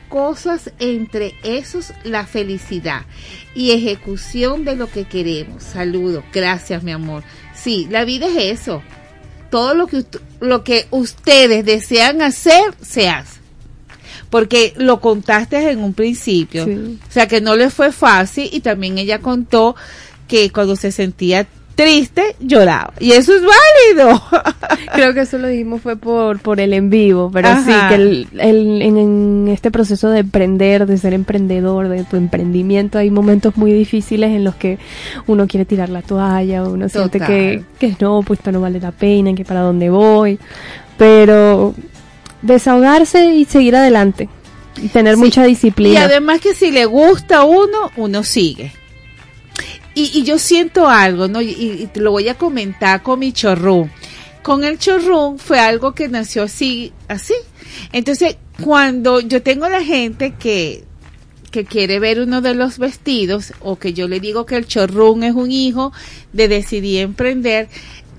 entre 0.78 1.34
esos 1.42 1.92
la 2.04 2.26
felicidad 2.26 3.02
y 3.54 3.72
ejecución 3.72 4.64
de 4.64 4.76
lo 4.76 4.90
que 4.90 5.04
queremos. 5.04 5.62
Saludos, 5.62 6.24
gracias 6.32 6.82
mi 6.82 6.92
amor. 6.92 7.22
Sí, 7.54 7.86
la 7.90 8.04
vida 8.04 8.26
es 8.26 8.60
eso. 8.60 8.82
Todo 9.50 9.74
lo 9.74 9.86
que, 9.86 10.04
lo 10.40 10.62
que 10.64 10.86
ustedes 10.90 11.64
desean 11.64 12.22
hacer, 12.22 12.74
se 12.80 13.08
hace. 13.08 13.38
Porque 14.30 14.74
lo 14.76 15.00
contaste 15.00 15.70
en 15.70 15.82
un 15.82 15.94
principio. 15.94 16.64
Sí. 16.66 16.98
O 17.08 17.12
sea 17.12 17.26
que 17.26 17.40
no 17.40 17.56
le 17.56 17.70
fue 17.70 17.92
fácil 17.92 18.48
y 18.52 18.60
también 18.60 18.98
ella 18.98 19.20
contó 19.20 19.74
que 20.26 20.50
cuando 20.50 20.76
se 20.76 20.92
sentía 20.92 21.46
triste 21.78 22.34
lloraba. 22.40 22.92
Y 22.98 23.12
eso 23.12 23.32
es 23.36 23.42
válido. 23.42 24.20
Creo 24.94 25.14
que 25.14 25.20
eso 25.20 25.38
lo 25.38 25.46
dijimos 25.46 25.80
fue 25.80 25.94
por, 25.96 26.40
por 26.40 26.58
el 26.58 26.72
en 26.72 26.90
vivo, 26.90 27.30
pero 27.32 27.48
sí, 27.64 27.70
que 27.88 27.94
el, 27.94 28.26
el- 28.38 28.82
en, 28.82 28.96
en 28.98 29.48
este 29.48 29.70
proceso 29.70 30.10
de 30.10 30.18
emprender, 30.20 30.86
de 30.86 30.98
ser 30.98 31.14
emprendedor, 31.14 31.88
de 31.88 32.02
tu 32.02 32.16
emprendimiento, 32.16 32.98
hay 32.98 33.10
momentos 33.12 33.56
muy 33.56 33.72
difíciles 33.72 34.30
en 34.32 34.42
los 34.42 34.56
que 34.56 34.78
uno 35.28 35.46
quiere 35.46 35.64
tirar 35.66 35.88
la 35.88 36.02
toalla, 36.02 36.64
uno 36.64 36.88
siente 36.88 37.20
que, 37.20 37.62
que 37.78 37.94
no, 38.00 38.22
pues 38.26 38.40
esto 38.40 38.50
no 38.50 38.60
vale 38.60 38.80
la 38.80 38.90
pena, 38.90 39.32
que 39.36 39.44
para 39.44 39.60
dónde 39.60 39.88
voy, 39.88 40.36
pero 40.96 41.74
desahogarse 42.42 43.34
y 43.34 43.44
seguir 43.44 43.76
adelante, 43.76 44.28
y 44.82 44.88
tener 44.88 45.14
Sí. 45.14 45.20
mucha 45.20 45.44
Y 45.46 45.50
disciplina. 45.50 46.02
además 46.04 46.40
que 46.40 46.54
si 46.54 46.70
le 46.72 46.86
gusta 46.86 47.38
a 47.38 47.44
uno, 47.44 47.90
uno 47.96 48.24
sigue. 48.24 48.72
Y, 50.00 50.22
yo 50.22 50.38
siento 50.38 50.86
algo, 50.88 51.26
¿no? 51.28 51.40
Y, 51.42 51.88
te 51.92 52.00
lo 52.00 52.12
voy 52.12 52.28
a 52.28 52.34
comentar 52.34 53.02
con 53.02 53.18
mi 53.18 53.32
chorrón. 53.32 53.90
Con 54.42 54.62
el 54.64 54.78
chorrón 54.78 55.38
fue 55.38 55.58
algo 55.58 55.92
que 55.94 56.08
nació 56.08 56.44
así, 56.44 56.92
así. 57.08 57.34
Entonces, 57.92 58.36
cuando 58.62 59.20
yo 59.20 59.42
tengo 59.42 59.68
la 59.68 59.82
gente 59.82 60.34
que, 60.38 60.84
que 61.50 61.64
quiere 61.64 61.98
ver 61.98 62.20
uno 62.20 62.40
de 62.40 62.54
los 62.54 62.78
vestidos, 62.78 63.52
o 63.60 63.76
que 63.76 63.92
yo 63.92 64.06
le 64.08 64.20
digo 64.20 64.46
que 64.46 64.56
el 64.56 64.66
chorrón 64.66 65.24
es 65.24 65.34
un 65.34 65.50
hijo 65.50 65.92
de 66.32 66.46
decidir 66.48 67.00
emprender, 67.00 67.68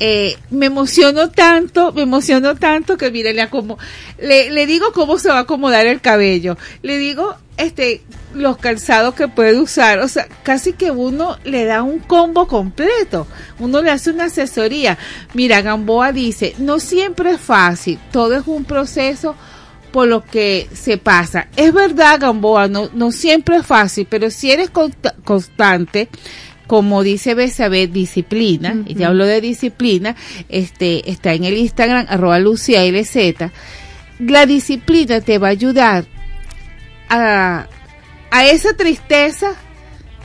eh, 0.01 0.35
me 0.49 0.67
emociono 0.67 1.29
tanto, 1.29 1.91
me 1.93 2.03
emociono 2.03 2.55
tanto 2.55 2.97
que 2.97 3.11
mire, 3.11 3.33
le, 3.33 3.41
acomo- 3.41 3.77
le, 4.21 4.49
le 4.49 4.65
digo 4.65 4.91
cómo 4.93 5.17
se 5.17 5.29
va 5.29 5.37
a 5.37 5.41
acomodar 5.41 5.87
el 5.87 5.99
cabello, 6.01 6.57
le 6.83 6.97
digo 6.97 7.35
este 7.57 8.01
los 8.33 8.57
calzados 8.57 9.15
que 9.15 9.27
puede 9.27 9.59
usar, 9.59 9.99
o 9.99 10.07
sea, 10.07 10.27
casi 10.43 10.73
que 10.73 10.91
uno 10.91 11.37
le 11.43 11.65
da 11.65 11.81
un 11.83 11.99
combo 11.99 12.47
completo, 12.47 13.27
uno 13.59 13.81
le 13.81 13.91
hace 13.91 14.11
una 14.11 14.25
asesoría. 14.25 14.97
Mira, 15.33 15.61
Gamboa 15.61 16.11
dice, 16.11 16.53
no 16.59 16.79
siempre 16.79 17.31
es 17.31 17.39
fácil, 17.41 17.97
todo 18.11 18.35
es 18.35 18.45
un 18.45 18.65
proceso 18.65 19.35
por 19.91 20.07
lo 20.07 20.23
que 20.23 20.69
se 20.73 20.97
pasa. 20.97 21.47
Es 21.55 21.73
verdad, 21.73 22.19
Gamboa, 22.19 22.67
no, 22.67 22.89
no 22.93 23.11
siempre 23.11 23.57
es 23.57 23.65
fácil, 23.65 24.05
pero 24.09 24.29
si 24.29 24.51
eres 24.51 24.69
consta- 24.71 25.15
constante, 25.23 26.09
como 26.67 27.01
dice 27.01 27.33
Besabel, 27.33 27.91
disciplina, 27.91 28.73
Ujú. 28.73 28.83
ella 28.91 29.07
habló 29.07 29.25
de 29.25 29.41
disciplina, 29.41 30.15
este, 30.49 31.09
está 31.09 31.33
en 31.33 31.45
el 31.45 31.57
Instagram, 31.57 32.05
arroba 32.07 32.37
Lucía 32.37 32.83
LZ, 32.85 33.49
la 34.19 34.45
disciplina 34.45 35.19
te 35.21 35.39
va 35.39 35.47
a 35.47 35.51
ayudar 35.51 36.05
a, 37.09 37.65
a 38.31 38.45
esa 38.45 38.73
tristeza 38.73 39.55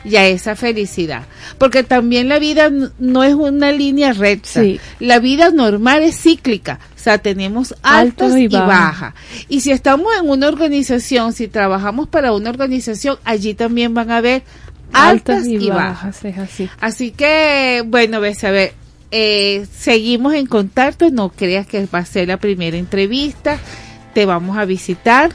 y 0.04 0.16
a 0.16 0.26
esa 0.26 0.54
felicidad. 0.54 1.24
Porque 1.58 1.82
también 1.82 2.28
la 2.28 2.38
vida 2.38 2.70
no 2.98 3.24
es 3.24 3.34
una 3.34 3.72
línea 3.72 4.12
recta. 4.12 4.62
Sí. 4.62 4.80
La 5.00 5.18
vida 5.18 5.50
normal 5.50 6.02
es 6.02 6.20
cíclica. 6.20 6.78
O 6.94 6.98
sea, 6.98 7.18
tenemos 7.18 7.74
altas 7.82 8.32
Alto 8.32 8.38
y 8.38 8.48
bajas. 8.48 9.14
Y 9.48 9.60
si 9.60 9.70
estamos 9.70 10.08
en 10.20 10.28
una 10.28 10.48
organización, 10.48 11.32
si 11.32 11.48
trabajamos 11.48 12.08
para 12.08 12.32
una 12.32 12.50
organización, 12.50 13.18
allí 13.24 13.54
también 13.54 13.94
van 13.94 14.10
a 14.10 14.18
haber 14.18 14.42
altas, 14.92 15.46
y, 15.46 15.68
bajas. 15.68 16.24
es 16.24 16.38
así. 16.38 16.68
Así 16.80 17.10
que, 17.10 17.82
bueno, 17.86 18.20
ves 18.20 18.44
a 18.44 18.50
ver, 18.50 18.74
eh, 19.10 19.66
seguimos 19.76 20.34
en 20.34 20.46
contacto, 20.46 21.10
no 21.10 21.30
creas 21.30 21.66
que 21.66 21.86
va 21.86 22.00
a 22.00 22.04
ser 22.04 22.28
la 22.28 22.36
primera 22.36 22.76
entrevista, 22.76 23.58
te 24.12 24.24
vamos 24.24 24.56
a 24.56 24.64
visitar 24.64 25.32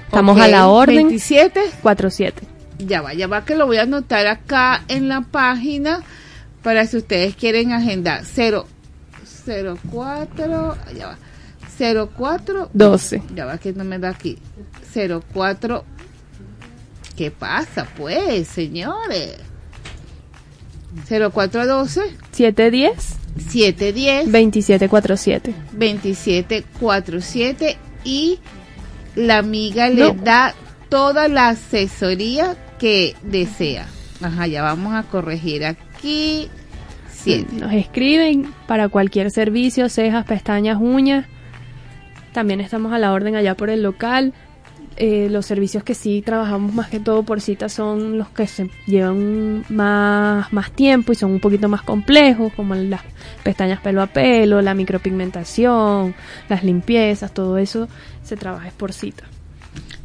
Estamos 0.06 0.40
a 0.40 0.48
la 0.48 0.70
orden. 0.70 0.96
27 0.96 1.60
47. 1.82 2.44
Ya 2.78 3.02
va, 3.02 3.14
ya 3.14 3.28
va 3.28 3.44
que 3.44 3.58
lo 3.58 3.66
voy 3.66 3.76
a 3.76 3.82
anotar 3.82 4.26
acá 4.28 4.86
en 4.88 5.10
la 5.10 5.20
página 5.20 6.00
para 6.62 6.86
si 6.86 6.96
ustedes 6.96 7.36
quieren 7.36 7.74
agendar. 7.74 8.22
0, 8.24 8.68
04, 9.92 10.78
ya 10.98 11.08
va. 11.08 11.18
04 11.78 12.70
12. 12.74 13.22
Ya 13.36 13.46
va 13.46 13.58
que 13.58 13.74
no 13.74 13.84
me 13.84 14.00
da 14.00 14.10
aquí. 14.10 14.38
04 14.94 15.84
¿Qué 17.18 17.32
pasa 17.32 17.88
pues, 17.98 18.48
señores? 18.48 19.38
0412 21.10 22.02
710 22.32 23.18
710 23.50 24.32
2747. 24.32 25.54
2747 25.74 27.78
y 28.04 28.40
la 29.16 29.38
amiga 29.40 29.90
le 29.90 30.14
No. 30.14 30.16
da 30.24 30.54
toda 30.90 31.28
la 31.28 31.50
asesoría 31.50 32.56
que 32.80 33.16
desea. 33.24 33.88
Ajá, 34.22 34.48
ya 34.48 34.62
vamos 34.64 34.94
a 34.94 35.04
corregir 35.04 35.66
aquí. 35.66 36.50
Siete. 37.12 37.54
Nos 37.56 37.74
escriben 37.74 38.54
para 38.68 38.90
cualquier 38.90 39.32
servicio, 39.32 39.90
cejas, 39.90 40.26
pestañas, 40.26 40.78
uñas. 40.80 41.26
También 42.34 42.62
estamos 42.62 42.92
a 42.94 43.00
la 43.00 43.14
orden 43.14 43.36
allá 43.36 43.56
por 43.56 43.70
el 43.70 43.84
local. 43.84 44.34
Eh, 44.96 45.28
los 45.32 45.48
servicios 45.48 45.84
que 45.84 45.96
sí 45.96 46.22
trabajamos 46.24 46.72
más 46.76 46.88
que 46.88 47.00
todo 47.00 47.24
por 47.24 47.42
cita 47.42 47.68
son 47.68 48.20
los 48.20 48.30
que 48.30 48.46
se 48.46 48.70
llevan 48.86 49.66
más, 49.70 50.54
más 50.54 50.72
tiempo 50.72 51.12
y 51.12 51.16
son 51.16 51.32
un 51.32 51.40
poquito 51.40 51.68
más 51.68 51.82
complejos, 51.82 52.54
como 52.54 52.76
las 52.76 53.02
pestañas 53.44 53.80
pelo 53.82 54.04
a 54.04 54.08
pelo, 54.08 54.62
la 54.62 54.76
micropigmentación, 54.76 56.14
las 56.48 56.64
limpiezas, 56.64 57.34
todo 57.34 57.58
eso 57.58 57.88
se 58.24 58.36
trabaja 58.38 58.70
por 58.78 58.94
cita. 58.94 59.24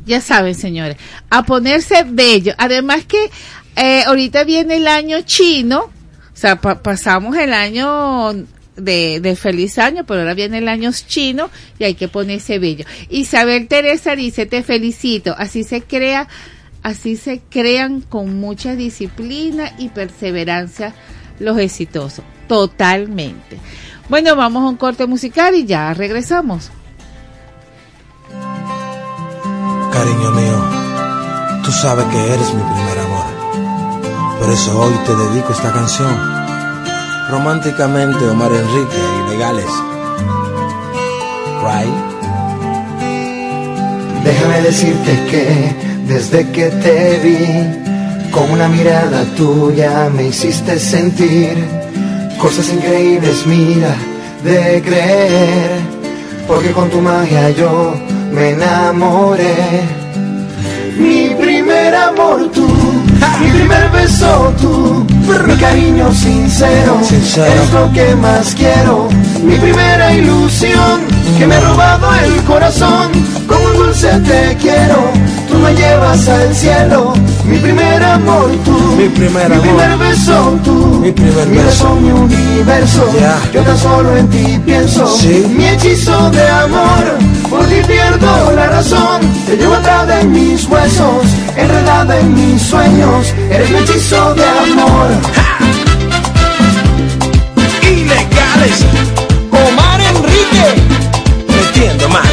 Ya 0.06 0.22
saben, 0.22 0.54
señores, 0.54 0.96
a 1.28 1.42
ponerse 1.42 2.04
bello. 2.08 2.54
Además 2.56 3.04
que 3.04 3.30
eh, 3.76 4.04
ahorita 4.06 4.44
viene 4.44 4.76
el 4.76 4.88
año 4.88 5.20
chino, 5.20 5.80
o 5.80 5.90
sea, 6.32 6.56
pa- 6.62 6.82
pasamos 6.82 7.36
el 7.36 7.52
año 7.52 8.32
de, 8.78 9.36
feliz 9.40 9.78
año, 9.78 10.04
pero 10.04 10.20
ahora 10.20 10.34
viene 10.34 10.58
el 10.58 10.68
año 10.68 10.90
chino 10.92 11.50
y 11.78 11.84
hay 11.84 11.94
que 11.94 12.08
ponerse 12.08 12.58
bello. 12.58 12.84
Isabel 13.10 13.68
Teresa 13.68 14.16
dice, 14.16 14.46
te 14.46 14.62
felicito, 14.62 15.34
así 15.36 15.64
se 15.64 15.82
crea, 15.82 16.28
así 16.82 17.16
se 17.16 17.40
crean 17.50 18.00
con 18.00 18.38
mucha 18.40 18.76
disciplina 18.76 19.72
y 19.78 19.88
perseverancia 19.88 20.94
los 21.38 21.58
exitosos, 21.58 22.24
totalmente. 22.46 23.58
Bueno, 24.08 24.34
vamos 24.36 24.62
a 24.64 24.68
un 24.68 24.76
corte 24.76 25.06
musical 25.06 25.54
y 25.54 25.66
ya 25.66 25.92
regresamos. 25.94 26.70
Cariño 29.92 30.30
mío, 30.30 30.64
tú 31.64 31.72
sabes 31.72 32.04
que 32.06 32.26
eres 32.32 32.54
mi 32.54 32.62
primer 32.62 32.98
amor. 32.98 34.38
Por 34.38 34.50
eso 34.50 34.80
hoy 34.80 34.94
te 35.04 35.14
dedico 35.14 35.52
esta 35.52 35.72
canción. 35.72 36.37
Románticamente 37.30 38.24
Omar 38.24 38.50
Enrique 38.52 38.96
y 38.96 39.30
Legales. 39.30 39.70
Right? 41.62 42.08
Déjame 44.24 44.62
decirte 44.62 45.12
que 45.30 45.76
desde 46.06 46.50
que 46.50 46.70
te 46.70 47.18
vi, 47.22 48.30
con 48.30 48.50
una 48.50 48.68
mirada 48.68 49.24
tuya 49.36 50.10
me 50.14 50.28
hiciste 50.28 50.78
sentir 50.78 51.56
cosas 52.38 52.72
increíbles, 52.72 53.46
mira, 53.46 53.94
de 54.42 54.82
creer, 54.82 55.70
porque 56.46 56.70
con 56.72 56.88
tu 56.90 57.00
magia 57.00 57.50
yo 57.50 57.94
me 58.32 58.50
enamoré. 58.50 59.54
Mi 60.98 61.30
primer 61.34 61.94
amor 61.94 62.50
tú, 62.52 62.66
mi 63.40 63.50
primer 63.50 63.90
beso 63.90 64.52
tú, 64.60 65.06
mi 65.46 65.56
cariño 65.56 66.12
sincero, 66.12 67.00
es 67.02 67.72
lo 67.72 67.92
que 67.92 68.14
más 68.16 68.54
quiero. 68.54 69.08
Mi 69.42 69.56
primera 69.56 70.12
ilusión 70.12 71.00
que 71.38 71.46
me 71.46 71.54
ha 71.54 71.60
robado 71.60 72.08
el 72.24 72.42
corazón, 72.44 73.10
dulce 73.78 74.08
te 74.26 74.56
quiero, 74.60 75.10
tú 75.48 75.58
me 75.58 75.74
llevas 75.74 76.28
al 76.28 76.54
cielo. 76.54 77.12
Mi 77.44 77.58
primer 77.58 78.02
amor 78.02 78.50
tú, 78.64 78.72
Mi 78.98 79.08
primer 79.08 79.48
mi 79.48 79.54
amor. 79.54 79.66
primer 79.66 79.98
beso 79.98 80.58
tú, 80.64 80.74
Mi 81.02 81.12
primer 81.12 81.46
mi 81.46 81.58
beso. 81.58 81.94
mi 81.94 82.10
universo. 82.10 83.02
Ya. 83.18 83.38
Yo 83.52 83.62
tan 83.62 83.78
solo 83.78 84.16
en 84.16 84.28
ti 84.28 84.60
pienso, 84.64 85.06
Sí. 85.18 85.46
mi 85.56 85.64
hechizo 85.66 86.30
de 86.30 86.48
amor, 86.48 87.04
por 87.48 87.64
ti 87.66 87.76
pierdo 87.86 88.52
la 88.54 88.66
razón. 88.66 89.20
Te 89.46 89.56
llevo 89.56 89.74
atrás 89.74 90.06
de 90.08 90.24
mis 90.24 90.66
huesos, 90.66 91.24
enredada 91.56 92.18
en 92.20 92.34
mis 92.34 92.60
sueños. 92.62 93.32
Eres 93.50 93.70
mi 93.70 93.78
hechizo 93.78 94.34
de 94.34 94.44
amor. 94.44 95.08
Ilegales. 97.82 98.84
Omar 99.50 100.00
Enrique. 100.00 100.66
Metiendo 101.48 102.08
mano. 102.10 102.27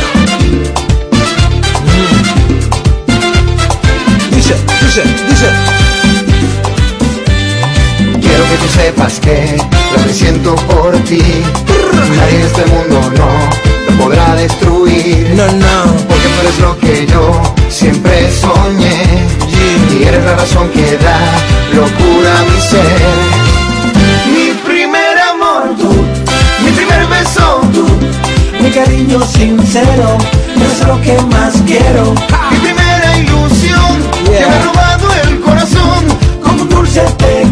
Dice. 4.95 5.47
Quiero 8.21 8.43
que 8.49 8.55
tú 8.61 8.67
sepas 8.73 9.19
que 9.19 9.57
lo 9.91 10.03
que 10.05 10.13
siento 10.13 10.55
por 10.55 10.93
ti, 10.99 11.21
nadie 12.15 12.39
en 12.39 12.45
este 12.45 12.65
mundo 12.67 13.01
no 13.17 13.89
lo 13.89 14.01
podrá 14.01 14.35
destruir. 14.35 15.33
No, 15.35 15.47
no. 15.47 15.93
Porque 16.07 16.27
tú 16.29 16.39
eres 16.39 16.59
lo 16.59 16.79
que 16.79 17.07
yo 17.07 17.55
siempre 17.67 18.31
soñé. 18.31 19.03
Y 19.99 20.03
eres 20.03 20.23
la 20.23 20.37
razón 20.37 20.69
que 20.69 20.97
da 20.97 21.19
locura 21.73 22.39
a 22.39 22.43
mi 22.43 22.61
ser. 22.61 23.01
Mi 24.33 24.53
primer 24.65 25.19
amor 25.33 25.75
tú, 25.77 25.91
mi 26.63 26.71
primer 26.71 27.05
beso 27.07 27.61
tú, 27.73 27.85
mi 28.63 28.71
cariño 28.71 29.19
sincero, 29.27 30.17
es 30.55 30.87
lo 30.87 31.01
que 31.01 31.21
más 31.23 31.53
quiero. 31.65 32.13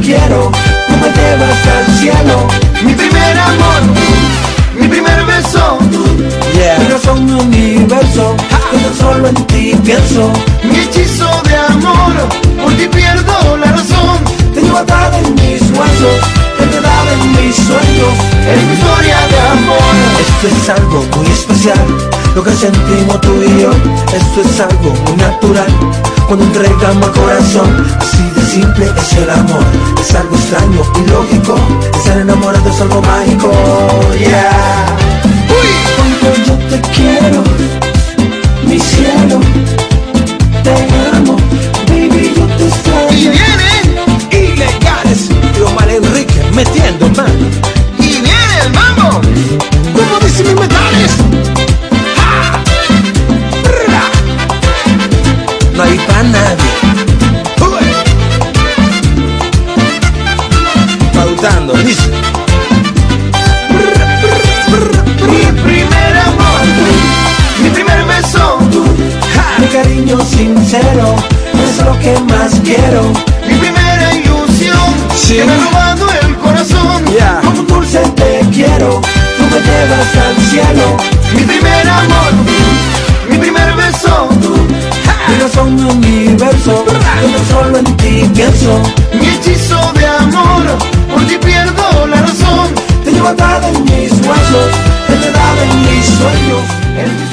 Quiero, 0.04 0.52
tú 0.88 0.94
me 1.02 1.10
llevas 1.18 1.68
al 1.76 1.98
cielo. 2.00 2.48
Mi 2.84 2.94
primer 2.94 3.40
amor 3.40 4.24
mi 4.80 4.88
primer 4.88 5.24
beso 5.26 5.78
tú, 5.92 6.04
mi 6.54 6.88
razón, 6.90 7.26
mi 7.26 7.32
universo, 7.32 8.36
yo 8.82 8.94
solo 9.00 9.28
en 9.28 9.36
ti 9.46 9.76
pienso. 9.84 10.34
Mi 10.64 10.80
hechizo 10.80 11.30
de 11.48 11.56
amor, 11.56 12.14
por 12.62 12.74
ti 12.74 12.88
pierdo 12.88 13.58
la 13.58 13.72
razón, 13.72 14.13
en 14.80 15.36
mis 15.36 15.62
huesos, 15.78 16.18
en 16.60 17.32
mis 17.32 17.56
sueños, 17.56 18.14
es 18.50 18.64
mi 18.64 18.74
historia 18.74 19.18
de 19.30 19.40
amor. 19.52 19.94
Esto 20.20 20.48
es 20.48 20.70
algo 20.70 21.06
muy 21.16 21.28
especial, 21.28 21.86
lo 22.34 22.44
que 22.44 22.52
sentimos 22.52 23.22
tú 23.22 23.34
y 23.44 23.62
yo. 23.62 23.72
Esto 24.12 24.42
es 24.42 24.60
algo 24.60 24.90
muy 25.06 25.16
natural, 25.18 25.68
cuando 26.28 26.46
entregamos 26.46 27.08
el 27.08 27.14
corazón. 27.14 27.86
Así 28.00 28.24
de 28.36 28.46
simple 28.50 28.92
es 28.98 29.14
el 29.14 29.30
amor, 29.30 29.64
es 30.02 30.16
algo 30.16 30.36
extraño 30.36 30.82
y 30.96 31.10
lógico. 31.12 31.56
Estar 31.96 32.18
enamorado 32.18 32.70
es 32.70 32.82
algo 32.82 33.02
mágico, 33.02 33.52
yeah. 34.18 34.86
Cuando 35.98 36.36
yo 36.48 36.54
te 36.70 36.82
quiero, 36.96 37.44
mi 38.66 38.80
cielo, 38.80 39.40
te 40.64 40.72
amo, 41.16 41.38
baby, 41.88 42.34
yo 42.36 42.48
te 42.58 42.68
extraño. 42.68 43.43
Metiendo 46.54 47.08
mano. 47.10 47.48
Y 48.00 48.08
viene 48.22 48.60
el 48.64 48.74
mambo. 48.74 49.22
Como 49.94 50.20
dicen 50.24 50.48
mis 50.48 50.56
metales. 50.56 51.12
No 55.76 55.84
hay 55.84 55.98
para 55.98 56.24
nadie. 56.24 56.74
Pautando, 61.14 61.74
dice. 61.74 62.10
Mi 65.28 65.62
primer 65.62 66.18
amor, 66.18 66.62
mi 67.62 67.70
primer 67.70 68.04
beso, 68.06 68.60
mi 69.60 69.68
cariño 69.68 70.20
sincero, 70.26 71.16
es 71.54 71.84
lo 71.86 72.00
que 72.00 72.20
más 72.32 72.54
quiero. 72.64 73.12
Mi 73.48 73.56
primera 73.56 74.14
ilusión, 74.14 74.94
Sí. 75.16 75.36
que 75.38 75.46
me 75.46 75.56
Ya. 77.18 77.42
como 77.44 77.62
dulce 77.64 78.00
te 78.16 78.40
quiero, 78.52 79.00
tú 79.38 79.44
me 79.52 79.60
llevas 79.62 80.16
al 80.26 80.36
cielo. 80.50 80.98
Mi 81.36 81.44
primer 81.44 81.88
amor, 81.88 82.32
mi 83.30 83.38
primer 83.38 83.74
beso, 83.76 84.30
tú, 84.42 84.56
mi 85.28 85.36
razón, 85.40 85.76
mi 85.76 85.84
universo, 85.84 86.84
yo 87.32 87.54
solo 87.54 87.78
en 87.78 87.86
ti 87.98 88.28
pienso. 88.34 88.82
Mi 89.14 89.28
hechizo 89.28 89.80
de 89.94 90.06
amor, 90.08 90.64
por 91.12 91.24
ti 91.28 91.38
pierdo 91.38 92.08
la 92.08 92.22
razón, 92.22 92.70
te 93.04 93.12
llevo 93.12 93.28
atada 93.28 93.70
en 93.70 93.84
mis 93.84 94.12
huesos, 94.12 94.70
enredada 95.08 95.64
en 95.70 95.82
mis 95.82 96.06
sueños, 96.06 97.33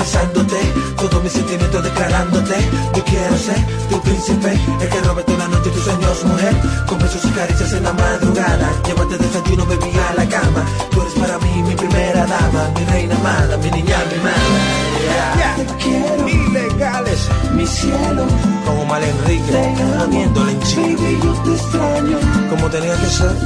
yo 0.00 0.06
confesándote, 0.06 0.56
todo 0.96 1.20
mi 1.20 1.28
sentimiento 1.28 1.82
declarándote. 1.82 2.54
Yo 2.94 3.04
quiero 3.04 3.36
ser 3.36 3.66
tu 3.88 4.00
príncipe, 4.00 4.58
el 4.80 4.88
que 4.88 5.00
robe 5.02 5.22
toda 5.24 5.38
la 5.38 5.48
noche 5.48 5.70
tus 5.70 5.84
sueños, 5.84 6.24
mujer. 6.24 6.56
Con 6.86 6.98
besos 6.98 7.24
y 7.24 7.28
caricias 7.28 7.72
en 7.74 7.84
la 7.84 7.92
madrugada, 7.92 8.72
llévate 8.86 9.18
desayuno, 9.18 9.66
baby, 9.66 9.92
a 10.10 10.14
la 10.14 10.28
cama. 10.28 10.64
Tú 10.90 11.02
eres 11.02 11.14
para 11.14 11.38
mí 11.38 11.62
mi 11.62 11.74
primera 11.74 12.26
dama, 12.26 12.70
mi 12.76 12.84
reina 12.84 13.14
amada, 13.16 13.56
mi 13.58 13.70
niña 13.70 13.96
mimada. 14.10 15.36
Yeah. 15.36 15.56
Te 15.56 15.66
quiero, 15.84 16.28
Ilegales, 16.28 17.28
mi 17.52 17.66
cielo, 17.66 18.26
como 18.64 18.84
Mal 18.86 19.02
Enrique, 19.02 19.74
poniéndole 19.98 20.52
en 20.52 20.62
chico. 20.62 21.02
baby, 21.02 21.18
yo 21.22 21.32
te 21.42 21.52
extraño. 21.54 22.18
como 22.48 22.70
tenía 22.70 22.96
que 22.96 23.06
ser. 23.06 23.36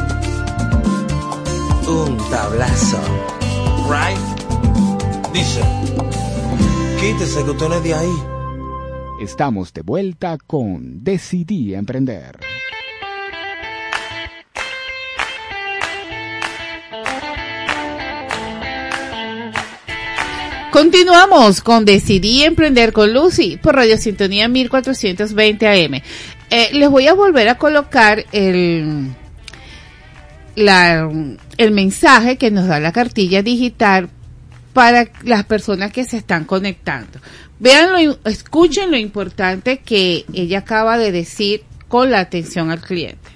Un 1.87 2.17
tablazo. 2.31 2.99
Right? 3.89 4.19
Dice. 5.33 6.04
Quítese 7.05 7.45
que 7.45 7.51
usted 7.51 7.69
no 7.69 7.75
es 7.75 7.83
de 7.83 7.93
ahí. 7.93 8.15
Estamos 9.21 9.75
de 9.75 9.83
vuelta 9.83 10.39
con 10.39 11.05
Decidí 11.05 11.75
Emprender. 11.75 12.41
Continuamos 20.73 21.61
con 21.61 21.85
Decidí 21.85 22.43
Emprender 22.43 22.95
con 22.95 23.13
Lucy 23.13 23.59
por 23.59 23.77
Radio 23.77 23.99
Sintonía 23.99 24.49
1420 24.49 25.69
AM. 25.69 26.01
Eh, 26.49 26.71
les 26.73 26.89
voy 26.89 27.07
a 27.07 27.13
volver 27.13 27.51
a 27.51 27.59
colocar 27.59 28.25
el, 28.33 29.11
la, 30.57 31.11
el 31.59 31.71
mensaje 31.71 32.39
que 32.39 32.51
nos 32.51 32.67
da 32.67 32.81
la 32.81 32.93
cartilla 32.93 33.43
digital 33.43 34.09
para 34.75 35.09
las 35.23 35.45
personas 35.45 35.93
que 35.93 36.05
se 36.05 36.19
están 36.19 36.45
conectando. 36.45 37.21
Vean, 37.61 38.19
escuchen 38.25 38.91
lo 38.91 38.99
importante 38.99 39.79
que 39.79 40.27
ella 40.35 40.59
acaba 40.59 40.99
de 40.99 41.13
decir 41.13 41.63
con 41.89 42.11
la 42.11 42.19
atención 42.19 42.71
al 42.71 42.81
cliente. 42.81 43.31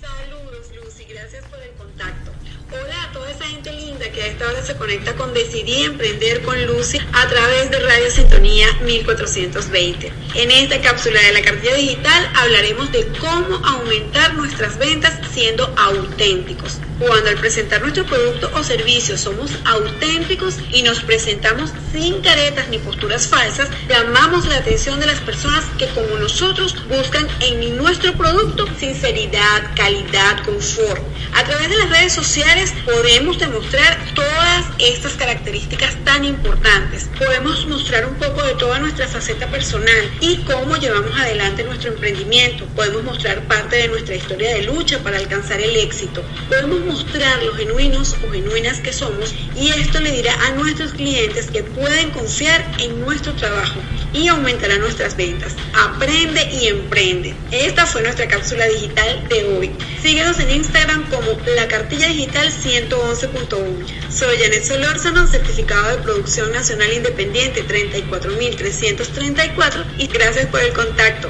Saludos, 0.00 0.68
Lucy, 0.76 1.04
gracias 1.12 1.44
por 1.46 1.60
el 1.60 1.72
contacto. 1.72 2.30
Hola 2.70 3.02
a 3.02 3.12
toda 3.12 3.28
esa 3.28 3.44
gente 3.44 3.72
linda 3.72 4.08
que 4.12 4.22
a 4.22 4.26
esta 4.28 4.48
hora 4.48 4.62
se 4.62 4.76
conecta 4.76 5.14
con 5.16 5.34
Decidí 5.34 5.82
Emprender 5.82 6.42
con 6.42 6.64
Lucy 6.64 6.98
a 7.12 7.28
través 7.28 7.70
de 7.72 7.80
Radio 7.80 8.10
Sintonía 8.10 8.68
1420. 8.84 10.12
En 10.36 10.50
esta 10.52 10.80
cápsula 10.80 11.20
de 11.20 11.32
la 11.32 11.42
cartilla 11.42 11.74
digital 11.74 12.30
hablaremos 12.36 12.92
de 12.92 13.04
cómo 13.18 13.56
aumentar 13.66 14.34
nuestras 14.34 14.78
ventas 14.78 15.18
siendo 15.32 15.74
auténticos. 15.76 16.78
Cuando 16.98 17.30
al 17.30 17.36
presentar 17.36 17.80
nuestro 17.80 18.04
producto 18.04 18.50
o 18.54 18.62
servicio 18.62 19.16
somos 19.18 19.50
auténticos 19.64 20.56
y 20.70 20.82
nos 20.82 21.00
presentamos 21.00 21.70
sin 21.92 22.20
caretas 22.22 22.68
ni 22.68 22.78
posturas 22.78 23.26
falsas, 23.26 23.68
llamamos 23.88 24.46
la 24.46 24.58
atención 24.58 25.00
de 25.00 25.06
las 25.06 25.20
personas 25.20 25.64
que 25.78 25.88
como 25.88 26.16
nosotros 26.18 26.76
buscan 26.88 27.26
en 27.40 27.76
nuestro 27.76 28.12
producto 28.14 28.66
sinceridad, 28.78 29.74
calidad, 29.74 30.44
confort. 30.44 31.02
A 31.34 31.44
través 31.44 31.70
de 31.70 31.78
las 31.78 31.90
redes 31.90 32.12
sociales 32.12 32.74
podemos 32.84 33.38
demostrar 33.38 33.98
todas 34.14 34.66
estas 34.78 35.14
características 35.14 35.96
tan 36.04 36.24
importantes. 36.24 37.08
Podemos 37.18 37.66
mostrar 37.66 38.06
un 38.06 38.14
poco 38.14 38.42
de 38.42 38.54
toda 38.54 38.78
nuestra 38.78 39.08
faceta 39.08 39.46
personal 39.48 40.10
y 40.20 40.38
cómo 40.44 40.76
llevamos 40.76 41.18
adelante 41.18 41.64
nuestro 41.64 41.92
emprendimiento. 41.92 42.66
Podemos 42.76 43.02
mostrar 43.04 43.40
parte 43.48 43.76
de 43.76 43.88
nuestra 43.88 44.14
historia 44.14 44.54
de 44.54 44.62
lucha 44.62 44.98
para 44.98 45.18
alcanzar 45.18 45.60
el 45.60 45.74
éxito. 45.76 46.22
Podemos 46.48 46.80
mostrar 46.82 47.42
lo 47.42 47.54
genuinos 47.54 48.16
o 48.26 48.30
genuinas 48.30 48.80
que 48.80 48.92
somos 48.92 49.34
y 49.56 49.70
esto 49.70 50.00
le 50.00 50.12
dirá 50.12 50.34
a 50.46 50.50
nuestros 50.52 50.92
clientes 50.92 51.50
que 51.50 51.62
pueden 51.62 52.10
confiar 52.10 52.62
en 52.78 53.00
nuestro 53.00 53.32
trabajo 53.34 53.80
y 54.12 54.28
aumentará 54.28 54.76
nuestras 54.78 55.16
ventas. 55.16 55.54
Aprende 55.74 56.48
y 56.52 56.68
emprende. 56.68 57.34
Esta 57.50 57.86
fue 57.86 58.02
nuestra 58.02 58.28
cápsula 58.28 58.66
digital 58.66 59.26
de 59.28 59.44
hoy. 59.44 59.70
Síguenos 60.02 60.38
en 60.40 60.50
Instagram 60.50 61.08
como 61.10 61.28
La 61.56 61.68
Cartilla 61.68 62.08
Digital 62.08 62.50
111.1. 62.50 63.86
Soy 64.10 64.36
Janet 64.38 64.64
Solórzano, 64.64 65.26
certificado 65.26 65.96
de 65.96 66.02
Producción 66.02 66.52
Nacional 66.52 66.92
Independiente 66.92 67.62
34334 67.62 69.84
y 69.98 70.06
gracias 70.08 70.46
por 70.46 70.60
el 70.60 70.72
contacto. 70.72 71.28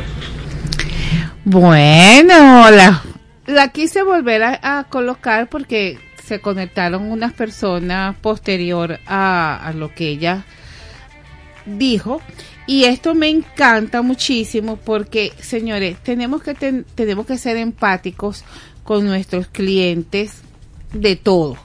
Bueno, 1.44 2.70
la, 2.70 3.02
la 3.47 3.69
quise 3.69 4.02
volver 4.02 4.43
a, 4.43 4.78
a 4.78 4.85
colocar 4.85 5.48
porque 5.48 5.98
se 6.24 6.40
conectaron 6.40 7.10
unas 7.10 7.32
personas 7.32 8.16
posterior 8.16 8.98
a, 9.06 9.73
lo 9.74 9.93
que 9.94 10.09
ella 10.09 10.44
dijo. 11.66 12.20
Y 12.66 12.85
esto 12.85 13.14
me 13.14 13.28
encanta 13.28 14.02
muchísimo 14.02 14.77
porque, 14.77 15.32
señores, 15.40 15.97
tenemos 16.02 16.43
que, 16.43 16.55
ten- 16.55 16.86
tenemos 16.94 17.27
que 17.27 17.39
ser 17.39 17.56
empáticos 17.56 18.44
con 18.85 19.05
nuestros 19.05 19.48
clientes 19.48 20.43
de 20.93 21.16
todo. 21.16 21.56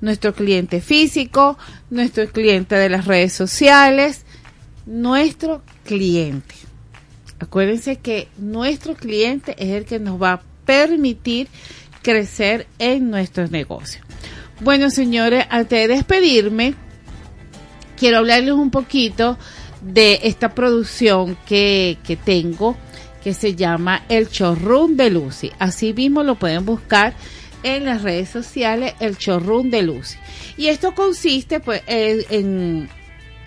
Nuestro 0.00 0.34
cliente 0.34 0.80
físico, 0.80 1.58
nuestro 1.90 2.28
cliente 2.28 2.76
de 2.76 2.88
las 2.88 3.06
redes 3.06 3.32
sociales, 3.32 4.24
nuestro 4.86 5.62
cliente. 5.84 6.54
Acuérdense 7.40 7.96
que 7.96 8.28
nuestro 8.38 8.94
cliente 8.94 9.56
es 9.58 9.70
el 9.70 9.84
que 9.84 9.98
nos 9.98 10.22
va 10.22 10.32
a 10.34 10.42
permitir 10.64 11.48
crecer 12.02 12.66
en 12.78 13.10
nuestros 13.10 13.50
negocios. 13.50 14.04
Bueno, 14.60 14.90
señores, 14.90 15.46
antes 15.50 15.88
de 15.88 15.94
despedirme, 15.94 16.74
quiero 17.96 18.18
hablarles 18.18 18.52
un 18.52 18.70
poquito 18.70 19.38
de 19.80 20.20
esta 20.22 20.54
producción 20.54 21.36
que, 21.46 21.98
que 22.04 22.16
tengo 22.16 22.76
que 23.22 23.32
se 23.32 23.54
llama 23.54 24.04
El 24.10 24.28
Chorrón 24.28 24.98
de 24.98 25.08
Lucy. 25.08 25.50
Así 25.58 25.94
mismo 25.94 26.22
lo 26.22 26.34
pueden 26.34 26.66
buscar 26.66 27.14
en 27.62 27.86
las 27.86 28.02
redes 28.02 28.28
sociales, 28.28 28.92
El 29.00 29.16
Chorrón 29.16 29.70
de 29.70 29.82
Lucy. 29.82 30.18
Y 30.58 30.66
esto 30.66 30.94
consiste 30.94 31.58
pues 31.58 31.82
en, 31.86 32.20
en 32.28 32.88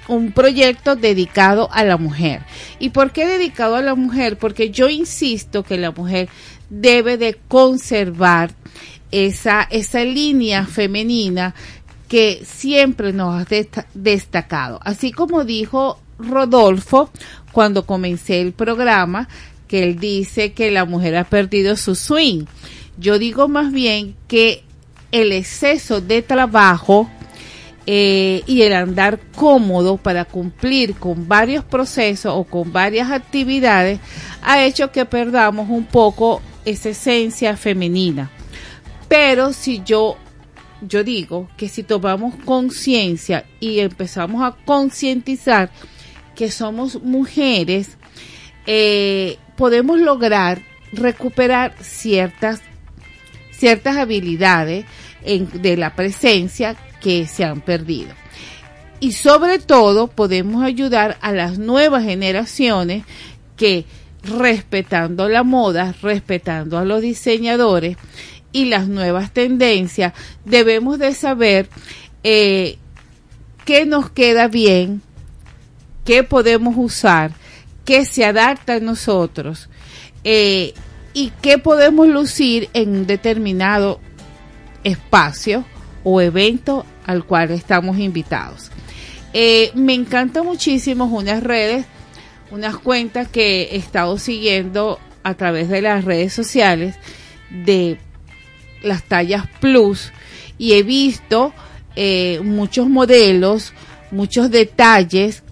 un 0.07 0.31
proyecto 0.31 0.95
dedicado 0.95 1.69
a 1.71 1.83
la 1.83 1.97
mujer. 1.97 2.41
¿Y 2.79 2.89
por 2.89 3.11
qué 3.11 3.27
dedicado 3.27 3.75
a 3.75 3.83
la 3.83 3.93
mujer? 3.93 4.37
Porque 4.37 4.71
yo 4.71 4.89
insisto 4.89 5.63
que 5.63 5.77
la 5.77 5.91
mujer 5.91 6.27
debe 6.69 7.17
de 7.17 7.35
conservar 7.47 8.51
esa, 9.11 9.63
esa 9.69 10.03
línea 10.03 10.65
femenina 10.65 11.53
que 12.07 12.41
siempre 12.45 13.13
nos 13.13 13.41
ha 13.41 13.45
desta- 13.45 13.85
destacado. 13.93 14.79
Así 14.83 15.11
como 15.11 15.43
dijo 15.43 15.99
Rodolfo 16.19 17.09
cuando 17.51 17.85
comencé 17.85 18.41
el 18.41 18.53
programa, 18.53 19.27
que 19.67 19.83
él 19.83 19.99
dice 19.99 20.53
que 20.53 20.71
la 20.71 20.85
mujer 20.85 21.15
ha 21.17 21.25
perdido 21.25 21.75
su 21.75 21.95
swing. 21.95 22.45
Yo 22.97 23.19
digo 23.19 23.47
más 23.47 23.71
bien 23.71 24.15
que 24.27 24.63
el 25.11 25.31
exceso 25.31 26.01
de 26.01 26.21
trabajo 26.21 27.09
eh, 27.85 28.43
y 28.47 28.61
el 28.63 28.73
andar 28.73 29.19
cómodo 29.35 29.97
para 29.97 30.25
cumplir 30.25 30.95
con 30.95 31.27
varios 31.27 31.63
procesos 31.63 32.33
o 32.35 32.43
con 32.43 32.73
varias 32.73 33.11
actividades 33.11 33.99
ha 34.41 34.63
hecho 34.63 34.91
que 34.91 35.05
perdamos 35.05 35.69
un 35.69 35.85
poco 35.85 36.41
esa 36.67 36.89
esencia 36.89 37.55
femenina. 37.55 38.29
Pero 39.07 39.53
si 39.53 39.81
yo, 39.83 40.17
yo 40.81 41.03
digo 41.03 41.47
que 41.55 41.69
si 41.69 41.83
tomamos 41.83 42.35
conciencia 42.43 43.45
y 43.59 43.79
empezamos 43.79 44.43
a 44.43 44.55
concientizar 44.65 45.71
que 46.35 46.51
somos 46.51 47.01
mujeres, 47.01 47.97
eh, 48.65 49.37
podemos 49.55 49.99
lograr 49.99 50.61
recuperar 50.91 51.73
ciertas 51.81 52.61
ciertas 53.51 53.97
habilidades 53.97 54.85
de 55.23 55.77
la 55.77 55.95
presencia 55.95 56.75
que 57.01 57.25
se 57.25 57.43
han 57.43 57.61
perdido. 57.61 58.09
Y 58.99 59.13
sobre 59.13 59.59
todo 59.59 60.07
podemos 60.07 60.63
ayudar 60.63 61.17
a 61.21 61.31
las 61.31 61.57
nuevas 61.57 62.03
generaciones 62.03 63.03
que 63.55 63.85
respetando 64.27 65.27
la 65.29 65.43
moda, 65.43 65.95
respetando 66.01 66.77
a 66.77 66.85
los 66.85 67.01
diseñadores 67.01 67.97
y 68.51 68.65
las 68.65 68.87
nuevas 68.87 69.31
tendencias, 69.31 70.13
debemos 70.45 70.99
de 70.99 71.13
saber 71.13 71.69
eh, 72.23 72.77
qué 73.65 73.85
nos 73.85 74.09
queda 74.09 74.47
bien, 74.47 75.01
qué 76.05 76.23
podemos 76.23 76.75
usar, 76.77 77.31
qué 77.85 78.05
se 78.05 78.25
adapta 78.25 78.75
a 78.75 78.79
nosotros 78.79 79.69
eh, 80.23 80.73
y 81.13 81.31
qué 81.41 81.57
podemos 81.57 82.07
lucir 82.07 82.69
en 82.73 82.89
un 82.89 83.07
determinado 83.07 83.99
espacio 84.83 85.65
o 86.03 86.21
evento 86.21 86.85
al 87.05 87.25
cual 87.25 87.51
estamos 87.51 87.97
invitados. 87.99 88.71
Eh, 89.33 89.71
me 89.75 89.93
encantan 89.93 90.45
muchísimo 90.45 91.05
unas 91.05 91.43
redes, 91.43 91.85
unas 92.51 92.77
cuentas 92.77 93.27
que 93.27 93.63
he 93.63 93.75
estado 93.77 94.17
siguiendo 94.17 94.99
a 95.23 95.33
través 95.33 95.69
de 95.69 95.81
las 95.81 96.05
redes 96.05 96.33
sociales 96.33 96.95
de 97.49 97.99
las 98.83 99.03
tallas 99.03 99.45
plus 99.59 100.11
y 100.57 100.73
he 100.73 100.83
visto 100.83 101.53
eh, 101.95 102.39
muchos 102.43 102.89
modelos, 102.89 103.73
muchos 104.11 104.49
detalles 104.51 105.43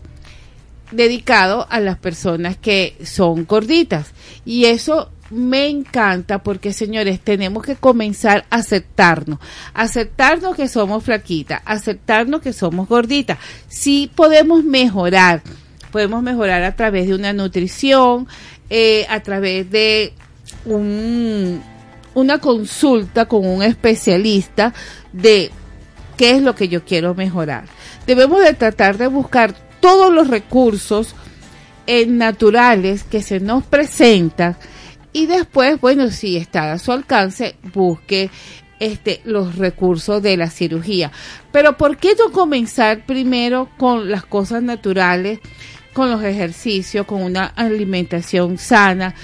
dedicados 0.91 1.65
a 1.69 1.79
las 1.79 1.97
personas 1.97 2.57
que 2.57 2.95
son 3.03 3.45
gorditas. 3.45 4.11
Y 4.45 4.65
eso 4.65 5.11
me 5.29 5.67
encanta 5.67 6.43
porque, 6.43 6.71
señores, 6.73 7.19
tenemos 7.19 7.63
que 7.63 7.75
comenzar 7.75 8.45
a 8.49 8.57
aceptarnos. 8.57 9.39
Aceptarnos 9.73 10.55
que 10.55 10.67
somos 10.67 11.03
flaquitas, 11.03 11.61
aceptarnos 11.65 12.41
que 12.41 12.53
somos 12.53 12.87
gorditas. 12.87 13.37
Sí 13.67 14.11
podemos 14.13 14.63
mejorar. 14.63 15.41
Podemos 15.95 16.21
mejorar 16.21 16.61
a 16.63 16.75
través 16.75 17.07
de 17.07 17.15
una 17.15 17.31
nutrición, 17.31 18.27
eh, 18.69 19.05
a 19.09 19.21
través 19.21 19.71
de 19.71 20.11
un, 20.65 21.63
una 22.13 22.39
consulta 22.39 23.27
con 23.27 23.47
un 23.47 23.63
especialista 23.63 24.73
de 25.13 25.51
qué 26.17 26.31
es 26.31 26.41
lo 26.41 26.53
que 26.53 26.67
yo 26.67 26.83
quiero 26.83 27.15
mejorar. 27.15 27.63
Debemos 28.05 28.43
de 28.43 28.53
tratar 28.53 28.97
de 28.97 29.07
buscar 29.07 29.55
todos 29.79 30.13
los 30.13 30.27
recursos 30.27 31.15
eh, 31.87 32.05
naturales 32.07 33.05
que 33.05 33.21
se 33.21 33.39
nos 33.39 33.63
presentan 33.63 34.57
y 35.13 35.27
después, 35.27 35.79
bueno, 35.79 36.09
si 36.11 36.35
está 36.35 36.73
a 36.73 36.77
su 36.77 36.91
alcance, 36.91 37.55
busque 37.73 38.29
este 38.79 39.21
los 39.23 39.55
recursos 39.55 40.21
de 40.21 40.35
la 40.35 40.49
cirugía. 40.49 41.11
Pero 41.53 41.77
¿por 41.77 41.95
qué 41.95 42.15
no 42.19 42.33
comenzar 42.33 43.05
primero 43.05 43.69
con 43.77 44.11
las 44.11 44.25
cosas 44.25 44.61
naturales, 44.61 45.39
con 45.95 46.11
los 46.11 46.21
ejercicios, 46.23 47.05
con 47.05 47.23
una 47.23 47.45
alimentación 47.45 48.57
sana, 48.57 49.15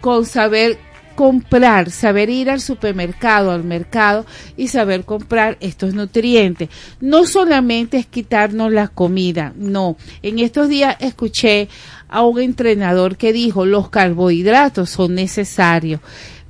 con 0.00 0.24
saber 0.24 0.78
comprar, 1.14 1.90
saber 1.90 2.30
ir 2.30 2.48
al 2.48 2.62
supermercado, 2.62 3.50
al 3.50 3.64
mercado 3.64 4.24
y 4.56 4.68
saber 4.68 5.04
comprar 5.04 5.58
estos 5.60 5.92
nutrientes. 5.92 6.70
No 7.00 7.26
solamente 7.26 7.98
es 7.98 8.06
quitarnos 8.06 8.72
la 8.72 8.88
comida, 8.88 9.52
no. 9.56 9.98
En 10.22 10.38
estos 10.38 10.70
días 10.70 10.96
escuché 11.00 11.68
a 12.08 12.22
un 12.22 12.40
entrenador 12.40 13.18
que 13.18 13.34
dijo 13.34 13.66
los 13.66 13.90
carbohidratos 13.90 14.88
son 14.88 15.16
necesarios. 15.16 16.00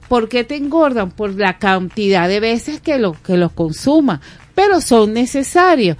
¿Por 0.09 0.28
qué 0.28 0.44
te 0.44 0.55
engordan? 0.55 1.10
Por 1.10 1.34
la 1.34 1.59
cantidad 1.59 2.28
de 2.28 2.38
veces 2.38 2.80
que 2.80 2.98
lo 2.98 3.14
que 3.20 3.36
los 3.36 3.51
consuma, 3.51 4.20
pero 4.55 4.80
son 4.80 5.12
necesarios. 5.12 5.97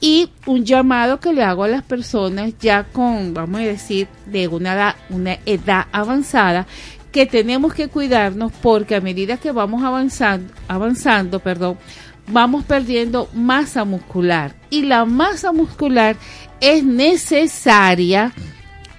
Y 0.00 0.30
un 0.46 0.64
llamado 0.64 1.20
que 1.20 1.32
le 1.32 1.42
hago 1.42 1.64
a 1.64 1.68
las 1.68 1.82
personas 1.82 2.54
ya 2.58 2.84
con, 2.84 3.34
vamos 3.34 3.60
a 3.60 3.64
decir, 3.64 4.08
de 4.26 4.48
una 4.48 4.74
edad, 4.74 4.96
una 5.10 5.38
edad 5.44 5.86
avanzada, 5.92 6.66
que 7.12 7.26
tenemos 7.26 7.74
que 7.74 7.88
cuidarnos 7.88 8.52
porque 8.62 8.94
a 8.94 9.00
medida 9.00 9.36
que 9.36 9.52
vamos 9.52 9.82
avanzando, 9.82 10.52
avanzando, 10.68 11.40
perdón, 11.40 11.76
vamos 12.28 12.64
perdiendo 12.64 13.28
masa 13.34 13.84
muscular 13.84 14.54
y 14.70 14.82
la 14.82 15.04
masa 15.04 15.52
muscular 15.52 16.16
es 16.60 16.84
necesaria 16.84 18.32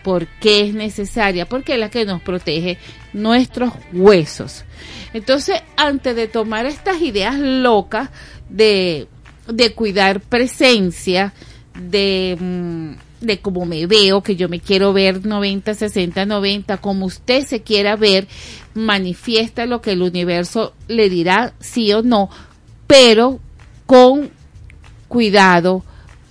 ¿Por 0.03 0.27
qué 0.27 0.61
es 0.61 0.73
necesaria? 0.73 1.47
Porque 1.47 1.73
es 1.73 1.79
la 1.79 1.89
que 1.89 2.05
nos 2.05 2.21
protege 2.21 2.77
nuestros 3.13 3.73
huesos. 3.93 4.65
Entonces, 5.13 5.61
antes 5.77 6.15
de 6.15 6.27
tomar 6.27 6.65
estas 6.65 7.01
ideas 7.01 7.37
locas 7.37 8.09
de, 8.49 9.07
de 9.53 9.73
cuidar 9.73 10.21
presencia, 10.21 11.33
de, 11.79 12.37
mm, 12.39 13.25
de 13.25 13.39
cómo 13.39 13.65
me 13.65 13.85
veo, 13.85 14.21
que 14.21 14.35
yo 14.35 14.49
me 14.49 14.59
quiero 14.59 14.93
ver 14.93 15.25
90, 15.25 15.73
60, 15.73 16.25
90, 16.25 16.77
como 16.77 17.05
usted 17.05 17.45
se 17.45 17.61
quiera 17.61 17.95
ver, 17.95 18.27
manifiesta 18.73 19.65
lo 19.65 19.81
que 19.81 19.91
el 19.91 20.01
universo 20.01 20.73
le 20.87 21.09
dirá 21.09 21.53
sí 21.59 21.93
o 21.93 22.01
no, 22.01 22.29
pero 22.87 23.39
con 23.85 24.31
cuidado, 25.07 25.83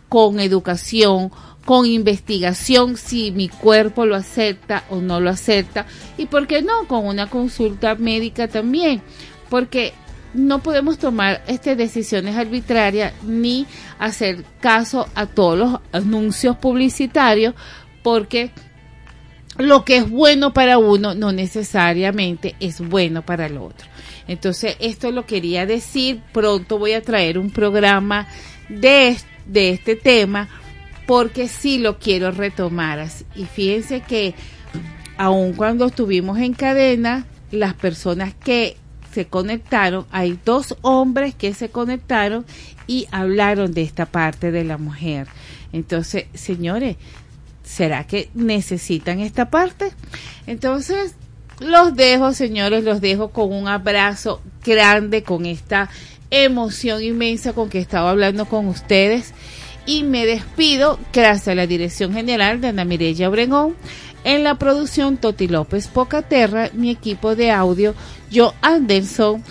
con 0.09 0.41
educación, 0.41 1.31
con 1.65 1.87
investigación 1.87 2.97
si 2.97 3.31
mi 3.31 3.49
cuerpo 3.49 4.07
lo 4.07 4.17
acepta 4.17 4.85
o 4.91 4.97
no 4.97 5.21
lo 5.21 5.31
acepta 5.31 5.87
y 6.19 6.27
por 6.27 6.47
qué 6.47 6.63
no 6.63 6.89
con 6.89 7.07
una 7.07 7.29
consulta 7.29 7.95
médica 7.95 8.49
también 8.49 9.03
porque 9.51 9.93
no 10.35 10.63
podemos 10.63 10.99
tomar 10.99 11.43
este 11.47 11.77
decisiones 11.77 12.37
arbitrarias 12.37 13.13
ni 13.23 13.67
hacer 13.99 14.45
caso 14.61 15.09
a 15.15 15.27
todos 15.27 15.59
los 15.59 15.81
anuncios 15.93 16.57
publicitarios 16.57 17.55
porque 18.03 18.51
lo 19.59 19.85
que 19.85 19.97
es 19.97 20.11
bueno 20.11 20.53
para 20.53 20.79
uno 20.79 21.15
no 21.15 21.33
necesariamente 21.33 22.55
es 22.61 22.81
bueno 22.81 23.23
para 23.23 23.47
el 23.47 23.59
otro. 23.59 23.87
Entonces, 24.27 24.77
esto 24.79 25.11
lo 25.11 25.27
quería 25.27 25.67
decir. 25.67 26.23
Pronto 26.33 26.79
voy 26.79 26.93
a 26.93 27.03
traer 27.03 27.37
un 27.37 27.51
programa 27.51 28.29
de, 28.69 29.17
de 29.47 29.71
este 29.71 29.97
tema 29.97 30.49
porque 31.07 31.49
sí 31.49 31.79
lo 31.79 31.99
quiero 31.99 32.31
retomar. 32.31 33.07
Y 33.35 33.45
fíjense 33.45 34.01
que 34.01 34.35
aun 35.19 35.53
cuando 35.53 35.87
estuvimos 35.87 36.39
en 36.39 36.55
cadena, 36.55 37.27
las 37.51 37.75
personas 37.75 38.33
que 38.35 38.77
se 39.13 39.27
conectaron, 39.27 40.07
hay 40.11 40.39
dos 40.45 40.77
hombres 40.83 41.35
que 41.35 41.55
se 41.55 41.71
conectaron 41.71 42.45
y 42.87 43.07
hablaron 43.11 43.73
de 43.73 43.83
esta 43.83 44.07
parte 44.07 44.51
de 44.51 44.65
la 44.65 44.79
mujer. 44.79 45.27
Entonces, 45.73 46.27
señores, 46.35 46.97
¿será 47.63 48.07
que 48.07 48.31
necesitan 48.35 49.21
esta 49.21 49.51
parte? 49.51 49.93
Entonces, 50.47 51.15
los 51.61 51.95
dejo, 51.95 52.33
señores, 52.33 52.85
los 52.85 53.01
dejo 53.01 53.31
con 53.31 53.53
un 53.53 53.69
abrazo 53.69 54.41
grande, 54.65 55.23
con 55.23 55.47
esta 55.47 55.91
emoción 56.31 57.03
inmensa 57.03 57.53
con 57.53 57.69
que 57.69 57.79
estaba 57.79 58.11
hablando 58.11 58.47
con 58.47 58.67
ustedes. 58.67 59.35
Y 59.87 60.05
me 60.05 60.27
despido 60.27 60.99
gracias 61.13 61.49
a 61.49 61.55
la 61.55 61.67
dirección 61.67 62.13
general 62.13 62.61
de 62.61 62.69
Ana 62.69 62.85
Mireya 62.85 63.29
Obregón. 63.29 63.75
En 64.25 64.45
la 64.45 64.57
producción 64.57 65.17
Toti 65.17 65.49
López 65.49 65.89
Pocaterra, 65.89 66.71
mi 66.73 66.91
equipo 66.91 67.35
de 67.37 67.51
audio, 67.51 67.95
yo 68.31 68.55
Anderson 68.61 69.43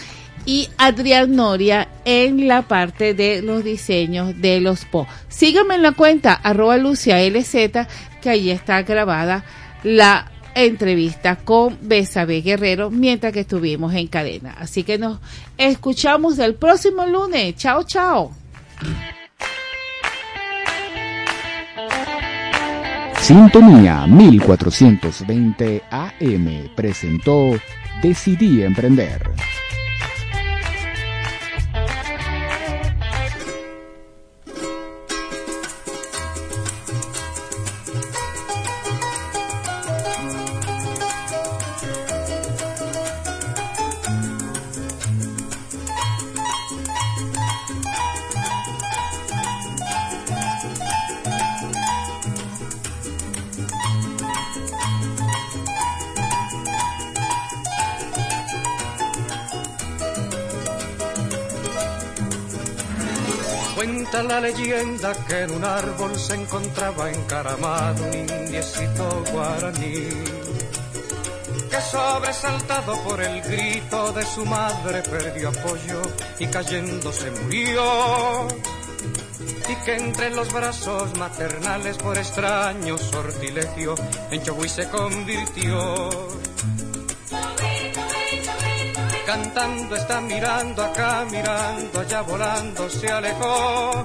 y 0.46 0.70
Adrián 0.78 1.36
Noria 1.36 1.88
en 2.06 2.48
la 2.48 2.64
parte 2.64 3.14
de 3.14 3.42
los 3.42 3.64
diseños 3.64 4.40
de 4.42 4.60
los 4.60 4.86
po. 4.86 5.08
Síganme 5.28 5.76
en 5.76 5.84
la 5.84 5.92
cuenta 5.92 6.34
arroba 6.34 6.78
LZ, 6.78 7.54
que 8.22 8.30
ahí 8.30 8.50
está 8.50 8.84
grabada 8.84 9.44
la 9.84 10.32
entrevista 10.56 11.36
con 11.36 11.78
Besabe 11.82 12.42
Guerrero 12.42 12.90
mientras 12.90 13.34
que 13.34 13.42
estuvimos 13.42 13.94
en 13.94 14.08
cadena. 14.08 14.56
Así 14.60 14.84
que 14.84 14.98
nos 14.98 15.20
escuchamos 15.58 16.40
el 16.40 16.56
próximo 16.56 17.06
lunes. 17.06 17.56
Chao, 17.56 17.84
chao. 17.84 18.32
Sintonía 23.30 24.08
1420 24.08 25.84
AM 25.92 26.72
presentó 26.74 27.52
Decidí 28.02 28.64
Emprender. 28.64 29.22
La 64.12 64.42
leyenda 64.42 65.14
que 65.28 65.44
en 65.44 65.52
un 65.52 65.64
árbol 65.64 66.20
se 66.20 66.36
encontraba 66.36 67.10
encaramado 67.10 68.04
un 68.04 68.14
indiecito 68.14 69.24
guaraní, 69.32 70.10
que 71.70 71.82
sobresaltado 71.90 73.02
por 73.04 73.22
el 73.22 73.42
grito 73.42 74.12
de 74.12 74.26
su 74.26 74.46
madre 74.46 75.02
perdió 75.04 75.50
apoyo 75.50 76.02
y 76.38 76.48
cayendo 76.48 77.14
se 77.14 77.32
murió, 77.32 78.48
y 79.70 79.76
que 79.86 79.96
entre 79.96 80.32
los 80.32 80.52
brazos 80.52 81.18
maternales 81.18 81.98
por 81.98 82.18
extraño 82.18 82.98
sortilegio 82.98 83.96
en 84.32 84.44
Chogui 84.44 84.70
se 84.70 84.90
convirtió. 84.90 86.10
Cantando 89.30 89.96
está 89.96 90.22
mirando 90.22 90.84
acá, 90.84 91.24
mirando 91.30 92.00
allá, 92.00 92.22
volando 92.22 92.90
se 92.90 93.08
alejó. 93.10 94.04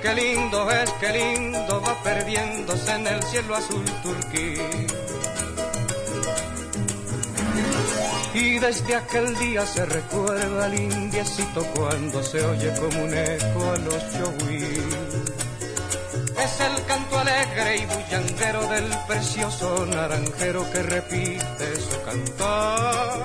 Qué 0.00 0.14
lindo 0.14 0.70
es, 0.70 0.88
qué 1.00 1.12
lindo 1.12 1.82
va 1.84 2.00
perdiéndose 2.04 2.92
en 2.92 3.06
el 3.08 3.20
cielo 3.24 3.56
azul 3.56 3.84
turquí. 4.04 4.54
Y 8.34 8.58
desde 8.60 8.94
aquel 8.94 9.36
día 9.38 9.66
se 9.66 9.84
recuerda 9.84 10.66
al 10.66 10.78
indiecito 10.78 11.66
cuando 11.74 12.22
se 12.22 12.40
oye 12.40 12.72
como 12.78 13.02
un 13.02 13.14
eco 13.14 13.70
a 13.72 13.76
los 13.78 14.12
chohuí. 14.12 15.05
Alegre 17.56 17.76
y 17.78 17.86
bullanguero 17.86 18.66
del 18.66 18.84
precioso 19.06 19.86
naranjero 19.86 20.70
que 20.70 20.82
repite 20.82 21.76
su 21.76 22.02
cantar. 22.04 23.24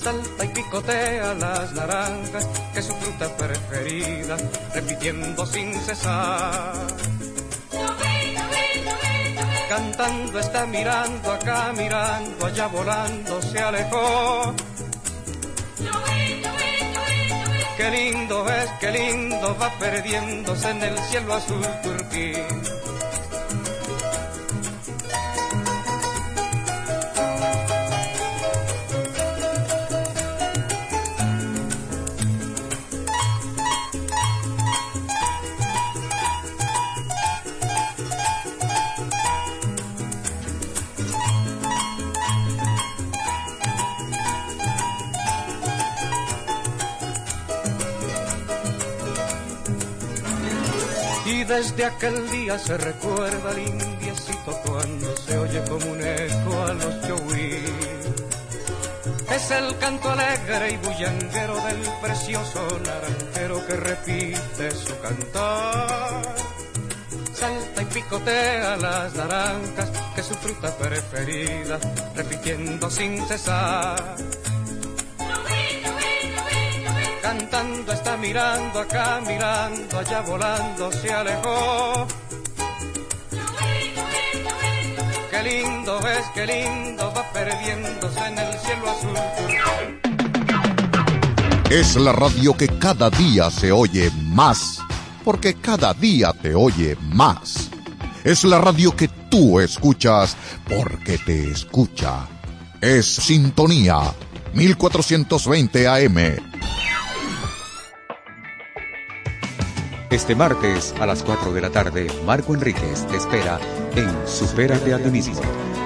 Salta 0.00 0.44
y 0.44 0.48
picotea 0.48 1.34
las 1.34 1.72
naranjas, 1.72 2.46
que 2.72 2.80
su 2.80 2.94
fruta 2.94 3.36
preferida, 3.36 4.36
repitiendo 4.72 5.44
sin 5.46 5.74
cesar. 5.80 6.86
Cantando 9.68 10.38
está 10.38 10.66
mirando 10.66 11.32
acá, 11.32 11.72
mirando 11.76 12.46
allá, 12.46 12.68
volando 12.68 13.42
se 13.42 13.58
alejó. 13.58 14.54
Qué 17.76 17.90
lindo 17.90 18.48
es, 18.48 18.70
qué 18.78 18.90
lindo 18.92 19.56
va 19.60 19.76
perdiéndose 19.76 20.70
en 20.70 20.82
el 20.84 20.98
cielo 21.00 21.34
azul 21.34 21.66
turquí. 21.82 22.77
Desde 51.58 51.86
aquel 51.86 52.30
día 52.30 52.56
se 52.56 52.78
recuerda 52.78 53.50
al 53.50 53.58
indiecito 53.58 54.60
cuando 54.64 55.16
se 55.16 55.36
oye 55.38 55.60
como 55.68 55.86
un 55.90 56.00
eco 56.00 56.62
a 56.62 56.72
los 56.72 57.00
chohuí. 57.02 57.64
Es 59.34 59.50
el 59.50 59.76
canto 59.78 60.08
alegre 60.08 60.74
y 60.74 60.76
bullanguero 60.76 61.56
del 61.66 61.82
precioso 62.00 62.60
naranjero 62.86 63.66
que 63.66 63.74
repite 63.74 64.70
su 64.70 65.00
cantar. 65.00 66.22
salta 67.32 67.82
y 67.82 67.86
picotea 67.86 68.76
las 68.76 69.14
naranjas, 69.14 69.90
que 70.14 70.22
su 70.22 70.34
fruta 70.34 70.70
preferida, 70.76 71.80
repitiendo 72.14 72.88
sin 72.88 73.26
cesar. 73.26 74.16
Cantando 77.50 77.92
está 77.92 78.16
mirando 78.18 78.78
acá, 78.78 79.22
mirando 79.26 79.98
allá 79.98 80.20
volando, 80.20 80.92
se 80.92 81.10
alejó. 81.10 82.06
Qué 85.30 85.42
lindo 85.42 85.98
ves, 86.00 86.24
qué 86.34 86.46
lindo 86.46 87.12
va 87.16 87.32
perdiéndose 87.32 88.20
en 88.26 88.38
el 88.38 88.58
cielo 88.58 88.90
azul. 88.90 89.16
Es 91.70 91.96
la 91.96 92.12
radio 92.12 92.54
que 92.54 92.68
cada 92.68 93.08
día 93.08 93.50
se 93.50 93.72
oye 93.72 94.10
más, 94.26 94.80
porque 95.24 95.54
cada 95.54 95.94
día 95.94 96.34
te 96.34 96.54
oye 96.54 96.96
más. 97.00 97.70
Es 98.24 98.44
la 98.44 98.58
radio 98.58 98.94
que 98.94 99.08
tú 99.30 99.58
escuchas 99.58 100.36
porque 100.68 101.16
te 101.16 101.50
escucha. 101.50 102.28
Es 102.82 103.06
Sintonía 103.06 104.12
1420 104.52 105.88
AM. 105.88 106.58
Este 110.10 110.34
martes 110.34 110.94
a 111.00 111.04
las 111.04 111.22
4 111.22 111.52
de 111.52 111.60
la 111.60 111.68
tarde, 111.68 112.06
Marco 112.24 112.54
Enríquez 112.54 113.06
te 113.08 113.18
espera 113.18 113.60
en 113.94 114.26
Supérate 114.26 114.94
a 114.94 114.98
ti 114.98 115.10
mismo, 115.10 115.38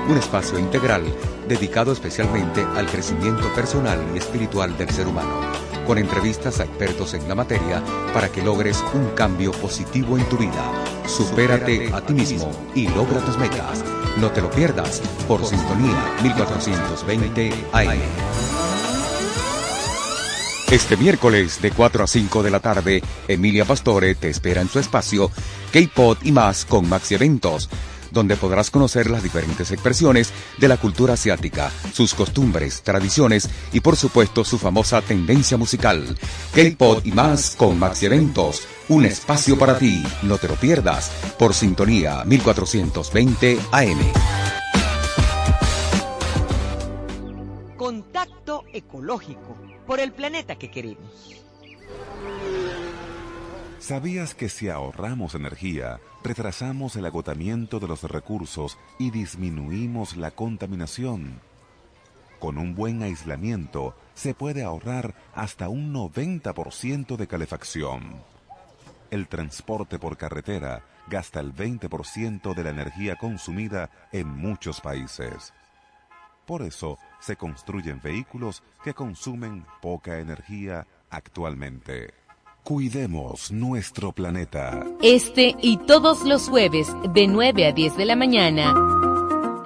un 0.08 0.16
espacio 0.16 0.60
integral 0.60 1.02
dedicado 1.48 1.90
especialmente 1.90 2.64
al 2.76 2.86
crecimiento 2.86 3.52
personal 3.52 3.98
y 4.14 4.18
espiritual 4.18 4.78
del 4.78 4.90
ser 4.90 5.08
humano, 5.08 5.40
con 5.88 5.98
entrevistas 5.98 6.60
a 6.60 6.64
expertos 6.64 7.14
en 7.14 7.28
la 7.28 7.34
materia 7.34 7.82
para 8.14 8.28
que 8.28 8.42
logres 8.42 8.84
un 8.94 9.08
cambio 9.16 9.50
positivo 9.50 10.16
en 10.16 10.24
tu 10.28 10.36
vida. 10.36 10.70
Supérate 11.08 11.92
a 11.92 12.00
ti 12.00 12.14
mismo 12.14 12.48
y 12.76 12.86
logra 12.86 13.18
tus 13.24 13.36
metas. 13.38 13.82
No 14.18 14.30
te 14.30 14.40
lo 14.40 14.50
pierdas 14.52 15.02
por 15.26 15.44
Sintonía 15.44 15.98
1420 16.22 17.52
AM. 17.72 18.41
Este 20.72 20.96
miércoles 20.96 21.60
de 21.60 21.70
4 21.70 22.02
a 22.02 22.06
5 22.06 22.42
de 22.42 22.50
la 22.50 22.58
tarde, 22.58 23.02
Emilia 23.28 23.66
Pastore 23.66 24.14
te 24.14 24.30
espera 24.30 24.62
en 24.62 24.70
su 24.70 24.78
espacio 24.78 25.30
K-Pod 25.70 26.16
y 26.22 26.32
más 26.32 26.64
con 26.64 26.88
Maxi 26.88 27.14
Eventos, 27.14 27.68
donde 28.10 28.36
podrás 28.36 28.70
conocer 28.70 29.10
las 29.10 29.22
diferentes 29.22 29.70
expresiones 29.70 30.32
de 30.56 30.68
la 30.68 30.78
cultura 30.78 31.12
asiática, 31.12 31.70
sus 31.92 32.14
costumbres, 32.14 32.80
tradiciones 32.80 33.50
y 33.74 33.80
por 33.80 33.96
supuesto 33.96 34.46
su 34.46 34.56
famosa 34.56 35.02
tendencia 35.02 35.58
musical. 35.58 36.16
K-Pod 36.54 37.04
y 37.04 37.12
más 37.12 37.54
con 37.54 37.78
Maxi 37.78 38.06
Eventos, 38.06 38.62
un 38.88 39.04
espacio 39.04 39.58
para 39.58 39.76
ti, 39.76 40.02
no 40.22 40.38
te 40.38 40.48
lo 40.48 40.54
pierdas, 40.54 41.10
por 41.38 41.52
sintonía 41.52 42.24
1420 42.24 43.58
AM. 43.72 44.00
Contacto 47.76 48.64
ecológico 48.72 49.71
por 49.86 50.00
el 50.00 50.12
planeta 50.12 50.56
que 50.56 50.70
queremos. 50.70 51.42
¿Sabías 53.78 54.34
que 54.34 54.48
si 54.48 54.68
ahorramos 54.68 55.34
energía, 55.34 55.98
retrasamos 56.22 56.94
el 56.94 57.04
agotamiento 57.04 57.80
de 57.80 57.88
los 57.88 58.04
recursos 58.04 58.78
y 58.98 59.10
disminuimos 59.10 60.16
la 60.16 60.30
contaminación? 60.30 61.40
Con 62.38 62.58
un 62.58 62.76
buen 62.76 63.02
aislamiento 63.02 63.96
se 64.14 64.34
puede 64.34 64.62
ahorrar 64.62 65.14
hasta 65.34 65.68
un 65.68 65.92
90% 65.92 67.16
de 67.16 67.26
calefacción. 67.26 68.22
El 69.10 69.26
transporte 69.26 69.98
por 69.98 70.16
carretera 70.16 70.84
gasta 71.08 71.40
el 71.40 71.52
20% 71.52 72.54
de 72.54 72.64
la 72.64 72.70
energía 72.70 73.16
consumida 73.16 73.90
en 74.12 74.28
muchos 74.28 74.80
países. 74.80 75.52
Por 76.46 76.62
eso 76.62 76.98
se 77.20 77.36
construyen 77.36 78.00
vehículos 78.02 78.62
que 78.82 78.94
consumen 78.94 79.64
poca 79.80 80.18
energía 80.18 80.86
actualmente. 81.10 82.14
Cuidemos 82.64 83.50
nuestro 83.50 84.12
planeta. 84.12 84.84
Este 85.02 85.56
y 85.60 85.78
todos 85.78 86.24
los 86.24 86.48
jueves 86.48 86.88
de 87.12 87.26
9 87.26 87.66
a 87.66 87.72
10 87.72 87.96
de 87.96 88.04
la 88.04 88.16
mañana. 88.16 88.91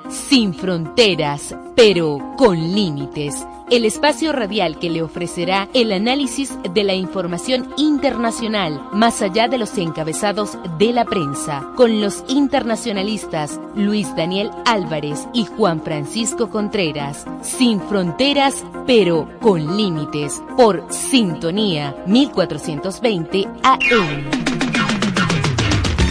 Sin 0.08 0.54
fronteras, 0.54 1.54
pero 1.74 2.18
con 2.36 2.56
límites. 2.56 3.46
El 3.68 3.84
espacio 3.84 4.32
radial 4.32 4.78
que 4.78 4.90
le 4.90 5.02
ofrecerá 5.02 5.68
el 5.74 5.90
análisis 5.90 6.56
de 6.72 6.84
la 6.84 6.94
información 6.94 7.74
internacional 7.76 8.80
más 8.92 9.22
allá 9.22 9.48
de 9.48 9.58
los 9.58 9.76
encabezados 9.76 10.56
de 10.78 10.92
la 10.92 11.04
prensa, 11.04 11.66
con 11.76 12.00
los 12.00 12.22
internacionalistas 12.28 13.60
Luis 13.74 14.14
Daniel 14.14 14.50
Álvarez 14.64 15.26
y 15.32 15.46
Juan 15.46 15.82
Francisco 15.82 16.48
Contreras. 16.48 17.26
Sin 17.42 17.80
fronteras, 17.80 18.64
pero 18.86 19.28
con 19.40 19.76
límites. 19.76 20.40
Por 20.56 20.86
Sintonía 20.92 21.96
1420 22.06 23.48
AM. 23.64 24.45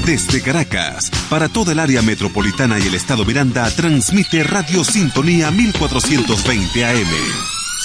Desde 0.06 0.42
Caracas, 0.42 1.10
para 1.32 1.50
toda 1.50 1.72
el 1.72 1.80
área 1.80 2.04
metropolitana 2.04 2.78
y 2.78 2.84
el 2.84 2.94
estado 2.94 3.26
Miranda, 3.26 3.68
transmite 3.72 4.44
Radio 4.44 4.84
Sintonía 4.84 5.50
1420 5.50 6.86
AM. 6.86 7.08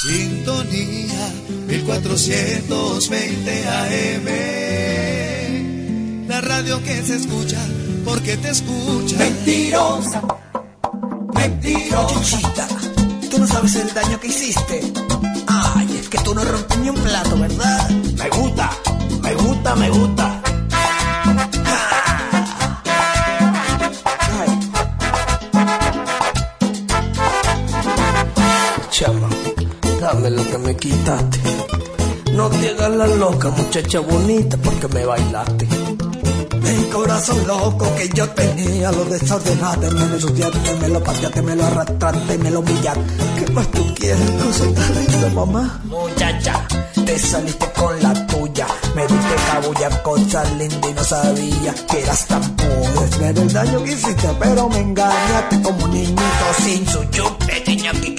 Sintonía 0.03 1.33
1420 1.67 3.69
AM. 3.69 4.27
La 6.29 6.43
radio 6.43 6.83
que 6.83 7.03
se 7.03 7.17
escucha 7.17 7.57
porque 8.05 8.37
te 8.37 8.51
escucha. 8.51 9.17
Mentirosa. 9.17 10.21
Mentirosa. 11.35 12.69
Tú 13.31 13.39
no 13.39 13.47
sabes 13.47 13.77
el 13.77 13.95
daño 13.95 14.21
que 14.21 14.27
hiciste. 14.27 14.93
Ay, 15.47 15.97
es 15.99 16.11
que 16.11 16.19
tú 16.19 16.35
no 16.35 16.45
rompes 16.45 16.79
ni 16.81 16.91
un 16.91 16.97
plato, 16.97 17.39
¿verdad? 17.39 17.89
Me 17.91 18.29
gusta, 18.29 18.71
me 19.23 19.35
gusta, 19.35 19.75
me 19.77 19.89
gusta. 19.89 20.40
Dame 30.21 30.37
lo 30.37 30.51
que 30.51 30.59
me 30.59 30.77
quitaste. 30.77 31.39
No 32.33 32.49
te 32.51 32.71
hagas 32.71 32.91
la 32.91 33.07
loca, 33.07 33.49
muchacha 33.51 34.01
bonita, 34.01 34.57
porque 34.59 34.89
me 34.89 35.05
bailaste. 35.05 35.67
Mi 36.61 36.85
corazón 36.91 37.47
loco 37.47 37.87
que 37.97 38.09
yo 38.15 38.29
tenía, 38.31 38.93
lo 38.93 39.05
desordenaste, 39.05 39.91
me 39.91 40.07
lo 40.07 40.15
ensuciaste, 40.15 40.75
me 40.81 40.89
lo 40.89 41.03
pateaste, 41.03 41.43
me 41.43 41.57
lo 41.57 41.65
arrastraste, 41.65 42.39
me 42.39 42.51
lo 42.51 42.61
humillaste. 42.61 43.01
¿Qué 43.39 43.53
más 43.53 43.71
tú 43.71 43.95
quieres, 43.95 44.31
cosita 44.43 44.83
linda, 44.91 45.29
mamá? 45.35 45.81
Muchacha, 45.85 46.67
te 47.05 47.19
saliste 47.19 47.67
con 47.73 48.03
la 48.03 48.27
tuya, 48.27 48.67
me 48.95 49.03
diste 49.03 49.35
cabulla, 49.51 50.03
cosa 50.03 50.45
linda 50.55 50.89
y 50.89 50.93
no 50.95 51.05
sabía 51.05 51.75
que 51.91 52.03
eras 52.03 52.27
tan 52.27 52.57
pobre. 52.57 53.05
Es 53.05 53.19
ver 53.19 53.39
el 53.39 53.53
daño 53.53 53.85
que 53.85 53.93
hiciste, 53.93 54.29
pero 54.39 54.69
me 54.69 54.81
engañaste 54.81 55.63
como 55.63 55.85
un 55.85 55.91
niñito 55.91 56.47
sin 56.63 56.87
su 56.87 57.05
chupe, 57.07 57.63
quiñaki, 57.65 58.15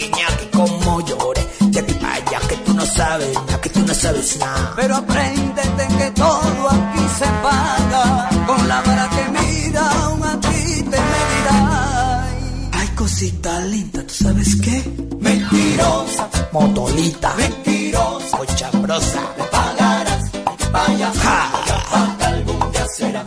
como 0.61 1.01
lloré. 1.01 1.47
De 1.59 1.79
aquí 1.79 1.93
para 1.93 2.13
allá, 2.13 2.39
que 2.47 2.55
tú 2.57 2.73
no 2.73 2.85
sabes 2.85 3.37
que 3.61 3.69
tú 3.69 3.79
no 3.85 3.93
sabes 3.93 4.37
nada. 4.37 4.73
Pero 4.75 4.95
apréndete 4.95 5.87
que 5.97 6.11
todo 6.11 6.69
aquí 6.69 7.05
se 7.19 7.27
paga 7.45 8.29
con 8.47 8.67
la 8.67 8.81
vara 8.81 9.09
que 9.09 9.23
mira, 9.37 9.89
aún 10.03 10.23
a 10.23 10.39
ti 10.39 10.83
te 10.91 10.99
medirá. 11.13 12.25
Ay, 12.73 12.87
cosita 12.95 13.59
linda, 13.61 14.01
¿tú 14.03 14.13
sabes 14.23 14.55
qué? 14.61 14.77
Mentirosa, 15.19 16.29
motolita, 16.51 17.33
mentirosa, 17.35 18.37
cochambrosa, 18.37 19.21
me 19.37 19.43
pagarás, 19.45 20.23
vaya, 20.71 21.11
ja, 21.23 22.27
algún 22.27 22.71
día 22.71 22.85
será. 22.97 23.23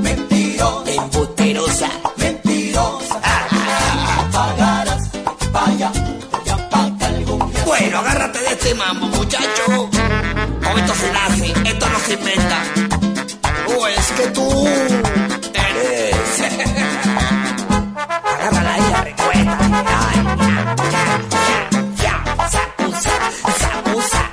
Mentirosa, 0.00 0.90
embusterosa, 0.92 1.88
Bueno, 7.94 8.08
agárrate 8.08 8.40
de 8.40 8.48
este 8.48 8.74
mambo, 8.74 9.06
muchacho. 9.06 9.88
Con 10.64 10.78
esto 10.80 10.94
se 10.96 11.12
nace, 11.12 11.54
esto 11.64 11.88
no 11.88 11.98
se 12.00 12.14
inventa. 12.14 12.62
O 13.68 13.86
es 13.86 14.10
que 14.16 14.26
tú 14.30 14.66
eres. 15.54 16.16
Agárrala 18.40 18.74
ahí, 18.74 18.94
recuerda. 19.04 19.58
Ay, 20.10 20.24
ya, 20.90 21.20
ya, 21.30 22.24
ya, 22.34 22.48
sacusa, 22.48 23.10
sacusa. 23.60 24.30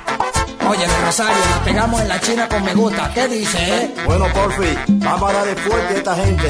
Oye, 0.68 0.86
Rosario, 1.04 1.44
nos 1.50 1.58
pegamos 1.60 2.02
en 2.02 2.08
la 2.08 2.20
china 2.20 2.48
con 2.48 2.64
me 2.64 2.74
gusta. 2.74 3.12
¿Qué 3.14 3.28
dice, 3.28 3.58
eh? 3.58 3.94
Bueno, 4.06 4.26
Porfi, 4.32 4.76
vamos 4.88 5.30
a 5.30 5.34
darle 5.34 5.54
fuerte 5.54 5.94
a 5.94 5.96
esta 5.98 6.16
gente. 6.16 6.48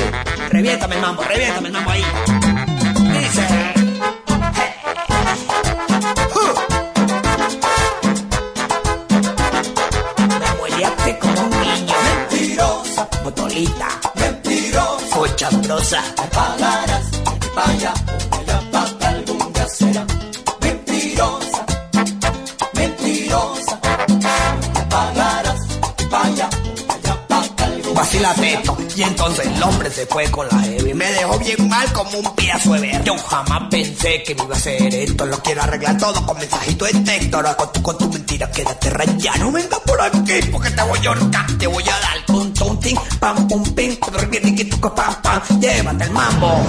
Reviéntame 0.48 0.94
el 0.94 1.02
mambo, 1.02 1.22
reviéntame 1.24 1.68
el 1.68 1.74
mambo 1.74 1.90
ahí. 1.90 2.04
Me 15.72 16.26
pagarás 16.28 17.10
de 17.10 17.48
pa' 17.54 17.64
allá, 17.64 17.94
allá 18.30 18.60
pa' 18.70 18.98
que 18.98 19.06
algún 19.06 19.52
día 19.54 19.66
será 19.68 20.06
mentirosa, 20.60 21.66
mentirosa. 22.74 23.80
Me 24.76 24.82
pagarás 24.90 25.68
de 25.96 26.06
pa' 26.10 26.24
allá, 26.24 26.50
allá 26.90 27.26
pa' 27.26 27.56
que 27.56 27.64
algún 27.64 27.94
Vacila 27.94 28.34
teto. 28.34 28.76
Y 28.94 29.02
entonces 29.02 29.46
el 29.46 29.62
hombre 29.62 29.90
se 29.90 30.04
fue 30.04 30.30
con 30.30 30.46
la 30.48 30.58
heavy. 30.58 30.92
Me 30.92 31.10
dejó 31.10 31.38
bien 31.38 31.66
mal 31.70 31.90
como 31.94 32.18
un 32.18 32.34
piazo 32.34 32.74
de 32.74 32.80
ver. 32.80 33.04
Yo 33.04 33.16
jamás 33.16 33.62
pensé 33.70 34.22
que 34.24 34.34
me 34.34 34.44
iba 34.44 34.54
a 34.54 34.58
hacer 34.58 34.94
esto. 34.94 35.24
Lo 35.24 35.38
quiero 35.38 35.62
arreglar 35.62 35.96
todo 35.96 36.26
con 36.26 36.36
mensajito 36.38 36.84
de 36.84 36.92
texto. 36.92 37.38
Ahora 37.38 37.54
con 37.54 37.72
tu, 37.72 37.82
con 37.82 37.96
tu 37.96 38.10
mentira 38.10 38.50
quédate 38.50 38.90
rayado. 38.90 39.38
No 39.38 39.52
venga 39.52 39.78
por 39.78 39.98
aquí 40.02 40.34
porque 40.52 40.70
te 40.70 40.82
voy 40.82 40.98
a 41.06 41.08
ahorcar. 41.08 41.46
Te 41.58 41.66
voy 41.66 41.84
a 41.84 41.98
dar 41.98 42.36
un 42.36 42.51
ting, 42.82 42.98
pam 43.20 43.48
pum 43.48 43.62
pim, 43.74 43.96
tucu, 43.96 44.90
pam 44.94 45.14
pam. 45.22 45.40
Llévate 45.60 46.04
el 46.04 46.10
mambo. 46.10 46.60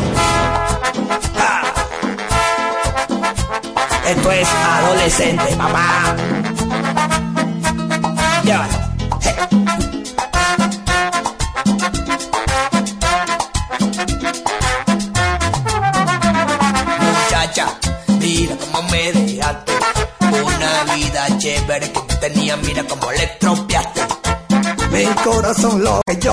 Esto 4.05 4.31
es 4.31 4.47
adolescente, 4.47 5.55
papá. 5.57 6.15
Llévate. 8.43 8.83
mira 18.19 18.55
cómo 18.57 18.89
me 18.89 19.11
dejaste. 19.11 19.71
Una 20.19 20.95
vida 20.95 21.27
chévere 21.37 21.91
que 21.91 21.99
tú 21.99 22.15
tenías, 22.19 22.57
mira 22.63 22.83
cómo 22.83 23.11
le 23.11 23.23
estropeaste. 23.23 24.02
Mi 25.03 25.13
corazón 25.15 25.83
lo 25.83 26.01
que 26.05 26.15
yo 26.15 26.31